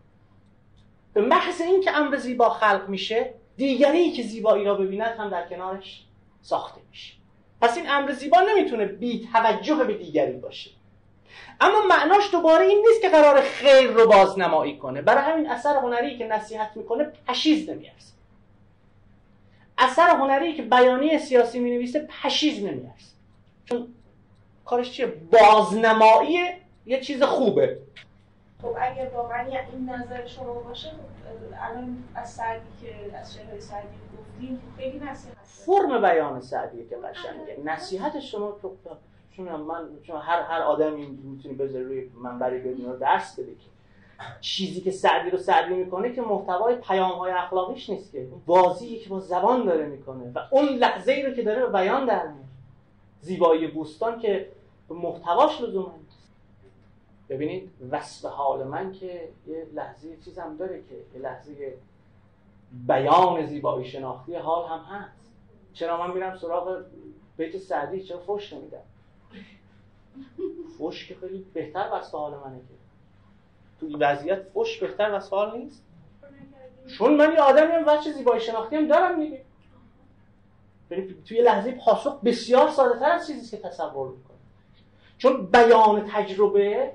به 1.12 1.20
محض 1.20 1.60
اینکه 1.60 1.96
امر 1.96 2.16
زیبا 2.16 2.48
خلق 2.48 2.88
میشه 2.88 3.34
دیگری 3.56 4.12
که 4.12 4.22
زیبایی 4.22 4.64
را 4.64 4.74
ببیند 4.74 5.16
هم 5.18 5.30
در 5.30 5.48
کنارش 5.48 6.06
ساخته 6.40 6.80
میشه. 6.90 7.14
پس 7.60 7.76
این 7.76 7.90
امر 7.90 8.12
زیبا 8.12 8.40
نمی‌تونه 8.40 8.86
بی 8.86 9.28
توجه 9.32 9.84
به 9.84 9.94
دیگری 9.94 10.36
باشه. 10.36 10.70
اما 11.60 11.86
معناش 11.88 12.32
دوباره 12.32 12.64
این 12.64 12.86
نیست 12.88 13.02
که 13.02 13.08
قرار 13.08 13.40
خیر 13.40 13.90
رو 13.90 14.06
بازنمایی 14.06 14.78
کنه. 14.78 15.02
برای 15.02 15.32
همین 15.32 15.50
اثر 15.50 15.76
هنری 15.76 16.18
که 16.18 16.26
نصیحت 16.26 16.70
می‌کنه 16.76 17.12
پشیز 17.28 17.70
نمیارزه. 17.70 18.12
اثر 19.78 20.10
هنری 20.10 20.54
که 20.54 20.62
بیانیه 20.62 21.18
سیاسی 21.18 21.58
می‌نویسه 21.58 22.08
پشیز 22.22 22.58
نمیارزه. 22.58 23.12
چون 23.64 23.88
کارش 24.64 24.92
چیه؟ 24.92 25.06
بازنمایی 25.06 26.38
یه 26.86 27.00
چیز 27.00 27.22
خوبه. 27.22 27.78
خب 28.62 28.76
اگر 28.80 29.08
واقعا 29.14 29.46
این 29.72 29.90
نظر 29.90 30.26
شما 30.26 30.52
باشه 30.52 30.88
خب 30.88 30.94
الان 31.70 32.04
از 32.14 32.32
سعدی 32.32 32.66
که 32.82 33.16
از 33.16 33.34
شعرهای 33.34 33.60
سعدی 33.60 33.86
گفتیم 34.18 34.62
خیلی 34.76 34.98
نصیحت 34.98 35.36
فرم 35.44 36.00
بیان 36.00 36.40
سعدیه 36.40 36.88
که 36.88 36.96
قشنگه. 36.96 37.58
نصیحت 37.64 38.20
شما 38.20 38.58
چون 39.36 39.52
من 39.52 39.88
چون 40.02 40.20
هر 40.20 40.42
هر 40.42 40.62
آدمی 40.62 41.06
می‌تونه 41.06 41.54
بذاره 41.54 41.84
روی 41.84 42.10
منبری 42.14 42.58
بدون 42.58 42.96
درس 42.96 43.38
بده 43.38 43.54
که. 43.54 43.72
چیزی 44.40 44.80
که 44.80 44.90
سعدی 44.90 45.30
رو 45.30 45.38
سعدی 45.38 45.74
می‌کنه 45.74 46.12
که 46.12 46.22
محتوای 46.22 46.76
پیام 46.76 47.12
های 47.12 47.32
اخلاقیش 47.32 47.90
نیست 47.90 48.12
که. 48.12 48.28
واضحی 48.46 48.98
که 48.98 49.08
با 49.08 49.20
زبان 49.20 49.64
داره 49.64 49.86
می‌کنه 49.86 50.32
و 50.34 50.38
اون 50.50 50.64
لحظه 50.64 51.12
ای 51.12 51.22
رو 51.22 51.34
که 51.34 51.42
داره 51.42 51.66
بیان 51.66 52.06
در 52.06 52.26
میاره 52.26 52.48
زیبایی 53.20 53.66
بوستان 53.66 54.18
که 54.18 54.48
محتواش 54.90 55.60
لزوما 55.60 55.94
ببینید 57.28 57.70
وصف 57.90 58.24
حال 58.24 58.66
من 58.66 58.92
که 58.92 59.28
یه 59.46 59.66
لحظه 59.74 60.16
چیزم 60.24 60.56
داره 60.58 60.82
که 60.88 60.94
یه 61.14 61.22
لحظه 61.22 61.74
بیان 62.86 63.46
زیبایی 63.46 63.84
شناختی 63.84 64.34
حال 64.34 64.68
هم 64.68 64.78
هست. 64.78 65.28
چرا 65.72 66.06
من 66.06 66.14
میرم 66.14 66.36
سراغ 66.36 66.84
بیت 67.36 67.58
سعدی؟ 67.58 68.02
چرا 68.02 68.18
فوش 68.18 68.52
نمیدم؟ 68.52 68.78
فوش 70.78 71.08
که 71.08 71.14
خیلی 71.14 71.46
بهتر 71.54 71.90
وصف 71.92 72.14
حال 72.14 72.30
منه 72.32 72.58
که. 72.58 72.74
تو 73.80 73.86
این 73.86 73.98
وضعیت 74.00 74.42
فوش 74.42 74.78
بهتر 74.78 75.14
وصف 75.14 75.30
حال 75.30 75.58
نیست. 75.58 75.84
چون 76.98 77.14
من 77.14 77.32
یه 77.32 77.40
آدمی 77.40 77.72
هم 77.72 77.84
وچه 77.86 78.12
زیبایی 78.12 78.40
شناختی 78.40 78.76
هم 78.76 78.88
دارم 78.88 79.20
دیگه. 79.20 79.42
توی 81.28 81.42
لحظه 81.42 81.72
پاسخ 81.72 82.20
بسیار 82.20 82.70
ساده 82.70 82.98
تر 82.98 83.10
از 83.10 83.26
چیزی 83.26 83.56
که 83.56 83.62
تصور 83.62 84.08
می‌کنه 84.08 84.36
چون 85.18 85.46
بیان 85.46 86.06
تجربه 86.08 86.92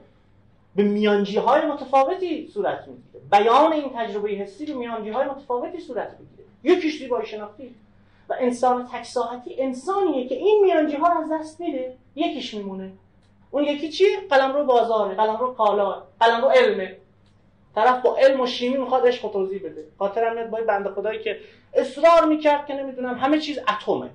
به 0.76 0.84
میانجی 0.84 1.38
های 1.38 1.66
متفاوتی 1.66 2.48
صورت 2.48 2.88
می‌گیره. 2.88 3.26
بیان 3.32 3.74
این 3.74 3.92
تجربه 3.96 4.30
حسی 4.30 4.66
به 4.66 4.74
میانجی 4.74 5.10
های 5.10 5.28
متفاوتی 5.28 5.80
صورت 5.80 6.18
می‌گیره. 6.20 6.48
یکیش 6.64 7.00
زیبایی 7.00 7.26
شناختی. 7.26 7.76
و 8.30 8.36
انسان 8.40 8.88
تکساحتی 8.88 9.62
انسانیه 9.62 10.28
که 10.28 10.36
این 10.36 10.64
میانجی 10.64 10.96
ها 10.96 11.08
رو 11.08 11.20
از 11.20 11.32
دست 11.32 11.60
میده. 11.60 11.98
یکیش 12.16 12.54
میمونه 12.54 12.92
اون 13.52 13.64
یکی 13.64 13.90
چیه 13.90 14.08
قلم 14.30 14.54
رو 14.54 14.64
بازاره 14.64 15.16
قلم 15.16 15.38
رو 15.38 15.54
کالا 15.54 16.04
قلم 16.20 16.42
رو 16.42 16.48
علمه 16.48 16.98
طرف 17.76 18.02
با 18.02 18.18
علم 18.18 18.42
و 18.42 18.48
شیمی 18.48 18.78
می‌خواد 18.78 19.08
عشق 19.08 19.32
توضیح 19.32 19.60
بده. 19.60 19.86
خاطرم 20.00 20.36
میاد 20.36 20.50
با 20.50 20.60
بنده 20.68 20.90
خدایی 20.90 21.20
که 21.20 21.40
اصرار 21.74 22.26
می‌کرد 22.26 22.66
که 22.66 22.74
نمی‌دونم 22.74 23.18
همه 23.18 23.40
چیز 23.40 23.60
اتمه. 23.60 24.10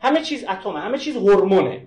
همه 0.00 0.20
چیز 0.20 0.44
اتمه 0.44 0.80
همه 0.80 0.98
چیز 0.98 1.16
هورمونه. 1.16 1.86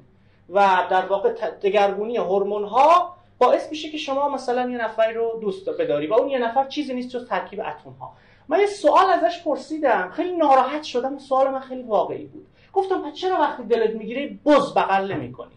و 0.49 0.87
در 0.89 1.05
واقع 1.05 1.33
دگرگونی 1.51 2.17
هورمون 2.17 2.63
ها 2.63 3.17
باعث 3.39 3.69
میشه 3.69 3.89
که 3.89 3.97
شما 3.97 4.29
مثلا 4.29 4.69
یه 4.69 4.77
نفری 4.77 5.13
رو 5.13 5.37
دوست 5.41 5.69
بداری 5.69 6.07
و 6.07 6.13
اون 6.13 6.29
یه 6.29 6.39
نفر 6.39 6.67
چیزی 6.67 6.93
نیست 6.93 7.09
جز 7.09 7.27
ترکیب 7.27 7.59
اتم 7.59 7.89
ها 7.99 8.13
من 8.47 8.59
یه 8.59 8.65
سوال 8.65 9.09
ازش 9.09 9.43
پرسیدم. 9.43 10.11
خیلی 10.13 10.35
ناراحت 10.35 10.83
شدم. 10.83 11.17
سوال 11.17 11.49
من 11.49 11.59
خیلی 11.59 11.83
واقعی 11.83 12.25
بود. 12.25 12.47
گفتم 12.73 13.01
پس 13.01 13.13
چرا 13.13 13.37
وقتی 13.37 13.63
دلت 13.63 13.95
می‌گیره 13.95 14.37
بز 14.45 14.73
بغل 14.73 15.11
نمی‌کنی؟ 15.11 15.51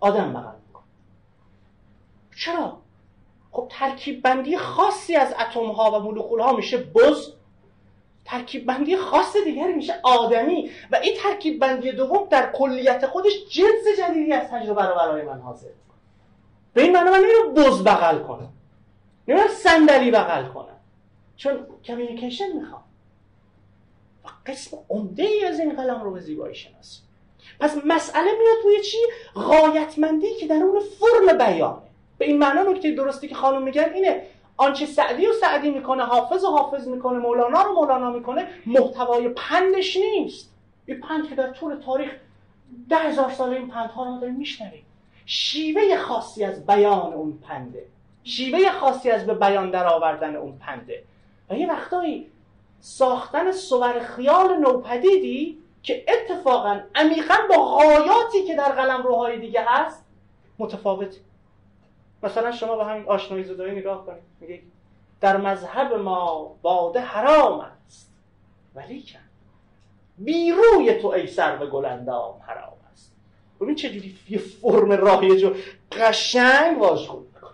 آدم 0.00 0.32
بغل 0.32 0.56
می‌کنی 0.66 0.84
چرا؟ 2.36 2.78
خب 3.50 3.66
ترکیب 3.70 4.22
بندی 4.22 4.56
خاصی 4.56 5.16
از 5.16 5.34
اتم 5.40 5.70
ها 5.70 5.90
و 5.90 6.02
مولکول 6.02 6.40
ها 6.40 6.52
میشه 6.52 6.78
بز. 6.78 7.32
ترکیب 8.24 8.66
بندی 8.66 8.96
خاص 8.96 9.36
دیگری 9.44 9.72
میشه 9.72 10.00
آدمی. 10.02 10.70
و 10.90 10.96
این 10.96 11.16
ترکیب 11.22 11.60
بندی 11.60 11.92
دوم 11.92 12.28
در 12.30 12.52
کلیت 12.52 13.06
خودش 13.06 13.32
جنس 13.50 13.98
جدیدی 13.98 14.32
از 14.32 14.48
تجربه 14.50 14.82
رو 14.82 14.94
برای 14.94 15.22
من 15.22 15.40
حاضر. 15.40 15.68
به 16.74 16.82
این 16.82 16.92
معنی 16.92 17.10
من 17.10 17.18
نمیرم 17.18 17.54
بز 17.54 17.84
بغل 17.84 18.18
کنم. 18.18 18.52
نمیرم 19.28 19.48
صندلی 19.48 20.10
بغل 20.10 20.48
کنم. 20.48 20.76
چون 21.36 21.66
کمیونیکیشن 21.84 22.52
می‌خوام. 22.52 22.82
و 24.24 24.28
قسم 24.46 24.76
عمده 24.88 25.22
ای 25.22 25.44
از 25.44 25.60
این 25.60 25.76
قلم 25.76 26.02
رو 26.02 26.12
به 26.12 26.20
زیبایی 26.20 26.54
شناسی 26.54 27.00
پس 27.60 27.76
مسئله 27.84 28.24
میاد 28.24 28.64
روی 28.64 28.80
چی؟ 28.80 28.98
غایتمندی 29.34 30.34
که 30.34 30.46
در 30.46 30.62
اون 30.62 30.80
فرم 30.80 31.38
بیانه 31.38 31.76
به 32.18 32.24
این 32.24 32.38
معنا 32.38 32.62
نکته 32.62 32.90
درستی 32.90 33.28
که 33.28 33.34
خانم 33.34 33.62
میگن 33.62 33.90
اینه. 33.94 34.22
آنچه 34.56 34.86
سعدی 34.86 35.26
و 35.26 35.32
سعدی 35.32 35.70
می‌کنه 35.70 36.02
حافظ 36.02 36.44
و 36.44 36.48
حافظ 36.48 36.88
می‌کنه 36.88 37.18
مولانا 37.18 37.62
رو 37.62 37.72
مولانا 37.72 38.10
می‌کنه 38.10 38.48
محتوای 38.66 39.28
پندش 39.28 39.96
نیست. 39.96 40.50
این 40.86 41.00
پند 41.00 41.28
که 41.28 41.34
در 41.34 41.50
طول 41.50 41.74
تاریخ 41.74 42.10
ده 42.88 42.96
هزار 42.96 43.30
ساله 43.30 43.56
این 43.56 43.68
پندها 43.68 44.04
رو 44.04 44.20
داریم 44.20 44.36
میشنویم. 44.36 44.86
شیوه 45.26 45.96
خاصی 45.96 46.44
از 46.44 46.66
بیان 46.66 47.12
اون 47.12 47.38
پنده. 47.48 47.86
شیوه 48.24 48.70
خاصی 48.70 49.10
از 49.10 49.26
به 49.26 49.34
بیان 49.34 49.70
در 49.70 49.86
آوردن 49.86 50.36
اون 50.36 50.58
پنده. 50.58 51.02
و 51.50 51.54
یه 51.54 51.68
وقتایی 51.68 52.26
ساختن 52.80 53.52
صور 53.52 54.00
خیال 54.00 54.56
نوپدیدی 54.56 55.58
که 55.82 56.04
اتفاقا 56.08 56.80
عمیقا 56.94 57.34
با 57.50 57.76
غایاتی 57.76 58.44
که 58.46 58.54
در 58.54 58.72
قلم 58.72 59.02
روهای 59.02 59.38
دیگه 59.38 59.64
هست 59.66 60.04
متفاوت. 60.58 61.16
مثلا 62.22 62.52
شما 62.52 62.76
به 62.76 62.84
همین 62.84 63.08
آشنایی 63.08 63.44
زدایی 63.44 63.72
نگاه 63.72 64.06
کنید. 64.06 64.22
میگه 64.40 64.62
در 65.20 65.36
مذهب 65.36 65.94
ما 65.94 66.56
باده 66.62 67.00
حرام 67.00 67.60
است 67.60 68.12
ولی 68.74 69.02
کن 69.02 69.18
بیروی 70.18 70.94
تو 70.94 71.08
ای 71.08 71.26
سر 71.26 71.56
به 71.56 71.66
گلندام 71.66 72.40
حرام 72.46 72.76
است. 72.92 73.16
ببین 73.60 73.74
چجوری 73.74 74.18
یه 74.28 74.38
فرم 74.38 74.92
رایج 74.92 75.44
و 75.44 75.54
قشنگ 75.92 76.82
خوب 76.82 77.26
می‌کنه. 77.34 77.50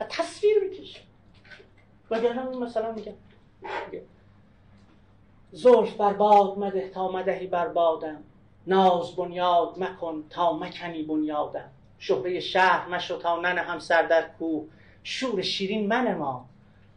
و 0.00 0.04
تصویر 0.04 0.58
می‌کشه. 0.62 1.00
وگرنه 2.10 2.56
مثلا 2.56 2.92
میگه 2.92 3.14
زلف 5.52 5.96
بر 5.96 6.12
باد 6.12 6.58
مده 6.58 6.88
تا 6.88 7.12
مدهی 7.12 7.46
بر 7.46 7.68
بادم. 7.68 8.22
ناز 8.66 9.16
بنیاد 9.16 9.74
مکن 9.78 10.24
تا 10.30 10.52
مکنی 10.52 11.02
بنیادم. 11.02 11.70
شهره 11.98 12.40
شهر 12.40 12.88
مشو 12.88 13.18
تا 13.18 13.40
هم 13.40 13.78
سر 13.78 14.02
در 14.02 14.28
کوه. 14.38 14.64
شور 15.02 15.42
شیرین 15.42 15.88
من 15.88 16.14
ما. 16.14 16.44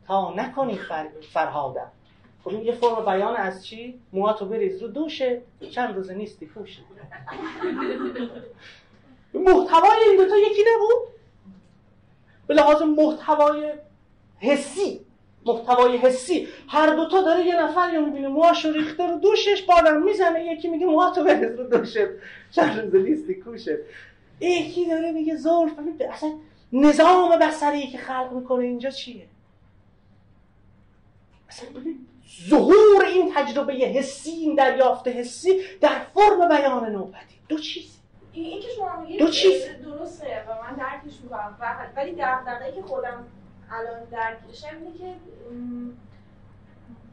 تا 0.07 0.34
نکنی 0.34 0.76
فر... 0.76 1.07
فرهادم. 1.34 1.91
خب 2.44 2.49
این 2.49 2.61
یه 2.61 2.72
فرم 2.72 3.06
بیان 3.06 3.36
از 3.36 3.65
چی؟ 3.65 3.99
موهاتو 4.14 4.45
بریز 4.45 4.82
رو 4.82 4.88
دوشه 4.88 5.41
چند 5.72 5.95
روز 5.95 6.11
نیستی 6.11 6.45
پوشه 6.45 6.82
محتوای 9.34 9.99
این 10.10 10.18
دوتا 10.18 10.38
یکی 10.38 10.61
نبود؟ 10.76 11.07
به 12.48 12.53
لحاظ 12.53 12.82
محتوای 12.82 13.73
حسی. 14.38 15.06
محتوای 15.46 15.98
حسی. 15.98 16.48
هر 16.68 16.96
دوتا 16.96 17.22
داره 17.22 17.46
یه 17.46 17.64
نفر 17.64 17.94
یا 17.94 18.02
می‌بینه. 18.02 18.28
موهاشو 18.28 18.72
ریخته 18.72 19.08
رو 19.08 19.20
دوشش 19.20 19.64
بادم 19.64 20.04
می‌زنه. 20.04 20.46
یکی 20.46 20.68
میگه 20.68 20.86
موهاتو 20.86 21.24
بریز 21.24 21.60
رو 21.60 21.64
دوشه 21.64 22.10
چند 22.52 22.96
روز 22.96 23.32
کوشه. 23.46 23.80
یکی 24.40 24.86
داره 24.86 25.12
میگه 25.12 25.36
زلف 25.36 25.74
اصلا 26.12 26.34
نظام 26.74 27.40
بسری 27.40 27.88
که 27.88 27.98
خلق 27.98 28.32
می‌کنه 28.32 28.64
اینجا 28.64 28.90
چیه؟ 28.90 29.26
اصلا 31.50 31.70
ظهور 32.50 33.06
این 33.06 33.32
تجربه 33.36 33.74
حسی 33.74 34.32
این 34.32 34.56
دریافت 34.56 35.08
حسی 35.08 35.62
در 35.82 36.00
فرم 36.14 36.50
بیان 36.50 36.92
نوپدی 36.92 37.36
دو 37.48 37.60
چیز. 37.60 37.98
این 38.34 38.62
که 38.62 38.68
شما 38.78 39.02
میگید 39.02 39.20
دو 39.20 39.28
چیز. 39.28 39.66
درسته 39.84 40.26
و 40.26 40.64
من 40.64 40.76
درکش 40.76 41.22
می‌کنم. 41.24 41.58
ولی 41.96 42.12
دغدغه‌ای 42.12 42.72
که 42.72 42.82
خودم 42.82 43.28
الان 43.72 44.04
درکشم 44.12 44.78
اینه 44.78 44.98
که 44.98 45.16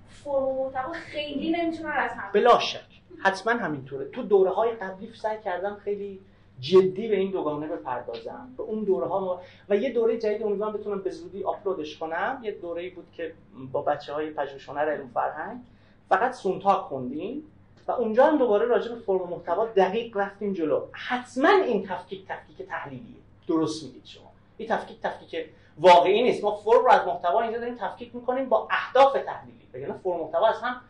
فرم 0.09 0.43
محتوا 0.43 0.93
خیلی 0.93 1.51
نمی‌تونن 1.51 1.93
از 1.93 2.11
هم 2.11 2.33
بلا 2.33 2.59
شک. 2.59 2.81
حتما 3.23 3.53
همینطوره. 3.53 4.05
تو 4.05 4.23
دوره 4.23 4.51
های 4.51 4.73
قبلی 4.73 5.13
سعی 5.15 5.39
کردم 5.45 5.77
خیلی 5.85 6.21
جدی 6.61 7.09
به 7.09 7.17
این 7.17 7.31
دوگانه 7.31 7.67
بپردازم. 7.67 8.55
به 8.57 8.63
اون 8.63 8.85
دوره 8.85 9.07
ها 9.07 9.41
و 9.69 9.77
یه 9.77 9.93
دوره 9.93 10.19
جدید 10.19 10.43
امیدوارم 10.43 10.73
بتونم 10.73 11.03
به 11.03 11.11
زودی 11.11 11.45
آپلودش 11.45 11.99
کنم. 11.99 12.41
یه 12.43 12.53
دوره 12.53 12.91
بود 12.91 13.07
که 13.13 13.35
با 13.73 13.83
بچه 13.83 14.13
های 14.13 14.31
پژوهشهنر 14.31 14.91
علم 14.91 15.11
فرهنگ. 15.15 15.61
فقط 16.09 16.33
سونتاک 16.33 16.79
خوندیم. 16.79 17.43
و 17.89 17.93
اونجا 17.93 18.27
هم 18.27 18.39
دوباره 18.39 18.67
راجع 18.67 18.95
به 18.95 19.01
فرم 19.01 19.29
محتوا 19.29 19.67
دقیق 19.67 20.17
رفتیم 20.17 20.53
جلو. 20.53 20.87
حتما 20.93 21.49
این 21.49 21.87
تفکیک 21.87 22.27
تفکیک 22.27 22.69
تحلیلیه. 22.69 23.17
درست 23.49 23.85
میگید 23.85 24.05
شما. 24.05 24.33
این 24.57 24.69
تفکیک 24.69 25.01
تفکیک 25.01 25.47
واقعی 25.79 26.23
نیست. 26.23 26.45
ما 26.45 26.55
فرم 26.55 26.85
رو 26.85 26.91
از 26.91 27.07
محتوا 27.07 27.43
اینجا 27.43 27.59
داریم 27.59 27.75
تفکیک 27.75 28.15
می‌کنیم 28.15 28.49
با 28.49 28.69
اهداف 28.71 29.13
تحلیلی. 29.13 29.67
بگن 29.75 29.93
فرم 29.93 30.21
محتوا 30.21 30.49
از 30.49 30.63
هم 30.63 30.81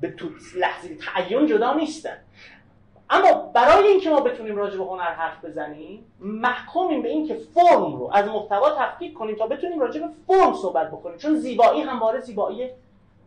به 0.00 0.10
تو 0.10 0.28
لحظه 0.56 0.96
تعین 0.96 1.46
جدا 1.46 1.74
نیستن. 1.74 2.16
اما 3.10 3.32
برای 3.32 3.86
اینکه 3.88 4.10
ما 4.10 4.20
بتونیم 4.20 4.56
راجع 4.56 4.78
به 4.78 4.84
هنر 4.84 5.12
حرف 5.12 5.44
بزنیم 5.44 6.04
محکومیم 6.20 7.02
به 7.02 7.08
اینکه 7.08 7.34
فرم 7.34 7.96
رو 7.96 8.10
از 8.12 8.26
محتوا 8.28 8.70
تفکیک 8.70 9.14
کنیم 9.14 9.36
تا 9.36 9.46
بتونیم 9.46 9.80
راجع 9.80 10.00
به 10.00 10.08
فرم 10.26 10.54
صحبت 10.54 10.90
بکنیم. 10.90 11.18
چون 11.18 11.34
زیبایی 11.34 11.80
همواره 11.80 12.20
زیبایی 12.20 12.70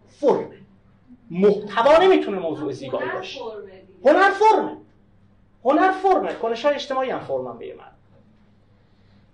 فرمه. 0.07 0.57
محتوا 1.31 1.97
نمی‌تونه 1.97 2.39
موضوع 2.39 2.71
زیبایی 2.71 3.09
باشه. 3.09 3.39
هنر 4.05 4.29
فرمه. 4.29 4.77
هنر 5.65 5.91
فرمه. 5.91 6.33
کنش 6.33 6.65
های 6.65 6.75
اجتماعی 6.75 7.09
هم 7.09 7.19
فرمن 7.19 7.57
به 7.57 7.75
من 7.75 7.83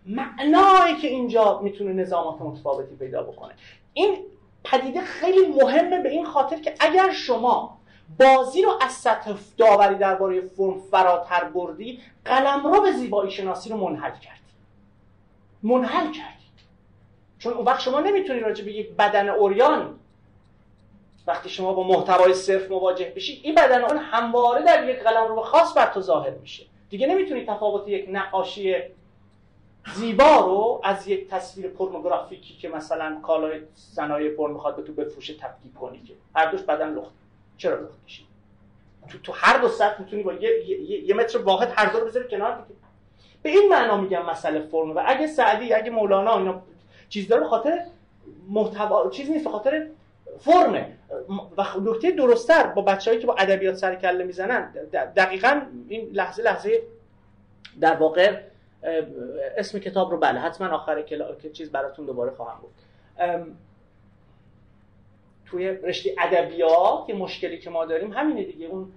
معنایی 0.08 0.96
که 0.96 1.08
اینجا 1.08 1.60
می‌تونه 1.64 1.94
نظامات 1.94 2.42
متفاوتی 2.42 2.96
پیدا 2.96 3.24
بکنه. 3.24 3.54
این 3.94 4.18
پدیده 4.64 5.02
خیلی 5.02 5.48
مهمه 5.48 6.02
به 6.02 6.10
این 6.10 6.26
خاطر 6.26 6.60
که 6.60 6.76
اگر 6.80 7.12
شما 7.12 7.78
بازی 8.20 8.62
رو 8.62 8.72
از 8.82 8.92
سطح 8.92 9.34
داوری 9.58 9.96
درباره 9.96 10.42
فرم 10.42 10.80
فراتر 10.80 11.44
بردی 11.44 12.00
قلم 12.26 12.68
رو 12.68 12.82
به 12.82 12.92
زیبایی 12.92 13.32
شناسی 13.32 13.70
رو 13.70 13.78
منحل 13.78 14.12
کردی. 14.12 14.42
منحل 15.64 16.12
کردی. 16.12 16.48
چون 17.40 17.54
اون 17.54 17.66
وقت 17.66 17.80
شما 17.80 18.00
نمی‌تونی 18.00 18.40
راجع 18.40 18.66
به 18.66 18.72
یک 18.74 18.92
بدن 18.92 19.30
اوریان 19.30 20.00
وقتی 21.28 21.50
شما 21.50 21.74
با 21.74 21.84
محتوای 21.84 22.34
صرف 22.34 22.72
مواجه 22.72 23.14
بشی 23.16 23.42
این 23.44 23.56
بدن 23.56 23.84
اون 23.84 23.98
همواره 23.98 24.64
در 24.64 24.90
یک 24.90 25.00
قلم 25.00 25.28
رو 25.28 25.42
خاص 25.42 25.78
بر 25.78 25.94
تو 25.94 26.02
ظاهر 26.02 26.32
میشه. 26.32 26.66
دیگه 26.90 27.08
نمی‌تونی 27.08 27.46
تفاوت 27.46 27.88
یک 27.88 28.06
نقاشی 28.12 28.76
زیبا 29.95 30.35
رو 30.35 30.81
از 30.84 31.07
یک 31.07 31.30
تصویر 31.30 31.68
پورنوگرافیکی 31.68 32.53
که 32.53 32.69
مثلا 32.69 33.19
کالای 33.23 33.61
زنای 33.76 34.30
پر 34.30 34.51
می‌خواد 34.51 34.76
به 34.76 34.81
تو 34.81 34.93
بفروشه 34.93 35.34
تبدیل 35.34 35.72
کنی 35.73 36.01
که. 36.01 36.14
هر 36.35 36.51
دوش 36.51 36.61
بدن 36.61 36.93
لخت. 36.93 37.11
چرا 37.57 37.76
لخت 37.76 38.05
کشید 38.07 38.26
تو 39.09 39.18
تو 39.18 39.31
هر 39.35 39.57
دو 39.57 39.68
سطح 39.68 40.01
می‌تونی 40.01 40.23
با 40.23 40.34
یه, 40.34 40.69
یه،, 40.69 41.03
یه 41.03 41.15
متر 41.15 41.38
واحد 41.38 41.73
هر 41.76 41.91
دو 41.91 41.99
رو 41.99 42.05
بذاری 42.05 42.27
کنار 42.27 42.51
دیگه. 42.55 42.80
به 43.43 43.49
این 43.49 43.69
معنا 43.69 43.97
میگم 43.97 44.26
مسئله 44.26 44.59
فرم. 44.61 44.95
و 44.95 45.03
اگه 45.05 45.27
سعدی 45.27 45.73
اگه 45.73 45.89
مولانا 45.89 46.38
اینا 46.38 46.61
چیز 47.09 47.27
داره 47.27 47.45
خاطر 47.45 47.85
محتوا 48.49 49.09
چیز 49.09 49.30
نیست 49.30 49.47
خاطر 49.47 49.88
فرمه. 50.39 50.97
و 51.57 51.64
نکته 51.81 52.11
درستتر 52.11 52.64
با 52.68 52.81
بچههایی 52.81 53.22
که 53.22 53.27
با 53.27 53.35
ادبیات 53.35 53.76
سر 53.76 53.95
کله 53.95 54.23
می‌زنن 54.23 54.72
دقیقا 55.15 55.61
این 55.89 56.09
لحظه 56.14 56.43
لحظه 56.43 56.84
در 57.80 57.95
واقع 57.95 58.39
اسم 59.57 59.80
کتاب 59.80 60.11
رو 60.11 60.18
بله 60.18 60.39
حتما 60.39 60.68
آخر 60.68 61.01
که 61.01 61.49
چیز 61.53 61.72
براتون 61.72 62.05
دوباره 62.05 62.31
خواهم 62.31 62.59
بود. 62.61 62.73
توی 65.45 65.69
رشته 65.69 66.15
ادبیات 66.19 67.07
که 67.07 67.14
مشکلی 67.14 67.57
که 67.57 67.69
ما 67.69 67.85
داریم 67.85 68.14
همینه 68.14 68.43
دیگه. 68.43 68.65
اون 68.65 68.91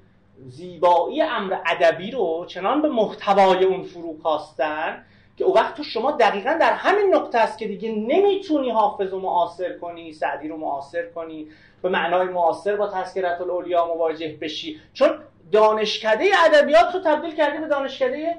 زیبایی 0.47 1.23
امر 1.23 1.57
ادبی 1.67 2.11
رو 2.11 2.45
چنان 2.49 2.83
به 2.83 2.89
محتوای 2.89 3.65
اون 3.65 3.83
فرو 3.83 4.19
کاستن 4.23 5.05
که 5.37 5.45
او 5.45 5.55
وقت 5.55 5.75
تو 5.75 5.83
شما 5.83 6.13
دقیقا 6.13 6.57
در 6.61 6.73
همین 6.73 7.15
نقطه 7.15 7.39
است 7.39 7.59
که 7.59 7.67
دیگه 7.67 7.93
نمی‌تونی 7.93 8.71
حافظ 8.71 9.11
رو 9.11 9.21
معاصر 9.21 9.79
کنی 9.79 10.13
سعدی 10.13 10.49
رو 10.49 10.57
معاصر 10.57 11.07
کنی 11.07 11.49
به 11.83 11.89
معنای 11.89 12.27
معاصر 12.27 12.77
با 12.77 12.87
تذکرت 12.87 13.41
الاولیا 13.41 13.87
مواجه 13.87 14.39
بشی. 14.41 14.81
چون 14.93 15.11
دانشکده 15.53 16.25
ادبیات 16.45 16.95
رو 16.95 17.01
تبدیل 17.01 17.35
کردی 17.35 17.59
به 17.59 17.67
دانشکده 17.67 18.37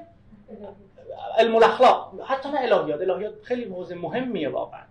علم 1.38 1.56
الاخلاق. 1.56 2.20
حتی 2.26 2.48
نه 2.48 2.60
الهیات. 2.60 3.00
الهیات 3.00 3.34
خیلی 3.42 3.64
موضوع 3.64 3.98
مهمیه 3.98 4.48
واقعا. 4.48 4.82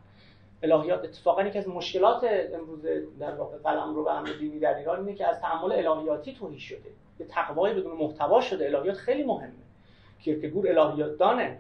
الهیات 0.64 1.04
اتفاقا 1.04 1.44
یکی 1.44 1.60
از 1.60 1.68
مشکلات 1.68 2.24
امروز 2.54 2.86
در 3.20 3.36
واقع 3.36 3.58
قلم 3.58 3.96
رو 3.96 4.04
به 4.04 4.12
امر 4.12 4.30
دینی 4.40 4.60
در 4.60 4.78
ایران 4.78 5.00
اینه 5.00 5.14
که 5.14 5.28
از 5.28 5.42
تعامل 5.42 5.88
الهیاتی 5.88 6.34
توهی 6.34 6.60
شده. 6.60 6.90
یه 7.20 7.26
تقوای 7.26 7.74
بدون 7.74 7.98
محتوا 7.98 8.42
شده. 8.42 8.66
الهیات 8.66 8.98
خیلی 8.98 9.24
مهمه. 9.24 9.52
کیرکگور 10.24 10.80
الهیات 10.80 11.18
دانه. 11.18 11.60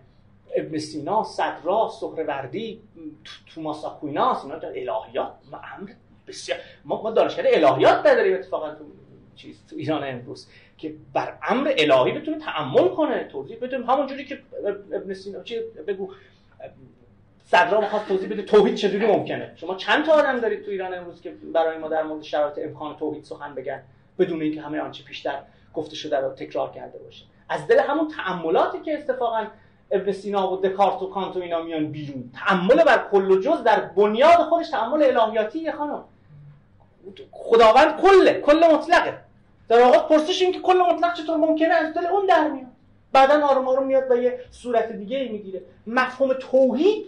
ابن 0.55 0.77
سینا 0.77 1.23
صدرا 1.23 1.89
سهروردی 1.89 2.81
توماس 3.53 3.85
آکویناس 3.85 4.43
اینا 4.43 4.57
الهیات. 4.57 5.33
ما 5.51 5.61
امر 5.77 5.91
بسیار 6.27 6.57
ما, 6.85 7.11
دانشکده 7.11 7.49
الهیات 7.53 8.05
نداریم 8.05 8.35
اتفاقا 8.35 8.69
تو 8.69 8.83
چیز 9.35 9.67
تو 9.69 9.75
ایران 9.75 10.03
امروز. 10.03 10.47
که 10.81 10.93
بر 11.13 11.33
امر 11.47 11.73
الهی 11.77 12.11
بتونه 12.19 12.39
تعمل 12.39 12.87
کنه 12.87 13.23
توضیح 13.23 13.57
بده. 13.61 13.77
همونجوری 13.77 14.25
که 14.25 14.39
ابن 14.93 15.13
سینا 15.13 15.43
چی 15.43 15.59
بگو؟ 15.87 16.11
صدرا 17.45 17.81
می‌خواد 17.81 18.01
توضیح 18.07 18.29
بده 18.29 18.41
توحید 18.41 18.75
چجوری 18.75 19.05
ممکنه. 19.05 19.53
شما 19.55 19.75
چند 19.75 20.05
تا 20.05 20.13
آدم 20.13 20.39
دارید 20.39 20.65
تو 20.65 20.71
ایران 20.71 20.93
امروز 20.93 21.21
که 21.21 21.33
برای 21.53 21.77
ما 21.77 21.87
در 21.87 22.03
مورد 22.03 22.23
شرایط 22.23 22.59
امکان 22.63 22.97
توحید 22.97 23.23
سخن 23.23 23.55
بگن 23.55 23.83
بدون 24.19 24.41
اینکه 24.41 24.61
همه 24.61 24.79
آنچه 24.79 25.03
پیشتر 25.03 25.39
گفته 25.73 25.95
شده 25.95 26.19
رو 26.19 26.29
تکرار 26.29 26.71
کرده 26.71 26.99
باشه. 26.99 27.25
از 27.49 27.67
دل 27.67 27.79
همون 27.79 28.07
تعملاتی 28.07 28.79
که 28.79 28.93
اتفاقا 28.93 29.47
ابن 29.91 30.11
سینا 30.11 30.53
و 30.53 30.61
دکارت 30.61 31.01
و 31.01 31.09
کانت 31.09 31.37
و 31.37 31.39
اینا 31.39 31.61
میان 31.61 31.91
بیرون. 31.91 32.31
تعمل 32.35 32.83
بر 32.83 33.05
کل 33.11 33.31
و 33.31 33.41
جز 33.41 33.63
در 33.63 33.79
بنیاد 33.79 34.37
خودش 34.37 34.69
تعمل 34.69 35.17
الهیاتی 35.17 35.71
خانم. 35.71 36.03
خداوند 37.31 38.01
کله 38.01 38.41
کل 38.41 38.73
مطلقه. 38.73 39.17
در 39.72 39.84
واقع 39.84 39.98
پرسش 39.98 40.41
این 40.41 40.52
که 40.52 40.60
کل 40.60 40.77
مطلق 40.77 41.14
چطور 41.14 41.38
ممکنه 41.38 41.73
از 41.73 41.93
دل 41.93 42.06
اون 42.06 42.26
در 42.26 42.48
میاد. 42.48 42.68
بعدا 43.14 43.48
آروم 43.48 43.68
آروم 43.68 43.88
میاد 43.88 44.11
و 44.11 44.15
یه 44.15 44.39
صورت 44.52 44.91
دیگه 44.91 45.18
ای 45.18 45.27
می‌گیره. 45.30 45.61
مفهوم 45.88 46.34
توحید 46.34 47.06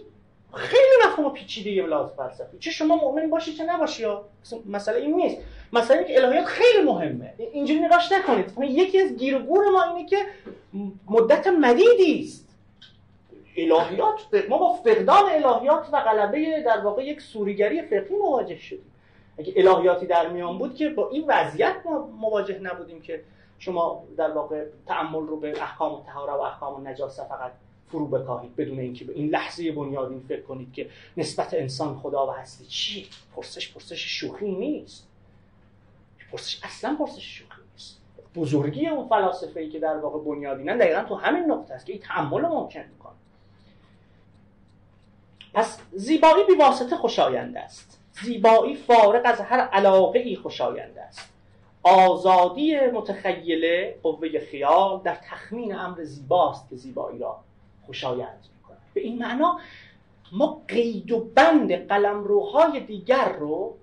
خیلی 0.54 1.06
مفهوم 1.06 1.32
پیچیده 1.32 1.70
یه 1.70 1.86
لحاظ 1.86 2.10
فلسفی. 2.10 2.58
چه 2.58 2.70
شما 2.70 2.96
مؤمن 2.96 3.30
باشی 3.30 3.54
چه 3.54 3.64
نباشی 3.64 4.04
ها؟ 4.04 4.24
مسئله 4.66 4.96
این 4.96 5.16
نیست. 5.16 5.36
مسئله 5.72 6.04
که 6.04 6.24
الهیات 6.24 6.44
خیلی 6.44 6.84
مهمه. 6.84 7.34
اینجوری 7.52 7.80
نگاش 7.80 8.12
نکنید. 8.12 8.52
یکی 8.60 9.00
از 9.00 9.16
گیر 9.16 9.36
و 9.36 9.38
گور 9.38 9.68
ما 9.68 9.82
اینه 9.82 10.08
که 10.08 10.18
مدت 11.10 11.46
مدیدی 11.46 12.20
است. 12.20 12.48
الهیات 13.56 14.48
ما 14.48 14.58
با 14.58 14.72
فقدان 14.72 15.24
الهیات 15.30 15.86
و 15.92 16.00
غلبه 16.00 16.62
در 16.66 16.78
واقع 16.78 17.04
یک 17.04 17.20
سوریگری 17.20 17.82
فقهی 17.82 18.16
مواجه 18.16 18.58
شدیم. 18.58 18.93
اگه 19.38 19.52
الهیاتی 19.56 20.06
در 20.06 20.28
میان 20.28 20.58
بود 20.58 20.76
که 20.76 20.88
با 20.88 21.10
این 21.10 21.24
وضعیت 21.28 21.76
ما 21.84 22.06
مواجه 22.06 22.58
نبودیم 22.58 23.00
که 23.02 23.24
شما 23.58 24.04
در 24.16 24.30
واقع 24.30 24.64
تعمل 24.86 25.26
رو 25.26 25.36
به 25.36 25.62
احکام 25.62 25.92
و 25.92 26.02
طهاره 26.02 26.32
و 26.32 26.40
احکام 26.40 26.80
و 26.80 26.88
نجاسه 26.88 27.24
فقط 27.24 27.52
فرو 27.88 28.06
بکاهید 28.06 28.56
بدون 28.56 28.78
اینکه 28.78 29.04
به 29.04 29.12
این 29.12 29.28
لحظه 29.28 29.72
بنیادین 29.72 30.24
فکر 30.28 30.42
کنید 30.42 30.72
که 30.72 30.90
نسبت 31.16 31.54
انسان 31.54 31.98
خدا 31.98 32.26
و 32.26 32.30
هستی 32.30 32.64
چی؟ 32.64 33.06
پرسش 33.36 33.72
پرسش 33.72 34.20
شوخی 34.20 34.52
نیست. 34.52 35.08
پرسش 36.32 36.60
اصلا 36.62 36.96
پرسش 36.98 37.38
شوخی 37.38 37.62
نیست. 37.72 38.00
بزرگی 38.34 38.86
اون 38.86 39.08
فلاسفه 39.08 39.60
ای 39.60 39.68
که 39.68 39.78
در 39.78 39.96
واقع 39.96 40.18
بنیادینن 40.18 40.78
دقیقا 40.78 41.04
تو 41.04 41.14
همین 41.14 41.44
نقطه 41.44 41.74
است 41.74 41.86
که 41.86 41.92
این 41.92 42.02
تحمل 42.02 42.40
ممکن 42.40 42.84
می‌کنه. 42.92 43.12
پس 45.54 45.78
زیبایی 45.92 46.44
بی 46.44 46.54
واسطه 46.54 46.96
خوشایند 46.96 47.56
است. 47.56 48.03
زیبایی 48.22 48.74
فارغ 48.74 49.22
از 49.24 49.40
هر 49.40 49.60
علاقه 49.60 50.18
ای 50.18 50.36
خوشایند 50.36 50.98
است. 50.98 51.30
آزادی 51.82 52.76
متخیله 52.80 53.98
قوه 54.02 54.38
خیال 54.38 55.00
در 55.04 55.14
تخمین 55.14 55.74
امر 55.74 56.04
زیباست 56.04 56.70
که 56.70 56.76
زیبایی 56.76 57.18
را 57.18 57.40
خوشایند 57.86 58.44
می‌کنه 58.56 58.76
به 58.94 59.00
این 59.00 59.18
معنا 59.18 59.60
ما 60.32 60.62
قید 60.68 61.12
و 61.12 61.20
بند 61.20 61.88
قلمروهای 61.88 62.80
دیگر 62.80 63.32
رو 63.32 63.74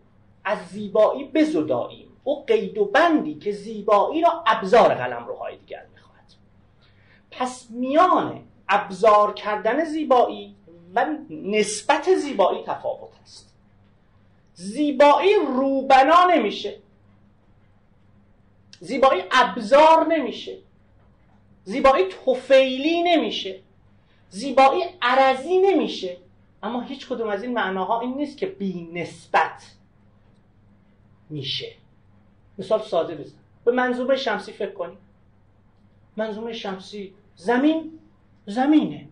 از 0.43 0.57
زیبایی 0.67 1.23
بزداییم. 1.23 2.07
او 2.23 2.45
قید 2.45 2.77
و 2.77 2.85
بندی 2.85 3.35
که 3.35 3.51
زیبایی 3.51 4.21
را 4.21 4.43
ابزار 4.47 4.93
قلمروهای 4.93 5.57
دیگر 5.57 5.85
می‌خواهد. 5.93 6.33
پس 7.31 7.67
میان 7.69 8.43
ابزار 8.69 9.33
کردن 9.33 9.83
زیبایی 9.83 10.55
و 10.95 11.05
نسبت 11.29 12.15
زیبایی 12.15 12.63
تفاوت 12.63 13.11
است. 13.23 13.50
زیبایی 14.61 15.35
روبنا 15.35 16.25
نمیشه. 16.25 16.79
زیبایی 18.79 19.23
ابزار 19.31 20.07
نمیشه. 20.07 20.57
زیبایی 21.63 22.05
توفیلی 22.05 23.03
نمیشه. 23.03 23.59
زیبایی 24.29 24.83
عرضی 25.01 25.57
نمیشه. 25.57 26.17
اما 26.63 26.81
هیچ 26.81 27.07
کدوم 27.07 27.27
از 27.27 27.43
این 27.43 27.53
معناها 27.53 28.01
این 28.01 28.13
نیست 28.13 28.37
که 28.37 28.45
بی 28.45 28.89
نسبت 28.93 29.71
میشه. 31.29 31.71
مثال 32.57 32.81
ساده 32.81 33.15
بزن. 33.15 33.37
به 33.65 33.71
منظومه 33.71 34.15
شمسی 34.15 34.51
فکر 34.51 34.71
کنی 34.71 34.97
منظومه 36.17 36.53
شمسی 36.53 37.13
زمین؟ 37.35 37.99
زمینه. 38.45 39.07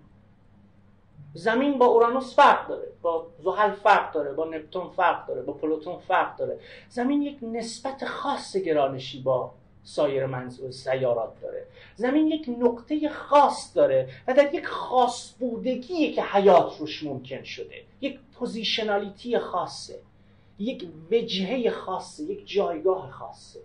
زمین 1.33 1.77
با 1.77 1.85
اورانوس 1.85 2.35
فرق 2.35 2.67
داره 2.67 2.87
با 3.01 3.27
زحل 3.43 3.71
فرق 3.71 4.13
داره 4.13 4.33
با 4.33 4.45
نپتون 4.45 4.89
فرق 4.89 5.27
داره 5.27 5.41
با 5.41 5.53
پلوتون 5.53 5.97
فرق 5.97 6.35
داره. 6.35 6.59
زمین 6.89 7.21
یک 7.21 7.37
نسبت 7.41 8.05
خاص 8.05 8.57
گرانشی 8.57 9.21
با 9.21 9.51
سایر 9.83 10.25
منظور 10.25 10.71
سیارات 10.71 11.41
داره. 11.41 11.65
زمین 11.95 12.27
یک 12.27 12.49
نقطه 12.59 13.09
خاص 13.09 13.77
داره 13.77 14.09
و 14.27 14.33
در 14.33 14.53
یک 14.53 14.65
خاص 14.65 15.33
بودگیه 15.39 16.13
که 16.13 16.23
حیات 16.23 16.79
روش 16.79 17.03
ممکن 17.03 17.43
شده. 17.43 17.83
یک 18.01 18.19
positionality 18.33 19.39
خاصه 19.39 19.99
یک 20.59 20.87
وجهه 21.11 21.69
خاصه 21.69 22.23
یک 22.23 22.47
جایگاه 22.47 23.11
خاصه. 23.11 23.59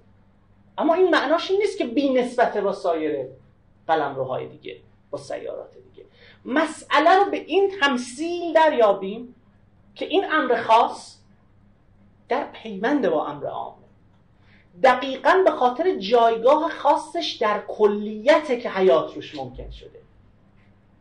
اما 0.79 0.95
این 0.95 1.11
معناش 1.11 1.51
این 1.51 1.61
نیست 1.61 1.79
که 1.79 1.87
بی 1.87 2.13
نسبت 2.13 2.57
با 2.57 2.73
سایر 2.73 3.27
قلمروهای 3.87 4.49
دیگه 4.49 4.77
با 5.11 5.19
سیارات 5.19 5.71
دیگه. 5.75 6.07
مسئله 6.45 7.15
رو 7.25 7.31
به 7.31 7.37
این 7.37 7.73
تمثیل 7.81 8.53
دریابیم 8.53 9.35
که 9.95 10.05
این 10.05 10.25
امر 10.33 10.63
خاص 10.63 11.19
در 12.29 12.45
پیوند 12.45 13.09
با 13.09 13.27
امر 13.27 13.47
عام. 13.47 13.75
دقیقا 14.83 15.43
به 15.45 15.51
خاطر 15.51 15.99
جایگاه 15.99 16.71
خاصش 16.71 17.37
در 17.41 17.63
کلیته 17.69 18.61
که 18.61 18.71
حیات 18.71 19.15
روش 19.15 19.35
ممکن 19.35 19.71
شده. 19.71 20.01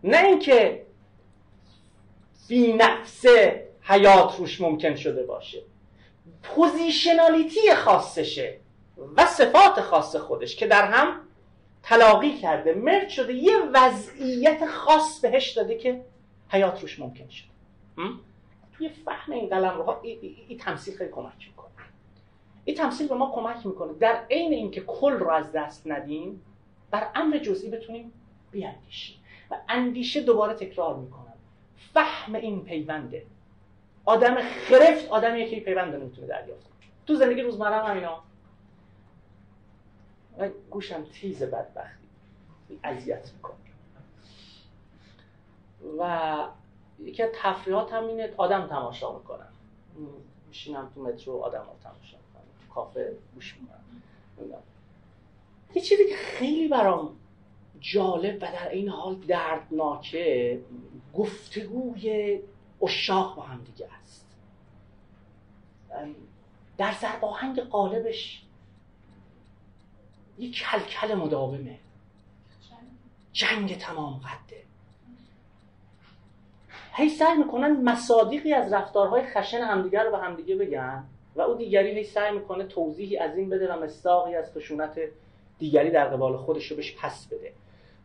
نه 0.03 0.17
اینکه 0.17 0.85
فی‌نفسه 2.47 3.25
حیات 3.81 4.37
روش 4.37 4.61
ممکن 4.61 4.95
شده 4.95 5.23
باشه. 5.23 5.61
positionality 6.43 7.75
خاصشه 7.75 8.59
و 9.17 9.25
صفات 9.25 9.81
خاص 9.81 10.15
خودش 10.15 10.55
که 10.55 10.67
در 10.67 10.91
هم 10.91 11.19
تلاقی 11.83 12.37
کرده 12.37 12.73
مرد 12.73 13.09
شده 13.09 13.33
یه 13.33 13.53
وضعیت 13.73 14.65
خاص 14.65 15.21
بهش 15.21 15.51
داده 15.51 15.77
که 15.77 16.05
حیات 16.49 16.81
روش 16.81 16.99
ممکن 16.99 17.29
شده 17.29 17.49
توی 18.73 18.89
فهم 18.89 19.33
این 19.33 19.49
قلم 19.49 19.77
رو 19.77 19.99
این 20.47 20.57
تمثیل 20.57 20.97
خیلی 20.97 21.11
کمک 21.11 21.47
می‌کنه. 21.47 21.71
این 22.65 22.75
تمثیل 22.75 23.07
به 23.07 23.15
ما 23.15 23.31
کمک 23.35 23.65
می‌کنه. 23.65 23.93
در 23.93 24.25
عین 24.31 24.53
اینکه 24.53 24.81
کل 24.81 25.13
رو 25.13 25.29
از 25.29 25.51
دست 25.51 25.87
ندیم 25.87 26.41
بر 26.91 27.07
امر 27.15 27.37
جزئی 27.37 27.69
بتونیم 27.69 28.13
بیاندیشیم. 28.51 29.17
و 29.51 29.55
اندیشه 29.69 30.21
دوباره 30.21 30.53
تکرار 30.53 30.95
می‌کنم 30.95 31.33
فهم 31.93 32.35
این 32.35 32.63
پیونده. 32.63 33.25
آدم 34.05 34.41
خرفت 34.41 35.09
آدمیه 35.09 35.49
که 35.49 35.55
این 35.55 35.65
پیوند 35.65 35.95
نمی‌تونه 35.95 36.27
دریافت 36.27 36.69
تو 37.05 37.15
زندگی 37.15 37.41
روزمره 37.41 37.75
هم 37.75 37.97
همینا 40.37 40.53
گوشم 40.69 41.03
تیز 41.03 41.43
بدبختی. 41.43 42.07
اذیت 42.83 43.31
می‌کنه. 43.33 43.55
و 45.99 46.47
یکی 46.99 47.23
از 47.23 47.29
تفریحات 47.35 47.93
هم 47.93 48.07
اینه 48.07 48.33
آدم 48.37 48.67
تماشا 48.67 49.17
می‌کنن 49.17 49.47
میشینم 50.47 50.91
تو 50.95 51.03
مترو 51.03 51.39
آدم 51.39 51.59
رو 51.59 51.75
تماشا 51.83 52.17
تو 52.17 52.73
کافه 52.73 53.17
گوش 53.33 53.57
می‌کنم. 53.57 54.59
یه 55.75 55.81
چیزی 55.81 56.05
که 56.09 56.15
خیلی 56.15 56.67
برام 56.67 57.15
جالب 57.79 58.35
و 58.35 58.39
در 58.39 58.69
این 58.69 58.89
حال 58.89 59.15
دردناکه 59.15 60.61
گفتگوی 61.13 62.39
اشاق 62.81 63.35
با 63.35 63.41
هم 63.41 63.63
دیگه 63.63 63.89
است. 64.01 64.27
در 66.77 66.93
زرباهنگ 67.01 67.59
قالبش 67.59 68.42
یک 70.39 70.63
کلکل 70.63 71.13
مداومه. 71.13 71.77
جنگ 73.33 73.77
تمام 73.77 74.13
قده. 74.13 74.61
هی 76.93 77.09
سعی 77.09 77.37
می‌کنن 77.37 77.71
مصادیقی 77.71 78.53
از 78.53 78.73
رفتارهای 78.73 79.23
خشن 79.23 79.57
همدیگر 79.57 80.03
رو 80.03 80.11
به 80.11 80.17
همدیگه 80.17 80.55
بگن 80.55 81.03
و 81.35 81.41
او 81.41 81.55
دیگری 81.55 81.91
هی 81.91 82.03
سعی 82.03 82.31
می‌کنه 82.31 82.63
توضیحی 82.63 83.17
از 83.17 83.37
این 83.37 83.49
بده 83.49 83.73
و 83.73 83.83
مستاقی 83.83 84.35
از 84.35 84.51
خشونت 84.53 84.99
دیگری 85.59 85.91
در 85.91 86.05
قبال 86.05 86.37
خودش 86.37 86.67
رو 86.67 86.75
بهش 86.75 86.95
پس 87.01 87.27
بده. 87.27 87.51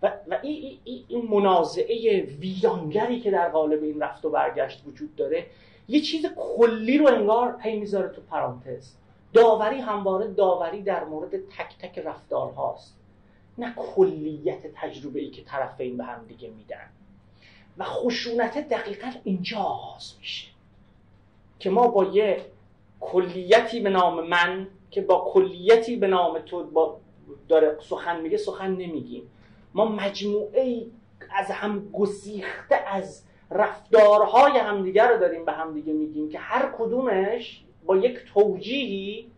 و, 0.03 0.13
و 0.29 0.39
این, 0.43 0.79
این, 0.85 1.05
این 1.09 1.29
منازعه 1.31 2.21
ویرانگری 2.21 3.21
که 3.21 3.31
در 3.31 3.49
قالب 3.49 3.83
این 3.83 4.01
رفت 4.01 4.25
و 4.25 4.31
برگشت 4.31 4.83
وجود 4.87 5.17
داره 5.17 5.47
یه 5.89 6.01
چیز 6.01 6.27
کلی 6.27 6.99
رو 6.99 7.07
انگار 7.07 7.57
هی 7.61 7.81
می‌ذاره 7.81 8.09
تو 8.09 8.21
پرانتز. 8.31 8.93
داوری 9.33 9.81
همواره 9.81 10.27
داوری 10.27 10.83
در 10.83 11.05
مورد 11.05 11.49
تک 11.49 11.79
تک 11.79 11.99
رفتارهاست. 11.99 12.95
نه 13.59 13.75
کلیت 13.77 14.67
تجربه 14.75 15.21
ای 15.21 15.31
که 15.31 15.43
طرفین 15.45 15.97
به 15.97 16.05
هم 16.05 16.25
دیگه 16.29 16.51
میدن. 16.51 16.89
و 17.79 17.85
خشونت 17.85 18.69
دقیقا 18.69 19.11
اینجا 19.25 19.59
آغاز 19.59 20.15
میشه. 20.19 20.49
که 21.59 21.71
ما 21.71 21.89
با 21.89 22.05
یه 22.05 22.45
کلیتی 23.01 23.81
به 23.81 23.91
نام 23.91 24.27
من 24.29 24.69
که 24.91 25.01
با 25.01 25.31
کلیتی 25.33 25.97
به 25.97 26.07
نام 26.07 26.39
تو 26.39 26.65
با 26.65 27.01
داره 27.49 27.79
سخن 27.81 28.21
میگه 28.21 28.37
سخن 28.37 28.71
نمیگیم. 28.71 29.31
ما 29.75 29.85
مجموعه 29.85 30.63
ای 30.63 30.91
از 31.31 31.51
هم 31.51 31.91
گسیخته 31.93 32.75
از 32.75 33.23
رفتارهای 33.51 34.59
همدیگر 34.59 35.09
رو 35.09 35.19
داریم 35.21 35.45
به 35.45 35.53
همدیگه 35.53 35.93
میگیم 35.93 36.29
که 36.29 36.39
هر 36.39 36.73
کدومش 36.79 37.65
با 37.89 37.97
یک 37.97 38.19
توجیهی 38.35 39.31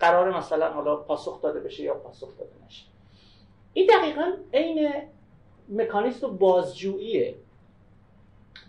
قرار 0.00 0.36
مثلا 0.38 0.72
حالا 0.72 0.96
پاسخ 0.96 1.42
داده 1.42 1.60
بشه 1.60 1.82
یا 1.82 1.94
پاسخ 1.94 2.38
داده 2.38 2.52
نشه. 2.66 2.84
این 3.72 3.90
دقیقا 3.98 4.32
عین 4.52 4.92
مکانیست 5.68 6.24
بازجوییه. 6.24 7.34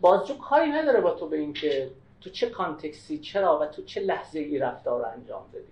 بازجو 0.01 0.37
کاری 0.37 0.71
نداره 0.71 1.01
با 1.01 1.11
تو 1.11 1.27
به 1.27 1.37
اینکه 1.37 1.91
تو 2.21 2.29
چه 2.29 2.49
کانتکسی 2.49 3.17
چرا 3.17 3.59
و 3.59 3.65
تو 3.65 3.83
چه 3.83 4.01
لحظه 4.01 4.39
ای 4.39 4.59
رفتار 4.59 4.99
رو 4.99 5.07
انجام 5.07 5.45
دادی 5.53 5.65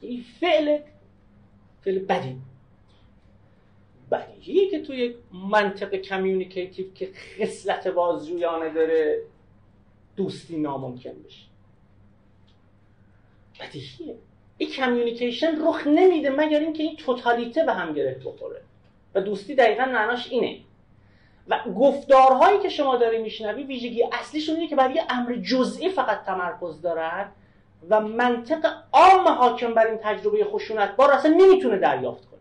این 0.00 0.24
فعل 0.40 0.78
فعل 1.84 1.98
بدی. 1.98 2.36
بدیهیه 4.10 4.70
که 4.70 4.82
تو 4.82 4.94
یک 4.94 5.16
منطق 5.50 5.94
communicative 5.94 6.92
که 6.92 7.12
خصلت 7.12 7.88
بازجویانه 7.88 8.74
داره 8.74 9.22
دوستی 10.16 10.56
ناممکن 10.56 11.22
بشه. 11.26 11.47
بدیهیه. 13.60 14.14
این 14.58 14.70
communication 14.70 15.66
رخ 15.66 15.86
نمیده 15.86 16.30
مگر 16.30 16.60
اینکه 16.60 16.82
این 16.82 16.96
totalité 16.96 17.64
به 17.64 17.72
هم 17.72 17.92
گره 17.92 18.20
بخوره. 18.24 18.60
و 19.14 19.20
دوستی 19.20 19.54
دقیقا 19.54 19.84
معناش 19.84 20.28
اینه. 20.30 20.58
و 21.48 21.60
گفتارهایی 21.78 22.58
که 22.58 22.68
شما 22.68 22.96
داری 22.96 23.22
میشنوی 23.22 23.62
ویژگی 23.62 24.04
اصلیشون 24.12 24.54
اینه 24.54 24.68
که 24.68 24.76
برای 24.76 24.94
یه 24.94 25.04
امر 25.10 25.34
جزئی 25.34 25.88
فقط 25.88 26.24
تمرکز 26.24 26.80
دارن 26.80 27.28
و 27.90 28.00
منطق 28.00 28.74
عام 28.92 29.28
حاکم 29.28 29.74
بر 29.74 29.86
این 29.86 29.98
تجربه 30.02 30.44
خشونت 30.44 30.96
بار 30.96 31.12
اصلا 31.12 31.34
نمی‌تونه 31.38 31.78
دریافت 31.78 32.30
کنه. 32.30 32.40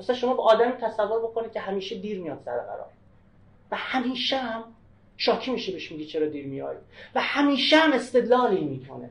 مثلا 0.00 0.16
شما 0.16 0.34
به 0.34 0.42
آدمی 0.42 0.72
تصور 0.72 1.18
بکنید 1.18 1.52
که 1.52 1.60
همیشه 1.60 1.98
دیر 1.98 2.20
میاد 2.20 2.42
سر 2.44 2.58
قرار. 2.58 2.86
و 3.70 3.76
همیشه 3.76 4.36
هم 4.36 4.64
شاکی 5.16 5.50
میشه 5.50 5.72
بهش 5.72 5.92
میگه 5.92 6.04
چرا 6.04 6.26
دیر 6.26 6.46
میای. 6.46 6.76
و 7.14 7.20
همیشه 7.20 7.76
هم 7.76 7.92
استدلالی 7.92 8.60
می‌کنه. 8.60 9.10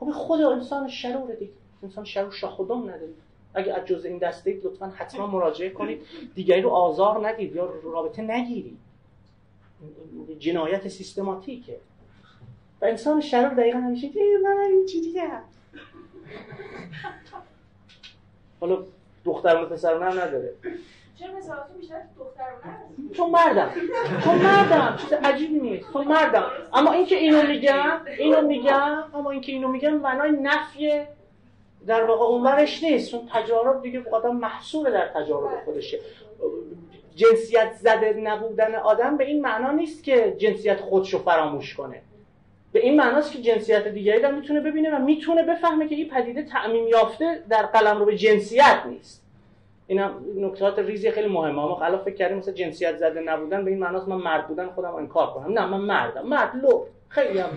خب 0.00 0.10
خود 0.10 0.40
انسان 0.40 0.88
شروره 0.88 1.36
دیگه. 1.36 1.52
انسان 1.82 2.04
شرور 2.04 2.32
شاخودم 2.32 2.82
نداره 2.82 3.12
اگه 3.54 3.74
از 3.74 3.86
جز 3.86 4.04
این 4.04 4.18
دسته 4.18 4.50
اید 4.50 4.66
لطفا 4.66 4.86
حتما 4.86 5.26
مراجعه 5.26 5.70
کنید. 5.70 6.02
دیگری 6.34 6.60
رو 6.60 6.70
آزار 6.70 7.28
ندید 7.28 7.56
یا 7.56 7.72
رابطه 7.82 8.22
نگیرید. 8.22 8.78
جنایت 10.38 10.88
سیستماتیکه. 10.88 11.76
و 12.80 12.84
انسان 12.84 13.20
شرور 13.20 13.54
دقیقا 13.54 13.78
همیشه 13.78 14.10
من 14.44 14.56
این 14.70 14.86
چی 14.86 15.00
دیگه 15.00 15.30
حالا 18.60 18.84
دختران 19.24 19.64
و 19.64 19.66
پسران 19.66 20.02
هم 20.02 20.20
نداره. 20.20 20.54
چون 23.12 23.30
مردم. 23.30 23.70
چون 24.24 24.38
مردم. 24.38 24.96
چیز 24.96 25.12
عجیبی 25.12 25.58
نیست. 25.58 25.92
چون 25.92 26.08
مردم. 26.08 26.44
اما 26.74 26.92
اینکه 26.92 27.16
اینو 27.16 27.42
میگم 27.42 28.00
اینو 28.18 28.40
میگم 28.40 29.04
اما 29.14 29.30
اینکه 29.30 29.52
اینو 29.52 29.68
میگم 29.68 29.94
معنای 29.94 30.30
نفی 30.30 30.92
در 31.86 32.04
واقع 32.04 32.24
اونورش 32.24 32.82
نیست. 32.82 33.10
چون 33.10 33.20
تجارب 33.32 33.82
دیگه 33.82 34.04
آدم 34.10 34.36
محصول 34.36 34.90
در 34.92 35.08
تجارب 35.08 35.64
خودشه. 35.64 35.98
جنسیت 37.14 37.72
زده 37.72 38.12
نبودن 38.12 38.74
آدم 38.74 39.16
به 39.16 39.24
این 39.24 39.42
معنا 39.42 39.70
نیست 39.70 40.04
که 40.04 40.36
جنسیت 40.38 40.80
خودشو 40.80 41.18
فراموش 41.18 41.74
کنه. 41.74 42.02
به 42.72 42.80
این 42.80 42.96
معناست 42.96 43.32
که 43.32 43.38
جنسیت 43.38 43.88
دیگری 43.88 44.22
رو 44.22 44.32
می‌تونه 44.32 44.60
ببینه 44.60 44.96
و 44.96 44.98
می‌تونه 44.98 45.42
بفهمه 45.42 45.88
که 45.88 45.94
این 45.94 46.08
پدیده 46.08 46.42
تعمیم 46.42 46.88
یافته 46.88 47.42
در 47.48 47.66
قلم 47.66 47.98
رو 47.98 48.04
به 48.04 48.16
جنسیت 48.16 48.82
نیست. 48.86 49.25
این 49.86 50.00
نکات 50.36 50.78
ریزی 50.78 51.10
خیلی 51.10 51.28
مهمه. 51.28 51.52
ما 51.52 51.74
خلاف 51.74 52.02
فکر 52.02 52.14
کردیم 52.14 52.36
مثلا 52.36 52.54
جنسیت 52.54 52.96
زده 52.96 53.20
نبودن 53.20 53.64
به 53.64 53.70
این 53.70 53.80
معناست 53.80 54.08
من 54.08 54.16
مرد 54.16 54.48
بودن 54.48 54.66
خودم 54.66 54.94
انکار 54.94 55.26
کنم. 55.26 55.52
نه 55.52 55.66
من 55.66 55.80
مردم. 55.80 56.26
مرد 56.26 56.56
لو 56.56 56.84
خیلی 57.08 57.38
هم. 57.38 57.48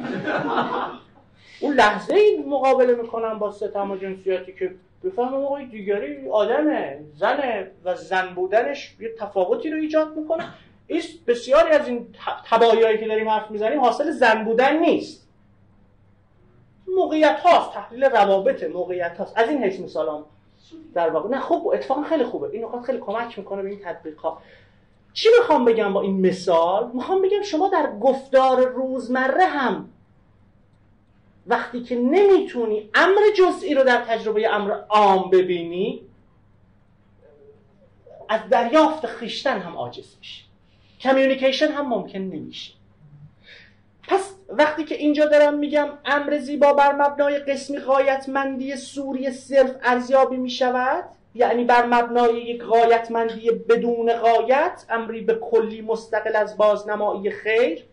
اون 1.61 1.73
لحظه 1.73 2.13
ای 2.13 2.43
مقابله 2.47 2.95
می‌کنم 2.95 3.39
با 3.39 3.51
ستم 3.51 3.91
و 3.91 3.97
جنسیتی 3.97 4.53
که 4.53 4.71
بفهمم 5.03 5.33
آقای 5.33 5.65
دیگری 5.65 6.29
آدمه 6.29 6.99
زنه 7.15 7.71
و 7.85 7.95
زن 7.95 8.33
بودنش 8.35 8.95
یه 8.99 9.13
تفاوتی 9.19 9.69
رو 9.69 9.77
ایجاد 9.77 10.17
می‌کنه. 10.17 10.43
این 10.87 11.01
بسیاری 11.27 11.69
از 11.69 11.87
این 11.87 12.07
تبایایی 12.45 12.97
که 12.97 13.07
داریم 13.07 13.29
حرف 13.29 13.51
می‌زنیم 13.51 13.79
حاصل 13.79 14.11
زن 14.11 14.43
بودن 14.43 14.79
نیست. 14.79 15.29
موقعیت 16.95 17.39
هاست 17.39 17.73
تحلیل 17.73 18.03
روابط 18.03 18.63
موقعیت 18.63 19.17
هاست. 19.17 19.37
از 19.37 19.49
این 19.49 19.63
حیث 19.63 19.79
مثالام 19.79 20.25
در 20.93 21.09
واقع. 21.09 21.29
نه 21.29 21.39
خوب 21.39 21.67
اتفاقا 21.67 22.03
خیلی 22.03 22.23
خوبه. 22.23 22.49
این 22.49 22.65
نکات 22.65 22.83
خیلی 22.83 22.99
کمک 22.99 23.39
می‌کنه 23.39 23.61
به 23.61 23.69
این 23.69 23.79
تطبیق 23.79 24.19
ها 24.19 24.41
چی 25.13 25.29
می‌خوام 25.39 25.65
بگم 25.65 25.93
با 25.93 26.01
این 26.01 26.27
مثال؟ 26.27 26.91
می‌خوام 26.93 27.21
بگم 27.21 27.41
شما 27.41 27.69
در 27.69 27.91
گفتار 28.01 28.67
روزمره 28.67 29.45
هم 29.45 29.89
وقتی 31.47 31.83
که 31.83 31.95
نمی‌تونی 31.95 32.89
امر 32.95 33.21
جزئی 33.37 33.73
رو 33.73 33.83
در 33.83 34.01
تجربه 34.07 34.53
امر 34.53 34.71
عام 34.71 35.29
ببینی 35.29 36.01
از 38.29 38.41
دریافت 38.49 39.05
خیشتن 39.05 39.59
هم 39.59 39.77
عاجز 39.77 40.15
میشه 40.19 40.43
کمیونیکیشن 40.99 41.67
هم 41.67 41.87
ممکن 41.87 42.19
نمیشه. 42.19 42.78
پس 44.09 44.35
وقتی 44.49 44.83
که 44.83 44.95
اینجا 44.95 45.25
دارم 45.25 45.53
میگم 45.53 45.89
امر 46.05 46.37
زیبا 46.37 46.73
بر 46.73 46.95
مبنای 46.95 47.39
قسمی 47.39 47.79
غایتمندی 47.79 48.75
سوری 48.75 49.31
صرف 49.31 49.71
ارزیابی 49.83 50.37
می‌شود 50.37 51.03
یعنی 51.35 51.63
بر 51.63 51.85
مبنای 51.85 52.41
یک 52.41 52.63
غایتمندی 52.63 53.51
بدون 53.51 54.13
غایت 54.13 54.85
امری 54.89 55.21
به 55.21 55.35
کلی 55.35 55.81
مستقل 55.81 56.35
از 56.35 56.57
بازنمایی 56.57 57.31
خیر. 57.31 57.83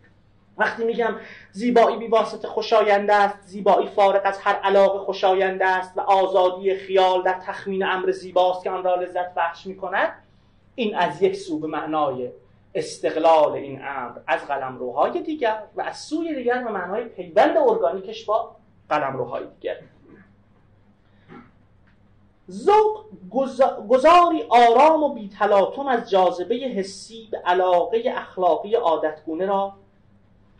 وقتی 0.57 0.83
میگم 0.83 1.15
زیبایی 1.51 1.97
بی 1.97 2.07
واسطه 2.07 2.47
خوشاینده 2.47 3.13
است 3.13 3.37
زیبایی 3.41 3.87
فارغ 3.87 4.21
از 4.23 4.39
هر 4.39 4.55
علاقه 4.55 4.99
خوشاینده 4.99 5.65
است 5.65 5.97
و 5.97 6.01
آزادی 6.01 6.75
خیال 6.75 7.23
در 7.23 7.39
تخمین 7.45 7.85
امر 7.85 8.11
زیباست 8.11 8.63
که 8.63 8.69
آن 8.69 8.83
را 8.83 8.95
لذت 8.95 9.33
بخش 9.33 9.65
می‌کند 9.65 10.13
این 10.75 10.95
از 10.95 11.21
یک 11.21 11.35
سو 11.35 11.59
به 11.59 11.67
معنای 11.67 12.29
استقلال 12.77 13.51
این 13.51 13.81
امر 13.81 14.19
از 14.27 14.45
قلمروهای 14.47 15.21
دیگر 15.21 15.63
و 15.75 15.81
از 15.81 15.97
سوی 15.97 16.35
دیگر 16.35 16.63
به 16.63 16.71
معنای 16.71 17.05
پیوند 17.05 17.57
ارگانیکش 17.57 18.25
با 18.25 18.55
قلمروهای 18.89 19.43
دیگر. 19.59 19.77
ذوق 22.51 23.05
گذاری 23.87 24.43
آرام 24.49 25.03
و 25.03 25.13
بیتلاطم 25.13 25.87
از 25.87 26.09
جاذبه 26.09 26.55
حسی 26.55 27.27
به 27.31 27.37
علاقه 27.37 28.03
اخلاقی 28.15 28.75
عادتگونه 28.75 29.45
را 29.45 29.73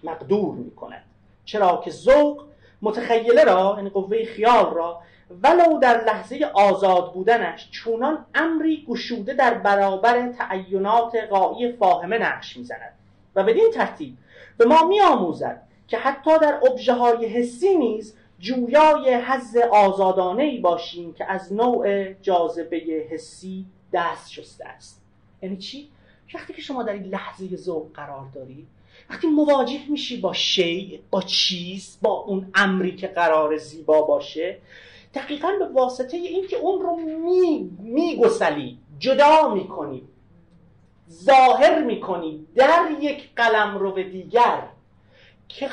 مقدور 0.03 0.56
می 0.56 0.76
کند 0.76 1.03
چرا 1.45 1.81
که 1.85 1.91
ذوق 1.91 2.47
متخیله 2.81 3.43
را 3.43 3.73
یعنی 3.77 3.89
قوه 3.89 4.25
خیال 4.25 4.73
را 4.73 5.01
ولو 5.43 5.79
در 5.79 6.03
لحظه 6.03 6.51
آزاد 6.53 7.13
بودنش 7.13 7.69
چونان 7.71 8.25
امری 8.35 8.85
گشوده 8.89 9.33
در 9.33 9.53
برابر 9.53 10.31
تعینات 10.31 11.15
غایی 11.29 11.71
فاهمه 11.71 12.17
نقش 12.17 12.57
می‌زند. 12.57 12.93
و 13.35 13.43
بدین 13.43 13.71
ترتیب 13.73 14.17
به 14.57 14.65
ما 14.65 14.87
میآموزد 14.87 15.61
که 15.87 15.97
حتی 15.97 16.39
در 16.39 16.59
ابژه 16.71 16.93
های 16.93 17.25
حسی 17.25 17.77
نیز 17.77 18.15
جویای 18.39 19.13
حز 19.13 19.57
آزادانه 19.57 20.43
ای 20.43 20.59
باشیم 20.59 21.13
که 21.13 21.31
از 21.31 21.53
نوع 21.53 22.13
جاذبه 22.13 23.07
حسی 23.11 23.65
دست 23.93 24.31
شسته 24.31 24.67
است. 24.67 25.01
یعنی 25.41 25.57
چی؟ 25.57 25.89
وقتی 26.33 26.53
که 26.53 26.61
شما 26.61 26.83
در 26.83 26.93
این 26.93 27.03
لحظه 27.03 27.55
ذوق 27.55 27.87
قرار 27.93 28.25
داری 28.33 28.67
وقتی 29.09 29.27
مواجه 29.27 29.79
میشی 29.89 30.17
با 30.17 30.34
شی 30.34 30.99
با 31.11 31.21
چیز 31.21 31.97
با 32.01 32.11
اون 32.11 32.51
امری 32.55 32.95
که 32.95 33.07
قرار 33.07 33.57
زیبا 33.57 34.01
باشه 34.01 34.57
دقیقا 35.13 35.51
به 35.59 35.65
واسطه 35.65 36.17
این 36.17 36.47
که 36.47 36.55
اون 36.55 36.81
رو 36.81 36.95
می 36.95 37.69
میگسلی 37.79 38.77
جدا 38.99 39.53
می‌کنی 39.53 40.03
ظاهر 41.11 41.84
می‌کنی 41.84 42.47
در 42.55 42.88
یک 43.01 43.29
قلم 43.35 43.77
رو 43.77 43.91
به 43.91 44.03
دیگر 44.03 44.63
که 45.47 45.67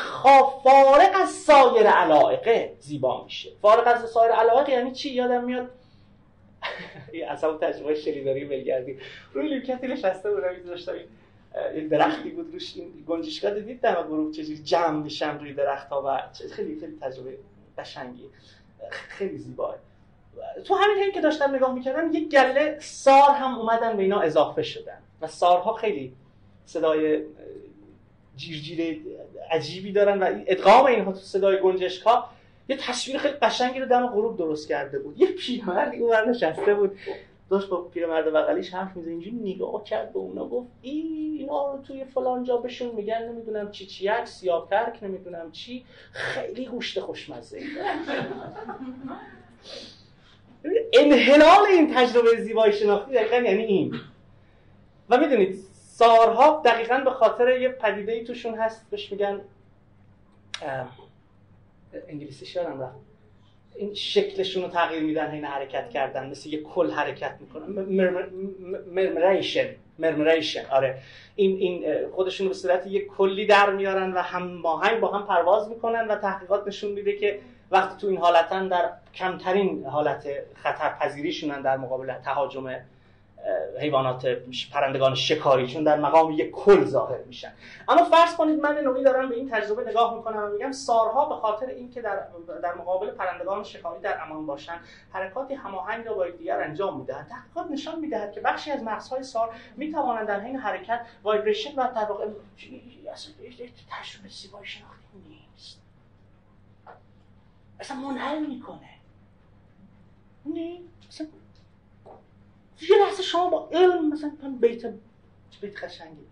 فارق 0.63 1.23
از 1.23 1.31
سایر 1.31 1.87
علائقه 1.87 2.77
زیبا 2.79 3.25
میشه. 3.25 3.51
فارق 3.63 3.87
از 3.87 4.11
سایر 4.11 4.33
علائق 4.33 4.69
یعنی 4.69 4.93
چی؟ 4.93 5.11
یادم 5.11 5.45
میاد؟ 5.45 5.71
اصلا 7.29 7.57
تجربه 7.57 7.95
شلیداری 7.95 8.45
بلگردی 8.45 8.99
روی 9.33 9.49
لیمکتی 9.49 9.87
نشسته 9.87 10.31
بودم 10.31 10.55
داشتم. 10.67 10.93
این 11.75 11.89
درختی 11.89 12.31
بود 12.31 12.53
روش 12.53 12.77
این 12.77 13.05
گنجشگاه 13.07 13.55
دیدید 13.55 13.81
در 13.81 14.03
گروه 14.03 14.33
چجوری 14.33 14.59
جمع 14.59 15.03
میشن 15.03 15.39
روی 15.39 15.53
درخت 15.53 15.89
ها 15.89 16.03
و 16.07 16.21
خیلی 16.55 16.81
خیلی 16.81 16.99
تجربه 17.01 17.39
قشنگی. 17.79 18.25
خیلی 18.91 19.39
زیباه 19.39 19.77
تو 20.65 20.75
همین 20.75 21.03
حین 21.03 21.13
که 21.13 21.21
داشتم 21.21 21.55
نگاه 21.55 21.75
می‌کردم 21.75 22.13
یک 22.13 22.29
گله 22.29 22.79
سار 22.81 23.31
هم 23.31 23.59
اومدن 23.59 23.97
به 23.97 24.03
اینا 24.03 24.21
اضافه 24.21 24.63
شدن 24.63 24.99
و 25.21 25.27
سارها 25.27 25.73
خیلی 25.75 26.13
صدای 26.67 27.25
جیرجیر 28.37 29.01
عجیبی 29.51 29.93
دارن 29.93 30.19
و 30.19 30.43
ادغام 30.47 30.87
اینها 30.87 31.13
تو 31.13 31.19
صدای 31.19 31.61
گنجشکا 31.61 32.29
یه 32.69 32.77
تصویر 32.77 33.19
خیلی 33.19 33.35
قشنگی 33.35 33.81
رو 33.81 33.87
دم 33.87 34.07
غروب 34.07 34.39
درست 34.39 34.69
کرده 34.69 34.99
بود. 34.99 35.21
یه 35.21 35.27
پیرمردی 35.27 35.99
اون 35.99 36.29
نشسته 36.29 36.75
بود. 36.75 36.99
داشت 37.55 37.69
با 37.69 37.83
پیرمرد 37.83 38.33
بغلیش 38.33 38.75
حرف 38.75 38.97
میزه 38.97 39.11
اینجوری 39.11 39.37
نگاه 39.37 39.85
کرد 39.85 40.13
به 40.13 40.19
اونا 40.19 40.49
گفت 40.49 40.69
ای 40.83 41.01
اینا 41.39 41.73
رو 41.73 41.83
توی 41.83 42.05
فلان 42.05 42.45
جا 42.45 42.57
بهشون 42.57 42.95
میگن 42.95 43.29
نمی‌دونم 43.29 43.71
چی 43.71 43.87
چیک 43.87 44.25
سیاه 44.25 44.69
ترک 44.71 45.03
نمی‌دونم 45.03 45.53
چی. 45.53 45.85
خیلی 46.13 46.67
گوشت 46.67 47.01
خوشمزه. 47.01 47.63
انحلال 50.93 51.67
این 51.71 51.95
تجربه 51.95 52.37
زیبایی 52.37 52.73
شناختی 52.73 53.13
دقیقا 53.13 53.37
یعنی 53.37 53.63
این. 53.63 53.95
و 55.11 55.19
می‌دونید 55.19 55.59
سارها 55.73 56.63
دقیقا 56.65 56.99
به 57.05 57.11
خاطر 57.11 57.61
یه 57.61 57.69
پدیده 57.69 58.13
ای 58.13 58.25
توشون 58.25 58.55
هست 58.55 58.91
بهش 58.91 59.13
میگن 59.13 59.41
انگلیسی 62.09 62.47
شدم 62.47 62.81
رفت. 62.81 63.14
این 63.77 63.95
شکلشون 63.95 64.63
رو 64.63 64.69
تغییر 64.69 65.03
میدن 65.03 65.31
این 65.31 65.45
حرکت 65.45 65.91
کردن 65.91 66.31
مثل 66.31 66.49
یه 66.49 66.63
کل 66.63 66.91
حرکت 66.91 67.35
می‌کنن. 67.41 67.67
مرمریشن 68.87 69.69
مرمریشن 69.99 70.65
آره. 70.71 70.99
این 71.37 71.57
این 71.57 71.85
خودشون 72.15 72.49
به 72.49 72.55
صورت 72.55 72.87
یه 72.87 73.05
کلی 73.05 73.47
در 73.47 73.71
میارن 73.71 74.13
و 74.13 74.19
هم 74.19 74.43
ماهنگ 74.43 75.01
با 75.01 75.09
هم 75.09 75.27
پرواز 75.27 75.69
می‌کنن 75.69 76.09
و 76.09 76.17
تحقیقات 76.17 76.67
نشون 76.67 76.93
میده 76.93 77.17
که 77.17 77.39
وقتی 77.71 78.01
تو 78.01 78.07
این 78.07 78.19
حالتن 78.19 78.69
در 78.69 78.91
کمترین 79.15 79.87
حالت 79.87 80.29
خطرپذیریشونن 80.55 81.63
در 81.63 81.77
مقابل 81.77 82.15
تهاجم 82.25 82.77
حیوانات 83.81 84.27
پرندگان 84.73 85.15
شکاری 85.15 85.67
چون 85.67 85.85
در 85.85 86.01
مقام 86.01 86.31
یک 86.31 86.51
کل 86.51 86.85
ظاهر 86.85 87.23
میشن. 87.23 87.53
اما 87.89 88.05
فرض 88.05 88.37
کنید 88.37 88.61
من 88.61 88.79
نوعی 88.79 89.05
دارم 89.05 89.29
به 89.29 89.35
این 89.35 89.51
تجربه 89.51 89.91
نگاه 89.91 90.15
می‌کنم 90.17 90.45
و 90.45 90.49
میگم 90.49 90.73
سارها 90.73 91.29
به 91.29 91.35
خاطر 91.35 91.67
اینکه 91.67 92.03
در 92.03 92.27
در 92.63 92.75
مقابل 92.75 93.11
پرندگان 93.11 93.65
شکاری 93.65 94.01
در 94.01 94.23
امان 94.23 94.47
باشن 94.47 94.81
حرکاتی 95.13 95.55
هماهنگ 95.55 96.07
را 96.07 96.15
با 96.15 96.27
یکدیگر 96.27 96.63
انجام 96.63 97.01
می‌دهند. 97.01 97.29
تحقیقات 97.29 97.71
نشان 97.71 98.01
می‌دهد 98.01 98.33
که 98.33 98.41
بخشی 98.41 98.71
از 98.71 98.83
مغزهای 98.83 99.23
سار 99.23 99.55
می‌توانند 99.77 100.27
در 100.27 100.41
حین 100.41 100.57
حرکت 100.57 101.01
وایبریشن 101.23 101.75
و 101.75 101.89
در 101.95 102.05
واقع 102.05 102.27
تجربه 103.91 104.29
زیبایی 104.29 104.67
شناختی 104.67 105.19
نیست. 105.29 105.81
اصلا 107.81 107.97
منحل 107.97 108.47
می‌کنه. 108.47 108.91
نه 110.47 110.81
یه 112.83 112.97
لحظه 113.05 113.23
شما 113.23 113.51
با 113.51 113.69
علم 113.73 114.09
مثلا 114.13 114.33
بیت 114.61 114.83
بیت 115.61 115.77
خشنگی 115.77 116.27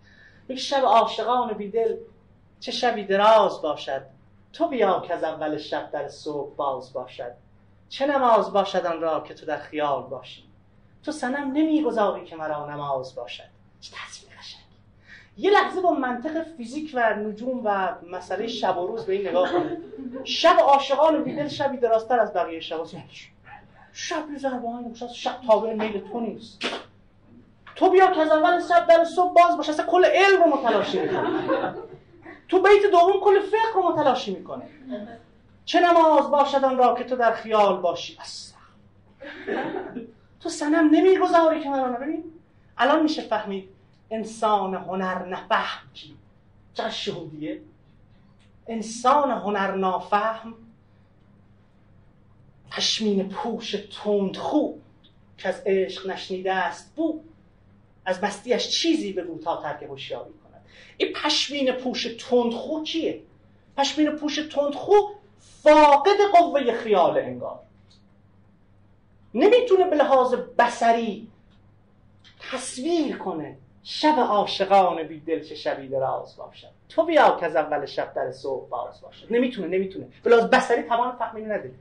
یک 0.48 0.58
شب 0.58 0.82
عاشقان 0.84 1.52
بیدل 1.52 1.96
چه 2.60 2.72
شبی 2.72 3.04
دراز 3.04 3.62
باشد؟ 3.62 4.02
تو 4.52 4.68
بیا 4.68 5.00
که 5.00 5.14
از 5.14 5.24
اول 5.24 5.58
شب 5.58 5.90
در 5.90 6.08
صبح 6.08 6.54
باز 6.56 6.92
باشد. 6.92 7.32
چه 7.88 8.06
نماز 8.06 8.52
باشد 8.52 8.86
آن 8.86 9.00
را 9.00 9.20
که 9.20 9.34
تو 9.34 9.46
در 9.46 9.58
خیال 9.58 10.02
باشی؟ 10.02 10.44
تو 11.04 11.12
سنم 11.12 11.52
نمی‌گذاری 11.52 12.24
که 12.24 12.36
مرا 12.36 12.70
نماز 12.70 13.14
باشد. 13.14 13.44
چه 13.80 13.92
تصویر 13.96 14.32
قشنگی. 14.38 14.64
یه 15.36 15.50
لحظه 15.50 15.80
با 15.80 15.90
منطق 15.90 16.42
فیزیک 16.42 16.90
و 16.94 17.14
نجوم 17.14 17.60
و 17.64 17.94
مسئله 18.10 18.46
شب 18.46 18.78
و 18.78 18.86
روز 18.86 19.06
به 19.06 19.12
این 19.12 19.28
نگاه 19.28 19.52
کنید. 19.52 19.78
شب 20.24 20.56
عاشقان 20.60 21.24
بیدل 21.24 21.48
شبی 21.48 21.76
درازتر 21.76 22.20
از 22.20 22.32
بقیه 22.32 22.60
شب 22.60 22.80
شب 23.92 24.30
یه 24.32 24.38
ضربه 24.38 24.68
شب 25.14 25.40
تابع 25.46 25.74
میل 25.74 26.00
تو 26.12 26.20
نیست. 26.20 26.62
تو 27.76 27.90
بیا 27.90 28.10
که 28.10 28.20
از 28.20 28.30
اول 28.30 28.60
شب 28.68 28.86
در 28.86 29.04
صبح 29.04 29.34
باز 29.34 29.56
باشه 29.56 29.72
اصلا 29.72 29.86
کل 29.86 30.04
علم 30.04 30.42
رو 30.42 30.56
متلاشی 30.56 31.00
می‌کنه 31.00 31.74
تو 32.48 32.62
بیت 32.62 32.90
دوم 32.90 33.20
کل 33.20 33.40
فقه 33.40 33.74
رو 33.74 33.92
متلاشی 33.92 34.34
می‌کنه 34.34 34.68
چه 35.64 35.80
نماز 35.80 36.30
باشد 36.30 36.64
آن 36.64 36.78
را 36.78 36.94
که 36.94 37.04
تو 37.04 37.16
در 37.16 37.32
خیال 37.32 37.80
باشی؟ 37.80 38.16
اصلا. 38.20 38.58
تو 40.40 40.48
سنم 40.48 40.90
نمی‌گذاری 40.90 41.60
که 41.60 41.68
مرا 41.70 41.92
ببین 41.92 42.24
الان 42.78 43.02
میشه 43.02 43.22
فهمید 43.22 43.68
انسان 44.10 44.74
هنر 44.74 45.26
نفهم 45.26 45.82
چقدر 46.74 46.90
شهودیه؟ 46.90 47.60
انسان 48.66 49.30
هنر 49.30 49.74
نافهم 49.74 50.54
پشمین 52.76 53.28
پوش 53.28 53.76
تندخو 54.02 54.72
که 55.38 55.48
از 55.48 55.62
عشق 55.66 56.10
نشنیده 56.10 56.52
است 56.52 56.92
بو. 56.96 57.20
از 58.04 58.24
مستیش 58.24 58.68
چیزی 58.68 59.12
بگو 59.12 59.38
تا 59.38 59.62
ترک 59.62 59.82
هوشیاری 59.82 60.30
کند. 60.44 60.64
این 60.96 61.12
پشمین 61.12 61.72
پوش 61.72 62.16
تندخو 62.20 62.82
کیه 62.82 63.20
پشمین 63.76 64.10
پوش 64.10 64.36
تندخو 64.36 64.94
فاقد 65.38 66.16
قوه 66.34 66.72
خیال 66.72 67.18
انگار. 67.18 67.60
نمی‌تونه 69.34 69.84
به 69.84 69.96
لحاظ 69.96 70.34
بسری 70.34 71.28
تصویر 72.50 73.18
کنه 73.18 73.56
شب 73.82 74.18
عاشقان 74.18 75.02
بی 75.02 75.20
دل 75.20 75.44
چه 75.44 75.54
شبی 75.54 75.88
دراز 75.88 76.36
باشد. 76.36 76.68
تو 76.88 77.04
بیا 77.04 77.36
که 77.40 77.46
از 77.46 77.56
اول 77.56 77.86
شب 77.86 78.14
در 78.14 78.32
صبح 78.32 78.68
باز 78.68 79.00
باشد. 79.00 79.26
نمی‌تونه 79.30 79.68
نمی‌تونه. 79.68 80.08
به 80.22 80.30
لحاظ 80.30 80.44
بسری 80.44 80.82
توان 80.82 81.16
فهمی 81.16 81.42
نداره 81.42 81.74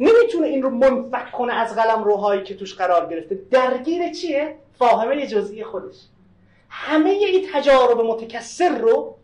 نمی‌تونه 0.00 0.46
این 0.46 0.62
رو 0.62 0.70
منفک 0.70 1.32
کنه 1.32 1.54
از 1.54 1.76
قلم 1.76 2.04
روهایی 2.04 2.42
که 2.42 2.56
توش 2.56 2.74
قرار 2.74 3.08
گرفته. 3.10 3.38
درگیر 3.50 4.12
چیه؟ 4.12 4.56
فاهمه 4.78 5.26
جزئی 5.26 5.64
خودش. 5.64 5.96
همه 6.68 7.10
این 7.10 7.48
تجارب 7.52 8.00
متکسر 8.00 8.78
رو 8.78 9.14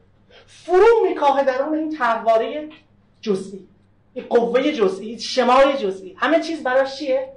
فرو 0.46 1.08
میکاهه 1.08 1.44
در 1.44 1.62
اون 1.62 1.78
این 1.78 1.96
تحواره 1.96 2.68
جزئی. 3.20 3.68
این 4.14 4.24
قوه 4.24 4.72
جزئی 4.72 5.18
شمای 5.18 5.76
جزئی. 5.76 6.14
همه 6.18 6.40
چیز 6.40 6.62
براش 6.62 6.98
چیه؟ 6.98 7.32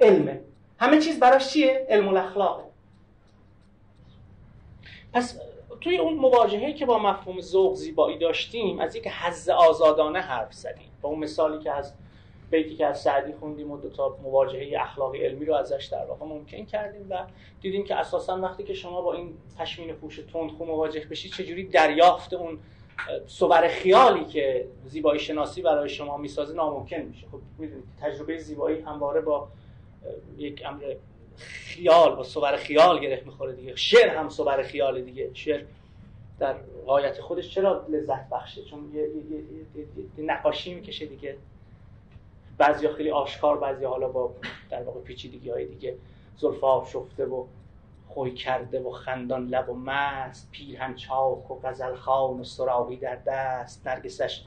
علمه. 0.00 0.40
همه 0.78 0.98
چیز 0.98 1.20
براش 1.20 1.48
چیه؟ 1.48 1.86
علم 1.88 2.08
الاخلاقه. 2.08 2.64
پس 5.12 5.38
توی 5.80 5.98
اون 5.98 6.14
مواجهه 6.14 6.72
که 6.72 6.86
با 6.86 6.98
مفهوم 6.98 7.40
ذوق 7.40 7.74
زیبایی 7.74 8.18
داشتیم 8.18 8.80
از 8.80 8.96
یک 8.96 9.06
حز 9.06 9.48
آزادانه 9.48 10.20
حرف 10.20 10.52
زدیم. 10.52 10.90
با 11.02 11.08
اون 11.08 11.18
مثالی 11.18 11.64
که 11.64 11.72
از 11.72 11.92
بیتی 12.54 12.76
که 12.76 12.86
از 12.86 13.02
سعدی 13.02 13.32
خوندیم 13.32 13.70
و 13.70 13.76
دو 13.76 13.90
تا 13.90 14.16
مواجهه 14.22 14.80
اخلاقی 14.80 15.18
علمی 15.18 15.44
رو 15.44 15.54
ازش 15.54 15.88
در 15.92 16.04
واقع 16.04 16.26
ممکن 16.26 16.64
کردیم 16.64 17.06
و 17.10 17.26
دیدیم 17.60 17.84
که 17.84 17.94
اساسا 17.94 18.40
وقتی 18.40 18.64
که 18.64 18.74
شما 18.74 19.02
با 19.02 19.14
این 19.14 19.34
پشمین 19.58 19.92
پوش 19.92 20.20
تندخو 20.32 20.64
مواجه 20.64 21.06
بشید 21.10 21.32
چجوری 21.32 21.64
دریافت 21.64 22.34
اون 22.34 22.58
صور 23.26 23.68
خیالی 23.68 24.24
که 24.24 24.66
زیبایی 24.86 25.20
شناسی 25.20 25.62
برای 25.62 25.88
شما 25.88 26.16
می‌سازه 26.16 26.54
ناممکن 26.54 26.96
میشه. 26.96 27.26
خب 27.32 27.38
می‌دونید 27.58 27.84
تجربه 28.00 28.38
زیبایی 28.38 28.80
همواره 28.80 29.20
با 29.20 29.48
یک 30.38 30.62
امر 30.66 30.94
خیال 31.36 32.16
با 32.16 32.22
صور 32.22 32.56
خیال 32.56 33.00
گره 33.00 33.22
می‌خوره 33.24 33.52
دیگه. 33.52 33.76
شعر 33.76 34.16
هم 34.16 34.28
صور 34.28 34.62
خیال 34.62 35.00
دیگه. 35.00 35.30
شعر 35.34 35.62
در 36.38 36.54
غایت 36.86 37.20
خودش 37.20 37.54
چرا 37.54 37.86
لذت 37.88 38.28
بخشه؟ 38.28 38.62
چون 38.64 38.90
یه, 38.94 39.02
یه،, 39.02 39.08
یه،, 39.76 39.86
یه 40.18 40.24
نقاشی 40.24 40.74
می‌کشه 40.74 41.06
دیگه. 41.06 41.36
بعضیا 42.58 42.92
خیلی 42.92 43.10
آشکار 43.10 43.58
بعضی 43.58 43.84
حالا 43.84 44.08
با 44.08 44.34
در 44.70 44.82
واقع 44.82 45.00
پیچیدگی 45.00 45.50
های 45.50 45.66
دیگه 45.66 45.96
زلفا 46.36 46.84
شفته 46.84 47.26
و 47.26 47.44
خوی 48.08 48.34
کرده 48.34 48.80
و 48.80 48.90
خندان 48.90 49.46
لب 49.46 49.70
و 49.70 49.74
مست 49.74 50.48
پیرهن 50.50 50.94
چاک 50.94 51.50
و 51.50 51.60
غزل 51.62 51.94
خان 51.94 52.40
و 52.40 52.44
سراوی 52.44 52.96
در 52.96 53.16
دست 53.16 53.86
نرگسش 53.86 54.44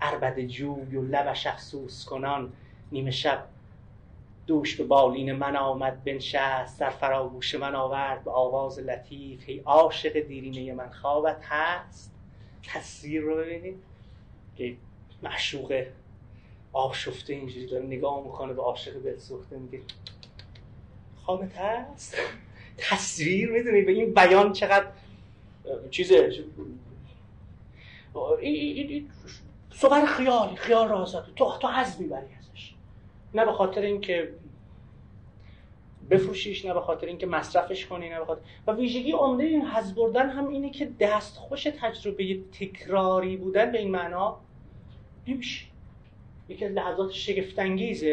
عربد 0.00 0.40
جوی 0.40 0.96
و 0.96 1.02
لبش 1.02 1.46
افسوس 1.46 2.04
کنان. 2.04 2.52
نیمه 2.92 3.10
شب 3.10 3.44
دوش 4.46 4.76
به 4.76 4.84
بالین 4.84 5.32
من 5.32 5.56
آمد 5.56 6.04
بنشست 6.04 6.80
در 6.80 6.90
فراگوش 6.90 7.54
من 7.54 7.74
آورد 7.74 8.24
به 8.24 8.30
آواز 8.30 8.78
لطیف. 8.78 9.48
هی 9.48 9.62
عاشق 9.64 10.20
دیرینه 10.20 10.74
من 10.74 10.90
خوابت 10.90 11.40
هست؟ 11.42 12.14
تصویر 12.72 13.22
رو 13.22 13.36
ببینید. 13.36 13.82
که 14.56 14.76
معشوق 15.22 15.84
آشفته 16.74 17.32
اینجوری 17.32 17.66
داره 17.66 17.84
نگاه 17.84 18.22
می‌کنه 18.24 18.52
به 18.52 18.62
عاشق 18.62 19.02
دلسوخته 19.02 19.56
میگه 19.56 19.80
خوابت 21.24 21.56
هست 21.56 22.16
تصویر 22.78 23.50
می‌دونی 23.50 23.82
به 23.82 23.92
این 23.92 24.14
بیان 24.14 24.52
چقدر 24.52 24.86
چیزه 25.90 26.44
صور 29.70 30.06
خیالی 30.06 30.56
خیال 30.56 30.88
را 30.88 31.04
تو 31.36 31.58
تو 31.60 31.68
حز 31.68 32.00
می‌بری 32.00 32.26
ازش. 32.38 32.74
نه 33.34 33.44
به 33.44 33.52
خاطر 33.52 33.80
اینکه 33.80 34.34
بفروشیش 36.10 36.64
نه 36.64 36.74
به 36.74 36.80
خاطر 36.80 37.06
اینکه 37.06 37.26
مصرفش 37.26 37.86
کنی 37.86 38.08
نه 38.08 38.18
به 38.18 38.24
خاطر 38.24 38.42
و 38.66 38.72
ویژگی 38.72 39.12
عمده 39.12 39.44
این 39.44 39.66
حز 39.66 39.94
بردن 39.94 40.30
هم 40.30 40.48
اینه 40.48 40.70
که 40.70 40.90
دستخوش 41.00 41.62
تجربه 41.64 42.40
تکراری 42.52 43.36
بودن 43.36 43.72
به 43.72 43.78
این 43.78 43.90
معنا 43.90 44.40
نمیشه. 45.28 45.73
یکی 46.48 46.64
از 46.64 46.72
لحظات 46.72 47.10
شگفتانگیز 47.10 48.04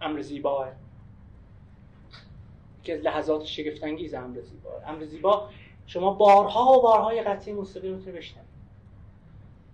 امر 0.00 0.20
زیباه 0.20 0.68
یکی 2.82 2.92
از 2.92 3.00
لحظات 3.00 3.44
شگفتانگیز 3.44 4.14
امر 4.14 4.40
زیبا. 4.40 4.70
امر 4.86 5.04
زیبا 5.04 5.50
شما 5.86 6.14
بارها 6.14 6.78
و 6.78 6.82
بارها 6.82 7.14
یه 7.14 7.22
قطعه 7.22 7.54
موسیقی 7.54 7.88
می‌تونید 7.88 8.16
بشنوید 8.16 8.50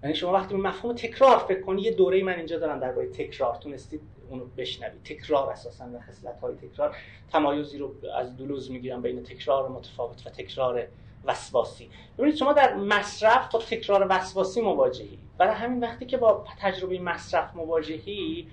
یعنی 0.02 0.14
شما 0.14 0.32
وقتی 0.32 0.54
به 0.54 0.60
مفهوم 0.60 0.94
تکرار 0.94 1.38
فکر 1.38 1.60
کنید 1.60 1.84
یه 1.84 1.92
دوره 1.92 2.22
من 2.22 2.34
اینجا 2.34 2.58
دارم 2.58 2.80
درباره 2.80 3.08
تکرار 3.08 3.56
تونستید 3.56 4.00
اونو 4.30 4.44
بشنوید. 4.56 5.02
تکرار 5.02 5.50
اساسا 5.50 5.84
و 5.84 6.00
خصلت 6.00 6.40
های 6.40 6.54
تکرار. 6.54 6.96
تمایزی 7.32 7.78
رو 7.78 7.94
از 8.16 8.36
دولوز 8.36 8.70
می‌گیرم 8.70 9.02
بین 9.02 9.22
تکرار 9.22 9.68
متفاوت 9.68 10.26
و 10.26 10.30
تکرار 10.30 10.86
وسواسی. 11.26 11.90
ببینید 12.18 12.36
شما 12.36 12.52
در 12.52 12.74
مصرف 12.74 13.52
با 13.52 13.58
تکرار 13.58 14.06
وسواسی 14.10 14.60
مواجهی. 14.60 15.18
برای 15.38 15.54
همین 15.54 15.80
وقتی 15.80 16.06
که 16.06 16.16
با 16.16 16.44
تجربه 16.60 16.98
مصرف 16.98 17.54
مواجهی 17.54 18.48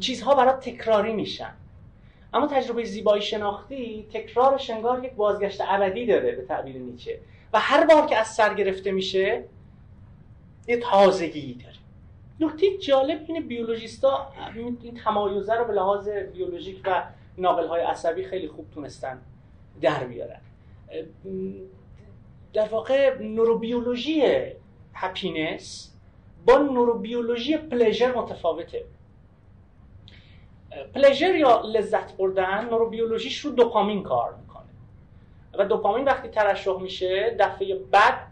چیزها 0.00 0.34
برات 0.34 0.60
تکراری 0.60 1.12
میشن. 1.12 1.54
اما 2.34 2.46
تجربه 2.46 2.84
زیبایی 2.84 3.22
شناختی 3.22 4.06
تکرار 4.12 4.60
انگار 4.68 5.04
یک 5.04 5.12
بازگشت 5.12 5.60
ابدی 5.68 6.06
داره 6.06 6.32
به 6.32 6.42
تعبیر 6.42 6.76
نیچه. 6.76 7.20
و 7.52 7.58
هر 7.58 7.86
بار 7.86 8.06
که 8.06 8.16
از 8.16 8.28
سر 8.28 8.54
گرفته 8.54 8.92
میشه 8.92 9.44
یه 10.66 10.76
تازگی 10.76 11.54
داره. 11.54 11.74
نکته 12.40 12.78
جالب 12.78 13.24
اینه 13.28 13.40
بیولوژیستا 13.40 14.32
این 14.54 15.00
تمایزه 15.04 15.54
رو 15.54 15.64
به 15.64 15.72
لحاظ 15.72 16.08
بیولوژیک 16.08 16.80
و 16.84 17.02
ناقل 17.38 17.66
های 17.66 17.82
عصبی 17.82 18.24
خیلی 18.24 18.48
خوب 18.48 18.70
تونستن 18.70 19.20
در 19.80 20.04
بیارن. 20.04 20.40
در 22.52 22.68
واقع 22.68 23.18
نوروبیولوژی 23.22 24.22
هپینس 24.94 25.94
با 26.46 26.58
نوروبیولوژی 26.58 27.56
پلژر 27.56 28.14
متفاوته. 28.16 28.84
پلژر 30.94 31.34
یا 31.34 31.60
لذت 31.60 32.16
بردن 32.16 32.68
نوروبیولوژیش 32.70 33.38
رو 33.38 33.50
دوپامین 33.50 34.02
کار 34.02 34.34
می‌کنه. 34.34 34.64
و 35.58 35.64
دوپامین 35.64 36.04
وقتی 36.04 36.28
ترشح 36.28 36.80
میشه 36.80 37.36
دفعه 37.40 37.74
بعد 37.74 38.26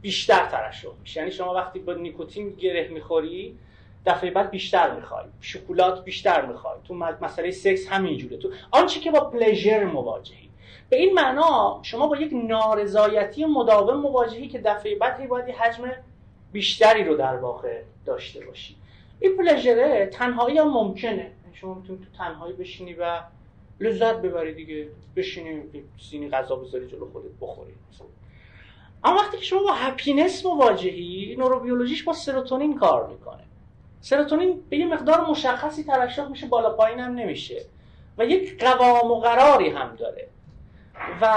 بیشتر 0.00 0.46
ترشح 0.46 0.88
میشه. 1.00 1.20
یعنی 1.20 1.32
شما 1.32 1.54
وقتی 1.54 1.78
با 1.78 1.94
نیکوتین 1.94 2.50
گره 2.50 2.88
می‌خوری 2.88 3.58
دفعه 4.06 4.30
بعد 4.30 4.50
بیشتر 4.50 4.94
می‌خوای. 4.94 5.24
شکلات 5.40 6.04
بیشتر 6.04 6.46
می‌خوای. 6.46 6.78
تو 6.84 6.94
مسئله 6.94 7.50
سکس 7.50 7.88
همینجوره. 7.88 8.36
تو 8.36 8.50
آنچه 8.70 9.00
که 9.00 9.10
با 9.10 9.20
پلژر 9.20 9.84
مواجهی. 9.84 10.49
به 10.90 10.96
این 10.96 11.14
معنا 11.14 11.78
شما 11.82 12.06
با 12.06 12.16
یک 12.16 12.32
نارضایتی 12.32 13.44
مداوم 13.44 14.00
مواجهی 14.00 14.48
که 14.48 14.58
دفعه 14.58 14.94
بعد 14.94 15.28
باید 15.28 15.48
حجم 15.48 15.92
بیشتری 16.52 17.04
رو 17.04 17.16
در 17.16 17.36
واقع 17.36 17.82
داشته 18.06 18.44
باشی. 18.46 18.76
این 19.20 19.36
پلژره 19.36 20.06
تنهایی 20.06 20.58
هم 20.58 20.68
ممکنه. 20.70 21.30
شما 21.52 21.74
می‌تونی 21.74 21.98
تو 21.98 22.18
تنهایی 22.18 22.52
بشینی 22.52 22.94
و 22.94 23.20
لذت 23.80 24.16
ببری 24.16 24.54
دیگه. 24.54 24.88
بشینی 25.16 25.62
سینی 26.10 26.28
غذا 26.28 26.56
بذاری 26.56 26.86
جلو 26.86 27.10
خودت 27.12 27.30
بخوری. 27.40 27.72
اما 29.04 29.16
وقتی 29.16 29.36
که 29.36 29.44
شما 29.44 29.62
با 29.62 29.72
هپینس 29.72 30.46
مواجهی 30.46 31.36
نوروبیولوژیش 31.38 32.02
با 32.02 32.12
سروتونین 32.12 32.78
کار 32.78 33.06
می‌کنه. 33.06 33.44
سروتونین 34.00 34.62
به 34.70 34.76
یه 34.76 34.86
مقدار 34.86 35.30
مشخصی 35.30 35.84
ترشح 35.84 36.28
میشه 36.28 36.46
بالا 36.46 36.70
پایین 36.70 37.00
هم 37.00 37.14
نمیشه. 37.14 37.64
و 38.18 38.24
یک 38.24 38.64
قوام 38.64 39.10
و 39.10 39.20
قراری 39.20 39.68
هم 39.68 39.96
داره. 39.96 40.28
و 41.20 41.34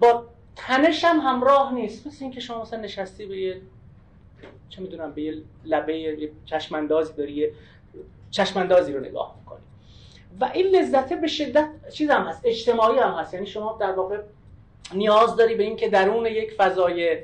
با 0.00 0.24
تنش 0.56 1.04
هم 1.04 1.18
همراه 1.18 1.74
نیست. 1.74 2.06
مثل 2.06 2.24
اینکه 2.24 2.40
شما 2.40 2.62
مثلا 2.62 2.80
نشستی 2.80 3.26
به 3.26 3.36
یه 3.36 3.60
چه 4.68 4.82
می‌دونم 4.82 5.12
به 5.12 5.22
یه 5.22 5.42
لبه 5.64 5.98
یه 5.98 6.30
چشماندازی 6.44 7.12
داری 7.12 7.32
یه 7.32 7.52
چشماندازی 8.30 8.92
رو 8.92 9.00
نگاه 9.00 9.36
می‌کنی. 9.38 9.60
و 10.40 10.50
این 10.54 10.66
لذته 10.66 11.16
به 11.16 11.26
شدت 11.26 11.68
چیز 11.92 12.10
هم 12.10 12.22
هست 12.22 12.42
اجتماعی 12.44 12.98
هم 12.98 13.10
هست. 13.10 13.34
یعنی 13.34 13.46
شما 13.46 13.76
در 13.80 13.92
واقع 13.92 14.18
نیاز 14.94 15.36
داری 15.36 15.54
به 15.54 15.62
اینکه 15.62 15.88
درون 15.88 16.26
یک 16.26 16.52
فضای 16.52 17.18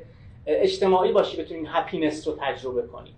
اجتماعی 0.47 1.13
باشی 1.13 1.43
بتونی 1.43 1.67
هپینس 1.69 2.29
رو 2.29 2.37
تجربه 2.41 2.83
کنی. 2.83 3.15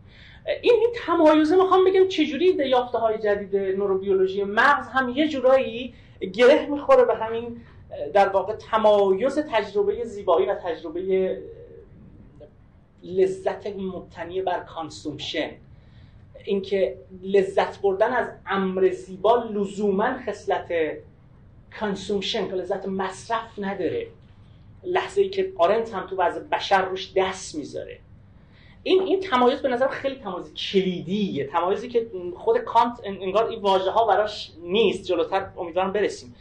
این 0.62 0.74
این 0.74 0.90
تمایزه 1.06 1.56
می‌خوام 1.56 1.84
بگم 1.84 2.08
چجوری 2.08 2.46
یافته 2.46 2.98
های 2.98 3.18
جدید 3.18 3.56
نوروبیولوژی 3.56 4.44
مغز 4.44 4.88
هم 4.88 5.08
یه 5.08 5.28
جورایی 5.28 5.94
گره 6.32 6.66
می‌خوره 6.66 7.04
به 7.04 7.14
همین 7.14 7.60
در 8.12 8.28
واقع 8.28 8.54
تمایز 8.56 9.38
تجربه 9.38 10.04
زیبایی 10.04 10.46
و 10.46 10.54
تجربه 10.54 11.38
لذت 13.02 13.66
مبتنی 13.66 14.42
بر 14.42 14.60
consumption. 14.60 15.50
اینکه 16.44 16.96
لذت 17.22 17.82
بردن 17.82 18.12
از 18.12 18.28
امر 18.46 18.90
زیبا 18.90 19.36
لزوما 19.36 20.18
خصلت 20.26 20.72
consumption 21.80 22.48
که 22.48 22.54
لذت 22.54 22.86
مصرف 22.88 23.58
نداره. 23.58 24.06
لحظه 24.84 25.22
ای 25.22 25.28
که 25.28 25.52
آرنت 25.56 25.94
هم 25.94 26.06
تو 26.06 26.16
وضع 26.16 26.40
بشر 26.40 26.84
روش 26.84 27.12
دست 27.16 27.54
می‌ذاره. 27.54 27.98
این 28.82 29.02
این 29.02 29.20
تمایز 29.20 29.58
به 29.58 29.68
نظر 29.68 29.88
خیلی 29.88 30.14
تمایز 30.16 30.54
کلیدیه. 30.54 31.46
تمایزی 31.46 31.88
که 31.88 32.10
خود 32.36 32.58
کانت 32.58 33.00
انگار 33.04 33.46
این 33.46 33.60
واژه 33.60 33.90
ها 33.90 34.06
براش 34.06 34.52
نیست. 34.62 35.04
جلوتر 35.04 35.50
امیدوارم 35.58 35.92
برسیم. 35.92 36.34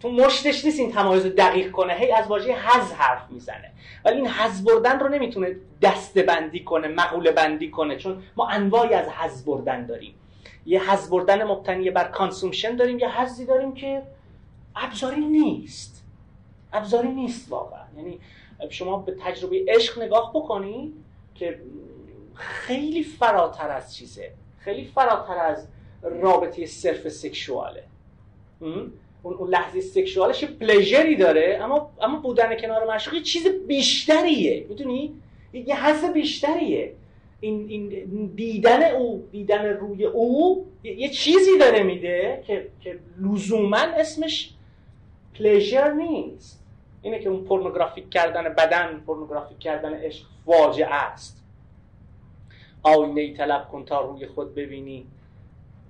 تو 0.00 0.10
مشتش 0.10 0.64
نیست 0.64 0.78
این 0.78 0.92
تمایز 0.92 1.26
دقیق 1.26 1.70
کنه. 1.70 1.94
هی 1.94 2.12
از 2.12 2.26
واژه 2.26 2.52
حظ 2.52 2.92
حرف 2.92 3.30
می‌زنه. 3.30 3.72
ولی 4.04 4.16
این 4.16 4.28
حظ 4.28 4.64
بردن 4.64 5.00
رو 5.00 5.08
نمی‌تونه 5.08 5.56
دسته 5.82 6.22
بندی 6.22 6.64
کنه 6.64 6.88
مقوله 6.88 7.32
بندی 7.32 7.70
کنه. 7.70 7.96
چون 7.96 8.22
ما 8.36 8.48
انواعی 8.48 8.94
از 8.94 9.08
حظ 9.08 9.44
بردن 9.44 9.86
داریم. 9.86 10.14
یه 10.66 10.90
حظ 10.90 11.10
بردن 11.10 11.44
مبتنی 11.44 11.90
بر 11.90 12.04
consumption 12.04 12.76
داریم 12.76 12.98
یه 12.98 13.20
حظی 13.20 13.46
داریم 13.46 13.74
که 13.74 14.02
ابزاری 14.76 15.20
نیست. 15.20 16.04
ابزاری 16.72 17.08
نیست 17.08 17.52
واقعا. 17.52 17.84
یعنی 17.96 18.20
شما 18.70 18.98
به 18.98 19.16
تجربه 19.20 19.64
عشق 19.68 20.02
نگاه 20.02 20.30
بکنی 20.34 20.92
که 21.34 21.60
خیلی 22.34 23.02
فراتر 23.02 23.70
از 23.70 23.94
چیزه. 23.94 24.32
خیلی 24.58 24.84
فراتر 24.84 25.38
از 25.38 25.68
رابطه 26.02 26.66
صرف 26.66 27.08
سکشواله. 27.08 27.84
اون 29.22 29.50
لحظه 29.50 29.80
سکشوالش 29.80 30.44
پلژری 30.44 31.16
داره 31.16 31.58
اما 31.62 31.90
اما 32.02 32.18
بودن 32.18 32.56
کنار 32.56 32.86
معشوق 32.86 33.22
چیز 33.22 33.46
بیشتریه. 33.68 34.66
می‌دونی؟ 34.68 35.14
یه 35.52 35.86
حس 35.86 36.04
بیشتریه. 36.04 36.94
این, 37.40 37.66
این 37.68 38.26
دیدن 38.34 38.82
او 38.82 39.28
دیدن 39.32 39.64
روی 39.64 40.04
او 40.04 40.66
یه 40.84 41.08
چیزی 41.08 41.58
داره 41.60 41.82
میده 41.82 42.42
که 42.46 42.68
که 42.80 42.98
لزوما 43.20 43.76
اسمش 43.76 44.50
پلژر 45.38 45.92
نیست. 45.92 46.64
اینه 47.02 47.18
که 47.18 47.28
اون 47.28 47.44
پورنوگرافیک 47.44 48.10
کردن 48.10 48.42
بدن 48.42 49.02
پورنوگرافیک 49.06 49.58
کردن 49.58 49.94
عشق 49.94 50.26
واجعه 50.46 50.94
است. 50.94 51.42
آینه 52.82 53.20
ای 53.20 53.34
طلب 53.34 53.68
کن 53.68 53.84
تا 53.84 54.00
روی 54.00 54.26
خود 54.26 54.54
ببینی. 54.54 55.06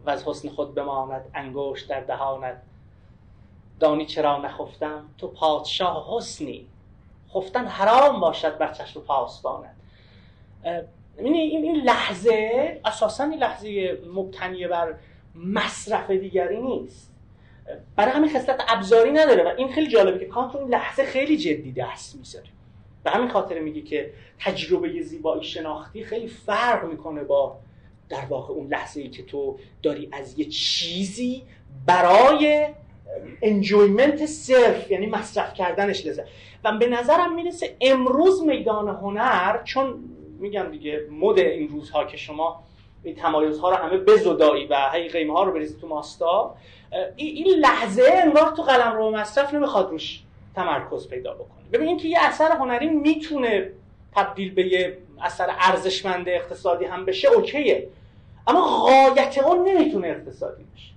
و 0.07 0.11
از 0.11 0.29
حسن 0.29 0.49
خود 0.49 0.74
بماند 0.74 1.24
انگشت 1.35 1.89
در 1.89 2.01
دهانت. 2.01 2.62
دانی 3.81 4.07
چرا 4.07 4.39
نخفتم؟ 4.39 5.05
تو 5.19 5.29
پادشاه 5.29 6.16
حسنی. 6.16 6.66
خفتن 7.35 7.65
حرام 7.66 8.20
باشد 8.20 8.59
بر 8.59 8.73
چشم 8.73 9.01
پاسبانت. 9.01 9.74
این 11.19 11.35
این 11.35 11.77
لحظه 11.77 12.81
اساسا 12.85 13.24
این 13.24 13.39
لحظه 13.39 13.99
مبتنی 14.15 14.66
بر 14.66 14.95
مصرف 15.35 16.11
دیگری 16.11 16.61
نیست. 16.62 17.12
برای 17.97 18.12
همین 18.12 18.31
خصلت 18.31 18.65
ابزاری 18.69 19.12
نداره 19.12 19.45
و 19.45 19.49
این 19.59 19.73
خیلی 19.73 19.89
جالبه 19.89 20.19
که 20.19 20.27
کانت 20.27 20.57
این 20.57 20.69
لحظه 20.69 21.05
خیلی 21.05 21.37
جدی 21.37 21.73
دست 21.73 22.16
می‌ذاره. 22.16 22.47
به 23.05 23.11
همین 23.11 23.29
خاطر 23.29 23.59
میگه 23.59 23.83
که 23.83 24.12
تجربه 24.41 25.03
زیبایی 25.03 25.45
شناختی 25.45 26.05
خیلی 26.05 26.29
فرق 26.29 26.85
می‌کنه 26.85 27.24
با 27.24 27.57
در 28.12 28.24
واقع 28.28 28.55
اون 28.55 28.66
لحظه 28.66 29.01
ای 29.01 29.09
که 29.09 29.22
تو 29.22 29.59
داری 29.82 30.09
از 30.12 30.39
یه 30.39 30.44
چیزی 30.44 31.43
برای 31.86 32.68
انجویمنت 33.43 34.26
صرف 34.26 34.90
یعنی 34.90 35.06
مصرف 35.06 35.55
کردنش 35.55 36.06
لذت. 36.06 36.24
و 36.64 36.78
به 36.78 36.86
نظرم 36.86 37.34
می‌رسه 37.34 37.76
امروز 37.80 38.43
میدان 38.43 38.89
هنر 38.89 39.62
چون 39.64 39.94
میگم 40.40 40.70
دیگه 40.70 41.01
مد 41.10 41.39
این 41.39 41.68
روزها 41.68 42.05
که 42.05 42.16
شما 42.16 42.62
این 43.05 43.14
تمایزها 43.14 43.70
رو 43.70 43.76
همه 43.76 43.98
بزدایی 43.98 44.66
و 44.66 44.90
هی 44.93 45.09
قیمه 45.09 45.32
ها 45.32 45.43
رو 45.43 45.52
بریزی 45.52 45.80
تو 45.80 45.89
ماستا 45.89 46.55
این 47.16 47.47
لحظه 47.47 48.02
انگار 48.24 48.52
تو 48.56 48.62
قلم 48.62 48.97
رو 48.97 49.10
مصرف 49.10 49.55
نمی‌خواد 49.55 49.90
روش 49.90 50.22
تمرکز 50.55 51.09
پیدا 51.09 51.34
بکنه 51.34 51.62
ببینید 51.72 51.98
که 51.98 52.09
یه 52.09 52.18
اثر 52.20 52.52
هنری 52.52 52.89
می‌تونه 52.89 53.70
تبدیل 54.14 54.55
به 54.55 54.66
یه 54.66 54.98
اثر 55.22 55.55
ارزشمند 55.59 56.28
اقتصادی 56.28 56.84
هم 56.84 57.05
بشه 57.05 57.28
اوکیه. 57.28 57.89
اما 58.47 58.60
غایت 58.60 59.39
اون 59.39 59.69
نمی‌تونه 59.69 60.09
اقتصادی 60.09 60.64
بشه 60.74 60.93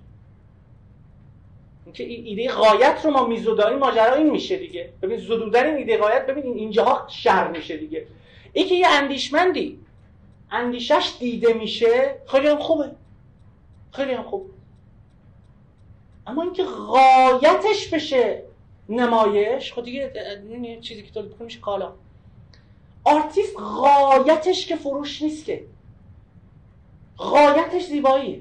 اینکه 1.84 2.04
ایده 2.04 2.48
غایت 2.48 3.00
رو 3.04 3.10
ما 3.10 3.26
میزودایی 3.26 3.76
ماجرا 3.76 4.14
این 4.14 4.30
میشه 4.30 4.56
دیگه. 4.56 4.92
ببین 5.02 5.18
زدودن 5.18 5.66
این 5.66 5.76
ایده 5.76 5.96
غایت 5.96 6.26
ببین 6.26 6.44
اینجاها 6.44 7.08
شر 7.08 7.48
میشه 7.48 7.76
دیگه. 7.76 8.06
این 8.52 8.68
که 8.68 8.74
یه 8.74 8.88
اندیشمندی. 8.88 9.78
اندیشه‌ش 10.50 11.12
دیده 11.18 11.52
میشه. 11.52 12.14
خیلی 12.26 12.48
هم 12.48 12.58
خوبه. 12.58 12.90
خیلی 13.92 14.12
هم 14.12 14.22
خوب. 14.22 14.50
اما 16.26 16.42
اینکه 16.42 16.64
غایتش 16.64 17.88
بشه 17.88 18.42
نمایش 18.88 19.72
خب 19.72 19.84
دیگه 19.84 20.12
چیزی 20.80 21.02
که 21.02 21.12
تولید 21.12 21.40
میشه 21.40 21.60
کالا. 21.60 21.92
آرتیست 23.04 23.56
غایتش 23.56 24.66
که 24.66 24.76
فروش 24.76 25.22
نیست 25.22 25.44
که. 25.44 25.64
غایتش 27.18 27.86
زیباییه 27.86 28.40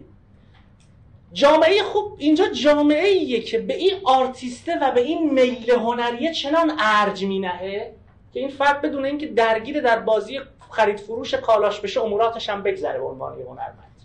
جامعه 1.33 1.83
خوب 1.83 2.15
اینجا 2.17 2.47
جامعه 2.47 3.07
ایه 3.07 3.41
که 3.41 3.59
به 3.59 3.75
این 3.75 3.93
آرتیسته 4.03 4.79
و 4.81 4.91
به 4.91 5.01
این 5.01 5.33
میل 5.33 5.71
هنریه 5.71 6.33
چنان 6.33 6.71
ارج 6.79 7.25
می‌نهه 7.25 7.93
که 8.33 8.39
این 8.39 8.49
فرد 8.49 8.81
بدون 8.81 9.05
اینکه 9.05 9.27
درگیر 9.27 9.81
در 9.81 9.99
بازی 9.99 10.39
خرید 10.71 10.99
فروش 10.99 11.33
کالاش 11.33 11.79
بشه 11.79 12.01
اموراتش 12.01 12.49
هم 12.49 12.63
بگذره 12.63 12.99
به 12.99 13.05
عنوان 13.05 13.33
هنرمند. 13.33 13.95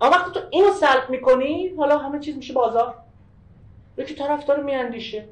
اما 0.00 0.10
وقتی 0.10 0.30
تو 0.40 0.40
اینو 0.50 0.72
سلب 0.72 1.10
می‌کنی 1.10 1.68
حالا 1.68 1.98
همه 1.98 2.20
چیز 2.20 2.36
میشه 2.36 2.52
بازار. 2.52 2.94
یکی 3.98 4.14
طرفدار 4.14 4.62
میاندیشه. 4.62 5.20
خب 5.20 5.28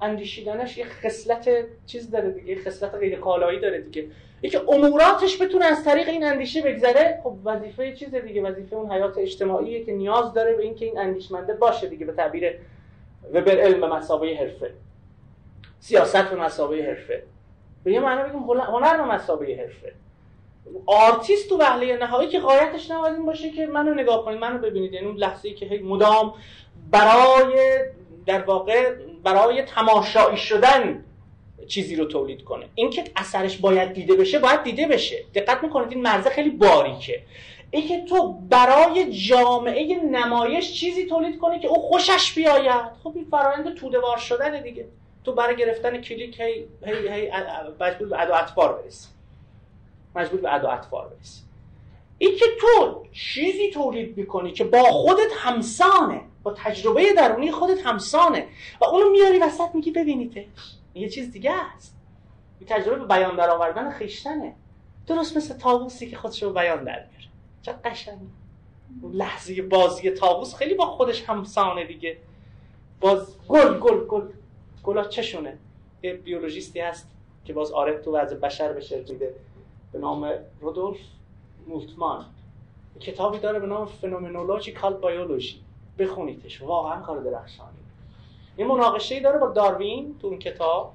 اندیشیدنش 0.00 0.78
یه 0.78 0.84
خصلت 0.84 1.48
چیز 1.86 2.10
داره 2.10 2.30
دیگه 2.30 2.56
خصلت 2.56 2.94
غیر 2.94 3.18
کالایی 3.18 3.60
داره 3.60 3.80
دیگه. 3.80 4.08
یکی 4.42 4.56
اموراتش 4.56 5.42
بتونه 5.42 5.64
از 5.64 5.84
طریق 5.84 6.08
این 6.08 6.24
اندیشه 6.24 6.62
بگذره 6.62 7.20
خب 7.24 7.34
وظیفه 7.44 7.96
چیز 7.96 8.14
دیگه 8.14 8.42
وظیفه 8.42 8.76
اون 8.76 8.92
حیات 8.92 9.18
اجتماعیه 9.18 9.84
که 9.84 9.92
نیاز 9.92 10.32
داره 10.32 10.54
به 10.54 10.62
اینکه 10.62 10.84
این 10.84 10.98
اندیشمنده 10.98 11.54
باشه 11.54 11.86
دیگه 11.86 12.06
به 12.06 12.12
تعبیر 12.12 12.54
وبر 13.34 13.58
علم 13.58 13.80
به 13.80 13.86
مثابه 13.86 14.34
حرفه. 14.34 14.70
سیاست 15.80 16.30
به 16.30 16.36
مثابه 16.36 16.82
حرفه. 16.82 17.22
به 17.84 17.92
یه 17.92 18.00
معنی 18.00 18.28
بگیم 18.28 18.40
هنر 18.42 18.96
به 18.96 19.04
مثابه 19.04 19.54
حرفه. 19.54 19.92
آرتیست 20.86 21.48
تو 21.48 21.58
وهله 21.58 21.96
نهایی 21.96 22.28
که 22.28 22.38
غایتش 22.38 22.90
نباید 22.90 23.14
این 23.14 23.26
باشه 23.26 23.50
که 23.50 23.66
منو 23.66 23.94
نگاه 23.94 24.24
کنید 24.24 24.40
منو 24.40 24.58
ببینید. 24.58 24.92
یعنی 24.92 25.06
اون 25.06 25.16
لحظه 25.16 25.48
ای 25.48 25.54
که 25.54 25.80
مدام 25.84 26.34
برای 26.90 27.78
در 28.26 28.42
واقع 28.42 28.94
برای 29.22 29.62
تماشایی 29.62 30.36
شدن 30.36 31.04
چیزی 31.68 31.96
رو 31.96 32.04
تولید 32.04 32.44
کنه. 32.44 32.66
اینکه 32.74 33.04
اثرش 33.16 33.56
باید 33.56 33.92
دیده 33.92 34.14
بشه 34.14 34.38
باید 34.38 34.62
دیده 34.62 34.86
بشه. 34.86 35.24
دقت 35.34 35.62
می‌کنید 35.62 35.92
این 35.92 36.02
مرزه 36.02 36.30
خیلی 36.30 36.50
باریکه. 36.50 37.22
اینکه 37.70 38.04
تو 38.08 38.32
برای 38.32 39.12
جامعه 39.12 40.02
نمایش 40.04 40.72
چیزی 40.72 41.06
تولید 41.06 41.38
کنی 41.38 41.58
که 41.58 41.68
او 41.68 41.82
خوشش 41.82 42.32
بیاید. 42.32 42.84
خب 43.04 43.12
این 43.14 43.26
فرایند 43.30 43.74
توده‌وار 43.74 44.16
شدن 44.16 44.62
دیگه. 44.62 44.86
تو 45.24 45.32
برای 45.32 45.56
گرفتن 45.56 46.00
کلیک 46.00 46.40
هی 46.40 46.64
هی 46.84 47.08
هی 47.08 47.30
مجبور 47.80 48.08
به 48.08 48.22
ادا 48.22 48.34
اطفار 48.34 48.72
برسی. 48.72 49.08
مجبور 50.16 50.40
به 50.40 50.54
ادا 50.54 50.70
اطفار 50.70 51.08
برسی. 51.08 51.42
این 52.18 52.36
که 52.36 52.44
تو 52.60 53.06
چیزی 53.12 53.70
تولید 53.70 54.16
می‌کنی 54.16 54.52
که 54.52 54.64
با 54.64 54.82
خودت 54.82 55.32
همسانه. 55.36 56.20
با 56.42 56.52
تجربه 56.52 57.12
درونی 57.12 57.52
خودت 57.52 57.86
همسانه 57.86 58.46
و 58.80 58.84
اونو 58.84 59.10
میاری 59.10 59.38
وسط 59.38 59.74
میگی 59.74 59.90
ببینیدش 59.90 60.44
یه 60.94 61.08
چیز 61.08 61.32
دیگه 61.32 61.52
است. 61.52 61.96
این 62.60 62.68
تجربه 62.68 62.98
به 62.98 63.06
بیان 63.06 63.36
در 63.36 63.50
آوردن 63.50 63.90
خیشتنه. 63.90 64.54
درست 65.06 65.36
مثل 65.36 65.54
تابوسی 65.54 66.10
که 66.10 66.16
خودش 66.16 66.42
رو 66.42 66.52
بیان 66.52 66.84
در 66.84 67.06
میاره. 67.06 67.26
چه 67.62 67.72
قشنگ. 67.72 68.18
لحظه 69.12 69.62
بازی 69.62 70.10
تابوس 70.10 70.54
خیلی 70.54 70.74
با 70.74 70.86
خودش 70.86 71.22
همسانه 71.22 71.84
دیگه. 71.84 72.16
باز 73.00 73.36
گل 73.48 73.78
گل 73.78 74.06
گل. 74.06 74.28
گلا 74.82 75.04
چشونه. 75.04 75.58
یه 76.02 76.14
بیولوژیستی 76.14 76.80
هست 76.80 77.10
که 77.44 77.52
باز 77.52 77.72
آره 77.72 77.98
تو 77.98 78.16
وضع 78.16 78.36
بشر 78.36 78.72
بشه 78.72 79.02
دیده 79.02 79.34
به 79.92 79.98
نام 79.98 80.32
رودولف 80.60 80.98
مولتمان 81.66 82.26
کتابی 83.00 83.38
داره 83.38 83.58
به 83.58 83.66
نام 83.66 83.86
فنومنولوژیکال 83.86 84.94
بیولوژی 84.94 85.60
بخونیدش. 86.00 86.62
واقعا 86.62 87.00
کار 87.00 87.20
درخشانی 87.20 87.76
یه 88.58 88.66
مناقشه 88.66 89.20
داره 89.20 89.38
با 89.38 89.48
داروین 89.48 90.18
تو 90.20 90.26
اون 90.26 90.38
کتاب 90.38 90.92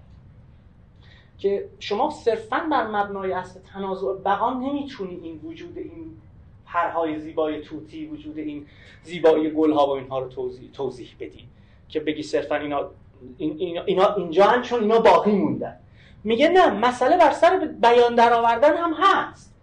که 1.37 1.69
شما 1.79 2.09
صرفا 2.09 2.67
بر 2.71 2.87
مبنای 2.87 3.33
اصل 3.33 3.59
تنازع 3.59 4.13
بقا 4.25 4.53
نمی‌تونی 4.53 5.15
این 5.23 5.39
وجود 5.43 5.77
این 5.77 6.17
پرهای 6.65 7.19
زیبای 7.19 7.61
توتی 7.61 8.05
وجود 8.05 8.37
این 8.37 8.65
زیبایی 9.03 9.49
گلها 9.49 9.87
و 9.87 9.89
اینها 9.89 10.19
رو 10.19 10.27
توضیح, 10.27 10.71
توضیح 10.71 11.09
بدی 11.19 11.47
که 11.89 11.99
بگی 11.99 12.23
صرفا 12.23 12.55
اینا, 12.55 12.89
اینا, 13.37 13.83
اینا 13.83 14.13
اینجا 14.13 14.45
هم 14.45 14.61
چون 14.61 14.79
اینا 14.79 14.99
باقی 14.99 15.31
موندن. 15.31 15.77
میگه 16.23 16.49
نه 16.49 16.69
مسئله 16.69 17.17
بر 17.17 17.31
سر 17.31 17.57
بیان 17.81 18.15
در 18.15 18.33
آوردن 18.33 18.77
هم 18.77 18.93
هست. 18.99 19.55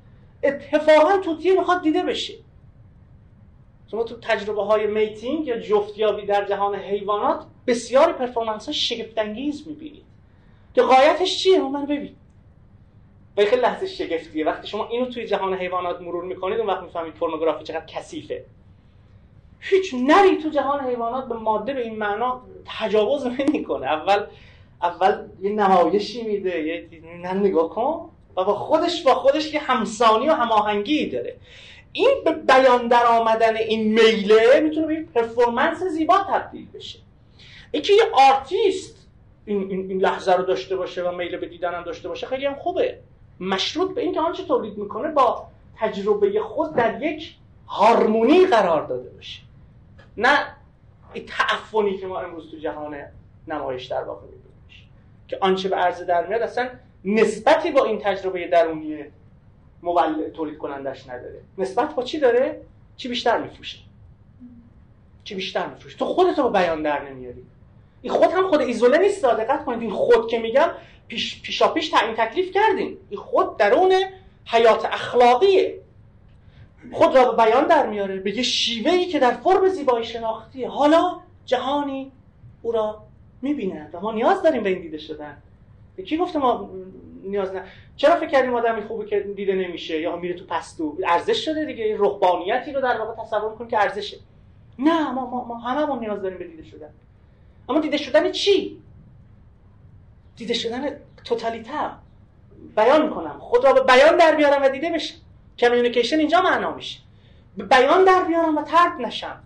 اتفاقا 0.42 1.18
توتی 1.18 1.56
می‌خواد 1.58 1.82
دیده 1.82 2.02
بشه. 2.02 2.34
شما 3.92 4.04
تو 4.04 4.16
تجربه 4.22 4.62
های 4.62 4.86
میتینگ 4.86 5.46
یا 5.46 5.58
جفتیابی 5.58 6.26
در 6.26 6.44
جهان 6.44 6.74
حیوانات 6.74 7.44
بسیاری 7.66 8.12
پرفورمنس 8.12 8.66
ها 8.66 8.72
شگفت 8.72 9.18
انگیز 9.18 9.68
می‌بینید. 9.68 10.02
که 10.74 10.82
قایتش 10.82 11.38
چیه؟ 11.38 11.58
من 11.58 11.86
ببین. 11.86 12.16
و 13.36 13.44
خیلی 13.44 13.62
لحظه 13.62 13.86
شگفتیه. 13.86 14.46
وقتی 14.46 14.68
شما 14.68 14.88
اینو 14.88 15.06
توی 15.06 15.26
جهان 15.26 15.54
حیوانات 15.54 16.00
مرور 16.00 16.24
می‌کنید 16.24 16.58
اون 16.58 16.68
وقت 16.68 16.82
می‌فهمید 16.82 17.14
پورنوگرافی 17.14 17.64
چقدر 17.64 17.86
کثیفه. 17.86 18.44
هیچ 19.60 19.94
نری 19.94 20.36
تو 20.42 20.48
جهان 20.48 20.80
حیوانات 20.80 21.28
به 21.28 21.34
ماده 21.34 21.74
به 21.74 21.82
این 21.82 21.98
معنا 21.98 22.42
تجاوز 22.78 23.26
نمی‌کنه. 23.26 23.86
اول 23.86 24.26
اول 24.82 25.28
یه 25.40 25.50
نمایشی 25.50 26.22
میده 26.22 26.62
یه 26.62 26.88
نه 27.22 27.32
نگاه 27.32 27.68
کن. 27.68 28.08
و 28.36 28.44
با 28.44 28.54
خودش 28.54 29.02
با 29.02 29.14
خودش 29.14 29.54
یه 29.54 29.60
همسانی 29.60 30.28
و 30.28 30.32
هماهنگی 30.32 31.06
داره. 31.06 31.36
این 31.92 32.22
به 32.24 32.32
بیان 32.32 32.88
در 32.88 33.06
آمدن 33.06 33.56
این 33.56 33.92
میله 33.92 34.60
می‌تونه 34.60 34.86
به 34.86 35.02
performance 35.14 35.82
زیبا 35.82 36.18
تبدیل 36.30 36.66
بشه. 36.74 36.98
اینکه 37.70 37.92
یه 37.92 38.02
آرتیست 38.12 39.08
این, 39.44 39.70
این, 39.70 39.90
این 39.90 40.00
لحظه 40.00 40.32
رو 40.32 40.42
داشته 40.42 40.76
باشه 40.76 41.02
و 41.02 41.12
میل 41.16 41.36
به 41.36 41.46
دیدن 41.46 41.74
هم 41.74 41.84
داشته 41.84 42.08
باشه 42.08 42.26
خیلی 42.26 42.46
هم 42.46 42.54
خوبه. 42.54 42.98
مشروط 43.40 43.94
به 43.94 44.00
اینکه 44.00 44.20
آنچه 44.20 44.44
تولید 44.44 44.78
می‌کنه 44.78 45.08
با 45.08 45.46
تجربه 45.76 46.40
خود 46.40 46.74
در 46.74 47.02
یک 47.02 47.34
هارمونی 47.66 48.46
قرار 48.46 48.86
داده 48.86 49.10
باشه. 49.10 49.40
نه 50.16 50.38
این 51.12 51.26
تعفنی 51.26 51.98
که 51.98 52.06
ما 52.06 52.20
امروز 52.20 52.50
تو 52.50 52.56
جهان 52.56 52.96
نمایش 53.48 53.86
در 53.86 54.04
واقع 54.04 54.22
می‌بینیم. 54.22 54.42
که 55.28 55.38
آنچه 55.40 55.68
به 55.68 55.76
عرضه 55.76 56.04
در 56.04 56.26
میاد 56.26 56.42
اصلا 56.42 56.68
نسبتی 57.04 57.70
با 57.70 57.84
این 57.84 57.98
تجربه 57.98 58.48
درونی 58.48 59.04
مولد 59.82 60.32
تولید 60.32 60.58
کنندش 60.58 61.08
نداره. 61.08 61.40
نسبت 61.58 61.94
با 61.94 62.02
چی 62.02 62.18
داره؟ 62.20 62.60
چی 62.96 63.08
بیشتر 63.08 63.42
میفروشه؟ 63.42 63.78
چی 65.24 65.34
بیشتر 65.34 65.66
میفروشه؟ 65.66 65.98
تو 65.98 66.04
خودتو 66.04 66.42
با 66.42 66.48
بیان 66.48 66.82
در 66.82 67.10
نمیاری. 67.10 67.42
این 68.02 68.12
خود 68.12 68.30
هم 68.30 68.48
خود 68.48 68.60
ایزوله 68.60 68.98
نیست 68.98 69.24
دقت 69.24 69.64
کنید. 69.64 69.80
این 69.80 69.90
خود 69.90 70.30
که 70.30 70.38
میگم 70.38 70.70
پیش 71.08 71.42
پیشا 71.42 71.68
پیش 71.68 71.88
تعیین 71.88 72.14
تکلیف 72.14 72.52
کردیم. 72.52 72.96
این 73.10 73.20
خود 73.20 73.56
درون 73.56 73.94
حیات 74.46 74.84
اخلاقیه. 74.84 75.78
خود 76.92 77.16
را 77.16 77.32
به 77.32 77.44
بیان 77.44 77.66
در 77.66 77.86
میاره. 77.86 78.16
به 78.16 78.36
یه 78.36 78.42
شیوهی 78.42 79.06
که 79.06 79.18
در 79.18 79.30
فرم 79.30 79.68
زیبایی 79.68 80.04
شناختیه. 80.04 80.68
حالا 80.68 81.20
جهانی 81.46 82.12
او 82.62 82.72
را 82.72 83.02
می‌بیند 83.42 83.90
و 83.92 84.00
ما 84.00 84.12
نیاز 84.12 84.42
داریم 84.42 84.62
به 84.62 84.68
این 84.68 84.82
دیده 84.82 84.98
شدن. 84.98 85.36
کی 86.06 86.16
گفته 86.16 86.38
ما 86.38 86.70
نیاز 87.22 87.54
نه. 87.54 87.62
چرا 87.96 88.16
فکر 88.16 88.28
کردیم 88.28 88.54
آدمی 88.54 88.82
خوبه 88.82 89.06
که 89.06 89.20
دیده 89.20 89.54
نمیشه 89.54 90.00
یا 90.00 90.16
میره 90.16 90.34
تو 90.34 90.44
پستو؟ 90.44 90.98
ارزش 91.08 91.44
شده 91.44 91.64
دیگه 91.64 91.96
رهبانیتی 91.98 92.72
رو 92.72 92.80
در 92.80 92.98
واقع 92.98 93.24
تصور 93.24 93.54
کنیم 93.54 93.70
که 93.70 93.78
ارزشه. 93.78 94.16
نه 94.78 95.10
ما, 95.10 95.30
ما, 95.30 95.44
ما 95.44 95.58
هممون 95.58 95.98
نیاز 95.98 96.22
داریم 96.22 96.38
به 96.38 96.44
دیده 96.44 96.62
شدن. 96.62 96.88
اما 97.68 97.80
دیده 97.80 97.96
شدن 97.96 98.32
چی؟ 98.32 98.82
دیده 100.36 100.54
شدن 100.54 100.96
توتالیتر. 101.24 101.90
بیان 102.76 103.10
کنم. 103.10 103.38
خود 103.38 103.64
را 103.64 103.72
به 103.72 103.80
بیان 103.80 104.16
در 104.16 104.34
بیارم 104.36 104.62
و 104.62 104.68
دیده 104.68 104.90
بشم. 104.90 105.14
کمیونیکیشن 105.58 106.18
اینجا 106.18 106.42
معنا 106.42 106.74
میشه. 106.74 107.00
به 107.56 107.64
بیان 107.64 108.04
در 108.04 108.24
بیارم 108.24 108.58
و 108.58 108.62
ترد 108.62 109.00
نشم. 109.00 109.40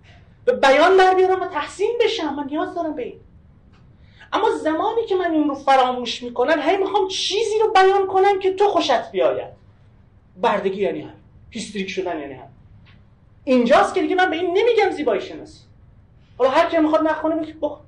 به 0.44 0.52
بیان 0.52 0.96
در 0.96 1.14
بیارم 1.14 1.42
و 1.42 1.46
تحسین 1.46 1.98
بشم. 2.04 2.34
من 2.34 2.46
نیاز 2.46 2.74
دارم 2.74 2.94
به 2.94 3.02
این. 3.02 3.20
اما 4.36 4.50
زمانی 4.50 5.06
که 5.08 5.16
من 5.16 5.30
این 5.30 5.48
رو 5.48 5.54
فراموش 5.54 6.22
می‌کنم 6.22 6.60
هی 6.62 6.76
می‌خوام 6.76 7.08
چیزی 7.08 7.58
رو 7.60 7.72
بیان 7.72 8.06
کنم 8.06 8.38
که 8.38 8.52
تو 8.52 8.68
خوشت 8.68 9.10
بیاید. 9.10 9.56
بردگی 10.40 10.82
یعنی 10.82 11.00
هم 11.00 11.12
هیستریک 11.50 11.90
شدن 11.90 12.20
یعنی 12.20 12.34
هم 12.34 12.48
اینجاست 13.44 13.94
که 13.94 14.00
دیگه 14.00 14.14
من 14.14 14.30
به 14.30 14.36
این 14.36 14.58
نمیگم 14.58 14.90
زیبایی 14.90 15.20
شناسی 15.20 15.60
حالا 16.38 16.50
هر 16.50 16.70
کی 16.70 16.78
می‌خواد 16.78 17.02
نخونه 17.02 17.54
بخ 17.62 17.78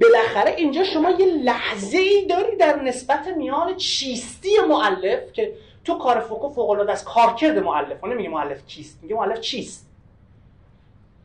بالاخره 0.00 0.54
اینجا 0.54 0.84
شما 0.84 1.10
یه 1.10 1.26
لحظه 1.26 1.98
ای 1.98 2.26
داری 2.26 2.56
در 2.56 2.82
نسبت 2.82 3.26
میان 3.26 3.76
چیستی 3.76 4.50
مؤلف 4.68 5.32
که 5.32 5.54
تو 5.84 5.98
کار 5.98 6.20
فوکو 6.20 6.48
فوق 6.48 6.70
العاده 6.70 6.92
است. 6.92 7.04
کارکرد 7.04 7.58
مؤلف 7.58 8.04
نمیگه 8.04 8.28
مؤلف 8.28 8.66
کیست 8.66 8.98
میگه 9.02 9.14
مؤلف 9.14 9.40
چیست. 9.40 9.86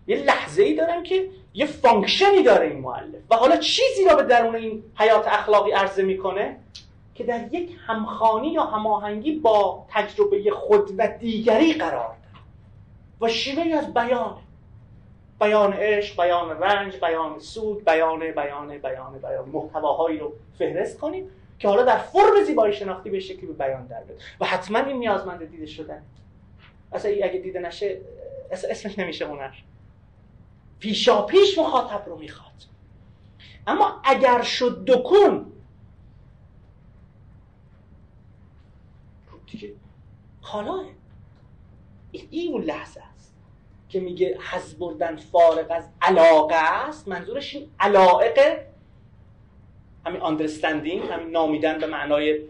یه 0.08 0.18
لحظه 0.18 0.64
ای 0.64 0.76
دارم 0.76 1.04
که 1.04 1.30
یه 1.56 1.65
function 1.66 2.35
ی 2.35 2.44
داره 2.44 2.68
این 2.68 2.80
مؤلف 2.80 3.22
و 3.30 3.36
حالا 3.36 3.57
چیزی 3.57 4.06
را 4.10 4.15
به 4.15 4.23
درون 4.23 4.56
این 4.56 4.84
حیات 4.95 5.27
اخلاقی 5.27 5.72
عرضه 5.72 6.03
می‌کنه 6.03 6.57
که 7.15 7.23
در 7.23 7.53
یک 7.53 7.77
همخوانی 7.88 8.48
یا 8.48 8.64
هماهنگی 8.64 9.32
با 9.32 9.86
تجربه 9.90 10.52
خود 10.52 10.91
و 10.98 11.07
دیگری 11.07 11.73
قرار 11.73 11.91
داره. 12.07 12.44
و 13.22 13.27
شیوه 13.27 13.76
از 13.77 13.94
بیان. 13.94 14.38
بیان 15.40 15.73
عشق 15.73 16.23
بیان 16.23 16.60
رنج 16.60 16.95
بیان 16.95 17.40
سود 17.40 17.86
بیان 17.86 18.19
بیان 18.19 18.77
بیان 18.77 19.18
بیان 19.18 19.49
محتواهایی 19.53 20.19
رو 20.19 20.34
فهرست 20.60 20.99
کنیم 20.99 21.30
که 21.60 21.68
حالا 21.68 21.84
در 21.84 21.98
فرم 21.98 22.44
زیبایی 22.45 22.73
شناختی 22.73 23.10
به 23.10 23.19
شکلی 23.19 23.45
به 23.45 23.53
بیان 23.53 23.88
در 23.88 24.03
بیاد. 24.03 24.19
و 24.40 24.45
حتما 24.45 24.80
این 24.80 24.98
نیازمند 24.98 25.52
دیده 25.52 25.65
شدن. 25.65 26.02
اصلا 26.94 27.11
اگه 27.11 27.40
دیده 27.44 27.60
نشه 27.60 27.98
اسمش 28.52 28.99
نمیشه 28.99 29.27
هنر. 29.27 29.52
پیشا 30.86 31.22
پیش 31.22 31.57
مخاطب 31.57 32.03
رو 32.06 32.18
می‌خواد. 32.18 32.52
اما 33.68 34.02
اگر 34.03 34.41
شد 34.41 34.86
دکون 34.88 35.52
دیگه 39.52 39.74
حالاه 40.41 40.86
این 42.12 42.53
اون 42.53 42.64
لحظه 42.64 43.02
است 43.02 43.34
که 43.90 43.99
میگه 43.99 44.40
حز 44.52 44.76
بردن 44.76 45.16
فارغ 45.16 45.68
از 45.70 45.90
علاقه 46.02 46.56
است. 46.56 47.07
منظورش 47.07 47.56
این 47.56 47.72
علاقه 47.80 48.68
همین 50.06 50.22
understanding 50.22 51.12
همین 51.12 51.30
نامیدن 51.32 51.80
به 51.80 51.88
معنای 51.88 52.41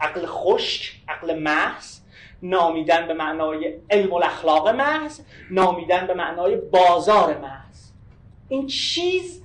عقل 0.00 0.26
خشک 0.26 1.00
عقل 1.08 1.38
محض. 1.38 2.00
نامیدن 2.42 3.06
به 3.06 3.14
معنای 3.14 3.74
علم 3.90 4.12
الاخلاق 4.12 4.68
محض 4.68 5.20
نامیدن 5.50 6.06
به 6.06 6.14
معنای 6.14 6.56
بازار 6.56 7.38
محض. 7.38 7.90
این 8.48 8.66
چیز 8.66 9.42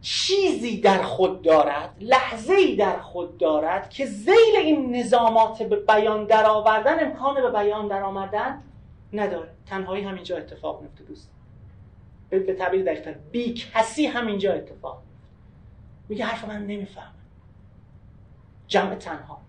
چیزی 0.00 0.80
در 0.80 1.02
خود 1.02 1.42
دارد 1.42 1.96
لحظه 2.00 2.54
ای 2.54 2.76
در 2.76 2.98
خود 2.98 3.38
دارد 3.38 3.90
که 3.90 4.06
زیل 4.06 4.56
این 4.58 4.96
نظامات 4.96 5.62
به 5.62 5.76
بیان 5.76 6.24
درآوردن 6.24 7.04
امکان 7.04 7.34
به 7.34 7.50
بیان 7.50 7.88
درآمدن 7.88 8.62
نداره. 9.12 9.48
تنهایی 9.66 10.04
همینجا 10.04 10.36
اتفاق 10.36 10.82
میفته 10.82 11.04
دوست. 11.04 11.30
به 12.30 12.54
تعبیر 12.54 12.84
دقیقتر 12.84 13.12
بی 13.12 13.54
کسی 13.54 14.06
همینجا 14.06 14.52
اتفاق 14.52 15.02
میگه 16.08 16.24
حرف 16.24 16.44
من 16.44 16.66
نمی‌فهمه. 16.66 17.08
جمع 18.66 18.94
تنها. 18.94 19.40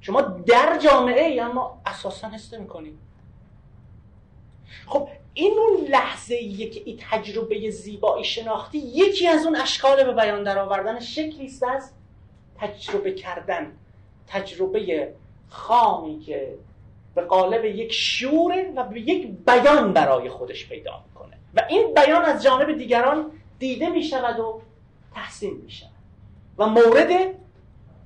شما 0.00 0.20
در 0.20 0.78
جامعه 0.78 1.26
ای 1.26 1.40
اما 1.40 1.80
اساسا 1.86 2.28
حس 2.28 2.54
می‌کنید 2.54 2.98
خب 4.86 5.08
این 5.34 5.58
اون 5.58 5.86
لحظه 5.86 6.38
که 6.66 6.82
این 6.84 6.98
تجربه 7.10 7.70
زیبایی 7.70 8.24
شناختی 8.24 8.78
یکی 8.78 9.28
از 9.28 9.46
اون 9.46 9.56
اشکال 9.56 10.04
به 10.04 10.12
بیان 10.12 10.42
در 10.42 10.58
آوردن 10.58 11.00
شکلی 11.00 11.46
است 11.46 11.62
از 11.62 11.92
تجربه 12.58 13.12
کردن. 13.12 13.72
تجربه 14.26 15.12
خامی 15.48 16.20
که 16.20 16.54
به 17.14 17.22
قالب 17.22 17.64
یک 17.64 17.92
شوره 17.92 18.72
و 18.76 18.84
به 18.84 19.00
یک 19.00 19.28
بیان 19.46 19.92
برای 19.92 20.28
خودش 20.28 20.68
پیدا 20.68 21.04
می‌کنه. 21.08 21.36
و 21.54 21.62
این 21.68 21.94
بیان 21.94 22.24
از 22.24 22.42
جانب 22.42 22.78
دیگران 22.78 23.30
دیده 23.58 23.88
می‌شود 23.88 24.40
و 24.40 24.60
تحسین 25.14 25.60
می‌شود. 25.64 25.90
و 26.58 26.66
مورد 26.66 27.39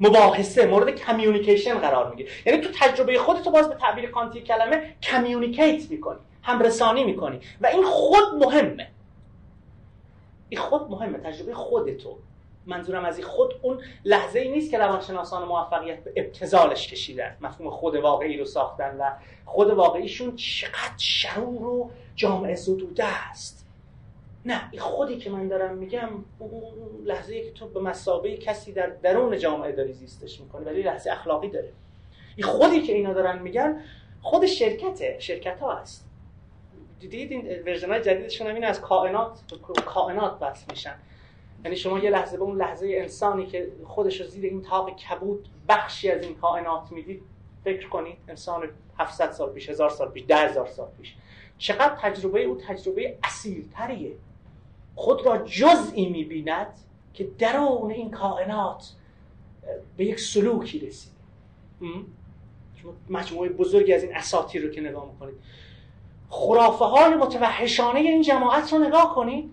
مباحثه 0.01 0.67
مورد 0.67 0.91
communication 0.91 1.79
قرار 1.79 2.11
می‌گیره. 2.11 2.31
یعنی 2.47 2.61
تو 2.61 2.69
تجربه 2.81 3.19
خودتو 3.19 3.51
باز 3.51 3.69
به 3.69 3.75
تعبیر 3.75 4.11
کانتی 4.11 4.41
کلمه 4.41 4.95
communicate 5.03 5.91
می‌کنی 5.91 6.19
همرسانی 6.43 7.05
می‌کنی. 7.05 7.41
و 7.61 7.67
این 7.67 7.85
خود 7.85 8.35
مهمه. 8.35 8.91
این 10.49 10.61
خود 10.61 10.91
مهمه 10.91 11.19
تجربه 11.19 11.55
خودتو. 11.55 12.19
منظورم 12.67 13.05
از 13.05 13.19
این 13.19 13.27
خود 13.27 13.55
اون 13.63 13.81
لحظه 14.05 14.39
ای 14.39 14.49
نیست 14.49 14.71
که 14.71 14.79
روانشناسان 14.79 15.49
موفقیت 15.49 16.05
به 16.05 16.13
ابتزالش 16.17 16.89
کشیدن. 16.89 17.37
مفهوم 17.41 17.71
خود 17.71 17.95
واقعی 17.95 18.37
رو 18.37 18.45
ساختن 18.45 18.97
و 18.99 19.11
خود 19.45 19.71
واقعیشون 19.71 20.37
چقدر 20.37 20.99
شرور 20.99 21.67
و 21.67 21.91
جامعه 22.17 22.55
زدوده 22.55 23.05
است. 23.05 23.64
نه 24.47 24.69
این 24.71 24.81
خودی 24.81 25.17
که 25.17 25.31
من 25.31 25.49
دارم 25.49 25.75
میگم 25.75 26.09
اون 26.39 27.05
لحظه 27.05 27.41
که 27.41 27.51
تو 27.51 27.69
به 27.69 27.81
مسابقه 27.81 28.37
کسی 28.37 28.73
در 28.73 28.87
درون 28.87 29.39
جامعه 29.39 29.73
داری 29.73 29.93
زیستش 29.93 30.41
می‌کنی 30.41 30.65
ولی 30.65 30.83
لحظه 30.83 31.11
اخلاقی 31.11 31.49
داره. 31.49 31.73
این 32.37 32.47
خودی 32.47 32.83
که 32.83 32.93
اینا 32.93 33.13
دارن 33.13 33.39
میگن 33.43 33.81
خود 34.23 34.47
شرکته 34.47 35.17
شرکت 35.19 35.61
ها 35.61 35.75
هست. 35.75 36.09
دیدید 37.01 37.33
این 37.33 37.63
ورژن 37.67 37.91
های 37.91 38.03
جدیدشون 38.03 38.47
هم 38.47 38.55
این 38.55 38.65
از 38.65 38.81
کائنات 38.81 39.41
کائنات 39.87 40.39
بس 40.39 40.65
میشن. 40.71 40.95
یعنی 41.65 41.77
شما 41.77 41.99
یه 41.99 42.11
لحظه 42.11 42.37
به 42.37 42.43
اون 42.43 42.57
لحظه 42.57 42.95
انسانی 42.99 43.47
که 43.47 43.73
خودش 43.85 44.21
رو 44.21 44.27
زیر 44.27 44.45
این 44.45 44.63
تاق 44.63 44.97
کبود 44.97 45.49
بخشی 45.69 46.11
از 46.11 46.23
این 46.23 46.35
کائنات 46.35 46.93
می‌دید 46.93 47.23
فکر 47.65 47.89
کنید 47.89 48.17
انسان 48.29 48.69
700 48.99 49.31
سال 49.31 49.53
پیش 49.53 49.69
هزار 49.69 49.91
سال 49.91 50.09
پیش 50.09 50.25
ده 50.29 50.37
هزار 50.37 50.67
سال 50.67 50.89
پیش 50.99 51.15
چقدر 51.59 51.97
تجربه 52.01 52.43
او 52.43 52.57
تجربه 52.57 53.19
اصیل 53.25 53.69
تریه 53.73 54.13
خود 54.95 55.27
را 55.27 55.39
جزئی 55.39 56.09
می‌بیند 56.09 56.67
که 57.15 57.29
درون 57.39 57.91
این 57.91 58.11
کائنات 58.11 58.93
به 59.97 60.05
یک 60.05 60.21
سلوکی 60.21 60.79
رسید. 60.79 61.13
مجموعه 63.09 63.49
بزرگی 63.49 63.93
از 63.93 64.03
این 64.03 64.17
اساطیر 64.17 64.67
رو 64.67 64.71
که 64.71 64.81
نگاه 64.81 65.09
می‌کنید. 65.13 65.35
خرافه 66.29 66.85
های 66.85 67.15
متوحشانه 67.15 68.01
این 68.01 68.23
جماعت 68.23 68.73
رو 68.73 68.79
نگاه 68.79 69.15
کنید. 69.15 69.51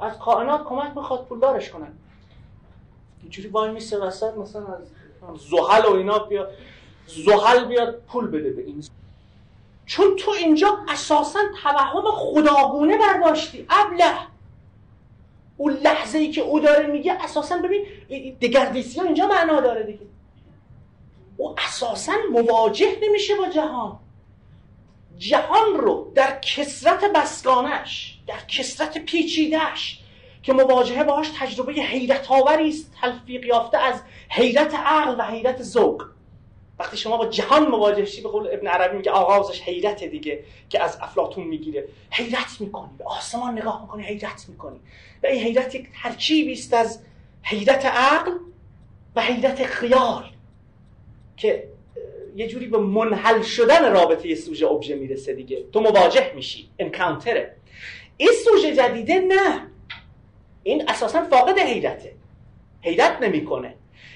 از 0.00 0.18
کائنات 0.18 0.64
کمک 0.64 0.96
می‌خواد 0.96 1.26
پولدارش 1.26 1.70
کنن. 1.70 1.92
اینجوری 3.22 3.48
وای 3.48 3.70
میسه 3.70 3.98
وسط 3.98 4.36
مثلا 4.36 4.66
از 4.74 4.88
زحل 5.38 5.84
و 5.84 5.96
اینا 5.96 6.18
بیاد 6.18 6.50
زحل 7.06 7.64
بیاد 7.64 8.02
پول 8.08 8.26
بده 8.26 8.50
به 8.50 8.62
این. 8.62 8.84
چون 9.86 10.16
تو 10.16 10.30
اینجا 10.30 10.78
اساسا 10.88 11.38
توهم 11.62 12.02
خداگونه 12.10 12.98
برداشتی. 12.98 13.66
ابله. 13.70 14.14
اون 15.56 15.72
لحظه 15.72 16.18
ای 16.18 16.30
که 16.30 16.40
او 16.40 16.60
داره 16.60 16.86
میگه 16.86 17.12
اساسا 17.12 17.56
ببین 17.58 17.86
دگردیسی 18.40 19.00
اینجا 19.00 19.26
معنا 19.26 19.60
داره 19.60 19.82
دیگه. 19.82 20.06
او 21.36 21.54
اساسا 21.58 22.12
مواجه 22.32 22.98
نمیشه 23.02 23.34
با 23.34 23.48
جهان. 23.48 23.98
جهان 25.18 25.74
رو 25.74 26.12
در 26.14 26.38
کسرت 26.40 27.04
بسگانش 27.04 28.18
در 28.26 28.40
کسرت 28.48 28.98
پیچیدهش 28.98 30.00
که 30.42 30.52
مواجهه 30.52 31.04
باهاش 31.04 31.28
تجربه 31.38 31.72
حیرت 31.72 32.30
آوری 32.30 32.68
است 32.68 32.92
تلفیق 33.00 33.44
یافته 33.44 33.78
از 33.78 34.02
حیرت 34.28 34.74
عقل 34.74 35.14
و 35.18 35.22
حیرت 35.22 35.62
ذوق. 35.62 36.04
وقتی 36.78 36.96
شما 36.96 37.16
با 37.16 37.26
جهان 37.26 37.68
مواجه 37.68 38.04
شی 38.04 38.22
به 38.22 38.28
قول 38.28 38.48
ابن 38.52 38.66
عربی 38.66 38.96
میگه 38.96 39.10
آغازش 39.10 39.60
حیرت 39.60 40.04
دیگه 40.04 40.44
که 40.68 40.82
از 40.82 40.98
افلاطون 41.00 41.44
می‌گیره. 41.44 41.88
حیرت 42.10 42.60
می‌کنی 42.60 42.90
به 42.98 43.04
آسمان 43.04 43.58
نگاه 43.58 43.82
می‌کنی 43.82 44.02
حیرت 44.02 44.44
می‌کنی. 44.48 44.80
و 45.22 45.26
این 45.26 45.42
حیرت 45.42 45.74
یک 45.74 45.88
ترکیبی 46.02 46.52
است 46.52 46.74
از 46.74 47.02
حیرت 47.42 47.86
عقل 47.86 48.32
و 49.16 49.22
حیرت 49.22 49.66
خیال 49.66 50.24
که 51.36 51.68
یه 52.36 52.46
جوری 52.48 52.66
به 52.66 52.78
منحل 52.78 53.42
شدن 53.42 53.92
رابطه 53.92 54.34
سوژه 54.34 54.66
ابژه 54.66 54.94
می‌رسه 54.94 55.34
دیگه. 55.34 55.64
تو 55.72 55.80
مواجه 55.80 56.32
میشی 56.34 56.70
انکانتره 56.78 57.56
این 58.16 58.30
سوژه 58.44 58.76
جدیده 58.76 59.18
نه. 59.20 59.66
این 60.62 60.88
اساسا 60.88 61.24
فاقد 61.24 61.58
حیرته. 61.58 62.14
حیرت 62.82 63.22
نمی‌کنه. 63.22 63.74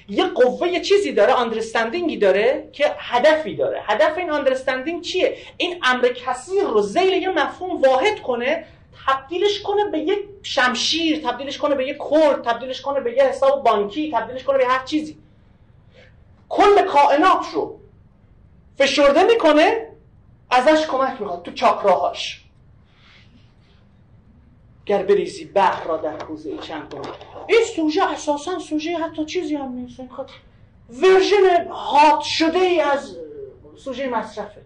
یه 0.09 0.25
قوه 0.25 0.67
یه 0.67 0.81
چیزی 0.81 1.13
داره 1.13 1.33
آندرستندینگی 1.33 2.17
داره 2.17 2.69
که 2.73 2.95
هدفی 2.97 3.55
داره. 3.55 3.81
هدف 3.85 4.17
این 4.17 4.31
آندرستندینگ 4.31 5.01
چیه؟ 5.01 5.37
این 5.57 5.79
امر 5.83 6.07
کثیر 6.07 6.63
رو 6.63 6.81
زیل 6.81 7.13
یه 7.13 7.29
مفهوم 7.29 7.81
واحد 7.81 8.21
کنه 8.21 8.65
تبدیلش 9.07 9.61
کنه 9.61 9.85
به 9.85 9.99
یه 9.99 10.17
شمشیر 10.43 11.19
تبدیلش 11.19 11.57
کنه 11.57 11.75
به 11.75 11.87
یه 11.87 11.97
کرد 12.11 12.43
تبدیلش 12.43 12.81
کنه 12.81 12.99
به 12.99 13.13
یه 13.13 13.23
حساب 13.23 13.63
بانکی 13.63 14.11
تبدیلش 14.11 14.43
کنه 14.43 14.57
به 14.57 14.67
هر 14.67 14.85
چیزی. 14.85 15.17
کل 16.49 16.81
کائنات 16.81 17.45
رو 17.53 17.79
فشرده 18.77 19.23
می‌کنه 19.23 19.87
ازش 20.49 20.85
کمک 20.87 21.21
می‌خواد 21.21 21.43
تو 21.43 21.51
چاکراهاش. 21.51 22.41
گر 24.85 25.03
بریزی 25.03 25.45
بحر 25.45 25.83
را 25.83 25.97
در 25.97 26.17
کوزه 26.17 26.57
چند 26.57 26.93
کنه 26.93 27.30
این 27.47 27.61
سوژه 27.75 28.03
اساسا 28.03 28.59
سوژه 28.59 28.97
حتی 28.97 29.25
چیزی 29.25 29.55
هم 29.55 29.71
نیست. 29.71 29.99
ورژن 30.89 31.67
هات 31.71 32.21
شده 32.21 32.59
ای 32.59 32.81
از 32.81 33.15
سوژه 33.75 34.09
مصرفه. 34.09 34.61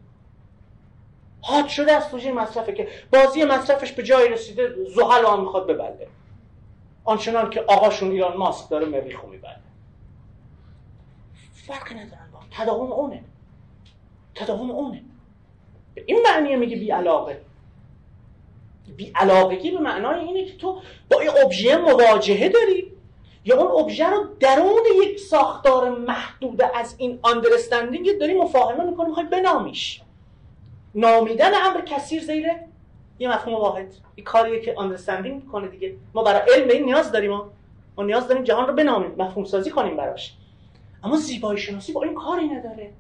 هات 1.43 1.68
شده 1.68 1.91
از 1.91 2.07
سوژه 2.07 2.31
مصرفه 2.31 2.73
که 2.73 2.88
بازی 3.14 3.43
مصرفش 3.43 3.91
به 3.91 4.03
جایی 4.03 4.30
رسیده 4.30 4.76
زحل 4.95 5.26
هم 5.26 5.41
می‌خواد 5.41 5.68
ببلده 5.68 6.07
آنچنان 7.03 7.49
که 7.49 7.61
آقاشون 7.61 8.11
ایران 8.11 8.38
ماسک 8.38 8.69
داره 8.69 8.85
مریخو 8.85 9.27
میبلده 9.27 9.61
فرقی 11.53 11.95
ندارن 11.95 12.31
با 12.34 12.39
تداوم 12.52 12.91
اونه. 12.91 13.23
تداوم 14.35 14.72
اونه. 14.72 15.03
به 15.95 16.03
این 16.07 16.22
معنیه 16.23 16.56
میگه 16.56 16.76
بی 16.76 16.91
علاقه 16.91 17.41
بی 18.97 19.11
علاقگی 19.15 19.71
به 19.71 19.79
معنای 19.79 20.19
اینه 20.19 20.45
که 20.45 20.57
تو 20.57 20.81
با 21.11 21.19
این 21.19 21.29
ابژه 21.43 21.77
مواجهه 21.77 22.49
داری. 22.49 22.91
یا 23.45 23.61
اون 23.61 23.81
ابژه 23.81 24.09
رو 24.09 24.25
درون 24.39 24.83
یک 25.03 25.19
ساختار 25.19 25.89
محدود 25.89 26.61
از 26.75 26.95
این 26.97 27.19
آندرستندینگ 27.21 28.17
داری 28.19 28.33
مفاهمه 28.33 28.83
می‌کنی 28.83 29.07
می‌خوای 29.07 29.25
بنامیش. 29.25 30.01
نامیدن 30.95 31.51
امر 31.53 31.81
کثیر 31.81 32.21
زیره. 32.21 32.67
یه 33.19 33.29
مفهوم 33.29 33.55
واحد. 33.55 33.93
این 34.15 34.25
کاریه 34.25 34.61
که 34.61 34.73
آندرستندینگ 34.77 35.43
می‌کنه 35.43 35.67
دیگه. 35.67 35.95
ما 36.13 36.23
برای 36.23 36.53
علم 36.53 36.69
این 36.69 36.85
نیاز 36.85 37.11
داریم 37.11 37.31
ما 37.31 37.49
ما 37.97 38.03
نیاز 38.03 38.27
داریم 38.27 38.43
جهان 38.43 38.67
رو 38.67 38.73
بنامیم 38.73 39.11
مفهوم 39.17 39.45
سازی 39.45 39.69
کنیم 39.69 39.97
براش. 39.97 40.33
اما 41.03 41.17
زیبایی 41.17 41.59
شناسی 41.59 41.93
با 41.93 42.03
این 42.03 42.13
کاری 42.13 42.47
نداره. 42.47 42.93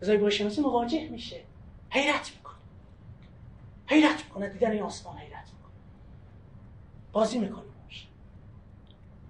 زیبایی 0.00 0.32
شناسی 0.32 0.60
مواجه 0.60 1.08
میشه. 1.10 1.40
حیرت 1.90 2.32
حیرت 3.86 4.24
می‌کنه 4.24 4.48
دیدن 4.48 4.70
این 4.70 4.82
آسمان 4.82 5.16
حیرت 5.16 5.50
می‌کنه. 5.52 5.72
بازی 7.12 7.38
می‌کنه 7.38 7.64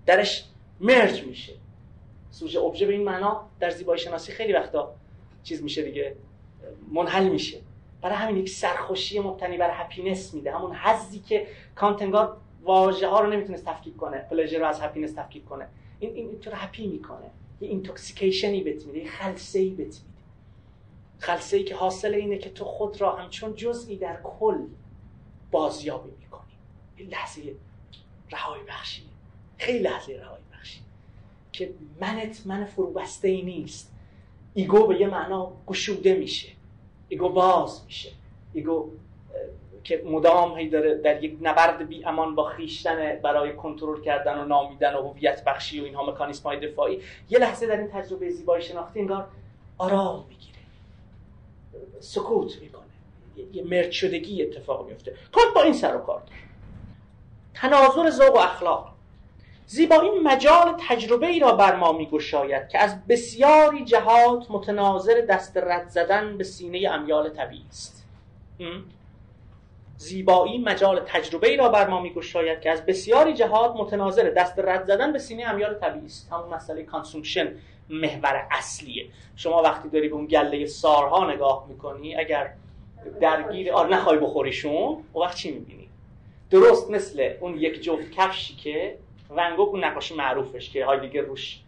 درش 0.06 0.44
مرج 0.80 1.24
میشه. 1.24 1.52
سوژه 2.30 2.60
ابژه 2.60 2.86
به 2.86 2.92
این 2.92 3.04
معنا 3.04 3.48
در 3.60 3.70
زیبایی 3.70 4.00
شناسی 4.00 4.32
خیلی 4.32 4.52
وقتا 4.52 4.94
چیز 5.42 5.62
میشه 5.62 5.82
دیگه 5.82 6.16
منحل 6.92 7.28
میشه. 7.28 7.60
برای 8.02 8.16
همین 8.16 8.36
یک 8.36 8.48
سرخوشی 8.48 9.20
مبتنی 9.20 9.58
بر 9.58 9.70
happiness 9.72 10.34
میده. 10.34 10.54
همون 10.54 10.74
حظی 10.74 11.18
که 11.18 11.46
کانت 11.74 12.09
انگار 12.09 12.36
واژه 12.62 13.08
ها 13.08 13.20
رو 13.20 13.30
نمی‌تونست 13.30 13.64
تفکیک 13.64 13.96
کنه 13.96 14.18
pleasure 14.18 14.58
رو 14.58 14.66
از 14.66 14.80
happiness 14.80 15.12
تفکیک 15.12 15.44
کنه. 15.44 15.68
این 15.98 16.14
این 16.14 16.40
تو 16.40 16.50
happy 16.54 16.86
می‌کنه؟ 16.86 17.30
یه 17.60 17.68
intoxication 17.68 18.55
ی 18.55 18.62
بهت 18.62 18.86
میده 18.86 18.98
یه 18.98 19.10
خلسه 19.10 19.58
ای 19.58 19.70
بهت 19.70 19.86
میده. 19.86 20.13
خلسه 21.18 21.56
ای 21.56 21.64
که 21.64 21.76
حاصل 21.76 22.14
اینه 22.14 22.38
که 22.38 22.50
تو 22.50 22.64
خود 22.64 23.00
را 23.00 23.16
همچون 23.16 23.54
جزئی 23.54 23.96
در 23.96 24.18
کل 24.22 24.58
بازیابی 25.50 26.10
می‌کنی. 26.20 26.52
این 26.96 27.08
لحظه 27.08 27.54
رهایی 28.30 28.62
بخشی. 28.68 29.02
خیلی 29.58 29.78
لحظه 29.78 30.12
رهایی 30.12 30.44
بخشی. 30.52 30.80
که 31.52 31.74
منت 32.00 32.42
من 32.46 32.64
فروبسته 32.64 33.28
ای 33.28 33.42
نیست. 33.42 33.92
ego 34.54 34.86
به 34.86 35.00
یه 35.00 35.06
معنا 35.06 35.52
گشوده 35.66 36.14
میشه. 36.14 36.48
ego 37.08 37.28
باز 37.28 37.84
میشه. 37.86 38.12
ego 38.52 38.90
که 39.84 40.02
مدام 40.06 40.58
هی 40.58 40.68
داره 40.68 40.94
در 40.94 41.24
یک 41.24 41.38
نبرد 41.40 41.88
بی 41.88 42.04
امان 42.04 42.34
با 42.34 42.44
خویشتن 42.44 43.16
برای 43.16 43.56
کنترل 43.56 44.00
کردن 44.02 44.38
و 44.38 44.44
نامیدن 44.44 44.94
و 44.94 45.08
هویت 45.08 45.44
بخشی 45.44 45.80
و 45.80 45.84
اینها 45.84 46.10
مکانیسم 46.10 46.42
های 46.42 46.68
دفاعی. 46.68 47.00
یه 47.30 47.38
لحظه 47.38 47.66
در 47.66 47.76
این 47.76 47.88
تجربه 47.88 48.30
زیبایی 48.30 48.62
شناختی 48.64 49.00
انگار 49.00 49.28
آرام 49.78 50.26
می‌گیره 50.28 50.53
سکوت 52.00 52.58
می‌کنه. 52.60 52.82
یه 53.52 53.64
مرد 53.64 53.90
شدگی 53.90 54.42
اتفاق 54.42 54.88
میفته 54.88 55.14
تو 55.32 55.40
با 55.54 55.62
این 55.62 55.72
سر 55.72 55.96
و 55.96 55.98
کار 55.98 56.22
تناظر 57.54 58.10
ذوق 58.10 58.36
و 58.36 58.38
اخلاق. 58.38 58.94
زیبایی 59.66 60.10
مجال 60.10 60.76
تجربه 60.88 61.26
ای 61.26 61.40
را 61.40 61.52
بر 61.52 61.76
ما 61.76 61.92
میگشاید 61.92 62.68
که 62.68 62.78
از 62.78 63.06
بسیاری 63.06 63.84
جهات 63.84 64.50
متناظر 64.50 65.20
دست 65.20 65.56
رد 65.56 65.88
زدن 65.88 66.38
به 66.38 66.44
سینه 66.44 66.90
امیال 66.90 67.28
طبیعی 67.28 67.64
است. 67.68 68.06
زیبایی 69.96 70.58
مجال 70.58 71.00
تجربه 71.06 71.48
ای 71.48 71.56
را 71.56 71.68
بر 71.68 71.88
ما 71.88 72.00
میگشاید 72.00 72.60
که 72.60 72.70
از 72.70 72.86
بسیاری 72.86 73.34
جهات 73.34 73.76
متناظر 73.76 74.30
دست 74.30 74.58
رد 74.58 74.84
زدن 74.84 75.12
به 75.12 75.18
سینه 75.18 75.44
امیال 75.44 75.74
طبیعی 75.74 76.06
است. 76.06 76.32
همون 76.32 76.54
مسئله 76.54 76.82
کانسومشن. 76.82 77.52
محور 77.88 78.46
اصلیه. 78.50 79.06
شما 79.36 79.62
وقتی 79.62 79.88
داری 79.88 80.08
به 80.08 80.14
اون 80.14 80.26
گله 80.26 80.66
سارها 80.66 81.32
نگاه 81.32 81.66
می‌کنی 81.68 82.16
اگر 82.16 82.52
درگیر 83.20 83.72
آر 83.72 83.88
نخوای 83.88 84.18
بخوریشون 84.18 84.72
اون 85.12 85.24
وقت 85.26 85.36
چی 85.36 85.52
می‌بینی؟ 85.52 85.88
درست 86.50 86.90
مثل 86.90 87.34
اون 87.40 87.56
یک 87.56 87.82
جفت 87.82 88.10
کفشی 88.10 88.54
که 88.54 88.98
ونگوک 89.30 89.68
اون 89.68 89.84
نقاشی 89.84 90.14
معروفش 90.14 90.70
که 90.70 90.86
دیگه 91.00 91.20
روش 91.20 91.60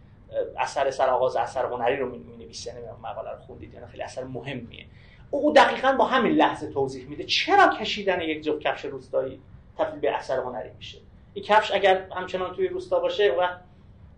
اثر 0.57 0.91
سر 0.91 1.09
آغاز 1.09 1.35
اثر 1.35 1.65
هنری 1.65 1.97
رو 1.97 2.09
می 2.09 2.17
نویسه 2.17 2.73
مقاله 3.03 3.31
رو 3.31 3.37
خوندید 3.37 3.73
یعنی 3.73 3.87
خیلی 3.87 4.03
اثر 4.03 4.23
مهمیه. 4.23 4.85
او 5.31 5.53
دقیقا 5.53 5.91
با 5.91 6.05
همین 6.05 6.31
لحظه 6.31 6.71
توضیح 6.71 7.07
میده 7.07 7.23
چرا 7.23 7.75
کشیدن 7.79 8.21
یک 8.21 8.43
جفت 8.43 8.61
کفش 8.61 8.85
روستایی 8.85 9.39
تبدیل 9.77 9.99
به 9.99 10.11
اثر 10.11 10.39
هنری 10.39 10.69
میشه. 10.77 10.97
این 11.33 11.45
کفش 11.45 11.71
اگر 11.71 12.07
همچنان 12.15 12.55
توی 12.55 12.67
روستا 12.67 12.99
باشه 12.99 13.31
و 13.31 13.47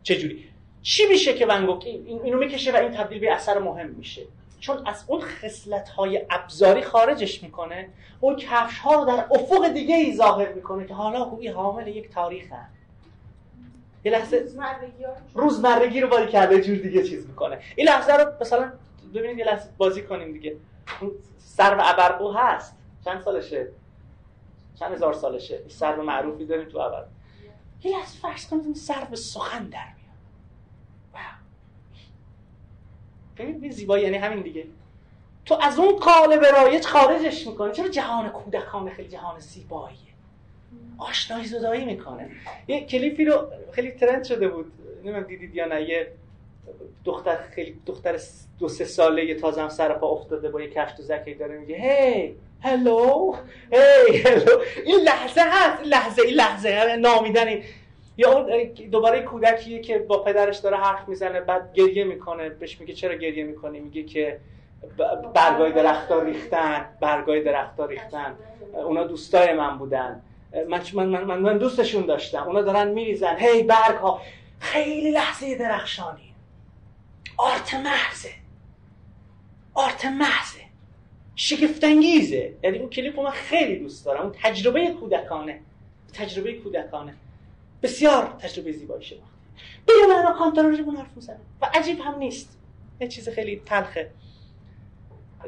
چجوری 0.03 0.49
چی 0.81 1.07
میشه 1.07 1.33
که 1.33 1.45
ونگوک 1.45 1.85
اینو 1.85 2.37
می‌کشه 2.37 2.71
و 2.71 2.75
این 2.75 2.91
تبدیل 2.91 3.19
به 3.19 3.33
اثر 3.33 3.59
مهم 3.59 3.89
میشه. 3.89 4.21
چون 4.59 4.87
از 4.87 5.03
اون 5.07 5.21
خصلت 5.21 5.89
های 5.89 6.25
ابزاری 6.29 6.81
خارجش 6.81 7.43
می‌کنه 7.43 7.89
اون 8.19 8.35
کفش 8.35 8.79
ها 8.79 8.95
رو 8.95 9.05
در 9.05 9.25
افق 9.31 9.67
دیگه 9.67 9.95
ای 9.95 10.15
ظاهر 10.15 10.53
می‌کنه 10.53 10.87
که 10.87 10.93
حالا 10.93 11.25
خوبی 11.25 11.47
حامل 11.47 11.87
یک 11.87 12.09
تاریخ 12.09 12.51
هست. 12.51 12.73
یه 14.05 14.11
لحظه. 14.11 14.45
روزمرگی 15.33 16.01
رو 16.01 16.07
باری 16.07 16.27
کرده 16.27 16.61
جور 16.61 16.77
دیگه 16.77 17.03
چیز 17.03 17.27
می‌کنه. 17.27 17.59
این 17.75 17.87
لحظه 17.87 18.13
رو 18.13 18.31
مثلا 18.41 18.71
ببینید 19.15 19.37
یه 19.37 19.45
لحظه 19.45 19.69
بازی 19.77 20.01
کنیم 20.01 20.33
دیگه. 20.33 20.55
سر 21.39 21.75
و 21.75 21.81
ابرقو 21.83 22.31
هست. 22.31 22.75
چند 23.05 23.21
سالشه؟ 23.21 23.67
چند 24.79 24.93
هزار 24.93 25.13
سالشه؟ 25.13 25.59
سر 25.67 25.95
معروفی 25.95 26.45
داریم 26.45 26.69
تو 26.69 26.77
ابر. 26.77 27.05
یه 27.83 27.97
لحظه 27.97 28.19
فرض 28.21 28.47
کنید 28.47 28.75
سر 28.75 29.03
به 29.09 29.15
سخن 29.15 29.63
در 29.65 29.85
ببین 33.39 33.71
زیبایی 33.71 34.03
یعنی 34.03 34.17
همین 34.17 34.41
دیگه. 34.41 34.65
تو 35.45 35.57
از 35.61 35.79
اون 35.79 35.95
قالب 35.95 36.45
رایج 36.45 36.85
خارجش 36.85 37.47
می‌کنه 37.47 37.71
چرا 37.71 37.87
جهان 37.87 38.29
کودکانه 38.29 38.91
خیلی 38.91 39.09
جهان 39.09 39.39
زیباییه؟ 39.39 39.99
آشنایی 40.97 41.45
زدایی 41.45 41.85
می‌کنه. 41.85 42.29
یه 42.67 42.85
کلیپی 42.85 43.25
رو 43.25 43.47
خیلی 43.71 43.91
ترند 43.91 44.23
شده 44.23 44.47
بود. 44.47 44.71
نمی‌دونم 45.03 45.23
دیدید 45.23 45.55
یا 45.55 45.65
نه. 45.65 45.81
یه 45.89 46.07
دختر 47.05 47.37
خیلی 47.55 47.79
دختر 47.85 48.19
دو 48.59 48.67
سه 48.67 48.85
ساله 48.85 49.25
یه 49.25 49.35
تازه 49.35 49.61
هم 49.61 49.69
سر 49.69 49.93
پا 49.93 50.07
افتاده 50.07 50.49
با 50.49 50.61
یه 50.61 50.69
کفش 50.69 50.99
و 50.99 51.03
زکی 51.03 51.33
داره 51.33 51.57
میگه 51.57 51.75
هی 51.75 52.35
هلو 52.61 53.35
هی 53.71 54.17
هلو. 54.17 54.61
این 54.85 54.99
لحظه 54.99 55.41
هست. 55.41 55.79
این 55.81 55.89
لحظه 55.89 56.21
این 56.21 56.33
لحظه 56.33 56.95
نامیدن 56.95 57.47
این 57.47 57.63
یا 58.19 58.31
اون 58.31 58.63
دوباره 58.91 59.21
کودکیه 59.21 59.79
که 59.79 59.99
با 59.99 60.23
پدرش 60.23 60.57
داره 60.57 60.77
حرف 60.77 61.09
می‌زنه 61.09 61.41
بعد 61.41 61.73
گریه 61.73 62.03
می‌کنه 62.03 62.49
بهش 62.49 62.79
میگه 62.79 62.93
چرا 62.93 63.15
گریه 63.15 63.43
می‌کنی؟ 63.43 63.79
میگه 63.79 64.03
که 64.03 64.39
برگای 65.33 65.71
درختار 65.71 66.25
ریختن 66.25 66.85
برگای 66.99 67.43
درختار 67.43 67.89
ریختن. 67.89 68.35
اونا 68.73 69.03
دوستای 69.03 69.53
من 69.53 69.77
بودن. 69.77 70.21
من, 70.69 70.81
من, 70.93 71.05
من, 71.23 71.39
من 71.39 71.57
دوستشون 71.57 72.05
داشتم. 72.05 72.43
اونا 72.43 72.61
دارن 72.61 72.87
میریزن. 72.87 73.35
هی 73.39 73.63
برگ 73.63 73.95
ها 73.95 74.21
خیلی 74.59 75.11
لحظه 75.11 75.55
درخشانی. 75.55 76.33
آرت 77.37 77.73
محضه. 77.73 78.29
آرت 79.73 80.05
محضه. 80.05 80.61
شگفتانگیزه. 81.35 82.53
یعنی 82.63 82.77
اون 82.77 82.89
کلیپ 82.89 83.19
من 83.19 83.31
خیلی 83.31 83.79
دوست 83.79 84.05
دارم. 84.05 84.21
اون 84.21 84.31
تجربه 84.43 84.87
کودکانه. 84.87 85.59
تجربه 86.13 86.53
کودکانه. 86.53 87.13
بسیار 87.83 88.35
تجربه 88.39 88.71
زیبایی 88.71 89.03
شناختی 89.03 89.39
به 89.85 89.93
یه 90.01 90.07
معنا 90.07 90.31
کانت 90.31 90.57
حرف 90.97 91.15
می‌زنه. 91.15 91.39
و 91.61 91.69
عجیب 91.73 91.99
هم 91.99 92.17
نیست. 92.17 92.57
یه 92.99 93.07
چیز 93.07 93.29
خیلی 93.29 93.61
تلخه. 93.65 94.11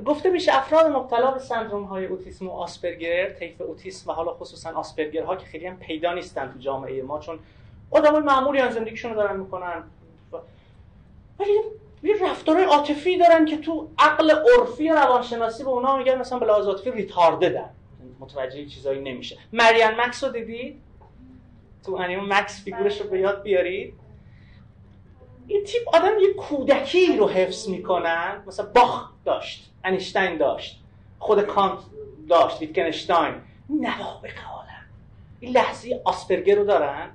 گفته 0.06 0.30
میشه 0.30 0.56
افراد 0.56 0.92
مبتلا 0.92 1.32
به 1.32 1.40
سندروم 1.40 1.84
های 1.84 2.06
اوتیسم 2.06 2.48
و 2.48 2.52
آسپرگر 2.52 3.30
طیف 3.30 3.62
اوتیسم 3.62 4.10
و 4.10 4.14
حالا 4.14 4.34
خصوصا 4.34 4.72
آسپرگر 4.72 5.24
ها 5.24 5.36
که 5.36 5.46
خیلی 5.46 5.68
هم 5.68 5.78
پیدا 5.78 6.14
نیستن 6.14 6.52
تو 6.52 6.60
جامعه 6.60 7.04
ما 7.04 7.20
چون 7.20 7.40
آدم 7.92 8.24
معمولی 8.24 8.60
هم 8.60 8.72
زندگیشون 8.72 9.12
رو 9.12 9.18
دارن 9.18 9.40
می‌کنن. 9.40 9.84
ولی 11.40 11.52
یه 12.04 12.16
رفتارهای 12.24 12.66
عاطفی 12.66 13.18
دارن 13.18 13.46
که 13.46 13.58
تو 13.58 13.90
عقل 14.00 14.32
عرفی 14.32 14.90
روانشناسی 14.90 15.64
به 15.64 15.70
اونا 15.70 15.98
میگن 15.98 16.18
مثلا 16.18 16.40
به 16.40 16.46
لحاظ 16.46 16.68
عاطفی 16.68 16.92
متوجه 18.20 18.66
چیزایی 18.66 19.02
نمیشه. 19.02 19.38
مریم 19.54 19.92
مکس 19.98 20.24
رو 20.24 20.32
دیدید؟ 20.32 20.82
تو 21.86 21.96
انیمه 21.96 22.40
مکس 22.40 22.64
فیگورش 22.64 23.02
رو 23.02 23.10
به 23.10 23.20
یاد 23.20 23.44
بیارید 23.44 23.94
این 25.48 25.64
تیپ 25.64 25.96
آدم 25.96 26.20
یه 26.22 26.34
کودکی 26.34 27.18
رو 27.18 27.30
حفظ 27.30 27.70
می‌کنن. 27.70 28.44
مثلا 28.48 28.66
باخ 28.66 29.10
داشت 29.26 29.72
انیشتین 29.84 30.38
داشت 30.38 30.82
خود 31.20 31.42
کانت 31.42 31.80
داشت 32.30 32.62
ویتکنشتاین 32.62 33.34
نوابق 33.70 34.40
عالم 34.54 34.86
این 35.40 35.52
لحظه 35.52 36.02
آسپرگر 36.06 36.56
رو 36.56 36.64
دارن. 36.64 37.10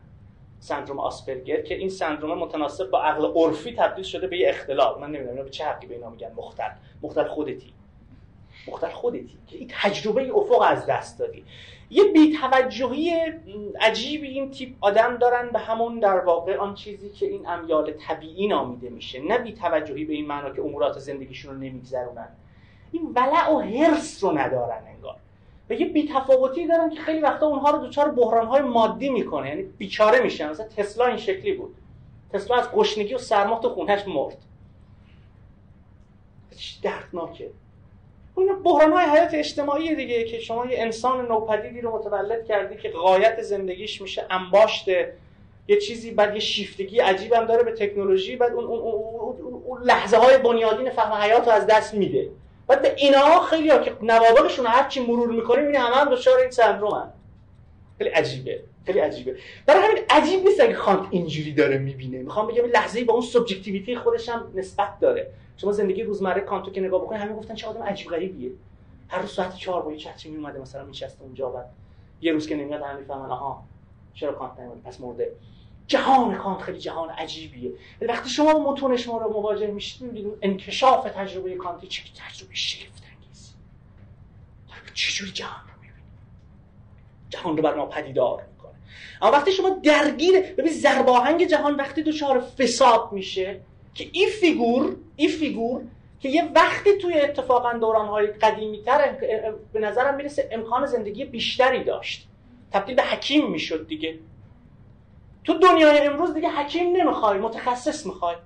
سندروم 0.61 0.99
آسپرگر 0.99 1.63
که 1.63 1.75
این 1.75 1.89
سندروم 1.89 2.39
متناسب 2.39 2.91
با 2.91 3.03
عقل 3.03 3.25
عرفی 3.25 3.73
تبدیل 3.73 4.05
شده 4.05 4.27
به 4.27 4.39
یه 4.39 4.49
اختلال. 4.49 5.01
من 5.01 5.11
نمی‌دونم 5.11 5.45
به 5.45 5.51
چه 5.51 5.65
حقی 5.65 5.87
به 5.87 5.95
اینا 5.95 6.11
میگن. 6.11 6.33
مختل. 6.37 6.71
مختل 7.03 7.29
خودتی. 7.29 7.73
مختل 8.69 8.89
خودتی. 8.91 9.39
که 9.47 9.57
این 9.57 9.71
تجربه 9.71 10.31
افق 10.35 10.61
از 10.61 10.87
دست 10.87 11.19
دادی. 11.19 11.45
یه 11.91 12.05
بیتوجهی 12.05 13.33
عجیبی 13.81 14.29
این 14.29 14.51
تیپ 14.51 14.75
آدم 14.81 15.17
دارن 15.17 15.51
به 15.51 15.59
همون 15.59 15.99
در 15.99 16.19
واقع 16.19 16.57
آن 16.57 16.75
چیزی 16.75 17.11
که 17.11 17.27
این 17.27 17.49
امیال 17.49 17.93
طبیعی 17.93 18.49
نامیده 18.49 18.89
میشه. 18.89 19.23
نه 19.23 19.39
بیتوجهی 19.39 20.05
به 20.05 20.13
این 20.15 20.27
معنا 20.27 20.51
که 20.51 20.63
امورات 20.63 20.99
زندگیشون 20.99 21.55
رو 21.55 21.61
نمیگذرونن. 21.61 22.29
این 22.93 23.13
ولع 23.15 23.53
و 23.53 23.61
حرس 23.61 24.25
رو 24.25 24.39
ندارن 24.39 24.83
انگار. 24.87 25.17
و 25.71 25.75
یه 25.75 25.87
بیتفاوتی 25.87 26.67
دارن 26.67 26.91
که 26.91 27.01
خیلی 27.01 27.21
وقتا 27.21 27.47
اونها 27.47 27.71
رو 27.71 27.87
دچار 27.87 28.11
بحرانهای 28.11 28.63
مادی 28.63 29.09
می‌کنه. 29.09 29.49
یعنی 29.49 29.63
بیچاره 29.63 30.21
میشن. 30.21 30.51
مثلا 30.51 30.67
تسلا 30.67 31.07
این 31.07 31.17
شکلی 31.17 31.53
بود. 31.53 31.75
تسلا 32.33 32.57
از 32.57 32.71
گشنگی 32.71 33.15
و 33.15 33.19
سرما 33.19 33.59
تو 33.59 33.69
خونهش 33.69 34.09
مرد. 34.09 34.37
دردناکه. 36.83 37.51
اون 38.37 38.63
بحران 38.63 38.93
های 38.93 39.07
حیات 39.07 39.35
اجتماعی 39.35 39.95
دیگه 39.95 40.25
که 40.25 40.41
شما 40.41 40.67
یه 40.67 40.83
انسان 40.83 41.27
نوپدیدی 41.27 41.81
رو 41.81 41.97
متولد 41.97 42.45
کردی 42.45 42.77
که 42.77 42.91
غایت 42.91 43.43
زندگیش 43.43 44.03
میشه 44.03 44.27
انباشت 44.31 44.89
یه 45.69 45.77
چیزی 45.77 46.11
بعد 46.11 46.35
یه 46.35 46.41
شیفتگی 46.41 47.01
هم 47.01 47.45
داره 47.45 47.63
به 47.63 47.73
تکنولوژی 47.73 48.37
بعد 48.37 48.53
اون, 48.53 48.65
اون, 48.65 48.81
اون, 48.81 49.63
اون 49.67 49.83
لحظه 49.83 50.17
های 50.17 50.39
بنیادین 50.39 50.91
فهم 50.91 51.13
حیات 51.13 51.47
رو 51.47 51.53
از 51.53 51.67
دست 51.67 51.95
میده. 51.95 52.29
بعد 52.69 52.83
به 52.83 52.95
اینا 52.97 53.41
خیلی 53.41 53.69
ها 53.69 53.79
که 53.79 53.93
نوابقشون 54.03 54.67
هر 54.67 54.89
چی 54.89 55.01
مرور 55.01 55.31
می‌کنیم 55.31 55.67
این 55.67 55.77
همه 55.77 55.97
هم 55.97 56.15
دچار 56.15 56.39
این 56.39 56.51
سندروم 56.51 57.13
خیلی 57.99 58.11
عجیبه 58.11 58.61
خیلی 58.87 58.99
عجیبه. 58.99 59.37
برای 59.67 59.83
همین 59.83 60.03
عجیب 60.11 60.45
نیست 60.45 60.61
اگه 60.61 60.75
کانت 60.75 61.07
اینجوری 61.11 61.53
داره 61.53 61.79
می‌بینه. 61.79 62.19
می‌خوام 62.19 62.47
بگم 62.47 62.65
لحظه‌ای 62.65 63.05
با 63.05 63.15
اون 63.15 63.23
subjectivity 63.23 63.97
خودش 63.97 64.29
هم 64.29 64.53
نسبت 64.55 65.01
داره. 65.01 65.31
شما 65.57 65.73
زندگی 65.73 66.03
روزمره 66.03 66.41
کانتو 66.41 66.71
که 66.71 66.81
نگاه 66.81 67.03
بکنید 67.03 67.21
همه 67.21 67.35
گفتن 67.35 67.55
چه 67.55 67.67
آدم 67.67 67.83
عجیب 67.83 68.09
غریبیه. 68.09 68.51
هر 69.09 69.19
روز 69.19 69.31
ساعت 69.31 69.57
4 69.57 69.83
با 69.83 69.93
یه 69.93 69.99
چتری 69.99 70.31
میومده 70.31 70.59
مثلا 70.59 70.85
میشسته 70.85 71.23
اونجا 71.23 71.49
بعد 71.49 71.71
یه 72.21 72.33
روز 72.33 72.47
که 72.47 72.57
نمیاد 72.57 72.83
همه 72.83 72.99
می‌فهمن 72.99 73.31
آها 73.31 73.65
چرا 74.15 74.33
کانت 74.33 74.61
نمیاد 74.61 74.81
پس 74.85 75.01
مرده. 75.01 75.33
جهان 75.87 76.37
کانت 76.37 76.63
خیلی 76.63 76.79
جهان 76.79 77.11
عجیبیه. 77.11 77.73
ولی 78.01 78.11
وقتی 78.11 78.29
شما 78.31 78.55
با 78.55 78.73
متون 78.73 78.97
شما 78.97 79.19
رو 79.19 79.33
مواجه 79.33 79.67
میشید 79.67 80.03
می‌بینید 80.03 80.39
انکشاف 80.43 81.11
تجربه 81.11 81.55
کانتی 81.55 81.87
چه 81.87 82.03
تجربه 82.03 82.55
شگفت 82.55 83.03
انگیزی 83.15 83.55
چجوری 84.95 85.33
جهان 85.33 85.61
رو 85.69 85.81
می‌بینید 85.81 86.05
جهان 87.31 87.57
رو 87.57 87.63
بر 87.63 87.75
ما 87.75 87.87
پدیدار 87.87 88.47
می‌کنه. 88.53 88.73
اما 89.23 89.33
وقتی 89.33 89.53
شما 89.53 89.69
درگیر 89.69 90.41
ببین 90.41 90.73
زرباهنگ 90.73 91.47
جهان 91.47 91.75
وقتی 91.75 92.03
دچار 92.03 92.41
فساد 92.41 93.13
میشه 93.13 93.61
که 93.97 94.09
این 94.13 94.29
فیگور 94.29 94.97
این 95.17 95.29
فیگور 95.29 95.83
که 96.21 96.29
یه 96.29 96.53
وقتی 96.55 96.99
توی 96.99 97.21
اتفاقا 97.21 97.73
دورانهای 97.73 98.27
قدیمی 98.27 98.83
تر 98.83 99.17
به 99.73 99.81
نظرم 99.81 100.15
می‌رسه 100.15 100.49
امکان 100.53 100.87
زندگی 100.87 101.25
بیشتری 101.25 101.85
داشت. 101.85 102.29
تبدیل 102.73 102.97
به 102.97 103.03
حکیم 103.03 103.51
می‌شد 103.51 103.87
دیگه. 103.87 104.19
تو 105.45 105.59
دنیای 105.59 105.99
امروز 105.99 106.35
دیگه 106.35 106.49
حکیم 106.49 106.97
نمی‌خوای 106.97 107.39
متخصص 107.39 108.07
می‌خوای. 108.07 108.37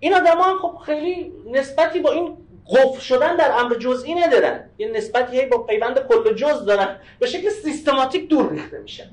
این 0.00 0.14
آدم 0.14 0.40
هم 0.40 0.58
خب 0.58 0.76
خیلی 0.86 1.32
نسبتی 1.50 2.00
با 2.00 2.10
این 2.12 2.36
قفل 2.66 3.00
شدن 3.00 3.36
در 3.36 3.52
امر 3.52 3.74
جزئی 3.74 4.14
ندارن. 4.14 4.70
یه 4.78 4.88
نسبتی 4.88 5.46
با 5.46 5.58
پیوند 5.58 5.98
کل 6.08 6.34
جز 6.34 6.64
دارن. 6.64 6.96
به 7.18 7.26
شکل 7.26 7.48
سیستماتیک 7.48 8.28
دور 8.28 8.50
ریخته 8.50 8.78
میشن. 8.78 9.10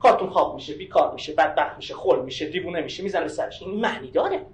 کارتون 0.00 0.30
خواب 0.30 0.54
میشه 0.54 0.74
بیکار 0.74 1.12
میشه 1.12 1.32
بدبخت 1.32 1.76
میشه 1.76 1.94
خل 1.94 2.22
میشه 2.24 2.46
دیوونه 2.46 2.80
میشه 2.80 3.02
می‌زنه 3.02 3.28
سرش. 3.28 3.62
این 3.62 3.80
معنی 3.80 4.10
داره. 4.10 4.46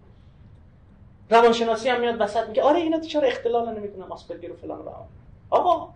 روانشناسی 1.30 1.88
هم 1.88 2.00
میاد 2.00 2.20
وسط 2.20 2.48
میگه 2.48 2.62
آره 2.62 2.78
اینا 2.78 3.00
چرا 3.00 3.28
اختلال 3.28 3.78
نمی‌دونم 3.78 4.12
آسپرگر 4.12 4.52
و 4.52 4.56
فلان 4.56 4.78
و 4.78 4.90
آقا 5.50 5.88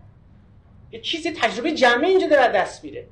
یه 0.91 1.01
چیزی 1.01 1.31
تجربه 1.31 1.71
جمعی 1.71 2.09
اینجا 2.09 2.27
داره 2.27 2.47
دست 2.47 2.83
میره 2.83 3.07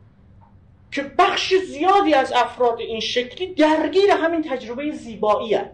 که 0.92 1.04
بخش 1.18 1.54
زیادی 1.54 2.14
از 2.14 2.34
افراد 2.36 2.80
این 2.80 3.00
شکلی 3.00 3.54
درگیر 3.54 4.12
همین 4.12 4.42
تجربه 4.42 4.92
زیبایی 4.92 5.54
هست. 5.54 5.70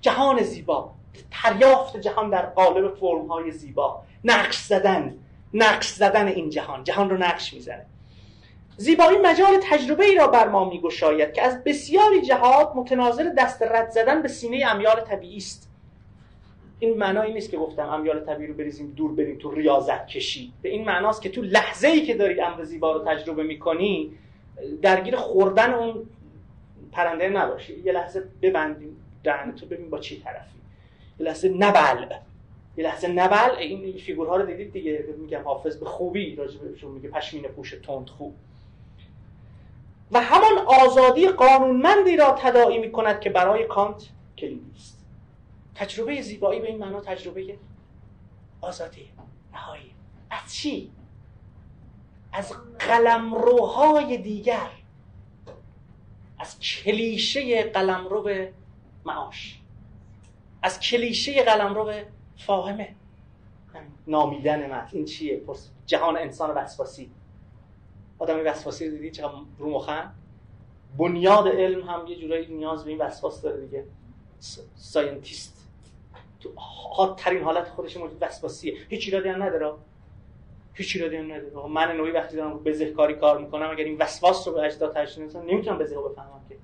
جهان 0.00 0.42
زیبا 0.42 0.90
تریافت 1.30 1.96
جهان 1.96 2.30
در 2.30 2.46
قالب 2.46 2.94
فرم 2.94 3.26
های 3.26 3.50
زیبا. 3.50 4.02
نقش 4.24 4.56
زدن 4.56 5.14
نقش 5.54 5.88
زدن 5.88 6.28
این 6.28 6.50
جهان. 6.50 6.84
جهان 6.84 7.10
رو 7.10 7.16
نقش 7.16 7.54
می‌زنه. 7.54 7.86
زیبایی 8.76 9.18
مجال 9.18 9.60
تجربه 9.62 10.04
ای 10.04 10.14
را 10.14 10.26
بر 10.26 10.48
ما 10.48 10.68
میگشاید 10.68 11.32
که 11.32 11.42
از 11.42 11.64
بسیاری 11.64 12.22
جهات 12.22 12.72
متناظر 12.76 13.32
دست 13.38 13.62
رد 13.62 13.90
زدن 13.90 14.22
به 14.22 14.28
سینه 14.28 14.66
امیال 14.66 15.00
طبیعی 15.00 15.36
است. 15.36 15.70
این 16.78 16.98
معنایی 16.98 17.32
نیست 17.32 17.50
که 17.50 17.56
گفتم 17.56 17.88
امیال 17.88 18.20
طبیعی 18.20 18.46
رو 18.48 18.54
بریزیم 18.54 18.92
دور 18.96 19.12
بریم 19.12 19.38
تو 19.38 19.50
ریاضت 19.50 20.06
کشی. 20.06 20.52
به 20.62 20.68
این 20.68 20.84
معناست 20.84 21.22
که 21.22 21.28
تو 21.28 21.42
لحظه 21.42 21.88
ای 21.88 22.02
که 22.02 22.14
داری 22.14 22.40
امر 22.40 22.64
زیبا 22.64 22.92
رو 22.92 23.04
تجربه 23.04 23.42
می‌کنی 23.42 24.12
درگیر 24.82 25.16
خوردن 25.16 25.74
اون 25.74 26.06
پرنده 26.92 27.28
نباشی. 27.28 27.82
یه 27.84 27.92
لحظه 27.92 28.24
ببندیم 28.42 28.96
دهن 29.24 29.54
تو 29.54 29.66
ببین 29.66 29.90
با 29.90 29.98
چی 29.98 30.20
طرفی. 30.20 30.58
یه 31.20 31.26
لحظه 31.26 31.48
نبل. 31.48 32.06
یه 32.76 32.84
لحظه 32.84 33.08
نبل. 33.08 33.56
این 33.58 33.96
فیگورها 33.98 34.36
رو 34.36 34.46
دیدید 34.46 34.72
دیگه؟ 34.72 35.04
میگم 35.18 35.42
حافظ 35.44 35.76
به 35.76 35.86
خوبی 35.86 36.36
راجع 36.36 36.60
بهشون 36.60 36.92
میگه. 36.92 37.08
پشمین 37.08 37.42
پوش 37.42 37.74
تند 37.86 38.08
خوب. 38.08 38.34
و 40.12 40.20
همان 40.20 40.58
آزادی 40.66 41.28
قانونمندی 41.28 42.16
را 42.16 42.36
تداعی 42.38 42.78
می 42.78 42.92
کند 42.92 43.20
که 43.20 43.30
برای 43.30 43.64
کانت 43.64 44.08
کلیدی 44.38 44.72
است 44.76 45.04
تجربه 45.74 46.22
زیبایی 46.22 46.60
به 46.60 46.68
این 46.68 46.78
معنا 46.78 47.00
تجربه 47.00 47.58
آزادی 48.60 49.10
رهایی 49.52 49.94
از 50.30 50.54
چی؟ 50.54 50.90
از 52.32 52.52
قلمروهای 52.78 54.16
دیگر. 54.18 54.70
از 56.38 56.60
کلیشه 56.60 57.62
قلمرو 57.62 58.48
معاش. 59.04 59.60
از 60.62 60.80
کلیشه 60.80 61.42
قلمرو 61.42 61.92
فاهمه. 62.36 62.94
نامیدن 64.06 64.70
من. 64.70 64.88
این 64.92 65.04
چیه؟ 65.04 65.42
جهان 65.86 66.16
انسان 66.16 66.50
وسواسی. 66.50 67.10
آدم 68.18 68.40
وسواسی 68.46 68.90
دیدی؟ 68.90 69.10
چه 69.10 69.24
رو 69.58 69.70
مخن؟ 69.70 70.12
بنیاد 70.98 71.48
علم 71.48 71.88
هم 71.88 72.06
یه 72.06 72.16
جورایی 72.16 72.46
نیاز 72.46 72.84
به 72.84 72.90
این 72.90 73.00
وسواس 73.00 73.42
داره 73.42 73.66
دیگه. 73.66 73.84
scientist 74.76 75.68
تو 76.40 76.50
حادترین 76.96 77.42
حالت 77.42 77.68
خودش 77.68 77.96
موجود 77.96 78.18
وسواسیه. 78.20 78.74
هیچ 78.88 79.04
ایرادی 79.04 79.28
هم 79.28 79.42
نداره. 79.42 79.72
هیچ 80.74 80.96
ایرادی 80.96 81.16
هم 81.16 81.32
نداره. 81.32 81.68
من 81.68 81.96
نوعی 81.96 82.10
وقتی 82.10 82.36
دارم 82.36 82.58
بزهکاری 82.58 83.14
کار 83.14 83.38
می‌کنم 83.38 83.70
اگر 83.70 83.84
این 83.84 83.98
وسواس 83.98 84.48
رو 84.48 84.54
به 84.54 84.60
اجدا 84.62 84.88
تشریح 84.88 85.24
نمی‌کنم 85.24 85.50
نمی‌تونم 85.50 85.78
بزه 85.78 85.94
رو 85.94 86.08
بفهمم 86.08 86.40
که. 86.48 86.56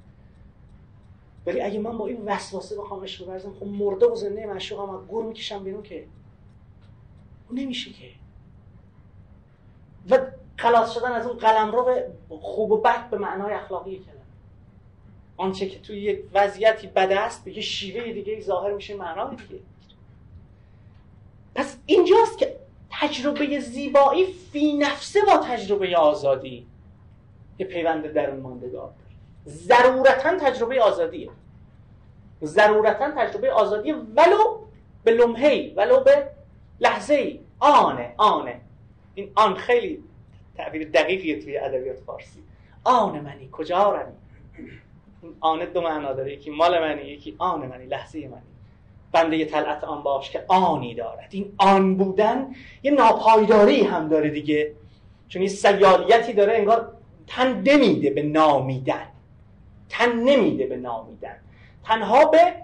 ولی 1.46 1.60
اگه 1.60 1.78
من 1.78 1.98
با 1.98 2.06
این 2.06 2.22
وسواسه 2.24 2.78
بخوام 2.78 3.02
عشق 3.02 3.26
بورزم 3.26 3.54
خب 3.60 3.66
مرده 3.66 4.06
و 4.06 4.14
زنده 4.14 4.46
معشوقم 4.46 5.06
گور 5.06 5.24
می‌کشم 5.24 5.64
بیرون 5.64 5.82
که. 5.82 6.06
نمیشه 7.52 7.90
که. 7.90 8.08
و 10.10 10.18
خلاص 10.60 10.94
شدن 10.94 11.12
از 11.12 11.26
اون 11.26 11.38
قلم 11.38 11.70
رو 11.70 11.94
خوب 12.40 12.72
و 12.72 12.76
بد 12.76 13.10
به 13.10 13.18
معنای 13.18 13.54
اخلاقی 13.54 13.96
کلمه. 13.96 14.20
آنچه 15.36 15.68
که 15.68 15.78
توی 15.78 16.00
یک 16.00 16.24
وضعیتی 16.34 16.86
بد 16.86 17.12
است 17.12 17.44
به 17.44 17.56
یه 17.56 17.62
شیوه 17.62 18.12
دیگه 18.12 18.40
ظاهر 18.40 18.72
میشه 18.72 18.94
معنای 18.94 19.36
دیگه. 19.36 19.60
پس 21.54 21.76
اینجاست 21.86 22.38
که 22.38 22.56
تجربه 22.90 23.60
زیبایی 23.60 24.26
فی 24.26 24.72
نفسه 24.72 25.20
با 25.26 25.36
تجربه 25.36 25.96
آزادی 25.96 26.66
یه 27.58 27.66
پیوند 27.66 28.12
درون 28.12 28.58
داره. 28.58 28.92
ضرورتا 29.46 30.38
تجربه 30.38 30.82
آزادیه. 30.82 31.30
ضرورتا 32.44 33.10
تجربه 33.10 33.52
آزادی 33.52 33.92
ولو 33.92 34.58
به 35.04 35.10
لمحه‌ای 35.10 35.70
ولو 35.70 36.00
به 36.00 36.30
لحظه‌ای. 36.80 37.40
آنه 37.58 38.14
آنه. 38.16 38.60
این 39.14 39.32
آن 39.34 39.54
خیلی 39.54 40.04
تعبیر 40.60 40.88
دقیقیه 40.88 41.42
توی 41.42 41.58
ادبیات 41.58 41.98
فارسی. 41.98 42.42
آن 42.84 43.20
منی 43.20 43.48
کجا 43.52 43.90
روی 43.90 44.02
این 45.22 45.34
آن 45.40 45.64
دو 45.64 45.80
معنا 45.80 46.12
داره 46.12 46.32
یکی 46.32 46.50
مال 46.50 46.80
منی 46.80 47.02
یکی 47.02 47.34
آن 47.38 47.66
منی 47.66 47.86
لحظه 47.86 48.18
منی. 48.18 48.42
بنده 49.12 49.44
طلعت 49.44 49.84
آن 49.84 50.02
باش 50.02 50.30
که 50.30 50.44
آنی 50.48 50.94
دارد. 50.94 51.28
این 51.30 51.52
آن 51.58 51.96
بودن 51.96 52.54
یه 52.82 52.90
ناپایداری 52.90 53.82
هم 53.82 54.08
داره 54.08 54.30
دیگه. 54.30 54.74
چون 55.28 55.42
یه 55.42 55.48
سیالیتی 55.48 56.32
داره 56.32 56.56
انگار 56.56 56.92
تن 57.26 57.62
نمیده 57.62 58.10
به 58.10 58.22
نامیدن. 58.22 59.06
تن 59.88 60.12
نمیده 60.16 60.66
به 60.66 60.76
نامیدن. 60.76 61.36
تنها 61.84 62.24
به 62.24 62.54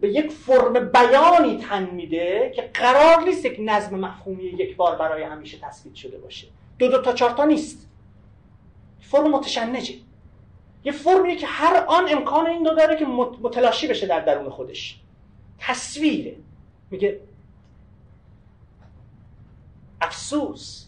به 0.00 0.08
یک 0.08 0.30
فرم 0.30 0.88
بیانی 0.88 1.56
تن 1.56 1.90
میده 1.90 2.52
که 2.56 2.70
قرار 2.74 3.24
نیست 3.24 3.44
یک 3.44 3.56
نظم 3.60 3.98
مفهومی 3.98 4.44
یک 4.44 4.76
بار 4.76 4.96
برای 4.96 5.22
همیشه 5.22 5.58
تثبیت 5.58 5.94
شده 5.94 6.18
باشه. 6.18 6.46
دو 6.78 6.88
دو 6.88 7.02
تا 7.02 7.12
چهار 7.12 7.30
تا 7.30 7.44
نیست. 7.44 7.88
فرم 9.00 9.30
متشنجه. 9.30 9.94
یه 10.84 10.92
فرمیه 10.92 11.36
که 11.36 11.46
هر 11.46 11.84
آن 11.88 12.08
امکان 12.08 12.46
این 12.46 12.64
رو 12.64 12.74
داره 12.74 12.96
که 12.96 13.04
متلاشی 13.42 13.86
بشه 13.86 14.06
در 14.06 14.20
درون 14.20 14.50
خودش. 14.50 15.00
تصویره. 15.58 16.36
میگه 16.90 17.20
افسوس 20.00 20.86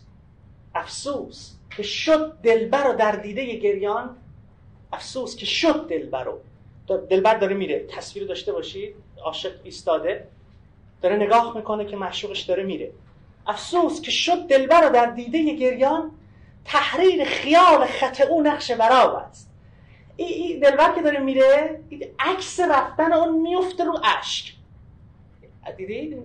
افسوس 0.74 1.52
که 1.76 1.82
شد 1.82 2.32
دلبر 2.42 2.90
و 2.90 2.96
در 2.96 3.12
دیده 3.12 3.56
گریان. 3.56 4.16
افسوس 4.92 5.36
که 5.36 5.46
شد 5.46 5.88
دلبر 5.88 6.24
رو 6.24 6.38
دلبر 7.10 7.34
داره 7.34 7.54
میره. 7.54 7.86
تصویر 7.86 8.26
داشته 8.26 8.52
باشید 8.52 8.94
عاشق 9.24 9.52
ایستاده. 9.64 10.28
داره 11.02 11.16
نگاه 11.16 11.56
می‌کنه 11.56 11.84
که 11.84 11.96
معشوقش 11.96 12.40
داره 12.40 12.62
میره. 12.62 12.92
افسوس 13.50 14.00
که 14.00 14.10
شد 14.10 14.46
دلبر 14.46 14.88
در 14.88 15.06
دیده 15.06 15.54
گریان 15.54 16.10
تحریر 16.64 17.24
خیال 17.24 17.86
خط 17.86 18.20
او 18.20 18.42
نقش 18.42 18.70
براب 18.70 19.14
است. 19.14 19.50
این 20.16 20.60
دلبر 20.60 20.94
که 20.94 21.02
داره 21.02 21.18
میره 21.18 21.80
عکس 22.18 22.60
رفتن 22.60 23.12
اون 23.12 23.42
میفته 23.42 23.84
رو 23.84 23.98
اشک. 24.18 24.54
دیدی؟ 25.76 26.16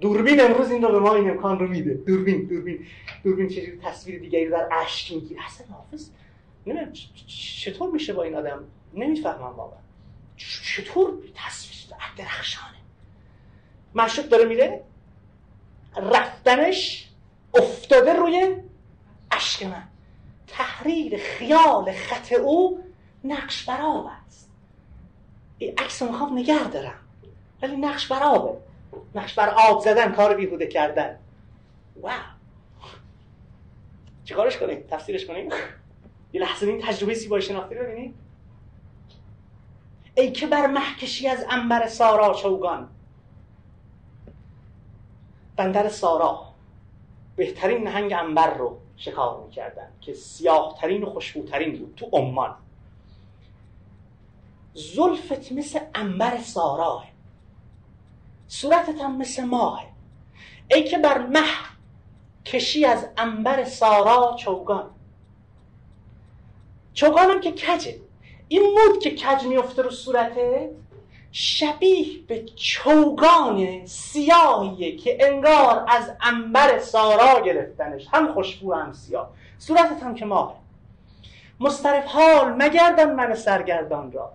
دوربین 0.00 0.40
امروز 0.40 0.70
این 0.70 0.82
رو 0.82 0.92
به 0.92 0.98
ما 0.98 1.14
این 1.14 1.30
امکان 1.30 1.58
رو 1.58 1.68
میده. 1.68 1.94
دوربین 1.94 2.46
دوربین 2.46 2.86
دوربین 3.24 3.48
چجوری 3.48 3.78
تصویر 3.82 4.20
دیگری 4.20 4.48
در 4.48 4.68
اشک 4.72 5.12
می‌گیره. 5.12 5.40
اصلا 5.46 5.66
حافظ 5.66 6.10
نمی‌دونم 6.66 6.92
چطور 7.62 7.90
میشه 7.90 8.12
با 8.12 8.22
این 8.22 8.34
آدم؟ 8.34 8.64
نمی‌فهمم 8.94 9.54
واقعا. 9.56 9.78
چطور 10.76 11.14
تصویر؟ 11.34 11.74
درخشانه. 12.16 12.76
معشوق 13.94 14.24
داره 14.24 14.44
میره 14.44 14.84
رفتنش 15.96 17.08
افتاده 17.54 18.12
روی 18.12 18.56
اشک 19.30 19.62
من. 19.62 19.82
تحریر 20.46 21.18
خیال 21.18 21.92
خط 21.92 22.32
او 22.32 22.84
نقش 23.24 23.64
براب 23.64 24.10
است. 24.26 24.50
این 25.58 25.74
عکس 25.78 26.02
رو 26.02 26.08
می‌خوام 26.08 26.38
نگر 26.38 26.64
دارم 26.64 26.98
ولی 27.62 27.76
نقش 27.76 28.06
برابه. 28.06 28.58
نقش 29.14 29.34
بر 29.34 29.48
آب 29.48 29.80
زدن 29.80 30.12
کار 30.12 30.34
بیهوده 30.34 30.66
کردن. 30.66 31.18
واو. 32.00 32.12
چیکارش 34.24 34.56
کنیم؟ 34.56 34.84
تفسیرش 34.90 35.26
کنیم؟ 35.26 35.48
یه 36.32 36.40
لحظه 36.40 36.66
این 36.66 36.82
تجربه 36.82 37.14
زیبایی 37.14 37.42
شناختی 37.42 37.74
رو 37.74 38.10
ای 40.14 40.32
که 40.32 40.46
بر 40.46 40.66
محکشی 40.66 41.28
از 41.28 41.46
انبر 41.50 41.86
سارا 41.86 42.34
چوگان. 42.34 42.88
بندر 45.56 45.88
سارا. 45.88 46.42
بهترین 47.36 47.84
نهنگ 47.84 48.12
انبر 48.12 48.54
رو 48.54 48.78
شکار 48.96 49.44
می‌کردن 49.44 49.88
که 50.00 50.14
سیاه 50.14 50.78
ترین 50.80 51.02
و 51.02 51.10
خوشبوترین 51.10 51.78
بود 51.78 51.94
تو 51.96 52.08
عمان. 52.12 52.56
زلفت 54.74 55.52
مثل 55.52 55.80
انبر 55.94 56.38
ساراه. 56.38 57.06
صورتت 58.48 59.00
هم 59.00 59.18
مثل 59.18 59.44
ماه. 59.44 59.86
ای 60.70 60.84
که 60.84 60.98
بر 60.98 61.26
مه 61.26 61.44
کشی 62.44 62.84
از 62.84 63.06
انبر 63.16 63.64
سارا 63.64 64.36
چوگان. 64.38 64.90
چوگانم 66.92 67.40
که 67.40 67.52
کجه؟ 67.52 68.00
این 68.48 68.62
مود 68.62 69.02
که 69.02 69.10
کج 69.10 69.44
میفته 69.44 69.82
رو 69.82 69.90
صورته 69.90 70.70
شبیه 71.36 72.22
به 72.28 72.44
چوگان 72.44 73.86
سیاهیه 73.86 74.96
که 74.96 75.18
انگار 75.20 75.84
از 75.88 76.12
انبر 76.20 76.78
سارا 76.78 77.40
گرفتنش. 77.44 78.06
هم 78.12 78.32
خوشبو 78.32 78.74
هم 78.74 78.92
سیاه. 78.92 79.30
صورتت 79.58 80.02
هم 80.02 80.14
که 80.14 80.24
ماه. 80.24 80.60
مسترف 81.60 82.04
حال 82.04 82.52
مگردان 82.58 83.14
من 83.14 83.34
سرگردان 83.34 84.12
را. 84.12 84.32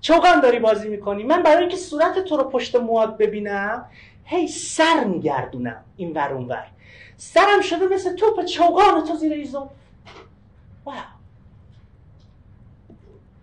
چوگان 0.00 0.40
داری 0.40 0.58
بازی 0.58 0.88
می‌کنی؟ 0.88 1.22
من 1.22 1.42
برای 1.42 1.60
اینکه 1.60 1.76
صورت 1.76 2.18
تو 2.18 2.36
رو 2.36 2.44
پشت 2.44 2.76
مواد 2.76 3.16
ببینم 3.16 3.86
هی 4.24 4.48
سر 4.48 5.04
میگردونم 5.04 5.84
این 5.96 6.12
ور 6.12 6.32
اون 6.32 6.48
ور. 6.48 6.66
سرم 7.16 7.60
شده 7.60 7.88
مثل 7.88 8.16
توپ 8.16 8.44
چوگان 8.44 9.04
تو 9.04 9.14
زیر 9.14 9.32
ایزون 9.32 9.68
واو. 10.84 10.94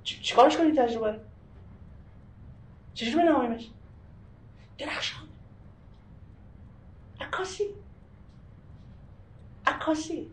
چیکارش 0.03 0.57
کنی 0.57 0.71
تجربه؟ 0.71 1.26
چجوری 2.97 3.15
بنامایمش 3.15 3.69
درخشان. 4.77 5.27
عکاسی. 7.21 7.63
عکاسی. 9.65 10.31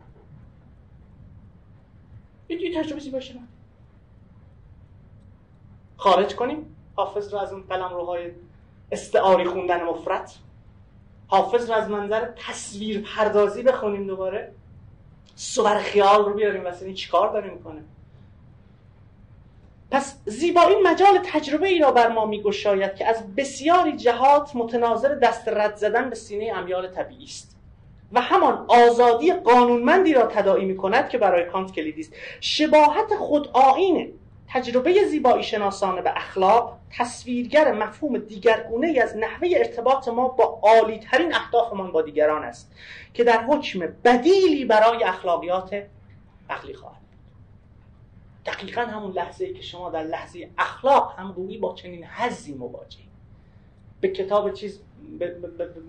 یه 2.49 2.83
تجربه 2.83 3.01
زیبا 3.01 3.19
من 3.19 3.49
خارج 5.97 6.35
کنیم. 6.35 6.77
حافظ 6.95 7.33
رو 7.35 7.39
از 7.41 7.53
اون 7.53 7.63
قلم 7.63 7.95
روهای 7.95 8.33
استعاری 8.93 9.45
خوندن 9.45 9.83
مفرت. 9.83 10.39
حافظ 11.29 11.71
رو 11.71 11.77
از 11.77 11.91
منظر 11.91 12.33
تصویر 12.37 13.01
پردازی 13.17 13.63
بخونیم 13.63 14.07
دوباره. 14.07 14.55
صور 15.35 15.79
خیال 15.79 16.25
رو 16.25 16.35
بیاریم. 16.35 16.65
واسه 16.65 16.87
این 16.87 16.95
چیکار 16.95 17.33
داره 17.33 17.51
می‌کنه؟ 17.51 17.85
پس 19.91 20.17
زیبایی 20.27 20.77
مجال 20.85 21.19
تجربه 21.25 21.69
ای 21.69 21.79
را 21.79 21.93
بر 21.93 22.09
ما 22.09 22.27
میگشاید 22.27 22.95
که 22.95 23.07
از 23.07 23.35
بسیاری 23.37 23.97
جهات 23.97 24.57
متناظر 24.57 25.15
دست 25.15 25.49
رد 25.49 25.77
زدن 25.77 26.11
به 26.11 26.17
سینه 26.17 26.53
امیال 26.57 26.89
طبیعی 26.89 27.25
است. 27.25 27.57
و 28.13 28.21
همان 28.21 28.65
آزادی 28.69 29.33
قانونمندی 29.33 30.15
را 30.15 30.27
تداعی 30.27 30.65
می 30.65 30.77
کند 30.77 31.09
که 31.09 31.19
برای 31.19 31.45
کانت 31.45 31.73
کلیدی 31.73 32.01
است. 32.01 32.13
شباهت 32.41 33.15
خود 33.19 33.49
آینه 33.53 34.09
تجربه 34.49 35.05
زیبایی 35.05 35.43
شناسانه 35.43 36.03
به 36.03 36.13
اخلاق 36.17 36.79
تصویرگر 36.99 37.73
مفهوم 37.73 38.19
دیگرگونه 38.19 38.87
ای 38.87 39.01
از 39.01 39.17
نحوه 39.17 39.49
ارتباط 39.57 40.09
ما 40.09 40.29
با 40.29 40.61
عالی 40.63 40.99
ترین 40.99 41.35
اهدافمان 41.35 41.93
با 41.93 42.03
دیگران 42.03 42.45
است 42.45 42.73
که 43.15 43.25
در 43.25 43.45
حکم 43.45 43.81
بدیلی 44.05 44.65
برای 44.65 45.05
اخلاقیات 45.05 45.83
عقلی 46.51 46.75
خواهد. 46.75 47.04
دقیقا 48.47 48.81
همون 48.81 49.13
لحظه 49.13 49.45
ای 49.45 49.55
که 49.55 49.63
شما 49.63 49.91
در 49.91 50.03
لحظه 50.03 50.51
اخلاق 50.59 51.15
هم 51.19 51.33
روی 51.33 51.59
با 51.59 51.75
چنین 51.75 52.05
حزی 52.05 52.55
مواجه 52.55 52.99
به 54.01 54.09
کتاب 54.09 54.53
چیز 54.53 54.81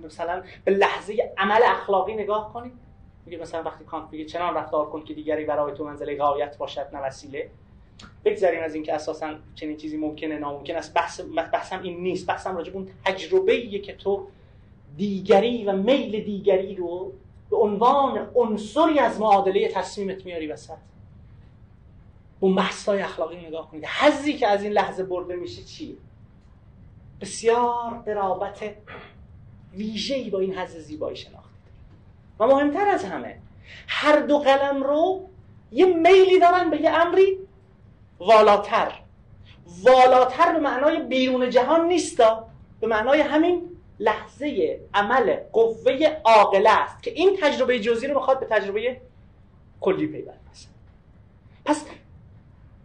مثلا 0.04 0.44
به 0.66 0.72
لحظه 0.72 1.34
عمل 1.38 1.62
اخلاقی 1.64 2.14
نگاه 2.14 2.54
کنید 2.54 2.74
میگه 3.26 3.38
مثلا 3.38 3.64
وقتی 3.64 3.84
کانت 3.84 4.10
میگه 4.12 4.26
چنان 4.26 4.54
رفتار 4.54 4.90
کن 4.90 5.04
که 5.04 5.14
دیگری 5.14 5.46
برای 5.46 5.74
تو 5.74 5.84
منزله 5.86 6.18
غایت 6.18 6.58
باشد 6.58 6.88
نه 6.94 7.00
وسیله. 7.00 7.50
بگذاریم 8.26 8.64
از 8.64 8.76
اینکه 8.76 8.94
اساسا 8.94 9.36
چنین 9.56 9.78
چیزی 9.78 9.98
ممکنه 9.98 10.38
ناممکن 10.38 10.76
است. 10.76 10.94
بحث 10.94 11.22
بحثم 11.54 11.82
این 11.82 12.02
نیست. 12.02 12.28
بحثم 12.28 12.58
راجع 12.58 12.74
اون 12.74 12.90
تجربه 13.06 13.54
ایه 13.54 13.80
که 13.80 13.94
تو 13.94 14.28
دیگری 14.98 15.66
و 15.66 15.72
میل 15.72 16.24
دیگری 16.24 16.76
رو 16.76 17.14
به 17.50 17.58
عنوان 17.58 18.28
عنصری 18.36 19.00
از 19.00 19.20
معادله 19.20 19.68
تصمیمت 19.68 20.26
میاری 20.26 20.48
وسط. 20.48 20.78
اون 22.40 22.56
بحث‌های 22.56 23.02
اخلاقی 23.02 23.48
نگاه 23.48 23.72
کنید 23.72 23.86
حزی 23.86 24.34
که 24.34 24.48
از 24.48 24.64
این 24.64 24.72
لحظه 24.72 25.04
برده 25.04 25.36
میشه 25.36 25.64
چیه؟ 25.64 25.96
بسیار 27.22 28.02
قرابت 28.06 28.76
ویژه‌ای 29.74 30.30
با 30.30 30.40
این 30.40 30.58
حز 30.58 30.78
زیبایی 30.78 31.16
شناخته 31.18 31.50
و 32.40 32.48
مهمتر 32.48 32.88
از 32.88 33.04
همه 33.04 33.40
هر 33.88 34.20
دو 34.20 34.40
قلم 34.40 34.84
رو 34.84 35.30
یه 35.72 35.86
میلی 35.86 36.40
دارن 36.40 36.70
به 36.70 36.82
یه 36.82 36.90
امری 36.90 37.40
والاتر. 38.20 38.92
والاتر 39.84 40.54
به 40.54 40.60
معنای 40.60 41.02
بیرون 41.02 41.50
جهان 41.50 41.88
نیستا 41.88 42.48
به 42.80 42.88
معنای 42.88 43.22
همین 43.22 43.62
لحظه 44.00 44.80
عمل 44.94 45.36
قوه 45.54 46.22
عاقله 46.26 46.70
است 46.70 47.04
که 47.04 47.12
این 47.12 47.38
تجربه 47.42 47.80
جزئی 47.80 48.08
رو 48.08 48.16
می‌خواد 48.16 48.40
به 48.40 48.46
تجربه 48.46 49.02
کلی 49.82 50.08
پیوند 50.08 50.40
پس 51.66 51.86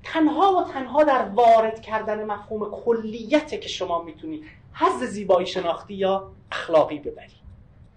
تنها 0.05 0.57
و 0.57 0.73
تنها 0.73 1.05
در 1.05 1.23
وارد 1.23 1.81
کردن 1.81 2.25
مفهوم 2.25 2.71
کلیته 2.71 3.59
که 3.59 3.69
شما 3.69 4.03
می‌تونی 4.03 4.45
حز 4.73 5.05
زیبایی 5.05 5.47
شناختی 5.47 5.95
یا 5.95 6.31
اخلاقی 6.53 6.99
ببری. 6.99 7.41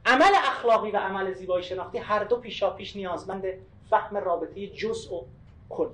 عمل 0.06 0.32
اخلاقی 0.36 0.92
و 0.92 0.98
عمل 0.98 1.34
زیبایی 1.34 1.64
شناختی 1.64 1.98
هر 1.98 2.24
دو 2.24 2.36
پیشا 2.36 2.70
پیش 2.70 2.96
نیازمند 2.96 3.44
فهم 3.90 4.18
رابطه 4.18 4.68
جزء 4.68 5.16
و 5.16 5.26
کل. 5.70 5.90